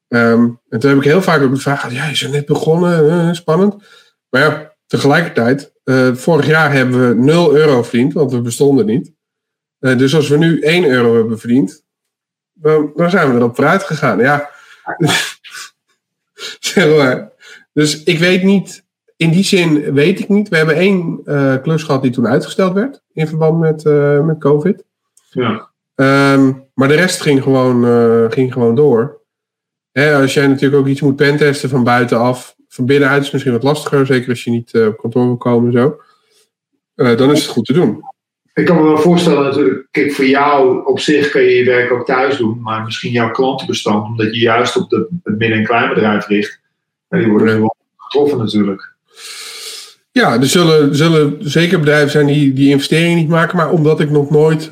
[0.07, 3.09] Ehm, en toen heb ik heel vaak ook de vraag ja, je bent net begonnen,
[3.09, 3.75] eh, spannend.
[4.29, 9.13] Maar ja, tegelijkertijd, eh, vorig jaar hebben we 0 euro verdiend, want we bestonden niet.
[9.79, 11.83] Eh, dus als we nu 1 euro hebben verdiend,
[12.53, 14.19] dan, dan zijn we erop vooruit gegaan.
[14.19, 14.49] Ja,
[16.59, 17.31] zeg maar.
[17.73, 20.49] Dus ik weet niet, in die zin weet ik niet.
[20.49, 23.83] We hebben één eh, klus gehad die toen uitgesteld werd in verband met,
[24.25, 24.83] met COVID.
[25.29, 25.69] Ja.
[25.95, 29.21] Ehm, maar de rest ging gewoon, ging gewoon door.
[29.91, 33.63] Hè, als jij natuurlijk ook iets moet pentesten van buitenaf, van binnenuit is misschien wat
[33.63, 36.01] lastiger, zeker als je niet eh, op kantoor wil komen en zo.
[36.95, 38.03] Eh, dan is het goed te doen.
[38.53, 41.91] Ik kan me wel voorstellen natuurlijk, kijk, voor jou op zich kun je je werk
[41.91, 45.65] ook thuis doen, maar misschien jouw klantenbestand, omdat je juist op de, het midden- en
[45.65, 46.61] kleinbedrijf richt,
[47.09, 48.93] ja, die worden wel getroffen natuurlijk.
[50.11, 54.09] Ja, er zullen, zullen zeker bedrijven zijn die die investeringen niet maken, maar omdat ik
[54.09, 54.71] nog nooit.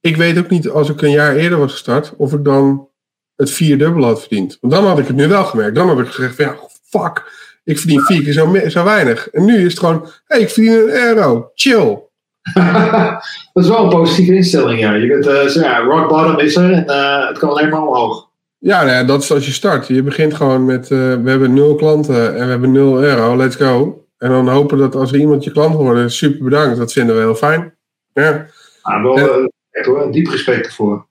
[0.00, 2.88] Ik weet ook niet als ik een jaar eerder was gestart, of ik dan
[3.36, 4.58] het vierdubbel had verdiend.
[4.60, 5.74] Want dan had ik het nu wel gemerkt.
[5.74, 6.56] Dan had ik gezegd: van, ja,
[6.98, 7.22] fuck,
[7.64, 9.30] ik verdien vier keer zo, zo weinig.
[9.30, 12.02] En nu is het gewoon: hey, ik verdien een euro, chill.
[13.52, 14.94] dat is wel een positieve instelling, ja.
[14.94, 18.28] Je bent, eh, ja, rock bottom is er en eh, het kan alleen maar omhoog.
[18.58, 19.86] Ja, nou ja, dat is als je start.
[19.86, 23.56] Je begint gewoon met: eh, we hebben nul klanten en we hebben nul euro, let's
[23.56, 24.04] go.
[24.18, 27.20] En dan hopen dat als er iemand je klant wordt, super bedankt, dat vinden we
[27.20, 27.74] heel fijn.
[28.12, 28.46] Ja.
[28.82, 29.48] Maar wel
[29.82, 31.06] hoor, diep respect ervoor.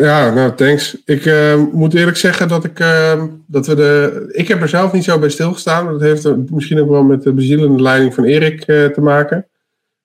[0.00, 1.02] Ja, nou, thanks.
[1.04, 4.24] Ik eh, moet eerlijk zeggen dat ik, eh, dat we de.
[4.32, 5.86] Ik heb er zelf niet zo bij stilgestaan.
[5.86, 9.46] Dat heeft misschien ook wel met de bezielende leiding van Erik eh, te maken.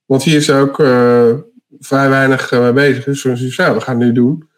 [0.05, 1.33] Want hier is ook eh,
[1.79, 3.03] vrij weinig eh, mee bezig.
[3.03, 4.49] Dus zei, we gaan nu doen.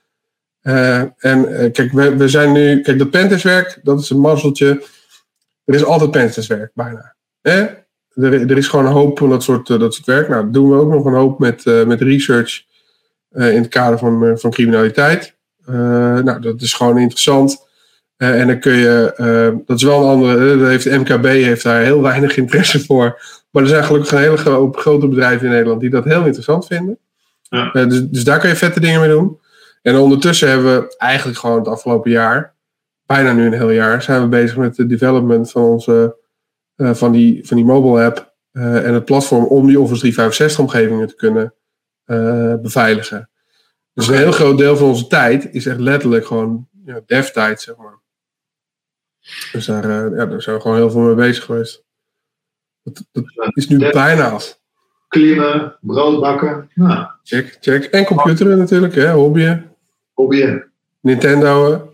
[0.62, 2.82] Eh, en eh, kijk, we, we zijn nu.
[2.82, 4.84] Kijk, dat pentestwerk, dat is een mazzeltje.
[5.66, 7.16] Er is altijd pentestwerk, bijna.
[7.42, 7.60] Hè?
[8.14, 10.30] Er, er is gewoon een hoop van dat soort, eh, dat soort werk.
[10.30, 12.69] Nou, dat doen we ook nog een hoop met, eh, met research eh,
[13.32, 15.38] in het kader van, eh, van criminaliteit.
[15.66, 15.74] Eh,
[16.20, 17.68] nou, dat is gewoon interessant.
[18.18, 21.64] Eh, en dan kun je, eh, dat is wel een andere, eh, heeft MKB heeft
[21.64, 23.22] daar heel weinig interesse voor.
[23.52, 26.66] Maar er zijn gelukkig een hele gro- grote bedrijven in Nederland die dat heel interessant
[26.66, 26.98] vinden.
[27.42, 27.72] Ja.
[27.74, 29.40] Eh, dus, dus daar kun je vette dingen mee doen.
[29.82, 32.56] En ondertussen hebben we eigenlijk gewoon het afgelopen jaar,
[33.06, 36.16] bijna nu een heel jaar, zijn we bezig met de development van onze,
[36.76, 40.60] eh, van, die, van die mobile app eh, en het platform om die Office 365
[40.60, 41.54] omgevingen te kunnen
[42.10, 43.30] eh, beveiligen.
[43.94, 47.76] Dus een heel groot deel van onze tijd is echt letterlijk gewoon ja, dev-tijd, zeg
[47.76, 48.00] maar.
[49.52, 51.84] Dus daar, eh, ja, daar zijn we gewoon heel veel mee bezig geweest.
[52.84, 54.60] Dat, dat is nu Dev- bijna af.
[55.08, 57.84] Klimmen, brood bakken, nou, Check, check.
[57.84, 59.76] En computeren natuurlijk, hè, hobbyen.
[60.14, 60.72] hobbyen.
[61.02, 61.89] Nintendo.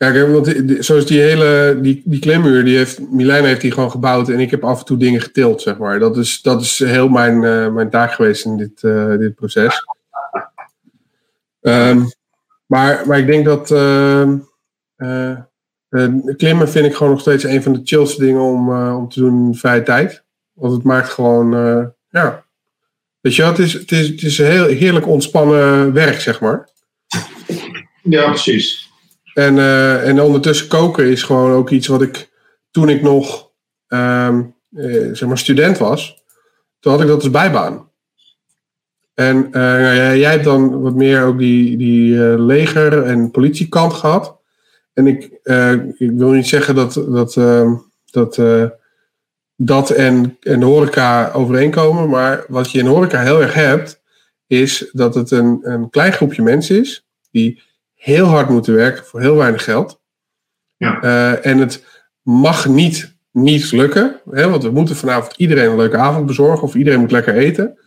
[0.00, 0.54] Ja, kijk, want
[0.84, 4.50] zoals die hele, die, die klimmuur, die heeft, Milijn heeft die gewoon gebouwd en ik
[4.50, 5.98] heb af en toe dingen getild, zeg maar.
[5.98, 9.84] Dat is, dat is heel mijn, eh, mijn taak geweest in dit, eh, dit proces.
[11.60, 12.02] Ehm,
[12.66, 14.38] maar, maar ik denk dat ehm,
[14.96, 15.36] eh,
[16.36, 19.46] klimmen vind ik gewoon nog steeds een van de chillste dingen om, om te doen
[19.46, 20.24] in vrije tijd.
[20.52, 21.50] Want het maakt gewoon,
[22.10, 22.44] ja.
[23.20, 26.68] Weet je het is, het is, het is heel heerlijk ontspannen werk, zeg maar.
[28.02, 28.79] Ja, precies.
[29.40, 32.30] En, eh, en ondertussen koken is gewoon ook iets wat ik
[32.70, 33.50] toen ik nog
[33.86, 36.24] ehm, eh, zeg maar student was,
[36.80, 37.88] toen had ik dat als bijbaan.
[39.14, 43.30] En eh, nou ja, jij hebt dan wat meer ook die, die eh, leger- en
[43.30, 44.38] politiekant gehad.
[44.92, 45.22] En ik,
[45.98, 47.74] ik wil niet zeggen dat dat, ehm,
[48.10, 48.40] dat,
[49.56, 52.08] dat en, en horeca overeenkomen.
[52.08, 54.02] Maar wat je in horeca heel erg hebt,
[54.46, 57.62] is dat het een, een klein groepje mensen is die
[58.00, 60.00] heel hard moeten werken voor heel weinig geld.
[60.76, 61.02] Ja.
[61.02, 61.84] Eh, en het
[62.22, 66.74] mag niet, niet lukken, hè, want we moeten vanavond iedereen een leuke avond bezorgen of
[66.74, 67.78] iedereen moet lekker eten.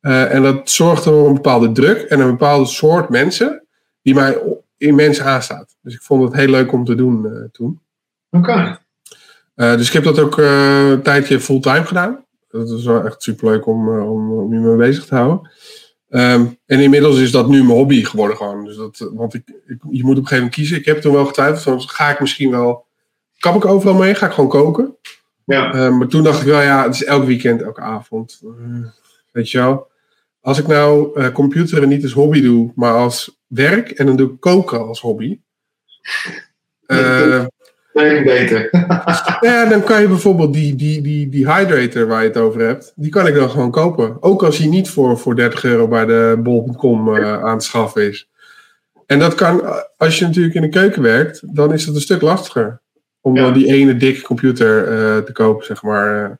[0.00, 3.66] Eh, en dat zorgt voor een bepaalde druk en een bepaalde soort mensen
[4.02, 4.38] die mij
[4.76, 5.76] immens aanstaat.
[5.82, 7.80] Dus ik vond het heel leuk om te doen eh, toen.
[8.30, 8.78] Oké.
[9.54, 12.24] Dus ik heb dat ook een tijdje fulltime gedaan.
[12.48, 15.50] Dat is wel echt superleuk om, om, om je mee bezig te houden.
[16.16, 18.64] Ehm, en inmiddels is dat nu mijn hobby geworden gewoon.
[18.64, 20.76] Dus dat, want ik, ik, je moet op een gegeven moment kiezen.
[20.76, 21.62] Ik heb toen wel getwijfeld.
[21.62, 22.86] Van, ga ik misschien wel...
[23.38, 24.14] Kap ik overal mee?
[24.14, 24.96] Ga ik gewoon koken?
[25.44, 25.72] Ja.
[25.72, 28.40] Eh, maar toen dacht ik wel, ja, het is elk weekend, elke avond.
[28.44, 28.88] Eh,
[29.32, 29.90] weet je wel.
[30.40, 33.90] Als ik nou eh, computeren niet als hobby doe, maar als werk.
[33.90, 35.40] En dan doe ik koken als hobby.
[36.86, 37.44] Eh,
[37.96, 38.68] Nee, beter.
[39.40, 42.92] ja, dan kan je bijvoorbeeld die, die, die, die hydrator waar je het over hebt,
[42.94, 44.16] die kan ik dan gewoon kopen.
[44.20, 48.02] Ook als die niet voor, voor 30 euro bij de bol.com eh, aan te schaffen
[48.08, 48.28] is.
[49.06, 52.00] En dat kan, eh, als je natuurlijk in de keuken werkt, dan is dat een
[52.00, 52.80] stuk lastiger.
[53.20, 53.42] Om Ja.
[53.42, 56.38] dan die ene dikke computer eh, te kopen, zeg maar.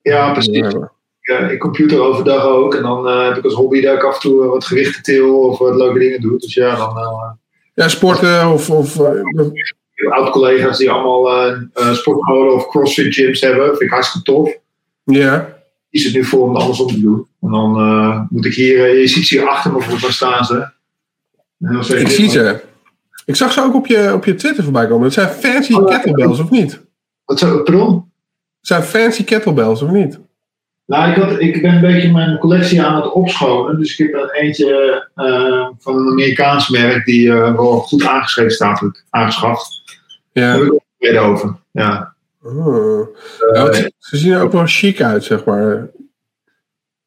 [0.00, 0.74] Ja, precies.
[1.20, 2.74] Ja, ik computer overdag ook.
[2.74, 5.58] En dan heb ik als hobby dat ik af en toe wat gewichten til of
[5.58, 6.38] wat leuke dingen doe.
[6.38, 7.38] Dus ja, dan
[7.74, 8.70] Ja, sporten of.
[8.70, 8.96] of
[10.10, 13.66] oud-collega's die allemaal eh eh, sportscholen of crossfit gyms hebben.
[13.66, 14.58] Vind ik hartstikke tof.
[15.04, 15.60] ja.
[15.90, 17.26] Die zit nu voor om het andersom te doen.
[17.40, 20.68] En dan eh, moet ik hier, je ziet ze hier achter me voor staan ze.
[21.96, 22.60] Ik zie ze.
[23.24, 25.02] Ik zag ze ook op je, op je Twitter voorbij komen.
[25.02, 26.80] Dat zijn fancy Oh, kettlebells, of niet?
[27.24, 27.94] Wat zo, pardon?
[27.94, 30.18] Het zijn fancy kettlebells, of niet?
[30.86, 33.78] Nou, ik, had, ik ben een beetje mijn collectie aan het opschonen.
[33.78, 35.08] Dus ik heb er eentje
[35.78, 39.81] van een Amerikaans merk die wel goed aangeschreven staat, aangeschaft.
[40.32, 40.64] Daar Ja.
[40.98, 41.56] heb ik over.
[41.70, 42.14] Ja.
[42.42, 43.06] Oh.
[43.52, 45.90] Want ze zien er ook wel chic uit, zeg maar.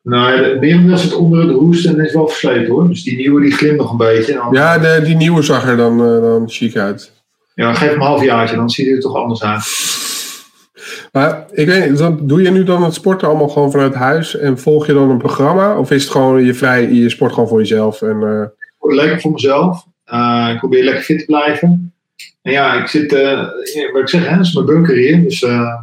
[0.01, 2.87] nou, de merendeel zit onder het roest en is wel versleten hoor.
[2.87, 4.33] Dus die nieuwe die glimt nog een beetje.
[4.33, 7.11] Dan, Ja, de, die nieuwe zag er dan, eh, dan chic uit.
[7.55, 9.63] ja, geef hem een halfjaartje, dan ziet hij er toch anders uit.
[11.11, 14.57] Maar ik weet niet, doe je nu dan het sporten allemaal gewoon vanuit huis en
[14.59, 15.77] volg je dan een programma?
[15.77, 18.01] Of is het gewoon je vrij, je sport gewoon voor jezelf?
[18.01, 18.21] En,
[18.59, 19.85] Ik word lekker voor mezelf.
[20.51, 21.93] Ik probeer lekker fit te blijven.
[22.45, 23.41] En ja, ik zit, eh,
[23.91, 25.24] wat ik zeg, hè, dat is mijn bunker hier.
[25.24, 25.75] Dus eh,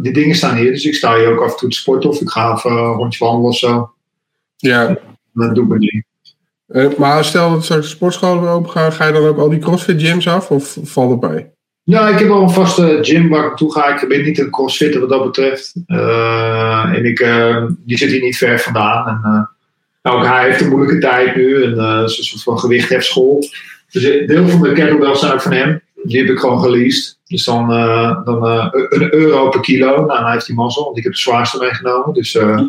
[0.00, 0.72] die dingen staan hier.
[0.72, 2.10] Dus ik sta hier ook af en toe te sporten.
[2.10, 3.90] Of ik ga even een rondje wandelen of zo.
[4.56, 4.98] ja.
[5.32, 6.04] Dat doe ik mijn ding.
[6.66, 9.48] Eh, maar stel dat straks de sportscholen weer open gaan, ga je dan ook al
[9.48, 10.50] die CrossFit gyms af?
[10.50, 11.50] Of valt het bij?
[11.82, 14.00] Ja, ik heb al een vaste gym waar ik naartoe ga.
[14.00, 15.74] Ik ben niet een crossfitter wat dat betreft.
[15.86, 17.18] En ik,
[17.84, 19.08] die zit hier niet ver vandaan.
[19.08, 21.62] En, ook hij heeft een moeilijke tijd nu.
[21.62, 23.48] En is een soort van gewichthefschool.
[23.90, 25.84] Dus deel van de kettlebells zijn ook van hem.
[26.06, 27.18] Die heb ik gewoon geleased.
[27.24, 29.86] Dus dan, eh, dan eh, een euro per kilo.
[29.94, 32.14] Nou, dan heeft hij mazzel, want ik heb de zwaarste meegenomen.
[32.14, 32.60] Dus eh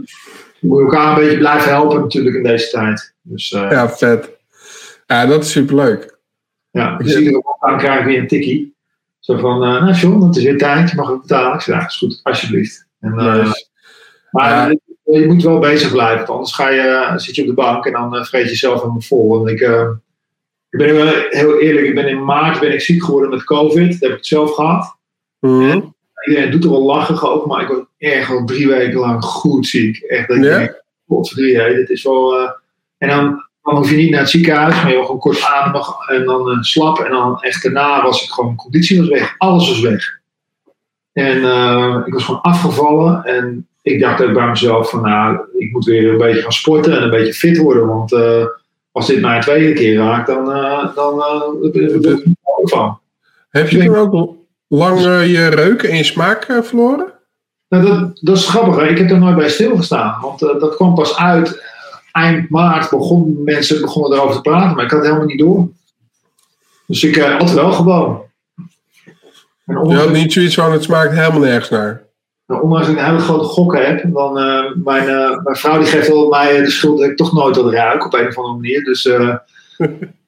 [0.59, 3.13] je moet elkaar een beetje blijven helpen natuurlijk in deze tijd.
[3.21, 4.29] Dus ja, Ja, vet.
[5.07, 6.17] Ja, dat is superleuk.
[6.71, 8.75] dus iedere maand krijg ik weer een tikkie.
[9.19, 11.53] Zo van, nou John, het is weer tijd, je mag het betalen.
[11.53, 12.87] Ik zeg, ja, is goed, alsjeblieft.
[12.99, 13.67] En, Nice.
[14.31, 14.75] maar Ja.
[15.03, 17.91] je, moet wel bezig blijven, want anders ga je, zit je op de bank en
[17.91, 19.47] dan vreet je jezelf helemaal vol.
[19.47, 19.61] En ik,
[20.77, 23.91] ik ben wel heel eerlijk, ik ben in maart ben ik ziek geworden met COVID.
[23.91, 24.95] Dat heb ik het zelf gehad.
[25.39, 25.79] Mhm.
[26.27, 29.67] Iedereen doet er wel lachen over, maar ik was echt al drie weken lang goed
[29.67, 29.97] ziek.
[29.97, 30.75] Echt, dat ik Ja?
[31.07, 32.39] godverdrie, hè, dit is wel...
[32.39, 32.49] eh,
[32.97, 36.09] en dan, dan hoef je niet naar het ziekenhuis, maar je was gewoon kort ademig
[36.09, 36.99] en dan eh, slap.
[36.99, 39.35] En dan echt daarna was ik gewoon, conditie was weg.
[39.37, 40.19] Alles was weg.
[41.13, 45.71] En eh, ik was gewoon afgevallen en ik dacht ook bij mezelf van, nou, ik
[45.71, 47.87] moet weer een beetje gaan sporten en een beetje fit worden.
[47.87, 48.11] Want
[48.91, 51.23] als dit mij een tweede keer raakt, dan, eh dan
[51.73, 52.99] er ook van.
[53.49, 54.35] Heb je toen ook
[54.67, 57.13] lang eh, je reuk en je smaak verloren?
[57.69, 58.89] Nou, dat, dat is grappig.
[58.89, 60.21] Ik heb er nooit bij stilgestaan.
[60.21, 61.63] Want dat kwam pas uit.
[62.11, 64.75] eind maart begon, mensen begonnen erover te praten.
[64.75, 65.69] Maar ik had het helemaal niet door.
[66.85, 68.25] Dus ik had wel gewoon.
[69.65, 72.06] En Je had niet zoiets van, het smaakt helemaal nergens naar.
[72.47, 74.03] Nou, ondanks dat ik een hele grote gokken heb.
[74.13, 77.33] Dan, eh, mijn, eh, mijn vrouw die geeft wel mij de schuld dat ik toch
[77.33, 78.05] nooit wat ruik.
[78.05, 78.83] Op een of andere manier.
[78.83, 79.35] Dus, eh,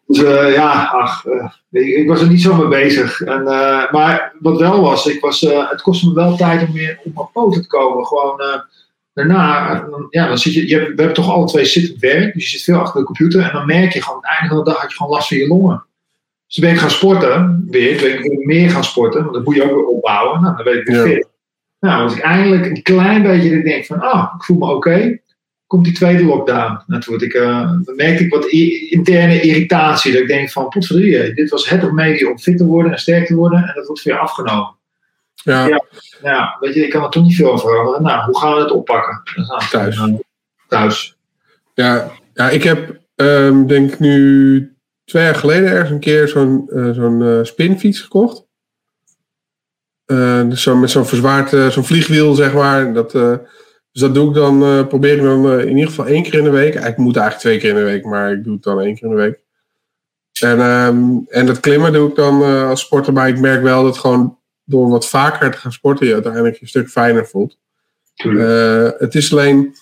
[0.07, 1.25] dus eh, ja, ach.
[1.25, 3.21] eh, ik, ik was er niet zo mee bezig.
[3.21, 6.73] En, eh, maar wat wel was, ik was eh, het kostte me wel tijd om
[6.73, 8.05] weer op mijn poten te komen.
[8.05, 8.39] Gewoon...
[8.39, 8.59] eh,
[9.13, 12.33] daarna, dan, ja, dan zit je, je hebt, we hebben toch alle twee zittend werk,
[12.33, 14.55] dus je zit veel achter de computer en dan merk je gewoon, aan het einde
[14.55, 15.83] van de dag had je gewoon last van je longen.
[16.47, 19.55] Dus ben ik gaan sporten, weer, ben ik weer meer gaan sporten, want dat moet
[19.55, 21.03] je ook weer opbouwen, nou, dan weet ik weer Ja.
[21.03, 21.27] fit.
[21.79, 25.17] Nou, als ik eindelijk een klein beetje denk van, ah, ik voel me oké,
[25.67, 26.81] komt die tweede lockdown.
[26.87, 28.45] Nou, toen ik, eh, dan merkte ik wat
[28.89, 32.91] interne irritatie, dat ik denk van, potverdrie, dit was het remedie om fit te worden
[32.91, 34.77] en sterk te worden, en dat wordt weer afgenomen.
[35.43, 35.83] Ja, Ja.
[36.21, 38.01] Nou, weet je, ik kan er toch niet veel over veranderen.
[38.03, 39.21] Nou, hoe gaan we het oppakken?
[39.69, 39.97] Thuis.
[39.97, 40.13] eh,
[40.67, 41.17] Thuis.
[41.73, 44.73] ja, ja ik heb ehm, denk ik nu
[45.05, 48.47] twee jaar geleden ergens een keer zo'n eh, zo'n eh, spinfiets gekocht.
[50.09, 52.93] Eh, dus zo, met zo'n verzwaard, eh, zo'n vliegwiel zeg maar.
[52.93, 53.37] Dat, eh,
[53.91, 56.49] dus dat doe ik dan, probeer ik dan in ieder geval één keer in de
[56.49, 56.73] week.
[56.73, 59.03] Eigenlijk moet eigenlijk twee keer in de week, maar ik doe het dan één keer
[59.03, 59.39] in de week.
[60.41, 63.97] En, ehm, en dat klimmen doe ik dan als sporter, maar ik merk wel dat
[63.97, 67.57] gewoon door wat vaker te gaan sporten je uiteindelijk een stuk fijner voelt.
[68.99, 69.75] Het is alleen.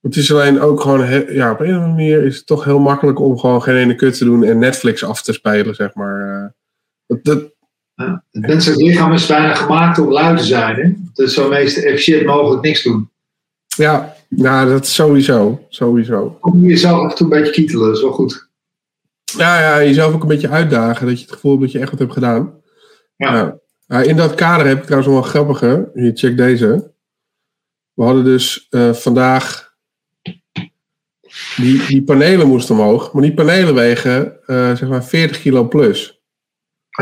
[0.00, 1.32] Het is alleen ook gewoon.
[1.34, 3.94] ja, op een of andere manier is het toch heel makkelijk om gewoon geen ene
[3.94, 6.54] kut te doen en Netflix af te spelen, zeg maar.
[7.06, 7.53] Dat, dat,
[7.94, 8.24] Ja.
[8.30, 10.76] Het menselijk lichaam is bijna gemaakt om lui te zijn.
[10.76, 11.22] Hè?
[11.24, 13.10] Is zo meest efficiënt mogelijk niks doen.
[13.76, 15.66] ja, nou, dat sowieso.
[15.68, 16.38] Sowieso.
[16.52, 18.48] Je jezelf af en toe een beetje kietelen, dat is wel goed.
[19.36, 21.90] Ja, ja, jezelf ook een beetje uitdagen, dat je het gevoel hebt dat je echt
[21.90, 22.54] wat hebt gedaan.
[23.16, 23.58] Ja.
[23.86, 25.90] Nou, in dat kader heb ik trouwens nog wel een grappige.
[25.94, 26.92] Hier, check deze.
[27.92, 29.72] We hadden dus eh, vandaag.
[31.56, 36.22] Die, die panelen moesten omhoog, maar die panelen wegen eh, zeg maar 40 kilo plus.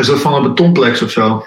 [0.00, 1.44] Is dat van een betonplex of zo?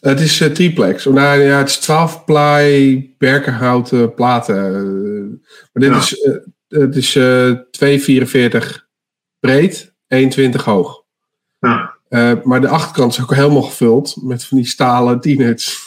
[0.00, 1.06] Het is eh, triplex.
[1.06, 4.56] Oh, nou, ja, het is 12 ply berkenhouten platen.
[4.56, 5.96] Eh, maar dit Ja.
[5.96, 6.32] is, eh,
[6.68, 8.88] het is eh 2,44
[9.40, 11.02] breed, 1,20 hoog.
[11.60, 11.94] Ja,
[12.44, 15.78] maar de achterkant is ook helemaal gevuld met van die stalen tieners.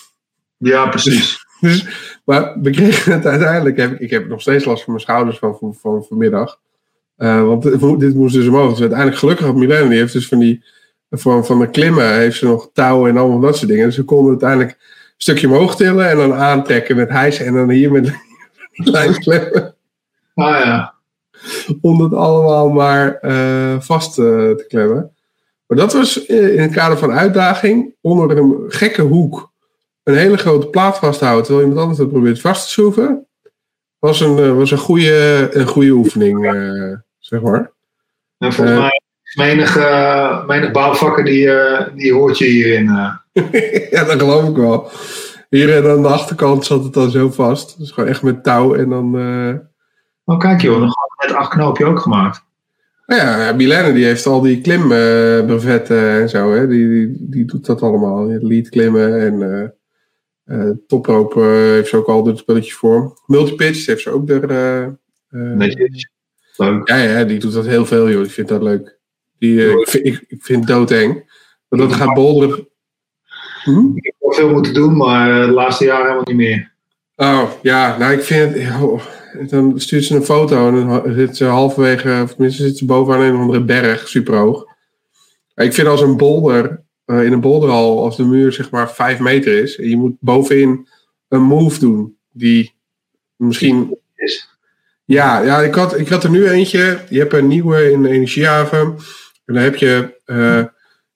[0.57, 1.35] ja precies.
[1.59, 1.85] Dus,
[2.25, 3.77] maar we kregen het uiteindelijk.
[3.77, 6.59] Heb, ik- ik heb nog steeds last van mijn schouders van, van, van vanmiddag.
[7.16, 7.64] Want
[7.99, 8.69] dit moest dus omhoog.
[8.69, 10.64] Dus uiteindelijk gelukkig had Milena, die heeft dus van die
[11.09, 13.85] van, van de klimmen heeft ze nog touwen en allemaal dat soort dingen.
[13.85, 14.77] Dus ze konden uiteindelijk een
[15.17, 18.03] stukje omhoog tillen en dan aantrekken met hijsen en dan hier met
[18.71, 19.75] die lijn klemmen.
[20.33, 20.93] Ah ja.
[21.81, 25.11] Om het allemaal maar eh, vast eh, te klemmen.
[25.67, 29.51] Maar dat was eh, in het kader van uitdaging onder een gekke hoek
[30.07, 33.27] een hele grote plaat vasthouden terwijl iemand anders dat probeert vast te schroeven.
[33.99, 37.71] Was een, was een, goede, een goede oefening, eh, zeg maar.
[38.37, 39.01] En volgens mij,
[39.35, 42.88] menig, eh menig bouwvakker die, eh, die hoort je hierin.
[42.89, 43.14] eh.
[43.91, 44.89] ja, dat geloof ik wel.
[45.49, 47.80] Hier en aan de achterkant zat het dan zo vast.
[47.80, 49.15] Dus gewoon echt met touw en dan...
[50.25, 52.45] Oh, kijk joh, dan we net acht knoopje ook gemaakt.
[53.06, 56.53] Nou ja, Milene die heeft al die klimbrevetten en zo.
[56.53, 56.67] Hè?
[56.67, 58.27] Die, die, die doet dat allemaal.
[58.27, 59.41] Lead klimmen en
[60.45, 60.69] eh,
[61.73, 63.22] heeft ze ook al de spelletjes voor.
[63.25, 64.97] Multipitch heeft ze ook er.
[65.30, 66.09] Netjes.
[66.57, 66.88] Leuk.
[66.88, 68.23] ja, ja, die doet dat heel veel, joh.
[68.23, 68.97] Ik vind dat leuk.
[69.40, 71.35] Die, eh, ik, vind, ik, ik vind het doodeng.
[71.67, 72.67] Want dat gaat bolderen.
[73.64, 73.95] Hm?
[73.95, 76.72] Ik heb wel veel moeten doen, maar eh, de laatste jaren helemaal niet meer.
[77.16, 78.56] Oh, ja, nou ik vind
[79.45, 83.22] dan stuurt ze een foto en dan zit ze halverwege, of tenminste zit ze bovenaan
[83.22, 84.66] een of andere berg, super hoog.
[85.56, 88.91] Maar ik vind als een bolder, eh, in een bolderhal, als de muur zeg maar
[88.91, 90.88] 5 meter is, en je moet bovenin
[91.27, 92.74] een move doen, die
[93.35, 93.98] misschien...
[94.16, 94.49] Is.
[95.06, 98.09] Ja, ja ik, had, ik had er nu eentje, je hebt een nieuwe in de
[98.09, 98.95] energiehaven,
[99.48, 100.19] en dan heb je...
[100.26, 100.64] eh,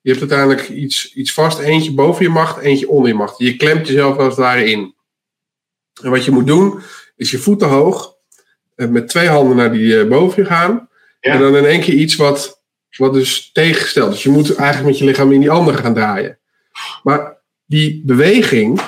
[0.01, 3.37] je hebt uiteindelijk iets, iets vast, eentje boven je macht, eentje onder je macht.
[3.37, 4.95] Je klemt jezelf als het ware in.
[6.01, 6.79] En wat je moet doen,
[7.15, 8.15] is je voeten hoog,
[8.75, 10.89] eh, met twee handen naar die eh, boven je gaan.
[11.19, 11.33] Ja.
[11.33, 12.63] En dan in één keer iets wat,
[12.97, 14.23] wat dus tegengesteld is.
[14.23, 16.39] Je moet eigenlijk met je lichaam in die andere gaan draaien.
[17.03, 18.81] Maar die beweging,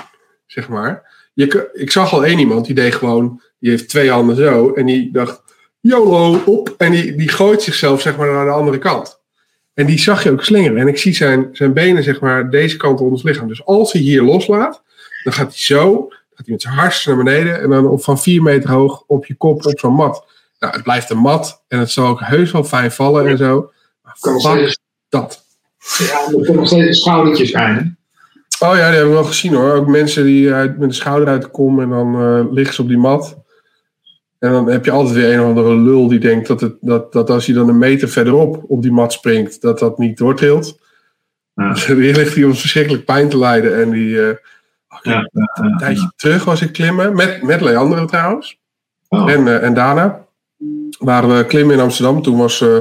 [0.46, 1.12] zeg maar.
[1.34, 4.74] Je, ik zag al één iemand, die deed gewoon, die heeft twee handen zo.
[4.74, 5.42] En die dacht,
[5.80, 6.74] YOLO, op.
[6.78, 9.23] En die, die gooit zichzelf, zeg maar, naar de andere kant.
[9.74, 10.78] En die zag je ook slingeren.
[10.78, 13.48] En ik zie zijn, zijn benen, zeg maar, deze kant onder zijn lichaam.
[13.48, 14.82] Dus als hij hier loslaat,
[15.24, 17.62] dan gaat hij zo, gaat hij met zijn hars naar beneden.
[17.62, 20.26] En dan op, van vier meter hoog op je kop op zo'n mat.
[20.60, 21.64] Nou, het blijft een mat.
[21.68, 23.72] En het zal ook heus wel fijn vallen en zo.
[24.02, 24.78] Maar Kan steeds,
[25.10, 25.44] dat.
[25.98, 27.76] ja, er kunnen nog steeds schoudertjes zijn.
[27.76, 27.82] Hè?
[28.68, 29.74] Oh ja, die hebben we wel gezien hoor.
[29.74, 32.82] Ook mensen die uit, met de schouder uit de kom en dan eh, liggen ze
[32.82, 33.38] op die mat.
[34.44, 37.14] En dan heb je altijd weer een of andere lul die denkt dat, het, dat,
[37.14, 40.80] dat als je dan een meter verderop op die mat springt, dat dat niet doortrilt.
[41.54, 41.74] Ja.
[41.96, 43.82] Die ligt hier om verschrikkelijk pijn te lijden.
[43.82, 44.36] En die, eh,
[45.02, 48.60] Ja, een tijdje terug was ik klimmen, met, met Leandro trouwens.
[49.08, 49.32] Oh.
[49.32, 50.26] En, eh, en Dana.
[51.00, 52.22] Waren we klimmen in Amsterdam.
[52.22, 52.80] Toen was, eh,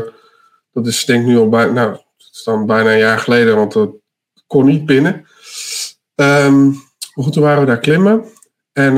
[0.72, 3.56] dat is denk ik nu al bijna, nou, het is dan bijna een jaar geleden,
[3.56, 3.90] want dat
[4.46, 5.26] kon niet binnen.
[6.16, 8.24] Maar goed, toen waren we daar klimmen.
[8.72, 8.96] En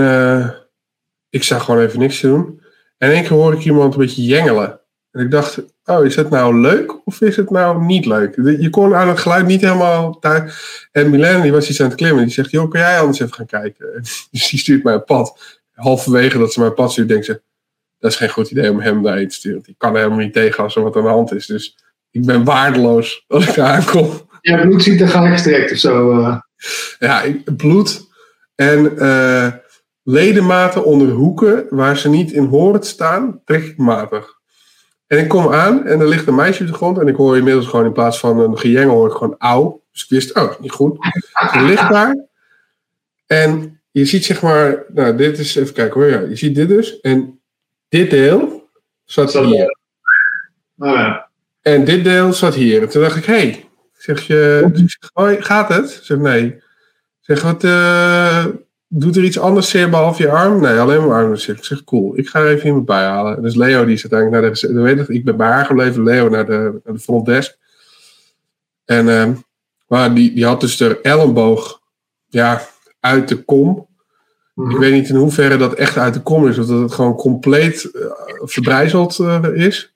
[1.35, 2.61] ik zag gewoon even niks te doen.
[2.99, 4.81] En in één keer hoor ik iemand een beetje jengelen.
[5.11, 8.35] En ik dacht, oh, is het nou leuk of is het nou niet leuk?
[8.37, 10.61] Je kon aan het geluid niet helemaal daar.
[10.93, 12.25] En Milan, die was iets aan het klimmen.
[12.25, 13.87] Die zegt, joh, kan jij anders even gaan kijken?
[14.31, 15.61] Dus die stuurt mij een pad.
[15.73, 17.43] Halverwege dat ze mijn pad stuurt, denkt ze,
[17.99, 19.63] dat is geen goed idee om hem daarheen te sturen.
[19.63, 21.47] Die kan helemaal niet tegen als er wat aan de hand is.
[21.47, 21.77] Dus
[22.11, 24.29] ik ben waardeloos als ik daar aankom.
[24.41, 26.19] Ja, bloed ziet er gestrekt of zo.
[26.19, 26.39] Uh.
[26.99, 27.25] Ja,
[27.57, 28.09] bloed
[28.55, 29.53] en uh,
[30.05, 34.41] ledematen onder hoeken waar ze niet in horen te staan, trek ik matig.
[35.07, 37.37] En ik kom aan en er ligt een meisje op de grond en ik hoor
[37.37, 39.83] inmiddels gewoon in plaats van een gejengel hoor ik gewoon auw.
[39.93, 40.97] Dus ik wist, oh, niet goed.
[41.53, 42.27] Ze ligt daar.
[43.27, 46.69] En je ziet zeg maar, nou dit is, even kijken hoor, ja, je ziet dit
[46.69, 47.01] dus.
[47.01, 47.41] En
[47.89, 48.69] dit deel
[49.05, 49.77] zat hier.
[50.79, 51.29] Oh, ja.
[51.63, 52.83] En dit deel zat hier.
[52.83, 53.69] En toen dacht ik, hé, hey.
[53.93, 54.71] zeg je,
[55.13, 56.01] hoi, gaat het?
[56.03, 56.63] Zeg nee.
[57.21, 58.47] Zeg, wat, uh,
[58.97, 60.61] doet er iets anders zeer behalve je arm?
[60.61, 61.33] Nee, alleen mijn arm.
[61.33, 63.43] Ik zeg, cool, ik ga even iemand bij halen.
[63.43, 66.29] Dus Leo die is uiteindelijk naar de, weet ik, ik ben bij haar gebleven, Leo
[66.29, 67.57] naar de, naar de front desk.
[68.85, 69.29] En, uh,
[69.87, 71.81] maar die, die had dus de elleboog,
[72.27, 72.63] ja,
[73.01, 73.87] uit de kom.
[74.57, 74.79] Ik mhm.
[74.79, 77.91] weet niet in hoeverre dat echt uit de kom is, of dat het gewoon compleet
[77.93, 78.03] uh,
[78.43, 79.95] verbrijzeld uh, is.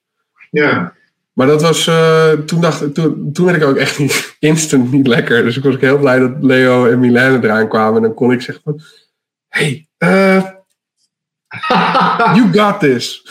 [0.50, 0.96] Ja.
[1.38, 5.06] Maar dat was, uh, toen, dacht, toen, toen werd ik ook echt niet, instant niet
[5.06, 5.42] lekker.
[5.42, 7.96] Dus ik was ook heel blij dat Leo en Milene eraan kwamen.
[7.96, 8.80] En dan kon ik zeggen van,
[9.48, 10.44] hey, uh,
[12.36, 13.26] you got this.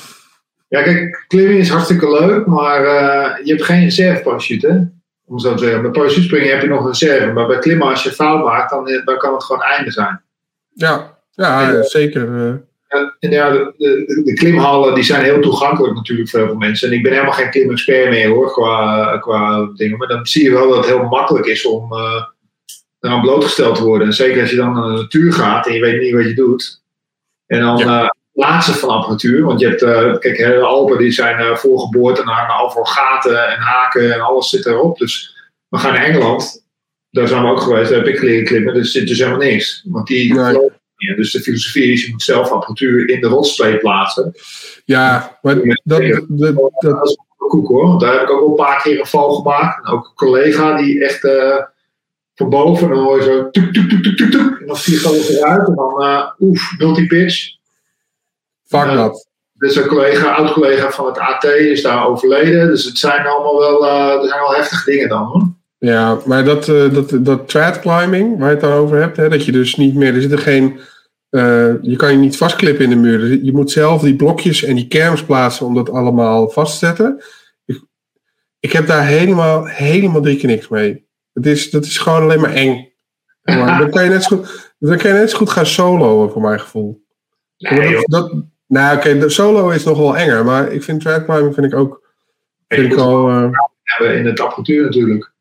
[0.68, 4.80] Ja, kijk, klimmen is hartstikke leuk, maar uh, je hebt geen reserveparachute, hè?
[5.26, 5.82] Om zo te zeggen.
[5.82, 7.32] Bij parachutespringen heb je nog een reserve.
[7.32, 10.22] Maar bij klimmen, als je fout maakt, dan, dan kan het gewoon einde zijn.
[10.74, 12.62] Ja, ja zeker.
[12.88, 16.88] En ja, de, de, de, klimhallen die zijn heel toegankelijk natuurlijk voor heel veel mensen.
[16.88, 19.98] En ik ben helemaal geen klimexpert meer hoor, qua, qua dingen.
[19.98, 22.24] Maar dan zie je wel dat het heel makkelijk is om uh,
[23.00, 24.08] eraan blootgesteld te worden.
[24.08, 26.34] En zeker als je dan naar de natuur gaat en je weet niet wat je
[26.34, 26.82] doet.
[27.46, 28.04] En dan ja.
[28.04, 29.44] uh, plaatsen van apparatuur.
[29.44, 32.88] Want je hebt, uh, kijk, de Alpen die zijn uh, voorgeboord en hangen al voor
[32.88, 34.98] gaten en haken en alles zit erop.
[34.98, 35.36] Dus
[35.68, 36.66] we gaan naar Engeland.
[37.10, 38.74] Daar zijn we ook geweest, daar heb ik leren klimmen.
[38.74, 39.84] Dus zit dus helemaal niks.
[39.86, 40.70] Want die nee.
[40.98, 44.34] Dus de filosofie is, je moet zelf apparatuur in de rotspleet plaatsen.
[44.86, 47.18] Ja, maar dat, dat, dat, dat
[47.48, 48.00] koek hoor.
[48.00, 49.86] Daar heb ik ook al een paar keer een val gemaakt.
[49.86, 51.58] En ook een collega die echt uh,
[52.36, 54.60] van boven, dan hoor je zo tuk, tuk, tuk, tuk, tuk, tuk.
[54.60, 55.68] En dan vliegt alles eruit.
[55.68, 57.56] En dan, uh, oef, multi-pitch.
[58.66, 59.28] Fuck uh, dat.
[59.54, 62.68] Dus een collega, oud-collega van het AT is daar overleden.
[62.68, 65.56] Dus het zijn allemaal wel, uh, er zijn wel heftige dingen dan hoor.
[65.80, 69.30] Ja, maar dat, uh, dat, dat trad climbing, waar je het dan over hebt, hè,
[69.30, 70.80] dat je dus niet meer, er zitten geen,
[71.30, 73.20] uh, je kan je niet vastklippen in de muur.
[73.20, 76.86] Dus je moet zelf die blokjes en die kerms plaatsen om dat allemaal vast te
[76.86, 77.24] zetten.
[77.66, 77.82] Ik,
[78.60, 81.06] ik heb daar helemaal, helemaal drie keer niks mee.
[81.34, 82.86] Het is, dat is gewoon alleen maar eng.
[83.48, 86.32] Maar dan, kan je net zo goed, dan kan je net zo goed gaan soloen,
[86.32, 87.06] voor mijn gevoel.
[87.58, 91.26] Nee, dat, dat, nou, oké, okay, solo is nog wel enger, maar ik vind trad
[91.26, 92.06] climbing vind ik ook.
[92.68, 93.52] Vind ik al, uh,
[94.00, 95.36] in het apparatuur natuurlijk.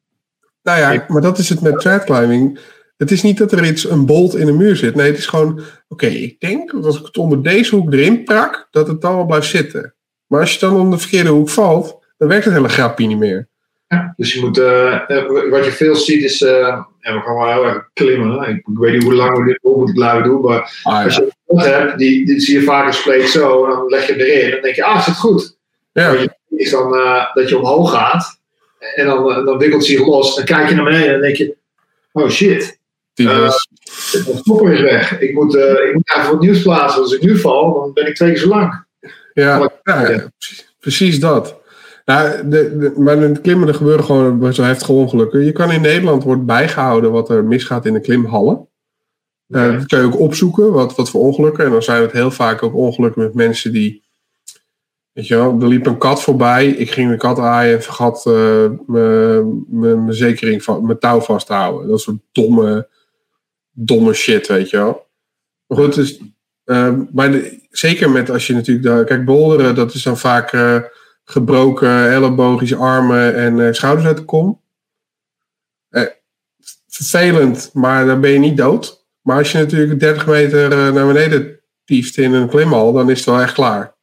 [0.67, 2.59] Nou ja, maar dat is het met trad climbing.
[2.97, 4.95] Het is niet dat er iets, een bolt in de muur zit.
[4.95, 8.25] Nee, het is gewoon, oké, ik denk dat als ik het onder deze hoek erin
[8.25, 9.95] prak, dat het dan wel blijft zitten.
[10.27, 13.19] Maar als je dan onder de verkeerde hoek valt, dan werkt het hele grapje niet
[13.19, 13.49] meer.
[13.89, 16.69] Ja, dus je moet, uh, wat je veel ziet is, uh,
[17.01, 18.49] en we gaan wel heel erg klimmen.
[18.49, 21.05] Ik, ik, weet niet hoe lang we dit op moeten blijven doen, maar ah, ja.
[21.05, 24.07] als je een hebt, die, die zie je vaak een spleet zo, en dan leg
[24.07, 25.59] je erin, en dan denk je, ah, zit goed.
[25.93, 26.27] Ja.
[26.49, 28.36] Is dan uh, dat je omhoog gaat,
[28.95, 30.35] en dan, uh, dan wikkelt zich los.
[30.35, 31.57] Dan kijk je naar beneden en dan denk je:
[32.13, 32.79] oh shit.
[33.15, 33.51] Uh,
[34.13, 35.21] de stopper is weg.
[35.21, 37.03] Ik moet, uh, ik moet even wat nieuws plaatsen.
[37.03, 38.85] Als ik nu val, dan ben ik twee keer zo lang.
[39.33, 40.31] Ja, ja
[40.81, 41.61] precies dat.
[42.05, 45.45] Nou, de, de, maar in het klimmen er gebeuren gewoon zo heftige ongelukken.
[45.45, 48.69] Je kan in Nederland wordt bijgehouden wat er misgaat in de klimhallen.
[49.47, 49.73] Ja.
[49.73, 51.65] dat kun je ook opzoeken, wat, wat voor ongelukken.
[51.65, 54.06] En dan zijn het heel vaak ook ongelukken met mensen die
[55.17, 56.67] Weet je wel, er liep een kat voorbij.
[56.67, 61.53] Ik ging de kat aaien en vergat uh, mijn zekering van mijn touw vast te
[61.53, 61.89] houden.
[61.89, 62.89] Dat soort domme,
[63.71, 65.07] domme shit, weet je wel.
[65.67, 66.21] Maar goed, dus,
[66.65, 68.87] uh, maar zeker met als je natuurlijk...
[68.87, 70.81] Daar, kijk, boulderen, dat is dan vaak uh,
[71.25, 74.61] gebroken elleboogjes, armen en schouders uit de kom.
[76.89, 79.07] vervelend, maar dan ben je niet dood.
[79.21, 83.27] Maar als je natuurlijk 30 meter naar beneden tieft in een klimhal, dan is het
[83.27, 83.96] wel echt klaar.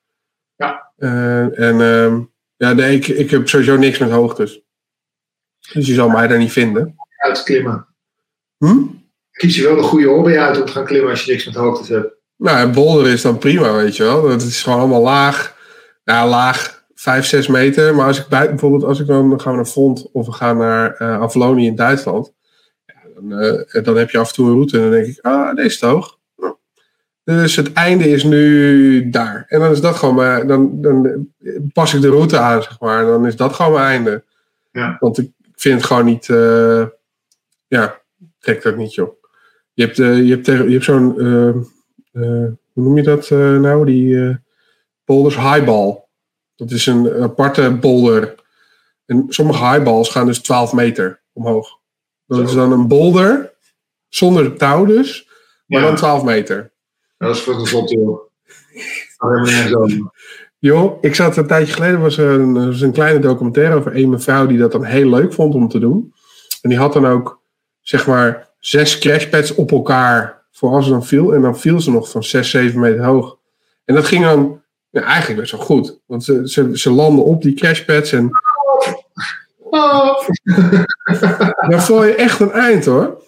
[1.04, 2.20] Uh, en uh,
[2.56, 4.62] ja, nee, ik, ik heb sowieso niks met hoogtes.
[5.74, 6.96] Dus je zal mij daar niet vinden.
[7.18, 7.88] Uitklimmen.
[8.58, 8.84] Hm?
[9.32, 11.56] Kies je wel de goede hobby uit om te gaan klimmen als je niks met
[11.56, 12.16] hoogtes hebt.
[12.38, 14.22] Nou, en bolder is dan prima, weet je wel.
[14.22, 15.56] Dat is gewoon allemaal laag.
[16.04, 17.96] Nou, laag, 5, 6 meter.
[17.96, 20.58] Maar als ik bij, bijvoorbeeld, als ik dan, gaan we naar Font of we gaan
[20.58, 21.02] naar
[21.36, 22.34] uh, in Duitsland.
[22.86, 25.20] Ja, dan, uh, dan heb je af en toe een route en dan denk ik,
[25.22, 26.18] ah, deze is hoog.
[27.24, 29.46] Dus het einde is nu daar.
[29.48, 31.28] En dan is dat gewoon mijn, dan, dan
[31.74, 33.00] pas ik de route aan, zeg maar.
[33.00, 34.24] En dan is dat gewoon mijn einde.
[34.72, 34.98] Ja.
[35.00, 36.86] Want ik vind het gewoon niet, eh,
[37.68, 38.02] ja,
[38.40, 39.24] trek dat niet, joh.
[39.74, 41.52] Je hebt, eh, je hebt, tegen- je hebt zo'n, eh,
[42.74, 43.86] hoe noem je dat nou?
[43.86, 44.38] Die
[45.06, 46.02] boulders highball.
[46.56, 48.36] Dat is een aparte boulder.
[49.06, 51.80] En sommige highballs gaan dus 12 meter omhoog.
[52.28, 53.54] Dat is dan een boulder,
[54.10, 55.28] zonder touw dus,
[55.66, 55.88] maar Ja.
[55.88, 56.72] dan 12 meter.
[57.24, 58.20] Dat is voor de slot, joh.
[60.60, 64.10] Joh, ik zat een tijdje geleden, was er een, was een kleine documentaire over een
[64.10, 66.14] mevrouw die dat dan heel leuk vond om te doen.
[66.62, 67.42] En die had dan ook,
[67.82, 71.34] zeg maar, zes crashpads op elkaar voor als ze dan viel.
[71.34, 73.38] En dan viel ze nog van 6, 7 meter hoog.
[73.86, 76.00] En dat ging dan ja, eigenlijk best wel goed.
[76.06, 78.32] Want ze, ze, ze landen op die crashpads en
[79.74, 80.28] Oh.
[81.70, 83.22] dan val je echt een eind hoor.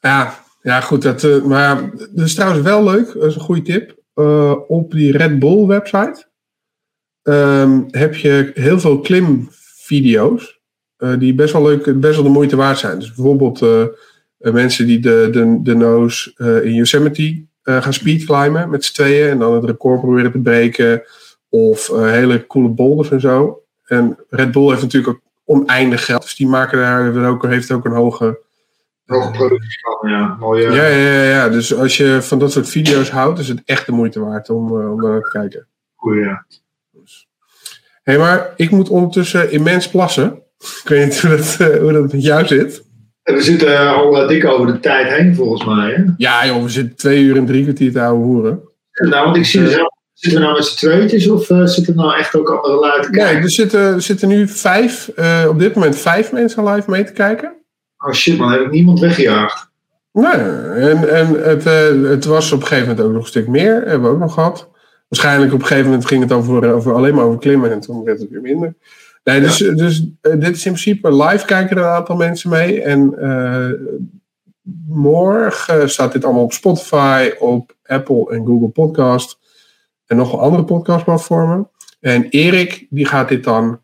[0.00, 1.02] Ja, ja goed.
[1.02, 3.12] Dat, eh, maar dat is trouwens wel leuk.
[3.12, 3.98] Dat is een goede tip.
[4.14, 6.28] Eh, op die Red Bull website
[7.22, 10.58] ehm, heb je heel veel klimvideo's.
[10.96, 12.98] eh, die best wel leuk, best wel de moeite waard zijn.
[12.98, 13.60] Dus bijvoorbeeld
[14.38, 16.32] mensen die de, de, de nose
[16.64, 19.30] in Yosemite gaan speedclimben met z'n tweeën.
[19.30, 21.02] En dan het record proberen te breken.
[21.48, 23.62] Of hele coole boulders en zo.
[23.84, 26.22] En Red Bull heeft natuurlijk ook oneindig geld.
[26.22, 28.40] Dus die maken daar ook, heeft ook een hoge.
[29.10, 30.36] Hoge productie van, ja.
[30.40, 30.70] Mooie.
[30.70, 31.48] Ja, ja, ja, ja.
[31.48, 34.80] Dus als je van dat soort video's houdt, is het echt de moeite waard om,
[34.80, 35.66] eh, om naar te kijken.
[35.96, 36.44] Goeie, ja.
[38.02, 40.42] Hé, maar ik moet ondertussen immens plassen.
[40.58, 42.84] Ik weet niet hoe dat, eh, hoe dat met jou zit.
[43.22, 45.90] We zitten eh, al eh, dik over de tijd heen, volgens mij.
[45.94, 46.02] Hè?
[46.16, 48.60] Ja, joh, we zitten twee uur en drie kwartier te ouwe hoeren.
[48.92, 51.94] Nou, want ik zie dus wel- Zitten we nou met z'n tweetjes of eh, zitten
[51.94, 53.42] er nou echt ook andere lui te Nee, kijken?
[53.42, 57.12] er zitten, er zitten nu vijf, eh, op dit moment vijf mensen live mee te
[57.12, 57.54] kijken.
[58.00, 59.70] Oh shit man, heb ik niemand weggejaagd.
[60.12, 63.48] Nee, en, en het, eh, het was op een gegeven moment ook nog een stuk
[63.48, 63.74] meer.
[63.74, 64.68] Hebben we ook nog gehad.
[65.08, 68.04] Waarschijnlijk op een gegeven moment ging het over, over alleen maar over klimmen en toen
[68.04, 68.74] werd het weer minder.
[69.24, 72.82] Nee, dus, dus eh, dit is in principe live kijken er een aantal mensen mee.
[72.82, 73.70] En eh,
[74.88, 79.38] morgen staat dit allemaal op Spotify, op Apple en Google Podcast.
[80.06, 81.70] En nog wel andere podcastplatformen.
[82.00, 83.80] En Erik, die gaat dit dan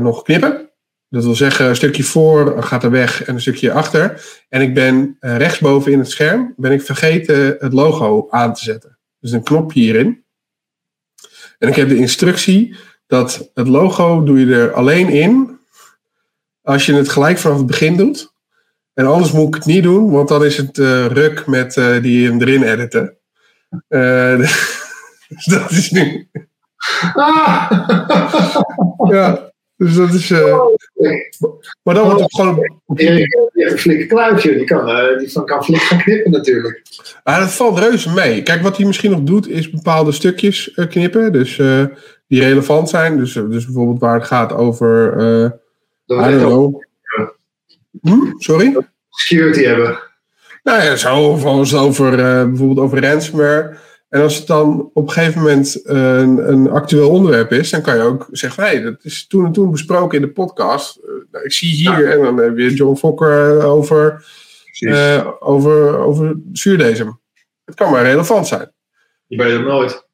[0.00, 0.65] nog knippen.
[1.08, 4.24] Dat wil zeggen, een stukje voor gaat er weg en een stukje achter.
[4.48, 8.64] En ik ben eh, rechtsboven in het scherm, ben ik vergeten het logo aan te
[8.64, 8.98] zetten.
[9.20, 10.24] Dus een knopje hierin.
[11.58, 12.76] En ik heb de instructie
[13.06, 15.58] dat het logo doe je er alleen in
[16.62, 18.34] als je het gelijk vanaf het begin doet.
[18.94, 22.02] En anders moet ik het niet doen, want dan is het eh, ruk met eh,
[22.02, 23.16] die hem erin editen.
[25.28, 26.30] Dus dat is nu.
[27.14, 27.70] Ah!
[29.08, 30.30] Ja, dus dat is.
[30.30, 30.58] eh,
[31.82, 32.80] maar dan wordt het gewoon.
[32.86, 34.56] Die heeft een flinke kluitje.
[34.56, 36.82] Die kan, eh, die van, kan flink gaan knippen natuurlijk.
[37.24, 38.42] Maar dat valt reuze mee.
[38.42, 41.32] Kijk, wat hij misschien nog doet, is bepaalde stukjes eh, knippen.
[41.32, 41.56] Dus
[42.28, 43.16] die relevant zijn.
[43.16, 45.14] Dus, dus bijvoorbeeld waar het gaat over.
[46.10, 46.86] I don't.
[48.02, 48.32] Hm?
[48.36, 48.76] Sorry?
[49.10, 49.98] security hebben.
[50.62, 53.76] Nou ja, zo of als het over bijvoorbeeld over ransomware.
[54.08, 57.82] En als het dan op een gegeven moment eh, een, een actueel onderwerp is, dan
[57.82, 60.96] kan je ook zeggen: hé, dat is toen en toen besproken in de podcast.
[60.96, 64.24] Eh, nou, ik zie hier, en dan heb je John Fokker eh, over,
[64.78, 67.20] eh, over, over zuurdesem.
[67.64, 68.72] Het kan maar relevant zijn.
[69.26, 70.04] Je weet het nooit.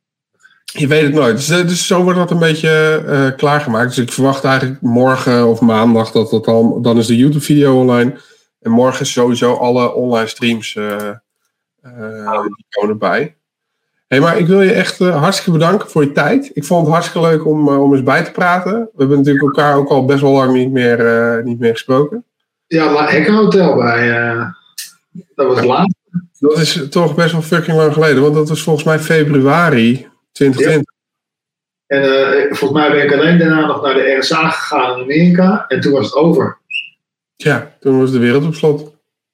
[0.65, 1.37] Je weet het nooit.
[1.37, 3.89] Dus, dus zo wordt dat een beetje klaargemaakt.
[3.89, 6.83] Dus ik verwacht eigenlijk morgen of maandag dat dat dan...
[6.83, 8.21] Dan is de YouTube-video online.
[8.61, 13.37] En morgen is sowieso alle online streams die komen erbij.
[14.13, 16.51] Hey, maar ik wil je echt eh, hartstikke bedanken voor je tijd.
[16.55, 18.73] Ik vond het hartstikke leuk om, eh, om eens bij te praten.
[18.73, 22.25] We hebben natuurlijk elkaar ook al best wel lang niet meer, eh, niet meer gesproken.
[22.67, 24.09] Ja, La Hekken Hotel bij.
[25.35, 25.95] dat was laat.
[26.39, 28.23] Dat is toch best wel fucking lang geleden.
[28.23, 30.93] Want dat was volgens mij februari 2020.
[31.93, 35.65] En eh, volgens mij ben ik alleen daarna nog naar de RSA gegaan in Amerika.
[35.69, 36.59] En toen was het over.
[37.37, 38.92] Ja, toen was de wereld op slot.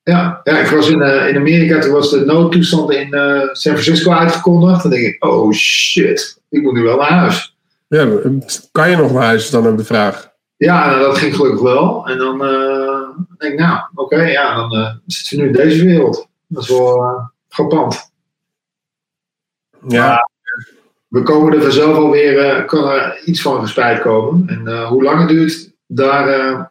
[0.08, 1.80] Ja, ja ik was in, eh, in Amerika.
[1.80, 4.82] Toen was de noodtoestand in eh, San Francisco uitgekondigd.
[4.82, 7.56] Dan denk ik, oh shit, ik moet nu wel naar huis.
[7.88, 8.08] Ja,
[8.72, 10.30] kan je nog naar huis, is dan ook de vraag.
[10.56, 12.06] Ja, nou, dat ging gelukkig wel.
[12.06, 16.28] En dan eh, denk ik, nou, oké, ja, dan zitten we nu in deze wereld.
[16.46, 18.10] Dat is wel frappant.
[19.88, 20.28] Ja,
[21.08, 24.48] We komen er vanzelf alweer, kan er iets van respijt komen.
[24.48, 26.70] En hoe lang het duurt, daar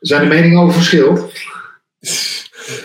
[0.00, 1.50] zijn de meningen over verschillend.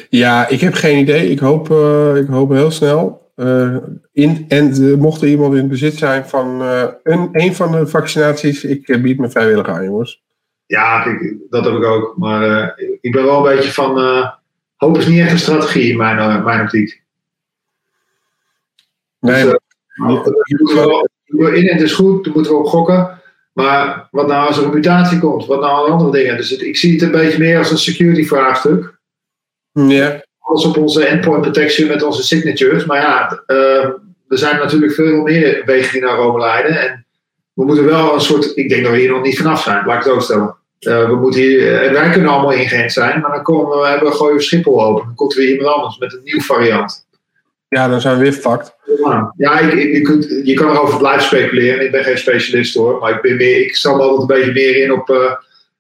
[0.10, 1.30] Ja ik heb geen idee.
[1.30, 3.32] Ik hoop, eh, ik hoop heel snel.
[3.36, 3.76] Eh,
[4.12, 8.64] in, en mocht er iemand in bezit zijn van eh, een, een van de vaccinaties,
[8.64, 10.24] ik bied me vrijwillig aan, jongens.
[10.66, 11.18] Ja,
[11.50, 12.14] dat heb ik ook.
[12.18, 14.00] Maar ik ben wel een beetje van,
[14.76, 17.02] hoop is niet echt een strategie in mijn, mijn optiek.
[19.20, 23.20] Nee, Dus, we wel- in het is goed, daar moeten we op gokken.
[23.54, 25.46] Maar wat nou als er een mutatie komt?
[25.46, 26.38] Wat nou aan andere dingen?
[26.38, 28.97] Dus het- ik zie het een beetje meer als een security vraagstuk.
[29.86, 32.86] Ja, Alles op onze endpoint protection met onze signatures.
[32.86, 33.84] Maar ja, eh,
[34.28, 36.82] er zijn natuurlijk veel meer wegen die naar Rome leiden.
[36.82, 37.06] En
[37.54, 38.58] we moeten wel een soort.
[38.58, 40.56] Ik denk dat we hier nog niet vanaf zijn, laat ik het zo stellen.
[40.80, 44.10] Eh, we moeten hier, eh, wij kunnen allemaal ingeënt zijn, maar dan komen we, hebben
[44.10, 45.06] we gooien we Schiphol open.
[45.06, 47.06] Dan komt er weer iemand anders met een nieuw variant.
[47.68, 48.76] ja, dan zijn we weer fucked.
[49.04, 51.86] Ja, ja ik, ik, je, kunt, je kan erover blijven speculeren.
[51.86, 54.84] Ik ben geen specialist hoor, maar ik, ben meer, ik stel altijd een beetje meer
[54.84, 55.34] in op eh,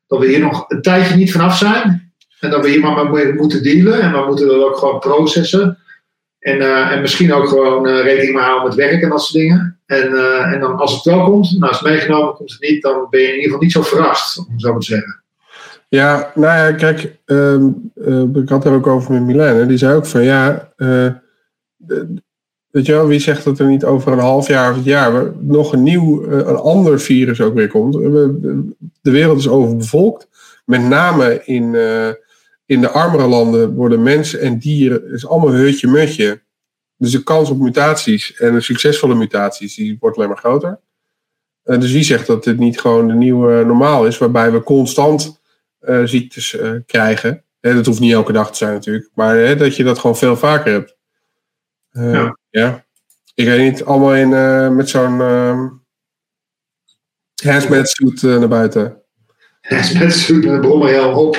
[0.08, 2.07] dat we hier nog een tijdje niet vanaf zijn.
[2.40, 5.78] En dat we hier maar mee moeten dealen en we moeten dat ook gewoon processen.
[6.40, 9.34] En, eh, en misschien ook gewoon eh, rekening mee houden met werk en dat soort
[9.44, 9.80] dingen.
[9.86, 12.82] En, eh, en dan als het wel komt, nou als het meegenomen komt het niet,
[12.82, 15.22] dan ben je in ieder geval niet zo verrast, om het zo te zeggen.
[15.90, 17.64] Ja, nou ja, kijk, eh,
[18.34, 19.66] ik had er ook over met Milène.
[19.66, 22.06] Die zei ook van ja, de-
[22.72, 25.32] weet je wel, wie zegt dat er niet over een half jaar of het jaar
[25.40, 27.94] nog een nieuw, een ander virus ook weer komt.
[27.94, 30.28] De- wereld is overbevolkt.
[30.66, 31.76] Met name in,
[32.68, 36.42] in de armere landen worden mensen en dieren, het is allemaal hutje-mutje.
[36.98, 40.80] Dus de kans op mutaties en de succesvolle mutaties, die wordt alleen maar groter.
[41.64, 45.42] Eh, dus wie zegt dat dit niet gewoon de nieuwe normaal is, waarbij we constant
[45.80, 47.44] eh, ziektes eh, krijgen.
[47.60, 50.18] Hè, dat hoeft niet elke dag te zijn natuurlijk, maar hè, dat je dat gewoon
[50.18, 50.98] veel vaker hebt.
[51.92, 52.38] Ja.
[52.50, 52.86] ja.
[53.34, 54.30] Ik weet niet, allemaal in,
[54.76, 55.68] met zo'n ehm
[57.44, 59.02] hazmat suit naar buiten.
[59.70, 61.36] Met een brommerhelm op.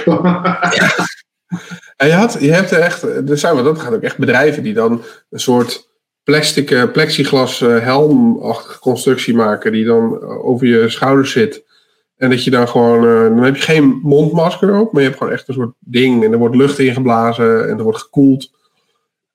[1.96, 4.62] En je, had, je hebt er echt, er zijn, maar dat gaat ook echt bedrijven
[4.62, 5.88] die dan een soort
[6.22, 11.64] plastic, eh, plexiglas eh, helmachtige constructie maken, die dan eh, over je schouders zit.
[12.16, 13.02] En dat je dan gewoon,
[13.36, 16.32] dan heb je geen mondmasker op, maar je hebt gewoon echt een soort ding en
[16.32, 18.50] er wordt lucht ingeblazen en er wordt gekoeld.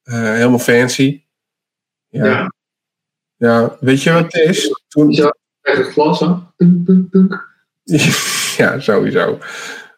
[0.04, 1.24] Helemaal fancy.
[2.10, 2.26] Ja.
[2.26, 2.54] ja.
[3.38, 3.78] Ja.
[3.80, 4.82] weet je wat het is?
[4.88, 5.30] Toen, Zo,
[5.62, 6.28] Echt het glas, hè?
[8.64, 9.38] ja, sowieso.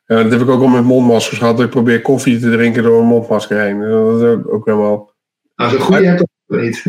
[0.06, 1.58] Ja, dat heb ik ook al met mondmaskers gehad.
[1.58, 3.80] dat Ik probeer koffie te drinken door een mondmasker heen.
[3.80, 5.14] Dat is ook, ook helemaal...
[5.56, 6.84] Nou, zo'n goede heb ik ook niet.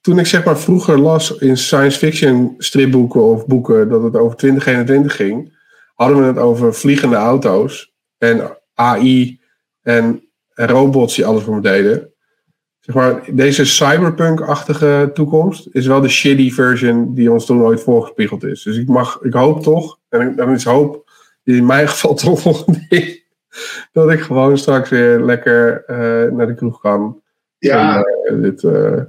[0.00, 4.36] Toen ik zeg maar vroeger las in science fiction stripboeken of boeken dat het over
[4.36, 5.60] 2021 ging,
[5.94, 9.40] hadden we het over vliegende auto's en AI
[9.82, 12.11] en robots die alles voor me deden.
[12.82, 18.44] Zeg maar, deze cyberpunk-achtige toekomst is wel de shitty version die ons toen ooit voorgespiegeld
[18.44, 18.62] is.
[18.62, 21.10] Dus ik, mag, ik hoop toch, en dan is hoop
[21.44, 23.22] in mijn geval toch nog ding,
[23.92, 27.20] dat ik gewoon straks weer lekker eh, naar de kroeg kan.
[27.58, 29.00] Ja, En, eh, dit, eh,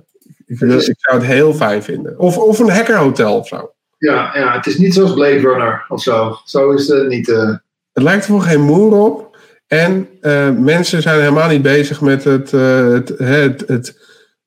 [0.46, 2.20] ik, zou het heel fijn vinden.
[2.20, 3.74] Of, of een hackerhotel of zo.
[3.98, 6.38] ja, ja, het is niet zoals Blade Runner of zo.
[6.46, 7.28] Zo is het niet.
[7.28, 9.33] Het lijkt er voor geen moer op.
[9.74, 14.00] En eh, mensen zijn helemaal niet bezig met het, eh, het, het, het,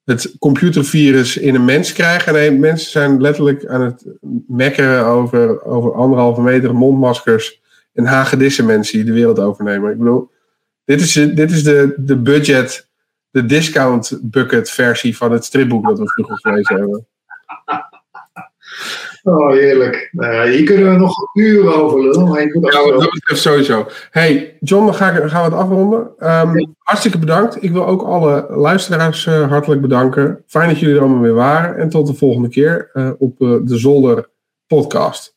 [0.05, 2.33] het computervirus in een mens krijgen.
[2.33, 4.05] Nee, mensen zijn letterlijk aan het
[4.49, 7.61] mekkeren over, over anderhalve meter mondmaskers
[7.93, 9.91] en hagedissen mensen die de wereld overnemen.
[9.91, 10.31] Ik bedoel,
[10.85, 12.89] dit is, dit is de, de budget,
[13.31, 17.07] de discount bucket versie van het stripboek dat we vroeger gelezen hebben.
[19.29, 20.09] Oh, heerlijk.
[20.13, 22.29] Nou hier kunnen we nog uren over lullen.
[22.29, 23.87] Maar je moet Ja, ook wat zo- dat betreft sowieso.
[24.11, 26.09] Hey, John, dan, ga ik, dan gaan we het afronden.
[26.19, 27.63] Ehm, hartstikke bedankt.
[27.63, 30.43] Ik wil ook alle luisteraars eh, hartelijk bedanken.
[30.47, 31.77] Fijn dat jullie er allemaal weer waren.
[31.77, 34.29] En tot de volgende keer eh, op eh, de Zolder
[34.67, 35.36] podcast.